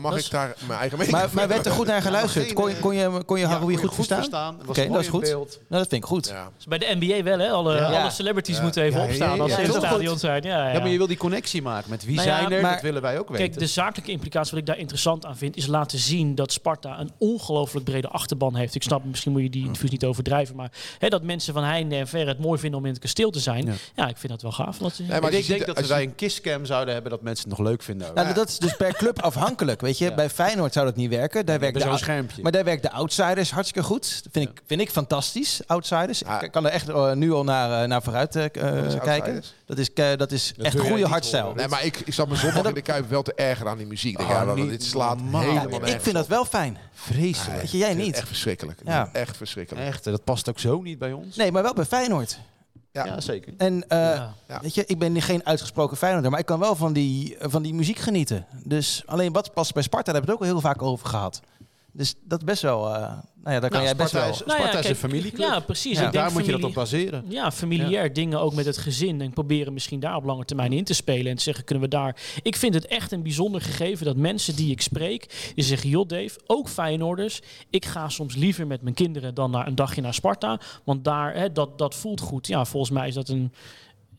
mag. 0.00 0.18
ik 0.24 0.30
daar 0.30 0.54
mijn 0.66 0.78
eigen 0.78 0.98
mening 0.98 1.16
Maar, 1.16 1.28
maar 1.32 1.48
werd 1.48 1.66
er 1.66 1.72
goed 1.72 1.86
naar 1.86 2.02
geluisterd? 2.02 2.52
Kon 2.52 2.68
je, 2.70 2.76
kon 2.78 2.94
je, 2.94 3.22
kon 3.26 3.38
je 3.38 3.44
Ja, 3.44 3.50
Haroui 3.50 3.76
goed 3.76 3.94
verstaan? 3.94 4.16
verstaan. 4.18 4.56
Het 4.58 4.66
was 4.66 4.78
Oké, 4.78 4.88
dat 4.88 5.00
is 5.00 5.08
goed. 5.08 5.20
beeld. 5.20 5.48
Nou, 5.68 5.82
dat 5.82 5.88
vind 5.88 6.02
ik 6.02 6.08
goed. 6.08 6.26
Ja. 6.28 6.50
Dus 6.56 6.64
bij 6.66 6.78
de 6.78 6.96
NBA 7.00 7.22
wel, 7.22 7.38
hè? 7.38 7.50
Alle, 7.50 7.74
Ja. 7.74 8.00
alle 8.00 8.10
celebrities 8.10 8.56
Ja. 8.56 8.62
moeten 8.62 8.82
even 8.82 8.96
Ja, 8.98 9.04
ja, 9.04 9.08
opstaan 9.10 9.36
ja, 9.36 9.42
als 9.42 9.50
ja, 9.50 9.56
ze 9.56 9.62
in 9.62 9.68
het 9.70 9.76
stadion 9.82 10.18
zijn. 10.18 10.42
Ja, 10.42 10.66
ja. 10.66 10.72
Ja, 10.72 10.78
maar 10.80 10.88
je 10.88 10.96
wil 10.98 11.06
die 11.06 11.16
connectie 11.16 11.62
maken 11.62 11.90
met 11.90 12.04
wie 12.04 12.14
Nou 12.16 12.28
ja, 12.28 12.38
zijn 12.38 12.52
er, 12.52 12.62
maar- 12.62 12.72
dat 12.72 12.82
willen 12.82 13.02
wij 13.02 13.18
ook 13.18 13.28
weten. 13.28 13.46
Kijk, 13.46 13.58
de 13.58 13.66
zakelijke 13.66 14.10
implicatie 14.10 14.50
wat 14.50 14.60
ik 14.60 14.66
daar 14.66 14.78
interessant 14.78 15.24
aan 15.26 15.36
vind, 15.36 15.56
is 15.56 15.66
laten 15.66 15.98
zien 15.98 16.34
dat 16.34 16.52
Sparta 16.52 17.00
een 17.00 17.10
ongelooflijk 17.18 17.84
brede 17.84 18.08
achterban 18.08 18.54
heeft. 18.56 18.74
Ik 18.74 18.82
snap, 18.82 19.04
misschien 19.04 19.32
moet 19.32 19.42
je 19.42 19.50
die 19.50 19.64
interviews 19.64 19.90
niet 19.90 20.04
overdrijven, 20.04 20.56
maar 20.56 20.70
hè, 20.98 21.08
dat 21.08 21.22
mensen 21.22 21.54
van 21.54 21.64
heinde 21.64 21.96
en 21.96 22.08
verre 22.08 22.28
het 22.28 22.38
mooi 22.38 22.58
vinden 22.60 22.78
om 22.78 22.84
in 22.86 22.92
het 22.92 23.00
kasteel 23.00 23.30
te 23.30 23.40
zijn. 23.40 23.74
Ja, 23.94 24.08
ik 24.08 24.16
vind 24.16 24.32
dat 24.32 24.42
wel 24.42 24.52
gaaf. 24.52 24.80
Nee, 24.98 25.20
maar 25.20 25.32
ik 25.32 25.46
denk, 25.46 25.66
dat 25.66 25.76
als 25.76 25.86
wij 25.86 26.02
een 26.02 26.14
kisscam 26.14 26.64
zouden 26.64 26.92
hebben 26.94 27.10
dat 27.10 27.22
mensen 27.22 27.48
het 27.48 27.58
nog 27.58 27.66
leuk 27.68 27.82
vinden. 27.82 28.14
Nou, 28.14 28.32
dat 28.34 28.48
is 28.48 28.58
dus 28.58 28.76
per 28.76 28.92
club 28.92 29.22
afhankelijk. 29.30 29.80
Weet 29.80 29.98
je, 29.98 30.04
Ja. 30.04 30.14
bij 30.14 30.30
Feyenoord 30.30 30.72
zou 30.72 30.86
dat 30.86 30.96
niet 30.96 31.10
werken. 31.10 31.46
Daar 31.46 31.58
We 31.58 31.70
werkt 31.70 31.82
zo'n 31.82 31.98
schermpje. 31.98 32.42
maar 32.42 32.52
daar 32.52 32.64
werkt 32.64 32.82
de 32.82 32.90
outsiders 32.90 33.50
hartstikke 33.50 33.88
goed. 33.88 34.20
Dat 34.22 34.32
vind, 34.32 34.48
ik, 34.48 34.60
vind 34.66 34.80
ik 34.80 34.90
fantastisch, 34.90 35.60
outsiders. 35.66 36.18
Ja. 36.18 36.40
Ik 36.40 36.50
kan 36.50 36.64
er 36.66 36.70
echt 36.70 36.88
eh, 36.88 37.12
nu 37.12 37.32
al 37.32 37.44
naar, 37.44 37.82
eh, 37.82 37.88
naar 37.88 38.02
vooruit 38.02 38.36
eh, 38.36 38.44
kijken. 39.02 39.42
Dat 39.66 39.78
is, 39.78 39.94
dat 39.94 40.32
is 40.32 40.52
Dat 40.56 40.66
echt 40.66 40.78
goede 40.78 41.08
horen. 41.08 41.56
Nee, 41.56 41.68
maar 41.68 41.84
ik, 41.84 41.96
ik 42.04 42.14
zat 42.14 42.28
me 42.28 42.36
zondag 42.36 42.64
in 42.64 42.74
de 42.74 42.82
Kuip 42.82 43.08
wel 43.08 43.22
te 43.22 43.34
ergeren 43.34 43.70
aan 43.72 43.78
die 43.78 43.86
muziek. 43.86 44.20
Oh, 44.20 44.28
ja, 44.28 44.44
dat- 44.44 44.56
niet 44.56 44.68
dit 44.70 44.82
slaat 44.84 45.18
helemaal 45.20 45.42
Ja, 45.80 45.86
ik 45.94 46.00
vind 46.00 46.14
dat 46.14 46.26
wel 46.26 46.44
fijn. 46.44 46.78
Vreselijk. 46.92 47.60
Weet 47.60 47.70
je, 47.70 47.78
jij 47.78 47.94
niet. 47.94 48.16
Echt 48.16 48.26
verschrikkelijk. 48.26 48.80
Ja. 48.84 49.08
Echt 49.12 49.36
verschrikkelijk. 49.36 49.86
Echt, 49.86 50.04
dat 50.04 50.24
past 50.24 50.48
ook 50.48 50.58
zo 50.58 50.80
niet 50.82 50.98
bij 50.98 51.12
ons. 51.12 51.36
Nee, 51.36 51.52
maar 51.52 51.62
wel 51.62 51.74
bij 51.74 51.84
Feyenoord. 51.84 52.38
Ja. 53.04 53.12
Ja, 53.12 53.20
zeker. 53.20 53.54
En 53.56 53.88
eh. 53.88 53.98
Ja. 54.48 54.60
weet 54.60 54.74
je, 54.74 54.84
ik 54.86 54.98
ben 54.98 55.22
geen 55.22 55.46
uitgesproken 55.46 55.96
Feyenoorder, 55.96 56.30
maar 56.30 56.40
ik 56.40 56.46
kan 56.46 56.58
wel 56.58 56.76
van 56.76 56.92
die, 56.92 57.36
van 57.40 57.62
die 57.62 57.74
muziek 57.74 57.98
genieten. 57.98 58.46
Dus 58.64 59.02
alleen 59.06 59.32
wat 59.32 59.54
past 59.54 59.74
bij 59.74 59.82
Sparta, 59.82 60.12
daar 60.12 60.14
hebben 60.14 60.30
we 60.30 60.44
het 60.44 60.52
ook 60.52 60.56
al 60.56 60.60
heel 60.60 60.70
vaak 60.72 60.82
over 60.82 61.06
gehad. 61.06 61.40
Dus 61.98 62.14
dat 62.24 62.38
is 62.38 62.44
best 62.44 62.62
wel, 62.62 62.86
eh, 62.86 63.00
nou 63.00 63.10
ja, 63.44 63.60
daar 63.60 63.60
kan 63.60 63.70
Nou, 63.70 63.82
jij 63.84 63.96
best 63.96 64.08
Sparta 64.08 64.26
wel... 64.26 64.34
is- 64.34 64.44
Nou 64.46 64.50
ja, 64.58 64.64
Sparta 64.66 64.78
is 64.78 64.88
een 64.88 64.96
familieclub. 64.96 65.48
Ja, 65.48 65.60
precies. 65.60 65.98
Ja. 65.98 66.06
Ik 66.06 66.12
denk 66.12 66.24
Daar 66.24 66.32
moet 66.32 66.44
je 66.46 66.52
dat 66.52 66.64
op 66.64 66.74
baseren. 66.74 67.24
Ja, 67.28 67.50
familiair 67.52 68.12
dingen 68.12 68.40
ook 68.40 68.54
met 68.54 68.64
het 68.66 68.76
gezin. 68.78 69.20
En 69.20 69.32
proberen 69.32 69.72
misschien 69.72 70.00
daar 70.00 70.16
op 70.16 70.24
lange 70.24 70.44
termijn 70.44 70.72
in 70.72 70.84
te 70.84 70.94
spelen. 70.94 71.26
En 71.30 71.36
te 71.36 71.42
zeggen, 71.42 71.64
kunnen 71.64 71.84
we 71.84 71.90
daar... 71.90 72.16
Ik 72.42 72.56
vind 72.56 72.74
het 72.74 72.86
echt 72.86 73.12
een 73.12 73.22
bijzonder 73.22 73.60
gegeven 73.60 74.04
dat 74.06 74.16
mensen 74.16 74.56
die 74.56 74.70
ik 74.70 74.80
spreek... 74.80 75.52
Die 75.54 75.64
zeggen, 75.64 75.88
joh 75.90 76.08
Dave, 76.08 76.40
ook 76.46 76.68
Feyenoorders. 76.68 77.40
Ik 77.70 77.84
ga 77.84 78.08
soms 78.08 78.34
liever 78.34 78.66
met 78.66 78.82
mijn 78.82 78.94
kinderen 78.94 79.34
dan 79.34 79.50
naar 79.50 79.66
een 79.66 79.74
dagje 79.74 80.00
naar 80.00 80.14
Sparta. 80.14 80.60
Want 80.84 81.04
daar, 81.04 81.34
hè, 81.34 81.52
dat, 81.52 81.78
dat 81.78 81.94
voelt 81.94 82.20
goed. 82.20 82.46
Ja, 82.46 82.64
volgens 82.64 82.92
mij 82.92 83.08
is 83.08 83.14
dat 83.14 83.28
een 83.28 83.52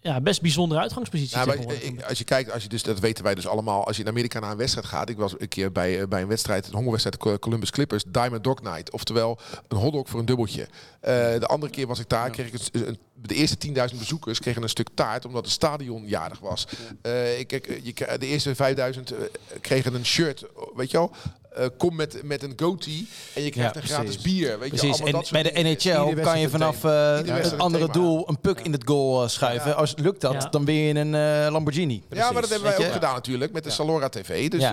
ja, 0.02 0.22
best 0.22 0.42
bijzondere 0.42 0.82
uitgangspositie 0.82 1.38
ik- 1.82 2.02
als 2.10 2.18
je 2.18 2.24
kijkt, 2.24 2.52
als 2.52 2.64
je 2.64 2.70
dus, 2.70 2.84
dat 2.84 3.00
weten 3.00 3.24
wij 3.24 3.36
dus 3.36 3.48
allemaal, 3.48 3.86
als 3.86 3.96
je 3.98 4.02
in 4.04 4.10
Amerika 4.10 4.40
naar 4.40 4.52
een 4.52 4.58
wedstrijd 4.58 4.88
gaat. 4.88 5.10
Ik 5.10 5.18
was 5.18 5.34
een 5.38 5.48
keer 5.48 5.72
bij, 5.72 6.02
eh, 6.02 6.08
bij 6.08 6.22
een 6.22 6.28
wedstrijd, 6.28 6.68
een 6.68 6.74
hongerwedstrijd 6.74 7.18
Co- 7.18 7.40
Columbus 7.40 7.70
Clippers, 7.72 8.04
Diamond 8.08 8.44
Dog 8.44 8.62
Night. 8.62 8.92
Oftewel 8.92 9.40
een 9.68 9.78
hotdog 9.78 10.10
voor 10.10 10.20
een 10.20 10.26
dubbeltje. 10.26 10.68
Eh, 11.00 11.14
de 11.40 11.46
andere 11.48 11.72
keer 11.72 11.88
was 11.88 12.00
ik 12.00 12.10
daar, 12.10 12.30
kreeg 12.30 12.48
ik 12.48 12.54
een, 12.54 12.88
een- 12.88 12.98
de 13.22 13.36
eerste 13.36 13.58
10.000 13.58 14.00
bezoekers 14.00 14.40
kregen 14.40 14.64
een 14.64 14.70
stuk 14.70 14.88
taart 14.94 15.26
omdat 15.26 15.44
het 15.44 15.54
stadion 15.54 16.06
jarig 16.08 16.40
was. 16.40 16.68
Eh, 17.02 17.40
ik, 17.40 17.52
ik, 17.52 17.80
je, 17.84 18.18
de 18.20 18.26
eerste 18.26 18.56
5.000 18.56 19.12
eh, 19.12 19.18
kregen 19.62 19.94
een 19.94 20.06
shirt, 20.06 20.46
weet 20.76 20.92
je 20.92 20.98
wel. 20.98 21.12
Eh, 21.50 21.66
kom 21.78 21.96
met, 21.96 22.20
met 22.24 22.44
een 22.44 22.54
goatee 22.56 23.08
en 23.34 23.44
je 23.44 23.50
krijgt 23.50 23.76
Ja, 23.76 23.82
een 23.82 23.88
gratis 23.88 24.16
precies. 24.18 24.22
bier. 24.34 24.60
Weet 24.60 24.72
je, 24.72 24.78
Precies, 24.78 25.02
allemaal 25.02 25.22
en 25.22 25.28
bij 25.32 25.44
de. 25.44 25.52
NHL 25.62 26.22
kan 26.22 26.40
je 26.40 26.50
vanaf 26.50 26.84
een 26.84 27.24
thema. 27.24 27.38
eh, 27.38 27.44
het 27.44 27.58
andere 27.58 27.84
thema. 27.86 27.94
doel 27.94 28.30
een 28.30 28.40
puk 28.40 28.60
in 28.60 28.72
het 28.72 28.82
goal 28.86 29.24
eh, 29.24 29.30
schuiven. 29.30 29.70
Ja. 29.70 29.76
Als 29.76 29.94
lukt 29.96 30.22
dat, 30.22 30.34
Ja. 30.34 30.50
dan 30.50 30.66
ben 30.66 30.74
je 30.74 30.88
in 30.88 30.96
een 30.96 31.46
eh, 31.46 31.52
Lamborghini. 31.52 32.04
Ja, 32.10 32.32
maar 32.32 32.42
dat 32.42 32.52
hebben 32.52 32.70
wij 32.78 32.86
ook 32.88 32.94
gedaan 32.94 33.14
natuurlijk 33.14 33.52
met 33.52 33.64
de 33.64 33.70
Salora 33.70 34.10
TV. 34.10 34.50
Dus 34.50 34.64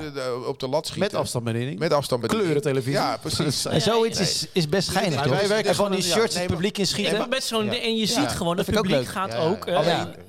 op 0.47 0.61
de 0.61 0.69
lat 0.69 0.87
schieten. 0.87 1.11
Met 1.13 1.21
afstandsbediening. 1.21 1.79
Met 1.79 1.93
afstand. 1.93 2.27
Kleurentelevisie. 2.27 2.93
Ja, 2.93 3.17
precies. 3.17 3.65
En 3.77 3.81
zoiets 3.83 4.21
is, 4.21 4.47
is 4.53 4.69
best 4.69 4.89
geinig, 4.89 5.23
toch? 5.23 5.33
wij 5.39 5.49
werken 5.49 5.69
en 5.69 5.75
van 5.75 5.91
die 5.93 6.03
shirts 6.03 6.39
het 6.39 6.47
publiek 6.47 6.79
maar 7.19 7.29
met 7.29 7.45
zo'n 7.45 7.71
en 7.71 7.97
je 7.97 8.07
ziet 8.07 8.29
gewoon, 8.29 8.57
dat 8.57 8.67
het 8.67 8.75
vind 8.75 8.87
ik 8.87 8.93
ook 8.93 8.99
publiek 8.99 9.09
gaat 9.09 9.35
ook... 9.37 9.67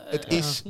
Het 0.09 0.25
is, 0.27 0.61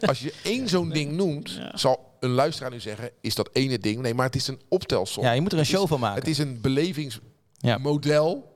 als 0.00 0.20
je 0.20 0.32
één 0.42 0.68
zo'n 0.68 0.90
ding 0.90 1.12
noemt, 1.12 1.60
zal 1.74 2.11
een 2.22 2.30
luisteraar 2.30 2.70
nu 2.70 2.80
zeggen, 2.80 3.10
is 3.20 3.34
dat 3.34 3.48
ene 3.52 3.78
ding. 3.78 4.00
Nee, 4.00 4.14
maar 4.14 4.26
het 4.26 4.34
is 4.34 4.48
een 4.48 4.60
optelsom. 4.68 5.24
ja, 5.24 5.32
je 5.32 5.40
moet 5.40 5.52
er 5.52 5.58
een 5.58 5.64
is- 5.64 5.70
show 5.70 5.88
van 5.88 6.00
maken. 6.00 6.18
Het 6.20 6.28
is 6.28 6.38
een 6.38 6.60
belevingsmodel. 6.60 8.50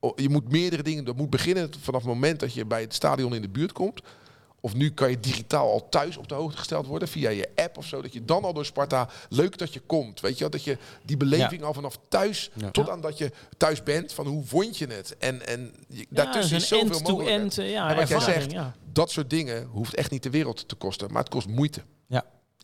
O, 0.00 0.12
Je 0.16 0.28
moet 0.28 0.50
meerdere 0.50 0.82
dingen. 0.82 1.04
Dat 1.04 1.16
moet 1.16 1.30
beginnen 1.30 1.70
vanaf 1.80 2.00
het 2.02 2.10
moment 2.12 2.40
dat 2.40 2.52
je 2.54 2.64
bij 2.64 2.80
het 2.80 2.94
stadion 2.94 3.34
in 3.34 3.42
de 3.42 3.48
buurt 3.48 3.72
komt. 3.72 4.00
Of 4.60 4.74
nu 4.74 4.90
kan 4.90 5.10
je 5.10 5.20
digitaal 5.20 5.70
al 5.72 5.88
thuis 5.88 6.16
op 6.16 6.28
de 6.28 6.34
hoogte 6.34 6.56
gesteld 6.58 6.86
worden 6.86 7.08
via 7.08 7.30
je 7.30 7.48
app 7.54 7.76
of 7.78 7.86
zo. 7.86 8.02
Dat 8.02 8.12
je 8.12 8.24
dan 8.24 8.44
al 8.44 8.52
door 8.52 8.64
Sparta 8.64 9.08
leuk 9.28 9.58
dat 9.58 9.72
je 9.74 9.80
komt. 9.80 10.20
Weet 10.20 10.34
je 10.34 10.40
wel? 10.40 10.50
Dat 10.50 10.64
je 10.64 10.78
die 11.04 11.16
beleving 11.16 11.62
al 11.62 11.74
vanaf 11.74 11.98
thuis 12.08 12.50
Ja. 12.54 12.70
tot 12.70 12.88
aan 12.90 13.00
dat 13.00 13.18
je 13.18 13.32
thuis 13.56 13.82
bent. 13.82 14.12
Van 14.12 14.26
hoe 14.26 14.44
vond 14.44 14.78
je 14.78 14.86
het? 14.86 15.16
En, 15.18 15.46
en 15.46 15.72
je, 15.88 15.98
ja, 15.98 16.04
daartussen 16.10 16.56
is 16.56 16.70
een 16.70 16.78
zoveel 16.78 17.00
mogelijk. 17.14 17.56
eh, 17.56 17.70
ja, 17.70 17.90
En 17.90 17.96
wat 17.96 18.08
jij 18.08 18.20
zegt, 18.20 18.50
ja. 18.52 18.74
Dat 18.92 19.10
soort 19.10 19.30
dingen 19.30 19.64
hoeft 19.66 19.94
echt 19.94 20.10
niet 20.10 20.22
de 20.22 20.30
wereld 20.30 20.68
te 20.68 20.74
kosten. 20.74 21.12
Maar 21.12 21.22
het 21.22 21.30
kost 21.32 21.48
moeite. 21.48 21.82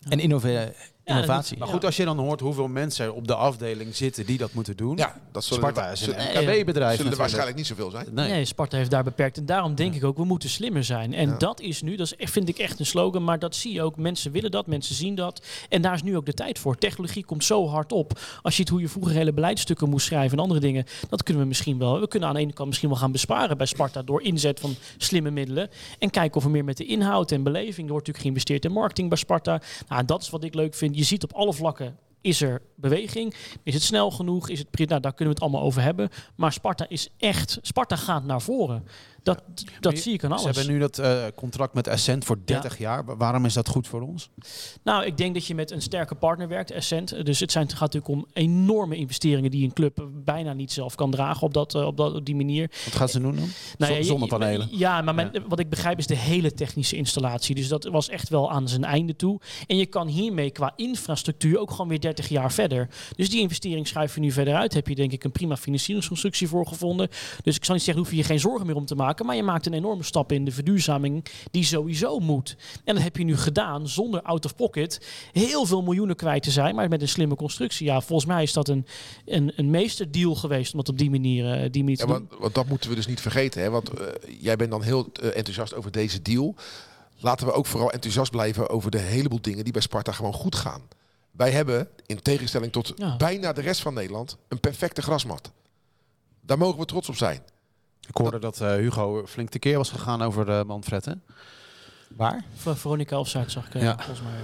En 0.09 0.20
innove- 0.20 0.72
innovatie. 1.05 1.59
Maar 1.59 1.68
goed, 1.68 1.84
als 1.84 1.96
je 1.96 2.05
dan 2.05 2.18
hoort 2.18 2.40
hoeveel 2.40 2.68
mensen 2.68 3.05
er 3.05 3.12
op 3.12 3.26
de 3.26 3.34
afdeling 3.34 3.96
zitten 3.96 4.26
die 4.26 4.38
dat 4.38 4.53
moeten 4.53 4.76
doen. 4.76 4.96
Ja, 4.96 5.20
dat 5.32 5.44
zullen 5.44 5.62
Sparta 5.62 5.86
er, 5.86 5.92
is 5.92 6.00
een 6.07 6.14
zullen, 6.14 6.44
Nee, 6.44 6.57
MKB-bedrijf 6.59 6.96
zullen 6.96 7.12
er 7.12 7.18
waarschijnlijk 7.18 7.57
niet 7.57 7.66
zoveel 7.66 7.90
zijn. 7.90 8.07
Nee. 8.11 8.28
Nee. 8.30 8.44
Sparta 8.44 8.76
heeft 8.76 8.90
daar 8.90 9.05
beperkt. 9.05 9.36
En 9.36 9.46
daarom 9.46 9.74
denk 9.74 9.94
ik 9.94 10.05
ook, 10.05 10.16
we 10.16 10.24
moeten 10.24 10.48
slimmer 10.48 10.84
zijn. 10.84 11.14
En 11.14 11.28
Ja. 11.28 11.36
dat 11.36 11.61
is 11.61 11.82
nu, 11.82 11.96
dat 11.96 12.07
is, 12.07 12.16
echt- 12.16 12.32
vind 12.32 12.48
ik 12.48 12.59
echt 12.59 12.78
een 12.80 12.86
slogan, 12.86 13.24
maar 13.24 13.38
dat 13.38 13.55
zie 13.57 13.72
je 13.72 13.82
ook. 13.82 13.96
Mensen 13.96 14.32
willen 14.32 14.50
dat, 14.50 14.66
mensen 14.66 14.94
zien 14.94 15.14
dat. 15.14 15.42
En 15.68 15.82
daar 15.82 15.94
is 15.94 16.03
nu 16.03 16.16
ook 16.16 16.26
de 16.26 16.34
tijd 16.34 16.59
voor. 16.59 16.76
Technologie 16.78 17.24
komt 17.24 17.44
zo 17.44 17.68
hard 17.68 17.92
op. 17.92 18.18
Als 18.42 18.55
je 18.57 18.61
het 18.62 18.70
hoe 18.70 18.80
je 18.80 18.88
vroeger 18.88 19.12
hele 19.14 19.32
beleidsstukken 19.32 19.88
moest 19.88 20.07
schrijven 20.07 20.36
en 20.36 20.42
andere 20.42 20.61
dingen, 20.61 20.84
dat 21.09 21.22
kunnen 21.22 21.42
we 21.42 21.48
misschien 21.48 21.78
wel. 21.78 22.00
We 22.00 22.09
kunnen 22.09 22.28
aan 22.28 22.34
de 22.34 22.40
ene 22.40 22.53
kant 22.53 22.68
misschien 22.68 22.88
wel 22.88 22.98
gaan 22.98 23.12
besparen 23.12 23.57
bij 23.57 23.66
Sparta 23.66 24.03
door 24.03 24.22
inzet 24.22 24.61
van 24.61 24.74
slimme 24.96 25.30
middelen. 25.30 25.70
En 25.98 26.11
kijken 26.11 26.36
of 26.36 26.42
we 26.44 26.50
meer 26.50 26.64
met 26.64 26.76
de 26.76 26.84
inhoud 26.84 27.30
en 27.32 27.42
beleving. 27.42 27.86
Er 27.86 27.92
wordt 27.92 28.07
natuurlijk 28.07 28.18
geïnvesteerd 28.18 28.64
in 28.64 28.72
marketing 28.72 29.09
bij 29.09 29.18
Sparta. 29.18 29.61
Nou, 29.88 30.05
dat 30.05 30.22
is 30.22 30.30
wat 30.30 30.44
ik 30.44 30.55
leuk 30.55 30.74
vind. 30.74 30.91
Je 30.95 31.05
ziet 31.05 31.22
op 31.22 31.32
alle 31.32 31.53
vlakken. 31.53 31.99
Is 32.20 32.43
er 32.43 32.62
beweging? 32.82 33.34
Is 33.62 33.74
het 33.74 33.82
snel 33.82 34.10
genoeg? 34.10 34.48
Is 34.48 34.58
het 34.58 34.68
nou, 34.88 35.00
daar 35.00 35.14
kunnen 35.14 35.34
we 35.34 35.40
het 35.40 35.40
allemaal 35.40 35.62
over 35.62 35.82
hebben. 35.82 36.08
Maar 36.36 36.52
Sparta 36.52 36.88
is 36.88 37.08
echt. 37.18 37.58
Sparta 37.62 37.96
gaat 37.96 38.24
naar 38.24 38.42
voren. 38.42 38.84
Dat, 39.22 39.42
dat 39.80 39.92
je- 39.92 39.98
zie 39.98 40.12
ik 40.12 40.24
aan 40.24 40.38
Ze 40.38 40.44
alles. 40.44 40.56
hebben 40.56 40.74
nu 40.74 40.80
dat 40.80 40.98
eh, 40.98 41.24
contract 41.36 41.74
met 41.74 41.88
Ascent 41.88 42.24
voor 42.24 42.38
30 42.44 42.78
jaar. 42.78 43.04
Wa- 43.04 43.16
Waarom 43.16 43.44
is 43.44 43.52
dat 43.54 43.68
goed 43.68 43.86
voor 43.88 44.00
ons? 44.00 44.28
Nou, 44.82 45.04
ik 45.04 45.16
denk 45.16 45.34
dat 45.34 45.46
je 45.46 45.54
met 45.54 45.70
een 45.70 45.82
sterke 45.82 46.14
partner 46.14 46.48
werkt, 46.48 46.70
Essent. 46.70 47.24
Dus 47.24 47.40
het, 47.40 47.52
zijn, 47.52 47.64
het 47.66 47.72
gaat 47.74 47.92
natuurlijk 47.92 48.24
om 48.24 48.26
enorme 48.32 48.96
investeringen 48.96 49.50
die 49.50 49.64
een 49.64 49.72
club 49.72 50.06
bijna 50.24 50.52
niet 50.52 50.72
zelf 50.72 50.94
kan 50.94 51.10
dragen 51.10 51.42
op, 51.42 51.54
dat, 51.54 51.74
eh, 51.74 51.86
op, 51.86 51.96
dat, 51.96 52.14
op 52.14 52.24
die 52.24 52.36
manier. 52.36 52.70
Wat 52.84 52.94
gaan 52.94 53.08
ze 53.08 53.20
doen 53.20 53.34
dan? 53.36 53.48
Nou, 53.78 53.92
Zon- 53.92 54.00
je- 54.00 54.06
zonnepanelen. 54.06 54.68
Ja, 54.70 55.02
maar 55.02 55.30
wat 55.48 55.58
ik 55.58 55.68
begrijp 55.68 55.98
is 55.98 56.06
de 56.06 56.16
hele 56.16 56.52
technische 56.54 56.96
installatie. 56.96 57.54
Dus 57.54 57.68
dat 57.68 57.84
was 57.84 58.08
echt 58.08 58.28
wel 58.28 58.50
aan 58.50 58.68
zijn 58.68 58.84
einde 58.84 59.16
toe. 59.16 59.40
En 59.66 59.76
je 59.76 59.86
kan 59.86 60.06
hiermee 60.06 60.50
qua 60.50 60.72
infrastructuur 60.76 61.58
ook 61.58 61.70
gewoon 61.70 61.88
weer 61.88 62.00
30 62.00 62.28
jaar 62.28 62.52
verder. 62.52 62.71
Dus 63.16 63.30
die 63.30 63.40
investering 63.40 63.88
schuif 63.88 64.14
je 64.14 64.20
nu 64.20 64.30
verder 64.32 64.54
uit. 64.54 64.74
Heb 64.74 64.88
je 64.88 64.94
denk 64.94 65.12
ik 65.12 65.24
een 65.24 65.32
prima 65.32 65.56
financieringsconstructie 65.56 66.48
voor 66.48 66.66
gevonden. 66.66 67.08
Dus 67.42 67.56
ik 67.56 67.64
zal 67.64 67.74
niet 67.74 67.84
zeggen, 67.84 68.02
hoef 68.02 68.12
je 68.12 68.18
je 68.18 68.24
geen 68.24 68.40
zorgen 68.40 68.66
meer 68.66 68.76
om 68.76 68.84
te 68.86 68.94
maken. 68.94 69.26
Maar 69.26 69.36
je 69.36 69.42
maakt 69.42 69.66
een 69.66 69.72
enorme 69.72 70.02
stap 70.02 70.32
in 70.32 70.44
de 70.44 70.50
verduurzaming 70.50 71.24
die 71.50 71.64
sowieso 71.64 72.18
moet. 72.18 72.56
En 72.84 72.94
dat 72.94 73.02
heb 73.02 73.16
je 73.16 73.24
nu 73.24 73.36
gedaan 73.36 73.88
zonder 73.88 74.22
out 74.22 74.44
of 74.44 74.56
pocket 74.56 75.00
heel 75.32 75.66
veel 75.66 75.82
miljoenen 75.82 76.16
kwijt 76.16 76.42
te 76.42 76.50
zijn. 76.50 76.74
Maar 76.74 76.88
met 76.88 77.02
een 77.02 77.08
slimme 77.08 77.34
constructie. 77.36 77.86
Ja, 77.86 78.00
volgens 78.00 78.28
mij 78.28 78.42
is 78.42 78.52
dat 78.52 78.68
een, 78.68 78.86
een, 79.24 79.52
een 79.56 79.70
meesterdeal 79.70 80.34
geweest 80.34 80.72
om 80.72 80.78
het 80.78 80.88
op 80.88 80.98
die 80.98 81.10
manier, 81.10 81.52
eh, 81.52 81.70
die 81.70 81.82
manier 81.82 81.96
te 81.98 82.06
Ja, 82.06 82.12
doen. 82.12 82.26
want, 82.28 82.40
want 82.40 82.54
dat 82.54 82.66
moeten 82.66 82.90
we 82.90 82.96
dus 82.96 83.06
niet 83.06 83.20
vergeten. 83.20 83.62
Hè? 83.62 83.70
Want 83.70 83.88
eh, 83.90 84.06
jij 84.40 84.56
bent 84.56 84.70
dan 84.70 84.82
heel 84.82 85.08
eh, 85.12 85.26
enthousiast 85.36 85.74
over 85.74 85.90
deze 85.92 86.22
deal. 86.22 86.54
laten 87.18 87.46
we 87.46 87.52
ook 87.52 87.66
vooral 87.66 87.90
enthousiast 87.90 88.30
blijven 88.30 88.68
over 88.70 88.90
de 88.90 88.98
heleboel 88.98 89.40
dingen 89.40 89.64
die 89.64 89.72
bij 89.72 89.82
Sparta 89.82 90.12
gewoon 90.12 90.32
goed 90.32 90.54
gaan. 90.56 90.82
Wij 91.32 91.50
hebben, 91.50 91.88
in 92.06 92.22
tegenstelling 92.22 92.72
tot 92.72 92.92
Ja. 92.96 93.16
bijna 93.16 93.52
de 93.52 93.60
rest 93.60 93.80
van 93.80 93.94
Nederland, 93.94 94.36
een 94.48 94.60
perfecte 94.60 95.02
grasmat. 95.02 95.50
Daar 96.40 96.58
mogen 96.58 96.78
we 96.78 96.84
trots 96.84 97.08
op 97.08 97.16
zijn. 97.16 97.42
Ik 98.08 98.16
hoorde 98.16 98.38
dat 98.38 98.60
eh, 98.60 98.68
Hugo 98.74 99.26
flink 99.26 99.48
tekeer 99.48 99.76
was 99.76 99.90
gegaan 99.90 100.22
over 100.22 100.48
eh, 100.50 100.64
Manfred. 100.64 101.04
Hè? 101.04 101.12
Waar? 102.16 102.44
Ver- 102.54 102.76
Veronica 102.76 103.18
Offside 103.18 103.50
zag 103.50 103.66
ik. 103.66 103.74
eh, 103.74 103.82
Ja. 103.82 103.96
Volgens 103.96 104.20
mij. 104.22 104.40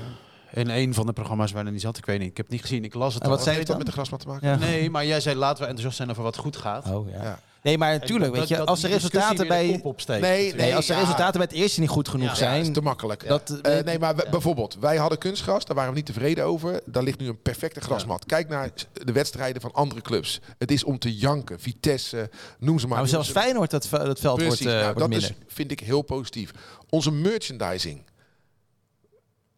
In 0.63 0.69
een 0.71 0.95
van 0.95 1.07
de 1.07 1.13
programma's 1.13 1.53
waarin 1.53 1.71
hij 1.73 1.81
zat. 1.81 1.97
Ik 1.97 2.07
weet 2.07 2.19
niet. 2.19 2.31
Ik 2.31 2.37
heb 2.37 2.47
het 2.47 2.55
niet 2.55 2.65
gezien. 2.65 2.85
Ik 2.85 2.95
las 2.95 3.15
het 3.15 3.23
En 3.23 3.29
al. 3.29 3.35
wat 3.35 3.45
zei 3.45 3.51
je 3.51 3.57
heeft 3.57 3.69
dat 3.69 3.77
met 3.79 3.87
de 3.87 3.93
grasmat 3.93 4.21
te 4.21 4.27
maken? 4.27 4.49
Ja. 4.49 4.57
Nee, 4.57 4.91
maar 4.91 5.07
jij 5.07 5.21
zei 5.21 5.37
laten 5.37 5.57
we 5.59 5.63
enthousiast 5.65 5.97
zijn 5.97 6.11
over 6.11 6.23
wat 6.23 6.37
goed 6.37 6.57
gaat. 6.57 6.87
Oh 6.91 7.11
ja. 7.11 7.41
Nee, 7.63 7.79
maar 7.79 7.93
natuurlijk, 7.93 8.35
weet 8.35 8.49
je, 8.49 8.65
als 8.65 8.81
de 8.81 8.89
resultaten 8.89 9.49
bij... 9.49 9.83
Nee, 10.07 10.55
Nee, 10.55 10.77
als 10.77 10.87
de 10.87 10.93
ja. 10.93 10.99
resultaten 11.01 11.33
bij 11.41 11.49
het 11.51 11.53
eerste 11.53 11.81
niet 11.81 11.89
goed 11.89 12.09
genoeg 12.09 12.25
Ja, 12.27 12.31
Ja, 12.33 12.37
zijn... 12.39 12.61
is 12.63 12.71
te 12.73 12.81
makkelijk. 12.83 13.27
dat, 13.29 13.59
Eh, 13.63 13.85
nee, 13.85 13.99
maar 13.99 14.15
bijvoorbeeld, 14.31 14.77
wij 14.81 14.97
hadden 14.97 15.19
kunstgras, 15.19 15.65
daar 15.65 15.77
waren 15.77 15.91
we 15.91 15.97
niet 15.97 16.07
tevreden 16.07 16.45
over. 16.45 16.81
Daar 16.85 17.03
ligt 17.03 17.19
nu 17.19 17.29
een 17.29 17.43
perfecte 17.43 17.81
grasmat. 17.81 18.27
Kijk 18.27 18.49
naar 18.49 18.71
de 18.93 19.13
wedstrijden 19.13 19.61
van 19.61 19.73
andere 19.73 20.01
clubs. 20.01 20.41
Het 20.59 20.71
is 20.71 20.85
om 20.85 20.99
te 20.99 21.15
janken. 21.17 21.61
Vitesse, 21.61 22.31
noem 22.59 22.79
ze 22.79 22.87
maar. 22.87 22.99
maar 22.99 23.09
zelfs 23.09 23.27
ze- 23.27 23.33
Feyenoord, 23.33 23.71
dat, 23.71 23.89
dat 23.91 24.21
veld 24.21 24.37
Precies, 24.37 24.65
wordt, 24.65 24.65
nou, 24.65 24.83
wordt 24.85 24.99
dat 24.99 25.09
minder. 25.09 25.31
is, 25.31 25.55
vind 25.55 25.71
ik 25.71 25.81
heel 25.81 26.03
positief. 26.03 26.51
Onze 26.91 27.11
merchandising 27.13 28.03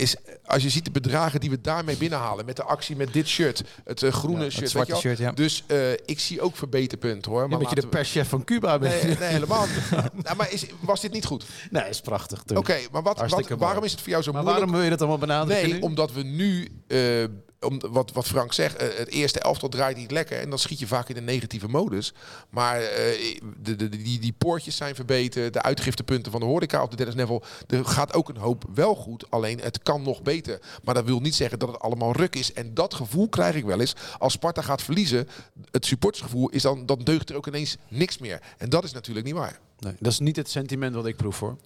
is, 0.00 0.16
als 0.44 0.62
je 0.62 0.70
ziet 0.70 0.84
de 0.84 0.90
bedragen 0.90 1.40
die 1.40 1.50
we 1.50 1.60
daarmee 1.60 1.96
binnenhalen 1.96 2.44
met 2.44 2.56
de 2.56 2.62
actie 2.62 2.96
met 2.96 3.12
dit 3.12 3.28
shirt, 3.28 3.62
het 3.84 4.02
eh, 4.02 4.12
groene 4.12 4.38
Ja, 4.38 4.44
het 4.44 4.52
shirt, 4.52 4.72
weet 4.72 4.96
shirt, 4.96 5.18
ja. 5.18 5.32
Dus 5.32 5.64
eh, 5.66 5.92
ik 5.92 6.20
zie 6.20 6.40
ook 6.40 6.56
verbeterpunten 6.56 7.32
hoor. 7.32 7.48
Maar 7.48 7.58
dat 7.58 7.68
je 7.70 7.80
de 7.80 7.86
perschef 7.86 8.28
van 8.28 8.44
Cuba 8.44 8.78
bent. 8.78 9.02
Nee, 9.02 9.16
nee, 9.18 9.28
helemaal 9.28 9.66
niet. 9.66 9.90
nou, 10.24 10.36
maar 10.36 10.52
is, 10.52 10.66
was 10.80 11.00
dit 11.00 11.12
niet 11.12 11.24
goed? 11.24 11.44
Nee, 11.70 11.88
is 11.88 12.00
prachtig. 12.00 12.42
Oké, 12.54 12.76
maar 12.92 13.02
wat, 13.02 13.46
waarom 13.58 13.84
is 13.84 13.90
het 13.90 14.00
voor 14.00 14.10
jou 14.10 14.22
zo 14.22 14.32
Maar 14.32 14.42
moeilijk? 14.42 14.64
waarom 14.64 14.72
wil 14.72 14.82
je 14.82 14.90
dat 14.90 15.00
allemaal 15.00 15.18
benadrukken? 15.18 15.68
Nee, 15.68 15.78
nu? 15.78 15.80
omdat 15.80 16.12
we 16.12 16.22
nu, 16.22 16.68
eh, 16.86 17.24
om, 17.60 17.80
wat, 17.90 18.12
wat 18.12 18.26
Frank 18.26 18.52
zegt, 18.52 18.76
eh, 18.76 18.88
het 18.96 19.08
eerste 19.08 19.40
elftal 19.40 19.68
draait 19.68 19.96
niet 19.96 20.10
lekker. 20.10 20.38
En 20.38 20.50
dan 20.50 20.58
schiet 20.58 20.78
je 20.78 20.86
vaak 20.86 21.08
in 21.08 21.16
een 21.16 21.24
negatieve 21.24 21.68
modus. 21.68 22.12
Maar 22.50 22.80
eh, 22.80 23.38
de, 23.58 23.76
de, 23.76 23.88
die, 23.88 24.18
die 24.18 24.34
poortjes 24.38 24.76
zijn 24.76 24.94
verbeterd. 24.94 25.52
De 25.52 25.62
uitgiftepunten 25.62 26.32
van 26.32 26.40
de 26.40 26.46
horeca 26.46 26.82
op 26.82 26.90
de 26.90 26.96
Dennis 26.96 27.14
Neville. 27.14 27.42
Er 27.66 27.84
gaat 27.84 28.14
ook 28.14 28.28
een 28.28 28.36
hoop 28.36 28.64
wel 28.74 28.94
goed. 28.94 29.30
Alleen 29.30 29.60
het 29.60 29.82
kan 29.82 30.02
nog 30.02 30.22
beter. 30.22 30.60
Maar 30.82 30.94
dat 30.94 31.04
wil 31.04 31.20
niet 31.20 31.34
zeggen 31.34 31.58
dat 31.58 31.68
het 31.68 31.80
allemaal 31.80 32.12
ruk 32.12 32.36
is. 32.36 32.52
En 32.52 32.74
dat 32.74 32.94
gevoel 32.94 33.28
krijg 33.28 33.54
ik 33.54 33.64
wel 33.64 33.80
eens. 33.80 33.94
Als 34.18 34.32
Sparta 34.32 34.62
gaat 34.62 34.82
verliezen, 34.82 35.28
het 35.70 35.86
supportersgevoel 35.86 36.48
is 36.48 36.62
dan, 36.62 36.86
dan 36.86 36.98
deugt 36.98 37.30
er 37.30 37.36
ook 37.36 37.46
ineens 37.46 37.76
niks 37.88 38.18
meer. 38.18 38.42
En 38.58 38.68
dat 38.68 38.84
is 38.84 38.92
natuurlijk 38.92 39.26
niet 39.26 39.34
waar. 39.34 39.58
Nee, 39.78 39.94
dat 39.98 40.12
is 40.12 40.18
niet 40.18 40.36
het 40.36 40.50
sentiment 40.50 40.94
wat 40.94 41.06
ik 41.06 41.16
proef 41.16 41.40
hoor. 41.40 41.56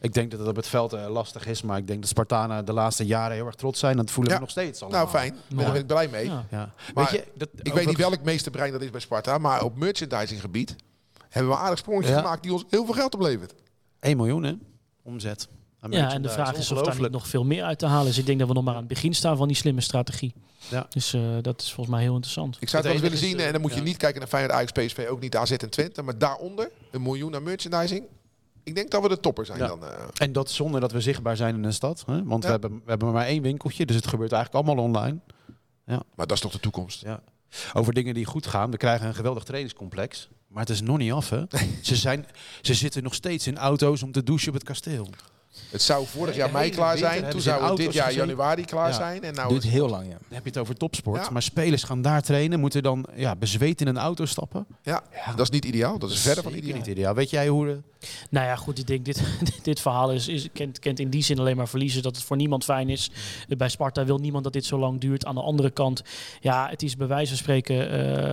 Ik 0.00 0.14
denk 0.14 0.30
dat 0.30 0.40
het 0.40 0.48
op 0.48 0.56
het 0.56 0.66
veld 0.68 0.92
eh, 0.92 1.06
lastig 1.08 1.46
is, 1.46 1.62
maar 1.62 1.78
ik 1.78 1.86
denk 1.86 2.00
dat 2.00 2.08
Spartanen 2.08 2.64
de 2.64 2.72
laatste 2.72 3.06
jaren 3.06 3.36
heel 3.36 3.46
erg 3.46 3.54
trots 3.54 3.78
zijn. 3.80 3.96
Dat 3.96 4.10
voelen 4.10 4.32
Ja. 4.32 4.38
we 4.38 4.44
nog 4.44 4.52
steeds 4.52 4.82
allemaal. 4.82 5.00
Nou, 5.00 5.12
fijn. 5.16 5.34
Daar 5.48 5.72
ben 5.72 5.80
ik 5.80 5.86
blij 5.86 6.08
mee. 6.08 6.24
Ja. 6.26 6.46
Ja. 6.50 6.70
Maar 6.94 7.04
weet 7.10 7.20
je, 7.20 7.24
dat, 7.34 7.48
Ik 7.62 7.72
weet 7.72 7.86
niet 7.86 7.96
welk 7.96 8.22
meesterbrein 8.22 8.72
dat 8.72 8.82
is 8.82 8.90
bij 8.90 9.00
Sparta. 9.00 9.38
Maar 9.38 9.62
op 9.62 9.76
merchandisinggebied 9.76 10.76
hebben 11.28 11.52
we 11.52 11.58
aardig 11.58 11.78
sprongetje 11.78 12.12
Ja. 12.12 12.18
gemaakt 12.18 12.42
die 12.42 12.52
ons 12.52 12.64
heel 12.70 12.84
veel 12.84 12.94
geld 12.94 13.14
oplevert. 13.14 13.54
1 14.00 14.16
miljoen 14.16 14.42
hè? 14.42 14.52
Omzet. 15.02 15.48
aan 15.80 15.90
Ja, 15.92 16.12
en 16.12 16.22
de 16.22 16.28
vraag 16.28 16.56
is 16.56 16.72
of 16.72 16.82
daar 16.82 17.00
niet 17.00 17.10
nog 17.10 17.28
veel 17.28 17.44
meer 17.44 17.64
uit 17.64 17.78
te 17.78 17.86
halen 17.86 18.08
is. 18.08 18.18
Ik 18.18 18.26
denk 18.26 18.38
dat 18.38 18.48
we 18.48 18.54
nog 18.54 18.64
maar 18.64 18.74
aan 18.74 18.78
het 18.80 18.88
begin 18.88 19.14
staan 19.14 19.36
van 19.36 19.48
die 19.48 19.56
slimme 19.56 19.80
strategie. 19.80 20.34
Ja. 20.68 20.86
Dus 20.88 21.12
eh, 21.12 21.20
dat 21.42 21.60
is 21.60 21.72
volgens 21.72 21.96
mij 21.96 22.04
heel 22.04 22.14
interessant. 22.14 22.56
Ik 22.60 22.68
zou 22.68 22.82
het 22.82 22.92
wel 22.92 23.02
eens 23.02 23.02
willen 23.12 23.28
zien. 23.28 23.38
is, 23.38 23.44
En 23.46 23.52
dan 23.52 23.60
moet 23.60 23.72
je 23.72 23.78
ja. 23.78 23.84
niet 23.84 23.96
kijken 23.96 24.18
naar 24.20 24.28
Feyenoord, 24.28 24.54
Ajax, 24.54 24.72
PSV. 24.72 25.06
Ook 25.10 25.20
niet 25.20 25.36
AZ 25.36 25.50
en 25.50 25.70
Twente. 25.70 26.02
Maar 26.02 26.18
daaronder 26.18 26.70
een 26.90 27.02
miljoen 27.02 27.34
aan 27.34 27.42
merchandising. 27.42 28.04
Ik 28.66 28.74
denk 28.74 28.90
dat 28.90 29.02
we 29.02 29.08
de 29.08 29.20
topper 29.20 29.46
zijn 29.46 29.58
Ja. 29.58 29.66
dan. 29.66 29.84
eh. 29.84 29.90
En 30.14 30.32
dat 30.32 30.50
zonder 30.50 30.80
dat 30.80 30.92
we 30.92 31.00
zichtbaar 31.00 31.36
zijn 31.36 31.54
in 31.54 31.64
een 31.64 31.72
stad. 31.72 32.02
Hè? 32.06 32.24
Want 32.24 32.42
Ja. 32.42 32.48
we, 32.48 32.52
hebben, 32.60 32.78
we 32.84 32.90
hebben 32.90 33.12
maar 33.12 33.26
één 33.26 33.42
winkeltje, 33.42 33.86
dus 33.86 33.96
het 33.96 34.06
gebeurt 34.06 34.32
eigenlijk 34.32 34.66
allemaal 34.66 34.84
online. 34.84 35.18
maar 35.86 36.26
dat 36.26 36.32
is 36.32 36.40
toch 36.40 36.52
de 36.52 36.60
toekomst. 36.60 37.00
Ja. 37.00 37.22
Over 37.74 37.92
dingen 37.94 38.14
die 38.14 38.24
goed 38.24 38.46
gaan. 38.46 38.70
We 38.70 38.76
krijgen 38.76 39.06
een 39.08 39.14
geweldig 39.14 39.44
trainingscomplex. 39.44 40.28
Maar 40.48 40.60
het 40.60 40.70
is 40.70 40.80
nog 40.80 40.98
niet 40.98 41.12
af, 41.12 41.30
hè? 41.30 41.42
Ze, 41.82 41.96
zijn, 41.96 42.26
ze 42.62 42.74
zitten 42.74 43.02
nog 43.02 43.14
steeds 43.14 43.46
in 43.46 43.56
auto's 43.58 44.02
om 44.02 44.12
te 44.12 44.22
douchen 44.22 44.48
op 44.48 44.54
het 44.54 44.62
kasteel. 44.64 45.08
Het 45.70 45.82
zou 45.82 46.06
vorig 46.06 46.36
jaar 46.36 46.50
mei 46.50 46.70
klaar 46.70 46.98
zijn. 46.98 47.30
Toen 47.30 47.40
zou 47.40 47.64
het 47.64 47.76
dit 47.76 47.92
jaar 47.92 48.12
januari 48.12 48.64
klaar 48.64 48.88
Ja. 48.88 48.94
zijn. 48.94 49.22
En 49.22 49.34
nou 49.34 49.48
duurt 49.48 49.64
is- 49.64 49.70
heel 49.70 49.88
lang, 49.88 50.04
ja. 50.04 50.10
Dan 50.10 50.18
heb 50.28 50.42
je 50.42 50.48
het 50.48 50.58
over 50.58 50.76
topsport. 50.76 51.24
Ja. 51.24 51.30
Maar 51.30 51.42
spelers 51.42 51.82
gaan 51.82 52.02
daar 52.02 52.22
trainen, 52.22 52.60
moeten 52.60 52.82
dan 52.82 53.06
ja, 53.14 53.36
bezweet 53.36 53.80
in 53.80 53.86
een 53.86 53.98
auto 53.98 54.24
stappen. 54.24 54.66
ja, 54.82 55.02
dat 55.36 55.40
is 55.40 55.50
niet 55.50 55.64
ideaal. 55.64 55.98
Dat 55.98 56.10
is 56.10 56.20
verder 56.20 56.42
van 56.42 56.54
ideaal. 56.54 56.76
niet 56.76 56.86
ideaal. 56.86 57.14
Weet 57.14 57.30
jij 57.30 57.48
hoe 57.48 57.66
de... 57.66 57.78
Nou 58.30 58.46
ja, 58.46 58.56
goed, 58.56 58.78
ik 58.78 58.86
denk 58.86 59.04
dit, 59.04 59.22
dit 59.62 59.80
verhaal 59.80 60.12
is, 60.12 60.28
is, 60.28 60.48
kent, 60.52 60.78
kent 60.78 60.98
in 61.00 61.10
die 61.10 61.22
zin 61.22 61.38
alleen 61.38 61.56
maar 61.56 61.68
verliezen. 61.68 62.02
Dat 62.02 62.16
het 62.16 62.24
voor 62.24 62.36
niemand 62.36 62.64
fijn 62.64 62.88
is. 62.88 63.10
Bij 63.56 63.68
Sparta 63.68 64.04
wil 64.04 64.18
niemand 64.18 64.44
dat 64.44 64.52
dit 64.52 64.64
zo 64.64 64.78
lang 64.78 65.00
duurt. 65.00 65.24
Aan 65.24 65.34
de 65.34 65.40
andere 65.42 65.70
kant, 65.70 66.02
ja, 66.40 66.68
het 66.70 66.82
is 66.82 66.96
bij 66.96 67.06
wijze 67.06 67.28
van 67.28 67.36
spreken 67.36 67.90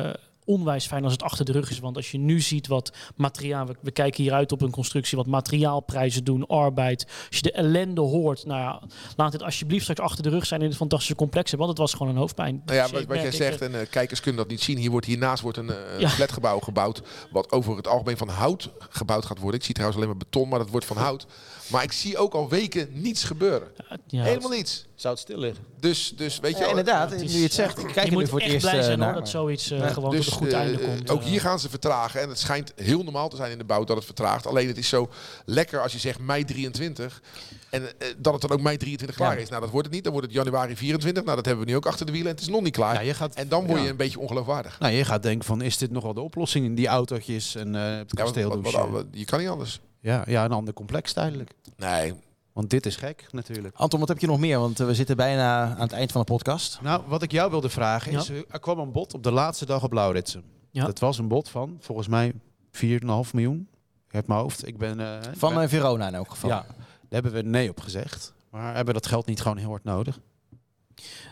eh, 0.08 0.14
onwijs 0.46 0.88
fijn 0.88 1.04
als 1.04 1.12
het 1.12 1.24
achter 1.24 1.46
de 1.46 1.52
rug 1.52 1.70
is. 1.70 1.80
Want 1.80 1.96
als 1.96 2.12
je 2.12 2.18
nu 2.18 2.40
ziet 2.42 2.68
wat 2.68 2.94
materiaal, 3.16 3.66
we, 3.66 3.76
we 3.82 3.92
kijken 3.92 4.24
hieruit 4.24 4.52
op 4.52 4.62
een 4.62 4.72
constructie, 4.72 5.18
wat 5.18 5.28
materiaalprijzen 5.28 6.24
doen, 6.24 6.48
arbeid. 6.48 7.06
Als 7.28 7.38
je 7.38 7.42
de 7.42 7.52
ellende 7.52 8.02
hoort, 8.02 8.46
nou 8.46 8.60
ja, 8.60 8.82
laat 9.16 9.34
het 9.34 9.44
alsjeblieft 9.44 9.82
straks 9.84 10.00
achter 10.00 10.24
de 10.24 10.30
rug 10.30 10.46
zijn 10.46 10.62
in 10.62 10.68
het 10.68 10.76
fantastische 10.78 11.16
complex. 11.16 11.52
Want 11.52 11.70
het 11.70 11.78
was 11.78 11.94
gewoon 11.94 12.08
een 12.08 12.18
hoofdpijn. 12.18 12.62
Nou 12.66 12.78
ja, 12.78 12.90
wat, 12.90 13.06
wat 13.06 13.22
jij 13.22 13.32
zegt, 13.32 13.62
en 13.62 13.80
eh, 13.80 13.88
kijkers 13.90 14.20
kunnen 14.20 14.42
dat 14.42 14.50
niet 14.50 14.62
zien. 14.62 14.78
Hier 14.78 14.92
wordt, 14.92 15.06
hiernaast 15.06 15.42
wordt 15.42 15.58
een, 15.58 15.72
Ja. 16.00 16.10
flatgebouw 16.10 16.60
gebouwd. 16.60 17.02
Wat 17.32 17.52
over 17.52 17.76
het 17.78 17.88
algemeen 17.88 18.18
van 18.18 18.30
hout 18.30 18.70
gebouwd 18.90 19.26
gaat 19.26 19.40
worden. 19.40 19.60
Ik 19.60 19.66
zie 19.66 19.74
trouwens 19.74 20.02
alleen 20.02 20.16
maar 20.16 20.24
beton, 20.26 20.50
maar 20.50 20.60
dat 20.60 20.70
wordt 20.70 20.86
van 20.86 20.98
hout. 20.98 21.26
Maar 21.74 21.84
ik 21.84 21.92
zie 21.92 22.18
ook 22.18 22.34
al 22.34 22.50
weken 22.50 22.88
niets 22.92 23.24
gebeuren. 23.24 23.68
ja, 24.08 24.24
Helemaal 24.24 24.50
niets. 24.50 24.86
Zou 24.96 25.14
het 25.14 25.24
stil 25.24 25.38
liggen? 25.38 25.64
Dus, 25.80 26.14
dus 26.16 26.40
weet 26.40 26.52
je 26.52 26.58
Ja, 26.58 26.60
wel, 26.62 26.70
inderdaad, 26.70 27.12
het 27.12 27.22
is- 27.22 27.32
nu 27.32 27.38
je 27.38 27.44
het 27.44 27.54
zegt. 27.54 27.78
Ik 27.78 27.86
kijk 27.86 28.06
je 28.06 28.12
er 28.12 28.12
moet 28.12 28.30
voor 28.30 28.38
het 28.40 28.44
echt 28.48 28.54
eerst 28.54 28.66
blij 28.66 28.80
eh, 28.80 28.86
zijn 28.86 29.00
naar. 29.00 29.14
dat 29.14 29.30
zoiets 29.30 29.72
eh, 29.72 29.78
Ja, 29.78 29.88
gewoon 29.88 30.12
Dus, 30.12 30.24
tot 30.26 30.34
een 30.34 30.40
goed 30.40 30.52
eh, 30.54 30.60
einde 30.60 30.78
komt. 30.80 31.10
ook 31.10 31.24
hier 31.24 31.42
gaan 31.42 31.60
ze 31.60 31.70
vertragen. 31.70 32.22
En 32.22 32.30
het 32.30 32.40
schijnt 32.40 32.74
heel 32.76 33.04
normaal 33.04 33.30
te 33.30 33.36
zijn 33.36 33.52
in 33.52 33.58
de 33.58 33.64
bouw 33.64 33.84
dat 33.84 33.96
het 33.96 34.06
vertraagt. 34.06 34.48
Alleen 34.48 34.68
het 34.68 34.78
is 34.78 34.88
zo 34.90 35.10
lekker 35.46 35.82
als 35.82 35.92
je 35.92 36.00
zegt 36.00 36.20
mei 36.20 36.44
23. 36.46 37.22
En 37.70 37.82
dat 38.18 38.34
het 38.34 38.42
dan 38.42 38.52
ook 38.52 38.62
mei 38.62 38.78
23 38.78 39.18
klaar 39.18 39.36
Ja. 39.36 39.42
is. 39.42 39.50
Nou, 39.50 39.62
dat 39.62 39.70
wordt 39.70 39.86
het 39.86 39.96
niet. 39.96 40.04
Dan 40.04 40.14
wordt 40.14 40.28
het 40.28 40.36
januari 40.38 40.76
24. 40.78 41.24
Nou, 41.24 41.36
dat 41.36 41.46
hebben 41.46 41.66
we 41.66 41.70
nu 41.72 41.78
ook 41.78 41.86
achter 41.86 42.06
de 42.06 42.12
wielen. 42.12 42.30
En 42.30 42.36
het 42.36 42.46
is 42.46 42.52
nog 42.52 42.62
niet 42.62 42.74
klaar. 42.76 42.94
Ja, 42.94 43.00
je 43.00 43.14
gaat, 43.14 43.36
En 43.36 43.48
dan 43.48 43.66
word 43.66 43.78
je 43.80 43.84
ja. 43.86 43.92
een 43.92 43.98
beetje 43.98 44.20
ongeloofwaardig. 44.20 44.80
Nou, 44.80 44.94
je 44.94 45.06
gaat 45.06 45.24
denken 45.24 45.46
van, 45.46 45.62
is 45.62 45.78
dit 45.78 45.92
nog 45.92 46.04
wel 46.04 46.14
de 46.14 46.22
oplossing 46.22 46.66
in 46.66 46.76
die 46.76 46.88
autootjes 46.88 47.56
en 47.56 47.76
eh 47.76 47.82
het 47.82 47.92
Ja, 47.92 47.98
wat- 47.98 48.14
kasteel 48.14 48.62
wat- 48.62 48.90
wat- 48.90 49.06
je 49.12 49.26
kan 49.26 49.40
niet 49.40 49.50
anders. 49.50 49.80
Ja, 50.04 50.24
ja, 50.28 50.46
een 50.46 50.52
ander 50.52 50.74
complex 50.74 51.14
tijdelijk. 51.14 51.52
Nee. 51.78 52.14
Want 52.54 52.70
dit 52.70 52.86
is 52.86 52.96
gek 52.96 53.26
natuurlijk. 53.32 53.76
Anton, 53.76 54.00
wat 54.00 54.08
heb 54.10 54.20
je 54.20 54.28
nog 54.28 54.40
meer? 54.40 54.60
Want 54.60 54.80
eh, 54.80 54.86
we 54.86 54.94
zitten 54.96 55.16
bijna 55.16 55.64
aan 55.76 55.82
het 55.82 55.92
eind 55.92 56.12
van 56.12 56.22
de 56.22 56.32
podcast. 56.32 56.80
Nou, 56.82 57.02
wat 57.08 57.22
ik 57.22 57.32
jou 57.32 57.50
wilde 57.52 57.70
vragen 57.70 58.12
is, 58.12 58.28
Ja. 58.28 58.34
eh, 58.34 58.42
er 58.50 58.60
kwam 58.60 58.80
een 58.80 58.92
bod 58.92 59.14
op 59.14 59.24
de 59.24 59.32
laatste 59.32 59.66
dag 59.66 59.84
op 59.84 59.92
Lauritsen. 59.94 60.44
Ja. 60.72 60.86
Dat 60.86 61.00
was 61.00 61.18
een 61.18 61.28
bod 61.28 61.50
van, 61.50 61.78
volgens 61.80 62.08
mij, 62.08 62.34
4,5 62.72 63.34
miljoen. 63.34 63.68
Ik 64.08 64.12
heb 64.14 64.28
mijn 64.28 64.40
hoofd. 64.40 64.68
Ik 64.68 64.78
ben... 64.78 65.00
eh, 65.00 65.20
Van 65.36 65.54
ben- 65.54 65.64
eh, 65.64 65.70
Verona 65.70 66.08
in 66.08 66.16
elk 66.16 66.30
geval. 66.30 66.50
Ja, 66.50 66.66
daar 66.68 66.76
hebben 67.10 67.32
we 67.32 67.42
nee 67.42 67.70
op 67.70 67.80
gezegd. 67.80 68.34
Maar 68.50 68.76
hebben 68.76 68.94
we 68.94 69.00
dat 69.02 69.10
geld 69.10 69.26
niet 69.26 69.42
gewoon 69.42 69.58
heel 69.58 69.70
hard 69.70 69.84
nodig? 69.84 70.20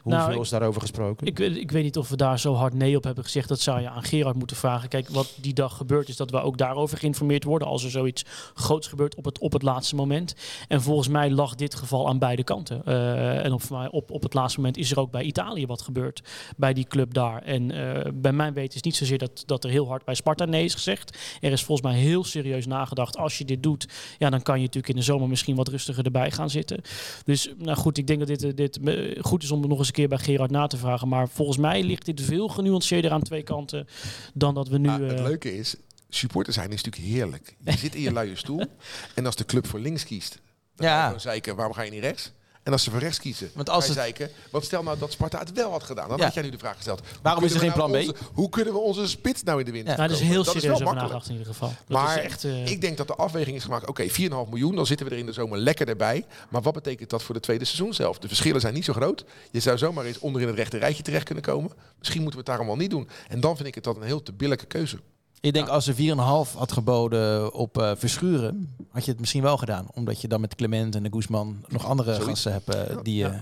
Hoeveel 0.02 0.20
Nou, 0.22 0.34
ik- 0.34 0.42
is 0.42 0.50
daarover 0.50 0.82
gesproken? 0.82 1.28
Ik, 1.28 1.38
weet- 1.38 1.58
ik 1.58 1.72
weet 1.72 1.84
niet 1.84 1.98
of 1.98 2.10
we 2.10 2.16
daar 2.16 2.40
zo 2.40 2.54
hard 2.54 2.74
nee 2.74 2.96
op 2.98 3.04
hebben 3.04 3.24
gezegd. 3.24 3.48
Dat 3.50 3.60
zou 3.60 3.82
je 3.82 3.90
aan 3.90 4.04
Gerard 4.04 4.36
moeten 4.36 4.56
vragen. 4.58 4.90
Kijk, 4.90 5.10
wat 5.10 5.34
die 5.36 5.54
dag 5.54 5.78
gebeurt 5.78 6.10
is 6.10 6.16
dat 6.18 6.32
we 6.32 6.40
ook 6.42 6.58
daarover 6.58 6.98
geïnformeerd 6.98 7.44
worden. 7.44 7.68
Als 7.68 7.84
er 7.84 7.90
zoiets 7.92 8.26
groots 8.54 8.88
gebeurt 8.88 9.16
op 9.16 9.26
het, 9.26 9.40
op 9.40 9.52
het 9.54 9.62
laatste 9.62 9.96
moment. 9.96 10.36
En 10.68 10.82
volgens 10.82 11.08
mij 11.08 11.32
lag 11.32 11.56
dit 11.56 11.76
geval 11.76 12.08
aan 12.08 12.20
beide 12.20 12.44
kanten. 12.44 12.86
Eh, 12.86 13.46
en 13.46 13.54
op, 13.54 13.62
op, 13.92 14.12
op 14.12 14.24
het 14.24 14.34
laatste 14.34 14.60
moment 14.60 14.78
is 14.78 14.92
er 14.92 15.00
ook 15.00 15.12
bij 15.12 15.24
Italië 15.24 15.66
wat 15.66 15.82
gebeurd. 15.82 16.22
Bij 16.58 16.74
die 16.74 16.86
club 16.88 17.14
daar. 17.14 17.42
En 17.42 17.72
eh, 17.72 18.12
bij 18.14 18.34
mijn 18.34 18.54
weten 18.54 18.76
is 18.76 18.82
niet 18.82 18.96
zozeer 18.96 19.18
dat, 19.18 19.44
dat 19.46 19.64
er 19.64 19.70
heel 19.70 19.88
hard 19.88 20.06
bij 20.06 20.16
Sparta 20.16 20.46
nee 20.46 20.64
is 20.64 20.74
gezegd. 20.74 21.18
Er 21.42 21.52
is 21.52 21.64
volgens 21.64 21.88
mij 21.92 21.98
heel 22.00 22.24
serieus 22.24 22.66
nagedacht. 22.66 23.18
Als 23.18 23.38
je 23.38 23.46
dit 23.46 23.64
doet, 23.64 23.88
ja, 24.18 24.30
dan 24.30 24.42
kan 24.42 24.56
je 24.56 24.62
natuurlijk 24.66 24.94
in 24.94 25.00
de 25.00 25.06
zomer 25.06 25.28
misschien 25.28 25.56
wat 25.56 25.68
rustiger 25.68 26.06
erbij 26.06 26.32
gaan 26.32 26.50
zitten. 26.50 26.82
Dus 27.26 27.54
nou 27.58 27.78
goed, 27.78 27.98
ik 27.98 28.08
denk 28.08 28.20
dat 28.20 28.28
dit, 28.28 28.44
eh, 28.44 28.52
dit 28.56 28.80
goed 29.22 29.44
is 29.44 29.51
om 29.52 29.62
er 29.62 29.68
nog 29.70 29.78
eens 29.78 29.88
een 29.88 29.94
keer 29.94 30.08
bij 30.08 30.18
Gerard 30.18 30.52
na 30.52 30.68
te 30.68 30.78
vragen. 30.78 31.08
Maar 31.08 31.30
volgens 31.30 31.58
mij 31.58 31.84
ligt 31.84 32.06
dit 32.06 32.22
veel 32.22 32.48
genuanceerder 32.48 33.12
aan 33.12 33.22
twee 33.22 33.44
kanten 33.44 33.88
dan 34.34 34.54
dat 34.54 34.68
we 34.68 34.78
nu... 34.78 34.90
Ah, 34.90 35.00
het 35.00 35.12
eh, 35.20 35.24
leuke 35.24 35.58
is, 35.58 35.76
supporter 36.10 36.54
zijn 36.54 36.72
is 36.72 36.84
natuurlijk 36.84 37.14
heerlijk. 37.14 37.56
Je 37.66 37.78
zit 37.86 37.96
in 37.96 38.02
je 38.02 38.12
luie 38.12 38.36
stoel. 38.36 38.64
En 39.16 39.26
als 39.26 39.36
de 39.36 39.46
club 39.46 39.68
voor 39.68 39.80
links 39.80 40.04
kiest, 40.06 40.40
dan 40.76 40.88
Ja. 40.88 41.18
zeiken, 41.18 41.56
waarom 41.56 41.74
ga 41.76 41.82
je 41.82 41.92
niet 41.92 42.02
rechts? 42.04 42.32
En 42.64 42.72
als 42.72 42.84
ze 42.84 42.92
voor 42.92 43.00
rechts 43.00 43.20
kiezen, 43.20 43.52
Want 43.54 43.70
als 43.70 43.86
het- 43.86 43.94
zeiken, 43.96 44.30
wat 44.52 44.64
stel 44.64 44.84
nou 44.84 44.98
dat 45.00 45.12
Sparta 45.12 45.40
het 45.40 45.52
wel 45.54 45.72
had 45.72 45.84
gedaan? 45.84 46.10
Dan 46.10 46.18
Ja. 46.18 46.24
had 46.24 46.34
jij 46.34 46.44
nu 46.44 46.50
de 46.50 46.58
vraag 46.58 46.76
gesteld. 46.76 47.02
Waarom 47.22 47.44
is 47.44 47.54
er 47.54 47.60
geen 47.60 47.68
nou 47.76 47.80
plan 47.90 47.92
B? 47.92 47.96
onze- 47.96 48.16
hoe 48.34 48.50
kunnen 48.50 48.74
we 48.74 48.80
onze 48.80 49.08
spits 49.08 49.44
nou 49.44 49.60
in 49.60 49.66
de 49.66 49.72
wind 49.72 49.88
Ja. 49.88 49.96
nou, 49.96 50.08
dat 50.10 50.20
is 50.20 50.24
heel 50.28 50.44
Dat 50.44 50.54
serieus 50.54 50.80
wel 50.80 50.94
makkelijk. 50.94 51.26
in 51.26 51.32
ieder 51.32 51.48
geval. 51.48 51.68
Dat 51.68 51.98
Maar 51.98 52.18
is 52.18 52.24
echt, 52.24 52.44
eh, 52.44 52.66
ik 52.68 52.82
denk 52.82 52.98
dat 52.98 53.08
de 53.08 53.16
afweging 53.16 53.56
is 53.56 53.64
gemaakt. 53.64 53.88
Oké, 53.88 54.10
4,5 54.10 54.50
miljoen, 54.50 54.76
dan 54.76 54.86
zitten 54.86 55.06
we 55.06 55.12
er 55.12 55.18
in 55.20 55.26
de 55.26 55.34
zomer 55.34 55.58
lekker 55.58 55.88
erbij. 55.88 56.26
Maar 56.50 56.62
wat 56.62 56.74
betekent 56.74 57.10
dat 57.10 57.24
voor 57.24 57.36
de 57.36 57.42
tweede 57.42 57.66
seizoen 57.66 57.94
zelf? 57.94 58.18
De 58.20 58.28
verschillen 58.28 58.62
zijn 58.62 58.74
niet 58.74 58.86
zo 58.86 58.94
groot. 58.94 59.26
Je 59.52 59.60
zou 59.60 59.78
zomaar 59.78 60.06
eens 60.06 60.20
onder 60.20 60.42
in 60.42 60.48
het 60.48 60.56
rechte 60.56 60.78
rijtje 60.78 61.04
terecht 61.04 61.26
kunnen 61.26 61.44
komen. 61.44 61.72
Misschien 62.00 62.22
moeten 62.22 62.40
we 62.40 62.46
het 62.46 62.58
daarom 62.58 62.68
wel 62.68 62.76
niet 62.76 62.90
doen. 62.90 63.10
En 63.28 63.40
dan 63.40 63.56
vind 63.56 63.68
ik 63.68 63.76
het 63.76 63.84
dat 63.84 63.96
een 63.96 64.04
heel 64.04 64.24
te 64.24 64.34
billijke 64.34 64.66
keuze. 64.66 65.00
Ik 65.42 65.54
denk 65.54 65.68
als 65.68 65.86
ze 65.86 65.94
4,5 65.96 66.58
had 66.58 66.72
geboden 66.72 67.54
op 67.54 67.78
eh, 67.78 67.92
Verschuren, 67.96 68.76
had 68.90 69.06
je 69.06 69.12
het 69.12 69.20
misschien 69.20 69.42
wel 69.42 69.58
gedaan. 69.58 69.88
Omdat 69.94 70.22
je 70.22 70.28
dan 70.28 70.42
met 70.42 70.56
Clement 70.56 70.96
en 70.96 71.04
de 71.04 71.10
Guzman 71.12 71.66
nog 71.68 71.86
andere 71.86 72.10
Zoiets. 72.14 72.30
gasten 72.30 72.52
hebt 72.52 72.76
eh, 72.76 72.98
die 73.04 73.26
eh, 73.26 73.40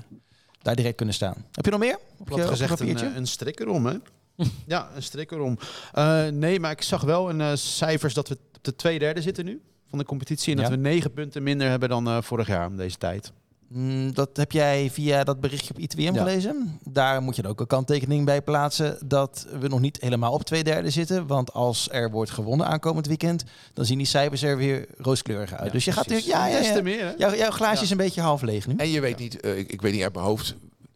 daar 0.62 0.76
direct 0.76 0.95
kunnen 0.95 1.16
staan. 1.16 1.45
Heb 1.52 1.66
je 1.66 1.72
nog 1.72 1.80
meer? 1.80 2.00
Op 2.18 2.26
Plat 2.26 2.39
je, 2.39 2.47
gezegd 2.47 2.72
een, 2.72 2.78
papiertje? 2.78 3.06
eh, 3.08 3.16
een 3.16 3.28
strik 3.28 3.60
erom, 3.60 3.86
hè? 3.86 3.93
ja, 4.68 4.89
een 4.95 5.04
strik 5.04 5.32
erom. 5.32 5.58
Eh, 5.93 6.28
nee, 6.28 6.60
maar 6.60 6.72
ik 6.72 6.82
zag 6.82 7.02
wel 7.02 7.30
in 7.30 7.41
eh, 7.41 7.52
cijfers 7.56 8.14
dat 8.14 8.28
we 8.28 8.38
op 8.58 8.64
de 8.64 8.76
twee 8.76 9.00
derde 9.00 9.22
zitten 9.22 9.45
nu 9.45 9.62
van 9.89 10.00
de 10.00 10.06
competitie. 10.06 10.52
En 10.54 10.58
Ja. 10.62 10.64
dat 10.70 10.72
we 10.78 10.82
negen 10.82 11.14
punten 11.14 11.43
minder 11.43 11.70
hebben 11.70 11.89
dan 11.89 12.08
eh, 12.08 12.22
vorig 12.22 12.47
jaar 12.47 12.68
om 12.68 12.78
deze 12.78 12.97
tijd. 12.97 13.32
Mm, 13.72 14.14
dat 14.14 14.30
heb 14.38 14.52
jij 14.52 14.90
via 14.90 15.24
dat 15.24 15.40
berichtje 15.40 15.74
op 15.74 15.80
ITWM 15.80 16.02
Ja. 16.02 16.14
gelezen. 16.14 16.80
Daar 16.84 17.22
moet 17.22 17.36
je 17.36 17.42
dan 17.42 17.52
ook 17.52 17.60
een 17.60 17.68
kanttekening 17.68 18.26
bij 18.26 18.42
plaatsen 18.42 18.98
dat 19.06 19.48
we 19.60 19.68
nog 19.68 19.80
niet 19.80 20.02
helemaal 20.02 20.34
op 20.34 20.44
twee 20.44 20.64
derde 20.64 20.90
zitten. 20.90 21.28
Want 21.28 21.54
als 21.54 21.90
er 21.92 22.12
wordt 22.12 22.32
gewonnen 22.32 22.68
aankomend 22.68 23.08
weekend, 23.08 23.44
dan 23.74 23.86
zien 23.86 23.98
die 23.98 24.08
cijfers 24.08 24.42
er 24.42 24.58
weer 24.58 24.86
rooskleurig 24.98 25.54
uit. 25.54 25.66
Ja, 25.66 25.72
dus 25.72 25.86
je 25.86 25.92
gaat 25.92 26.08
natuurlijk, 26.08 26.38
ja, 26.38 26.48
ja, 26.48 26.58
ja. 26.58 26.74
te 26.74 26.82
meer, 26.82 27.06
hè? 27.06 27.14
Jouw, 27.18 27.36
jouw 27.36 27.52
glaasje 27.52 27.76
Ja. 27.78 27.82
is 27.84 27.90
een 27.90 27.98
beetje 27.98 28.22
half 28.22 28.42
leeg 28.42 28.68
nu. 28.68 28.74
En 28.78 28.90
je 28.90 29.00
weet 29.02 29.18
niet, 29.18 29.40
eh, 29.40 29.58
ik, 29.58 29.72
ik 29.72 29.82
weet 29.82 29.94
niet 29.94 30.04
uit 30.04 30.14
mijn 30.14 30.26
hoofd, 30.26 30.56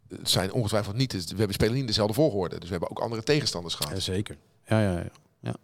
het 0.09 0.29
zijn 0.29 0.51
ongetwijfeld 0.53 0.95
niet, 0.95 1.11
we 1.13 1.35
hebben 1.37 1.53
spelen 1.53 1.71
niet 1.73 1.81
in 1.81 1.87
dezelfde 1.87 2.13
volgorde. 2.13 2.55
Dus 2.55 2.65
we 2.65 2.71
hebben 2.71 2.89
ook 2.89 2.99
andere 2.99 3.23
tegenstanders 3.23 3.75
gehad. 3.75 4.01
zeker. 4.01 4.37
Ja, 4.67 4.81
ja, 4.81 4.91
ja. 4.91 5.03
Ja, 5.39 5.55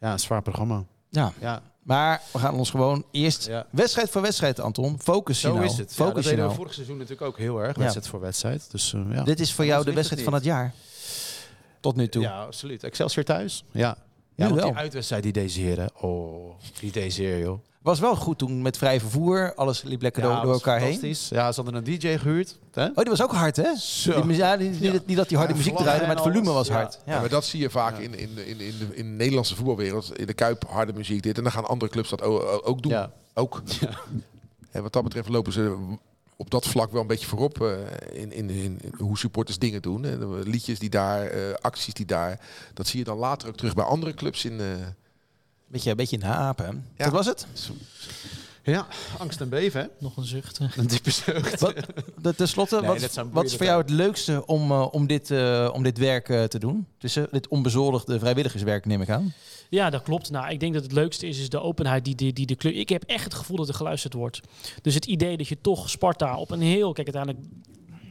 ja 0.00 0.12
een 0.12 0.20
zwaar 0.20 0.42
programma. 0.42 0.84
Ja, 1.10 1.32
Ja, 1.40 1.62
maar 1.86 2.22
we 2.32 2.38
gaan 2.38 2.54
ons 2.54 2.70
gewoon 2.70 3.04
eerst 3.10 3.46
ja. 3.46 3.66
wedstrijd 3.70 4.10
voor 4.10 4.22
wedstrijd, 4.22 4.60
Anton. 4.60 4.98
Focus 5.00 5.40
je 5.40 5.48
Zo 5.48 5.54
nou. 5.54 5.64
is 5.64 5.70
het. 5.70 5.78
Ja, 5.78 5.84
dat 5.84 6.06
Focus 6.06 6.24
je 6.24 6.30
deden 6.30 6.38
we 6.38 6.44
nou. 6.44 6.54
vorig 6.54 6.74
seizoen 6.74 6.96
natuurlijk 6.96 7.28
ook 7.28 7.38
heel 7.38 7.58
erg. 7.58 7.74
Ja. 7.74 7.80
Wedstrijd 7.80 8.08
voor 8.08 8.20
wedstrijd. 8.20 8.70
Dus, 8.70 8.92
eh, 8.92 9.00
ja. 9.10 9.22
Dit 9.22 9.40
is 9.40 9.52
voor 9.52 9.64
jou 9.64 9.84
de 9.84 9.92
wedstrijd 9.92 10.20
het 10.20 10.30
van 10.30 10.38
het 10.38 10.44
jaar. 10.44 10.72
Tot 11.80 11.96
nu 11.96 12.08
toe. 12.08 12.22
Ja, 12.22 12.42
absoluut. 12.42 12.84
Excelsior 12.84 13.24
thuis. 13.24 13.64
Ja. 13.70 13.96
Ja, 14.36 14.44
want 14.48 14.60
wel. 14.60 14.68
die 14.70 14.78
uitwedstrijd 14.78 15.22
die 15.22 15.32
deze 15.32 15.60
heren. 15.60 15.90
Oh, 16.00 16.50
die 16.80 16.92
deze 16.92 17.22
heer, 17.22 17.38
joh. 17.38 17.58
Was 17.82 18.00
wel 18.00 18.16
goed 18.16 18.38
toen 18.38 18.62
met 18.62 18.76
vrij 18.78 19.00
vervoer. 19.00 19.54
Alles 19.54 19.82
liep 19.82 20.02
lekker 20.02 20.22
door, 20.22 20.30
elkaar 20.52 20.80
heen. 20.80 21.14
Ja, 21.28 21.52
ze 21.52 21.62
hadden 21.62 21.74
een 21.74 21.84
DJ 21.98 22.16
gehuurd. 22.18 22.58
Hè? 22.72 22.84
Oh, 22.86 22.94
die 22.94 23.04
was 23.08 23.22
ook 23.22 23.32
hard, 23.32 23.56
hè? 23.56 23.76
Zo. 23.76 24.26
Die, 24.26 24.36
ja, 24.36 24.56
die- 24.56 24.70
niet, 24.70 24.92
dat- 24.92 25.06
niet 25.06 25.16
dat 25.16 25.28
die 25.28 25.38
harde 25.38 25.54
muziek 25.54 25.76
draaide, 25.76 26.06
maar 26.06 26.14
het 26.14 26.24
volume 26.24 26.52
was 26.52 26.68
hard. 26.68 26.98
Ja. 27.06 27.20
Maar 27.20 27.28
dat 27.28 27.44
zie 27.44 27.60
je 27.60 27.70
vaak 27.70 27.98
in, 27.98 28.18
in, 28.18 28.34
de- 28.34 28.46
in, 28.48 28.60
in, 28.60 28.74
de, 28.78 28.96
in 28.96 29.04
de 29.10 29.16
Nederlandse 29.16 29.56
voetbalwereld. 29.56 30.18
In 30.18 30.26
de 30.26 30.32
Kuip, 30.34 30.64
harde 30.68 30.92
muziek, 30.92 31.22
dit. 31.22 31.36
En 31.36 31.42
dan 31.42 31.52
gaan 31.52 31.66
andere 31.66 31.90
clubs 31.90 32.08
dat 32.08 32.22
ook 32.62 32.82
doen. 32.82 32.92
Ja. 32.92 33.10
Ook. 33.34 33.62
En 34.70 34.82
wat 34.82 34.92
dat 34.92 35.02
betreft 35.02 35.28
lopen 35.28 35.52
ze 35.52 35.94
op 36.36 36.50
dat 36.50 36.66
vlak 36.66 36.92
wel 36.92 37.00
een 37.00 37.06
beetje 37.06 37.26
voorop 37.26 37.60
eh, 37.62 37.70
in, 38.12 38.32
in, 38.32 38.50
in, 38.50 38.78
in 38.82 38.92
hoe 38.98 39.18
supporters 39.18 39.58
dingen 39.58 39.82
doen. 39.82 40.04
En 40.04 40.18
de 40.18 40.40
liedjes 40.44 40.78
die 40.78 40.90
daar, 40.90 41.26
eh, 41.26 41.54
acties 41.60 41.94
die 41.94 42.06
daar. 42.06 42.40
Dat 42.74 42.86
zie 42.86 42.98
je 42.98 43.04
dan 43.04 43.18
later 43.18 43.48
ook 43.48 43.56
terug 43.56 43.74
bij 43.74 43.84
andere 43.84 44.14
clubs 44.14 44.44
in... 44.44 44.60
eh, 44.60 44.66
Beetje, 45.68 45.90
een 45.90 45.96
beetje 45.96 46.18
naapen. 46.18 46.64
hè? 46.66 46.70
Ja. 46.72 47.04
Dat 47.04 47.12
was 47.12 47.26
het? 47.26 47.46
Ja, 48.62 48.86
angst 49.18 49.40
en 49.40 49.48
beven, 49.48 49.80
hè? 49.80 49.86
Nog 49.98 50.16
een 50.16 50.24
zucht. 50.24 50.58
Een 50.76 50.86
diepe 50.86 51.10
zucht. 51.10 51.60
Wat, 51.60 51.74
de, 52.20 52.34
ten 52.34 52.48
slotte, 52.48 52.80
Nee, 52.80 53.00
wat, 53.00 53.24
wat 53.32 53.44
is 53.44 53.56
voor 53.56 53.66
jou 53.66 53.80
het 53.80 53.90
leukste 53.90 54.46
om, 54.46 54.72
om, 54.72 55.06
dit, 55.06 55.30
eh, 55.30 55.70
om 55.72 55.82
dit 55.82 55.98
werk 55.98 56.28
eh, 56.28 56.44
te 56.44 56.58
doen? 56.58 56.86
Tussen 56.98 57.28
dit 57.30 57.48
onbezoldigde 57.48 58.18
vrijwilligerswerk, 58.18 58.84
neem 58.86 59.02
ik 59.02 59.10
aan. 59.10 59.32
Ja, 59.70 59.90
dat 59.90 60.02
klopt. 60.02 60.30
Nou, 60.30 60.50
ik 60.50 60.60
denk 60.60 60.74
dat 60.74 60.82
het 60.82 60.92
leukste 60.92 61.26
is, 61.26 61.38
is 61.38 61.48
de 61.48 61.60
openheid 61.60 62.04
die, 62.04 62.14
die, 62.14 62.32
die 62.32 62.46
de 62.46 62.54
club... 62.54 62.74
Ik 62.74 62.88
heb 62.88 63.02
echt 63.04 63.24
het 63.24 63.34
gevoel 63.34 63.56
dat 63.56 63.68
er 63.68 63.74
geluisterd 63.74 64.14
wordt. 64.14 64.40
Dus 64.82 64.94
het 64.94 65.06
idee 65.06 65.36
dat 65.36 65.48
je 65.48 65.60
toch 65.60 65.90
Sparta 65.90 66.36
op 66.36 66.50
een 66.50 66.60
heel... 66.60 66.92
Kijk, 66.92 67.14
uiteindelijk 67.14 67.54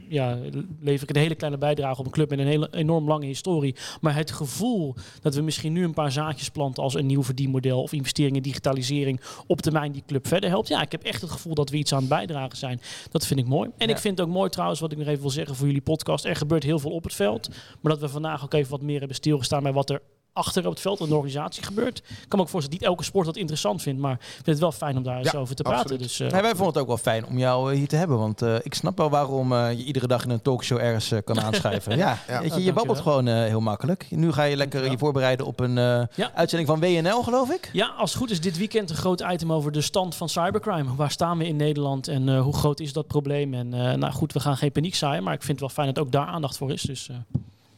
ja, 0.10 0.40
lever 0.80 1.10
ik 1.10 1.16
een 1.16 1.22
hele 1.22 1.36
kleine 1.36 1.60
bijdrage 1.60 2.00
op 2.00 2.06
een 2.06 2.12
club 2.12 2.30
met 2.30 2.40
een 2.40 2.48
hele 2.48 2.68
enorm 2.72 3.08
lange 3.08 3.26
historie. 3.26 3.76
Maar 4.02 4.16
het 4.16 4.32
gevoel 4.32 4.96
dat 5.22 5.36
we 5.36 5.42
misschien 5.42 5.74
nu 5.74 5.84
een 5.84 5.94
paar 5.94 6.12
zaadjes 6.12 6.50
planten 6.50 6.84
als 6.84 6.94
een 6.94 7.06
nieuw 7.06 7.24
verdienmodel 7.24 7.82
of 7.82 7.94
investeringen 7.94 8.36
in 8.36 8.42
digitalisering 8.42 9.22
op 9.48 9.62
termijn 9.62 9.92
die 9.92 10.04
club 10.06 10.28
verder 10.28 10.50
helpt. 10.50 10.68
Ja, 10.68 10.82
ik 10.82 10.92
heb 10.92 11.04
echt 11.04 11.22
het 11.22 11.32
gevoel 11.32 11.54
dat 11.54 11.70
we 11.70 11.78
iets 11.78 11.94
aan 11.94 12.00
het 12.00 12.10
bijdragen 12.10 12.58
zijn. 12.58 12.82
Dat 13.12 13.26
vind 13.26 13.40
ik 13.40 13.48
mooi. 13.48 13.70
En 13.78 13.88
Ja. 13.88 13.94
ik 13.94 14.02
vind 14.02 14.18
het 14.18 14.28
ook 14.28 14.34
mooi 14.34 14.50
trouwens, 14.50 14.80
wat 14.80 14.92
ik 14.92 14.98
nog 14.98 15.08
even 15.08 15.22
wil 15.22 15.30
zeggen 15.30 15.56
voor 15.56 15.66
jullie 15.66 15.82
podcast. 15.82 16.26
Er 16.26 16.36
gebeurt 16.36 16.64
heel 16.64 16.80
veel 16.80 16.92
op 16.92 17.04
het 17.04 17.14
veld. 17.14 17.50
Maar 17.82 17.92
dat 17.92 18.02
we 18.02 18.10
vandaag 18.10 18.44
ook 18.44 18.54
even 18.54 18.72
wat 18.72 18.82
meer 18.82 18.98
hebben 18.98 19.16
stilgestaan 19.16 19.64
bij 19.64 19.74
wat 19.74 19.90
er 19.90 20.02
achter 20.36 20.66
op 20.66 20.72
het 20.72 20.82
veld 20.82 21.00
in 21.00 21.08
de 21.08 21.14
organisatie 21.16 21.64
gebeurt. 21.64 21.98
Ik 21.98 22.06
kan 22.28 22.40
me 22.40 22.46
ook 22.46 22.50
voorstellen 22.50 22.62
dat 22.62 22.72
niet 22.80 22.82
elke 22.90 23.04
sport 23.04 23.26
dat 23.26 23.36
interessant 23.38 23.82
vindt, 23.82 24.02
maar 24.02 24.12
ik 24.14 24.20
vind 24.34 24.46
het 24.46 24.60
wel 24.60 24.72
fijn 24.72 24.98
om 24.98 25.04
daar 25.04 25.18
eens 25.18 25.32
Ja, 25.32 25.40
over 25.40 25.56
te 25.56 25.64
praten. 25.64 25.98
Dus, 25.98 26.20
eh, 26.20 26.30
Nee, 26.32 26.42
wij 26.42 26.50
vonden 26.50 26.68
het 26.68 26.78
ook 26.78 26.88
wel 26.88 26.98
fijn 26.98 27.26
om 27.26 27.38
jou 27.38 27.72
eh, 27.72 27.78
hier 27.78 27.88
te 27.88 27.96
hebben. 27.96 28.18
Want 28.18 28.42
eh, 28.42 28.56
ik 28.62 28.74
snap 28.74 28.98
wel 28.98 29.10
waarom 29.10 29.54
eh, 29.54 29.72
je 29.72 29.84
iedere 29.84 30.08
dag 30.08 30.24
in 30.24 30.30
een 30.30 30.42
talkshow 30.42 30.78
ergens 30.80 31.14
kan 31.24 31.42
aanschuiven. 31.46 31.98
ja, 31.98 32.18
Ja. 32.28 32.42
Weet 32.42 32.56
je, 32.56 32.64
je 32.64 32.74
babbelt 32.74 33.00
gewoon 33.00 33.28
eh, 33.28 33.34
heel 33.36 33.62
makkelijk. 33.62 34.06
Nu 34.10 34.32
ga 34.32 34.44
je 34.44 34.56
lekker 34.56 34.92
je 34.92 34.98
voorbereiden 34.98 35.46
op 35.46 35.60
een 35.60 35.78
eh, 35.78 36.02
Ja. 36.16 36.32
uitzending 36.34 36.70
van 36.70 36.80
WNL, 36.80 37.24
geloof 37.24 37.50
ik. 37.52 37.70
Ja, 37.74 37.88
als 37.98 38.10
het 38.10 38.20
goed 38.20 38.32
is 38.32 38.42
dit 38.42 38.58
weekend 38.58 38.90
een 38.90 38.96
groot 38.96 39.22
item 39.32 39.52
over 39.54 39.72
de 39.72 39.82
stand 39.82 40.16
van 40.16 40.30
cybercrime. 40.30 40.96
Waar 40.96 41.12
staan 41.12 41.38
we 41.38 41.48
in 41.48 41.56
Nederland 41.56 42.08
en 42.08 42.30
eh, 42.30 42.42
hoe 42.42 42.54
groot 42.56 42.80
is 42.80 42.94
dat 42.94 43.08
probleem? 43.08 43.54
En 43.54 43.74
eh, 43.74 43.94
nou 43.98 44.14
goed, 44.14 44.34
we 44.34 44.40
gaan 44.40 44.58
geen 44.58 44.72
paniek 44.72 44.96
zaaien, 44.96 45.24
maar 45.24 45.34
ik 45.34 45.44
vind 45.44 45.52
het 45.52 45.60
wel 45.60 45.70
fijn 45.84 45.94
dat 45.94 46.04
ook 46.06 46.12
daar 46.12 46.28
aandacht 46.28 46.58
voor 46.58 46.72
is. 46.72 46.82
Dus 46.82 47.10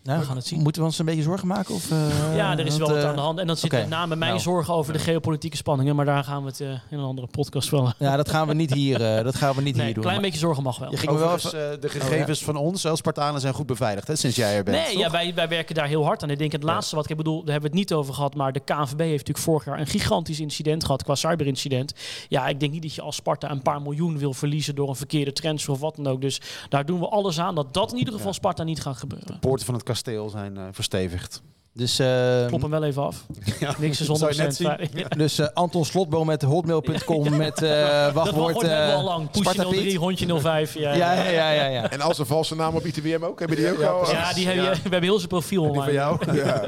Nou, 0.08 0.24
gaan 0.24 0.36
het 0.36 0.46
zien. 0.46 0.62
Moeten 0.62 0.82
we 0.82 0.88
ons 0.88 1.00
een 1.00 1.06
beetje 1.06 1.22
zorgen 1.22 1.48
maken? 1.48 1.76
Of, 1.76 1.92
eh, 1.92 2.36
ja, 2.36 2.58
er 2.58 2.66
is 2.66 2.78
wel 2.78 2.88
wat 2.88 2.98
eh, 2.98 3.06
aan 3.10 3.16
de 3.16 3.22
hand. 3.22 3.40
En 3.40 3.48
dat 3.48 3.60
zit 3.60 3.72
met 3.72 3.90
name 3.90 4.16
mijn 4.16 4.32
nou. 4.32 4.42
zorgen 4.44 4.74
over 4.74 4.94
de 4.94 5.00
geopolitieke 5.00 5.58
spanningen. 5.58 5.96
Maar 5.96 6.06
daar 6.06 6.24
gaan 6.24 6.42
we 6.44 6.48
het 6.50 6.60
eh, 6.62 6.68
in 6.70 6.80
een 6.98 7.04
andere 7.04 7.28
podcast 7.28 7.70
wel. 7.70 7.92
Ja, 7.98 8.16
dat 8.18 8.30
gaan 8.30 8.48
we 8.48 8.54
niet 8.54 8.74
hier, 8.74 9.18
eh, 9.18 9.24
dat 9.24 9.36
gaan 9.36 9.56
we 9.56 9.62
niet 9.62 9.76
Nee, 9.76 9.86
hier 9.86 9.88
een 9.88 9.94
doen. 9.94 10.04
klein 10.04 10.16
Maar 10.16 10.26
beetje 10.26 10.40
zorgen 10.40 10.64
mag 10.64 10.78
wel. 10.78 10.92
je 10.92 10.98
ging 10.98 11.12
me 11.12 11.18
wel 11.18 11.28
Overigens, 11.32 11.54
even- 11.54 11.74
eh, 11.76 11.82
de 11.82 11.90
gegevens 11.90 12.44
van 12.44 12.56
ons 12.56 12.86
als 12.86 13.00
Spartanen 13.00 13.42
zijn 13.42 13.54
goed 13.54 13.66
beveiligd, 13.66 14.08
hè, 14.08 14.16
sinds 14.16 14.36
jij 14.36 14.56
er 14.58 14.64
bent. 14.64 14.78
Nee, 14.78 14.92
toch? 14.94 15.02
ja, 15.02 15.10
wij, 15.12 15.34
wij 15.36 15.48
werken 15.48 15.76
daar 15.76 15.88
heel 15.88 16.06
hard 16.06 16.24
aan. 16.24 16.30
Ik 16.30 16.38
denk 16.38 16.52
het 16.52 16.64
laatste 16.64 16.96
wat 16.96 17.10
ik 17.10 17.18
bedoel, 17.18 17.44
daar 17.44 17.52
hebben 17.52 17.72
we 17.72 17.78
het 17.78 17.90
niet 17.90 17.98
over 18.00 18.14
gehad, 18.14 18.36
maar 18.36 18.52
de 18.54 18.60
KNVB 18.60 19.00
heeft 19.00 19.12
natuurlijk 19.12 19.38
vorig 19.38 19.66
jaar 19.66 19.80
een 19.80 19.88
gigantisch 19.88 20.40
incident 20.40 20.84
gehad 20.86 21.04
qua 21.04 21.16
cyberincident. 21.16 21.94
Ja, 22.30 22.48
ik 22.48 22.60
denk 22.60 22.72
niet 22.72 22.82
dat 22.82 22.94
je 22.96 23.02
als 23.02 23.16
Sparta 23.16 23.52
een 23.52 23.62
paar 23.62 23.82
miljoen 23.82 24.18
wil 24.18 24.34
verliezen 24.34 24.76
door 24.76 24.90
een 24.90 24.96
verkeerde 24.96 25.34
transfer 25.34 25.74
of 25.74 25.80
wat 25.80 25.96
dan 25.96 26.08
ook. 26.08 26.22
Dus 26.22 26.42
daar 26.70 26.86
doen 26.86 27.00
we 27.00 27.08
alles 27.08 27.40
aan 27.40 27.56
dat 27.56 27.74
dat 27.74 27.92
in 27.92 27.98
ieder 27.98 28.14
geval 28.14 28.34
Sparta 28.34 28.64
niet 28.64 28.82
gaat 28.82 28.98
gebeuren. 28.98 29.40
poorten 29.40 29.66
van 29.66 29.74
het 29.76 29.84
kasteel 30.04 30.30
zijn 30.30 30.58
eh, 30.58 30.64
verstevigd. 30.72 31.42
Dus, 31.74 32.00
eh, 32.00 32.46
Klop 32.48 32.62
hem 32.62 32.70
wel 32.70 32.84
even 32.84 33.04
af. 33.04 33.26
Niks 33.80 34.00
is 34.02 34.06
Zou 34.06 34.34
100% 34.34 34.36
je 34.36 34.42
net 34.42 34.56
zien. 34.56 34.68
veilig. 34.68 35.08
dus 35.08 35.40
eh, 35.40 35.48
Anton 35.54 35.86
Slotboom 35.86 36.26
met 36.26 36.42
hotmail.com 36.42 37.38
met 37.38 37.62
eh 37.62 38.04
Dat 38.04 38.14
wachtwoord 38.14 38.64
eh, 38.64 38.94
al 38.96 39.04
lang. 39.04 39.28
Sparta 39.32 39.64
Pushje 39.64 39.76
03, 39.78 39.84
Piet. 39.90 39.96
hondje 39.96 40.40
05. 40.40 40.74
Ja, 40.74 40.94
Ja, 40.94 41.14
ja, 41.14 41.30
ja, 41.30 41.52
ja, 41.52 41.66
ja. 41.66 41.90
En 41.92 42.02
als 42.02 42.18
een 42.20 42.26
valse 42.26 42.56
naam 42.56 42.76
op 42.76 42.86
ITWM 42.86 43.24
ook? 43.24 43.40
Hebben 43.40 43.58
die 43.58 43.72
ook 43.72 43.82
al? 43.82 44.12
Ja, 44.12 44.34
die 44.34 44.46
hebben, 44.48 44.64
we 44.74 44.80
hebben 44.82 45.02
heel 45.02 45.18
zijn 45.18 45.28
profiel 45.30 45.62
Die 45.62 45.72
online. 45.72 45.86
van 45.86 46.26
jou? 46.34 46.36
Ja. 46.46 46.64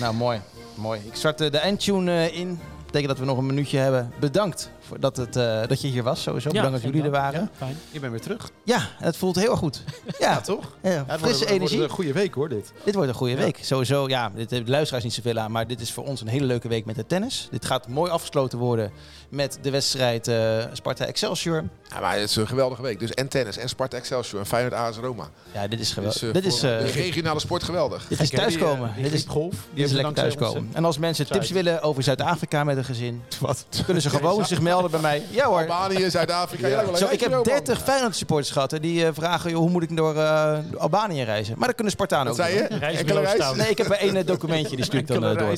Nou, 0.00 0.14
mooi. 0.14 0.40
mooi. 0.74 1.00
Ik 1.04 1.14
start 1.14 1.38
de 1.38 1.58
endtune 1.58 2.12
eh, 2.12 2.38
in. 2.38 2.60
betekent 2.86 3.08
dat 3.08 3.18
we 3.18 3.24
nog 3.24 3.38
een 3.38 3.46
minuutje 3.46 3.78
hebben. 3.78 4.12
Bedankt 4.20 4.70
dat, 5.00 5.16
het, 5.16 5.36
eh, 5.36 5.60
dat 5.66 5.80
je 5.80 5.88
hier 5.88 6.02
was, 6.02 6.22
sowieso. 6.22 6.48
Ja, 6.48 6.54
Bedankt 6.54 6.82
dat 6.82 6.90
jullie 6.92 7.02
er 7.06 7.10
waren. 7.10 7.40
Ja, 7.40 7.48
fijn. 7.56 7.76
Je 7.90 8.00
bent 8.00 8.12
weer 8.12 8.20
terug. 8.20 8.50
Ja, 8.64 8.88
het 8.98 9.16
voelt 9.16 9.36
heel 9.36 9.50
erg 9.50 9.58
goed. 9.58 9.82
Ja, 10.18 10.40
toch? 10.40 10.72
ja, 10.82 10.90
Ja, 10.90 10.96
het 10.96 11.06
wordt- 11.06 11.22
frisse 11.22 11.38
het 11.44 11.48
wordt 11.48 11.52
energie. 11.52 11.82
een 11.82 11.88
goede 11.88 12.12
week 12.12 12.34
hoor, 12.34 12.48
dit. 12.48 12.72
Dit 12.84 12.94
wordt 12.94 13.08
een 13.08 13.14
goede 13.16 13.32
Ja. 13.32 13.38
week. 13.38 13.58
Sowieso, 13.62 14.08
ja, 14.08 14.30
dit 14.34 14.50
hebben 14.50 14.64
de 14.64 14.70
luisteraars 14.72 15.04
niet 15.04 15.14
zoveel 15.14 15.38
aan, 15.38 15.50
maar 15.52 15.66
dit 15.66 15.80
is 15.80 15.92
voor 15.92 16.04
ons 16.04 16.20
een 16.20 16.28
hele 16.28 16.44
leuke 16.46 16.68
week 16.68 16.84
met 16.84 16.96
de 16.96 17.06
tennis. 17.06 17.48
Dit 17.50 17.64
gaat 17.64 17.88
mooi 17.88 18.10
afgesloten 18.10 18.58
worden 18.58 18.90
met 19.28 19.58
de 19.62 19.70
wedstrijd 19.70 20.28
eh, 20.28 20.64
Sparta 20.72 21.04
Excelsior. 21.04 21.64
Ja, 21.88 22.00
maar 22.00 22.12
het 22.14 22.28
is 22.30 22.36
een 22.36 22.46
geweldige 22.48 22.82
week. 22.82 22.98
Dus 22.98 23.10
en 23.10 23.28
tennis, 23.28 23.56
en 23.56 23.68
Sparta 23.68 23.96
Excelsior, 23.96 24.40
en 24.40 24.46
Feyenoord 24.46 24.74
AS 24.74 24.96
Roma. 24.96 25.28
Ja, 25.54 25.66
dit 25.68 25.80
is 25.80 25.86
Dus, 25.86 25.92
geweldig. 25.94 26.22
eh, 26.22 26.32
dit 26.32 26.44
is, 26.44 26.54
eh, 26.62 26.78
de 26.78 26.84
regionale 26.86 27.40
sport 27.40 27.62
geweldig. 27.62 28.06
dit 28.08 28.20
is 28.20 28.30
thuiskomen. 28.30 28.92
Die, 28.94 29.02
dit 29.02 29.12
is, 29.12 29.24
golf. 29.26 29.54
dit 29.74 29.84
is 29.86 29.92
lekker 29.92 30.14
thuiskomen. 30.14 30.68
En 30.72 30.84
als 30.84 30.98
mensen 30.98 31.26
tips 31.26 31.50
willen 31.50 31.82
over 31.82 32.02
Zuid-Afrika 32.02 32.64
met 32.64 32.76
een 32.76 32.84
gezin, 32.84 33.22
Wat? 33.40 33.66
kunnen 33.84 34.02
ze 34.02 34.10
gewoon 34.10 34.46
zich 34.46 34.60
melden 34.60 34.75
bij 34.82 35.00
mij. 35.00 35.22
Ja 35.30 35.46
hoor. 35.46 35.60
Albanië, 35.60 36.10
Zuid-Afrika. 36.10 36.66
Ja. 36.66 36.94
Zo, 36.94 37.06
ik 37.10 37.20
heb 37.20 37.44
30 37.44 37.82
Feyenoord 37.82 38.16
supporters 38.16 38.50
gehad 38.50 38.70
hè, 38.70 38.80
die 38.80 39.04
eh, 39.04 39.10
vragen 39.14 39.50
joh, 39.50 39.58
hoe 39.60 39.70
moet 39.70 39.82
ik 39.82 39.96
door 39.96 40.16
eh, 40.16 40.58
Albanië 40.76 41.22
reizen. 41.22 41.54
Maar 41.56 41.66
dat 41.66 41.74
kunnen 41.74 41.92
Spartanen 41.92 42.36
Wat 42.36 42.40
ook 42.40 42.46
zei 42.46 42.58
je? 42.58 42.68
Enkele 42.98 43.20
reis? 43.20 43.52
Nee, 43.54 43.70
ik 43.70 43.78
heb 43.78 43.88
maar 43.88 43.98
één 43.98 44.16
eh, 44.16 44.26
documentje, 44.26 44.76
die 44.76 44.84
stuur 44.84 45.00
ik 45.00 45.06
dan 45.06 45.20
door. 45.20 45.56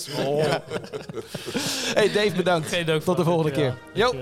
Hey 1.95 2.13
Dave, 2.13 2.33
bedankt. 2.37 2.69
Geen 2.69 2.87
dank 2.87 3.03
Tot 3.03 3.17
de 3.17 3.25
volgende 3.25 3.51
keer. 3.51 3.75
Jo. 3.93 4.15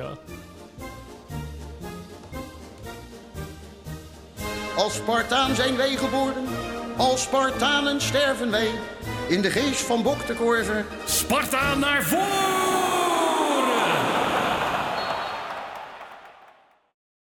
Als 4.76 4.94
Spartaan 4.94 5.54
zijn 5.54 5.76
wij 5.76 5.96
geboren, 5.96 6.44
als 6.96 7.22
Spartanen 7.22 8.00
sterven 8.00 8.50
wij. 8.50 8.70
In 9.28 9.42
de 9.42 9.50
geest 9.50 9.80
van 9.80 10.02
Bok 10.02 10.26
de 10.26 10.34
Korver 10.34 10.84
Sparta 11.04 11.74
naar 11.74 12.02
voren! 12.02 13.35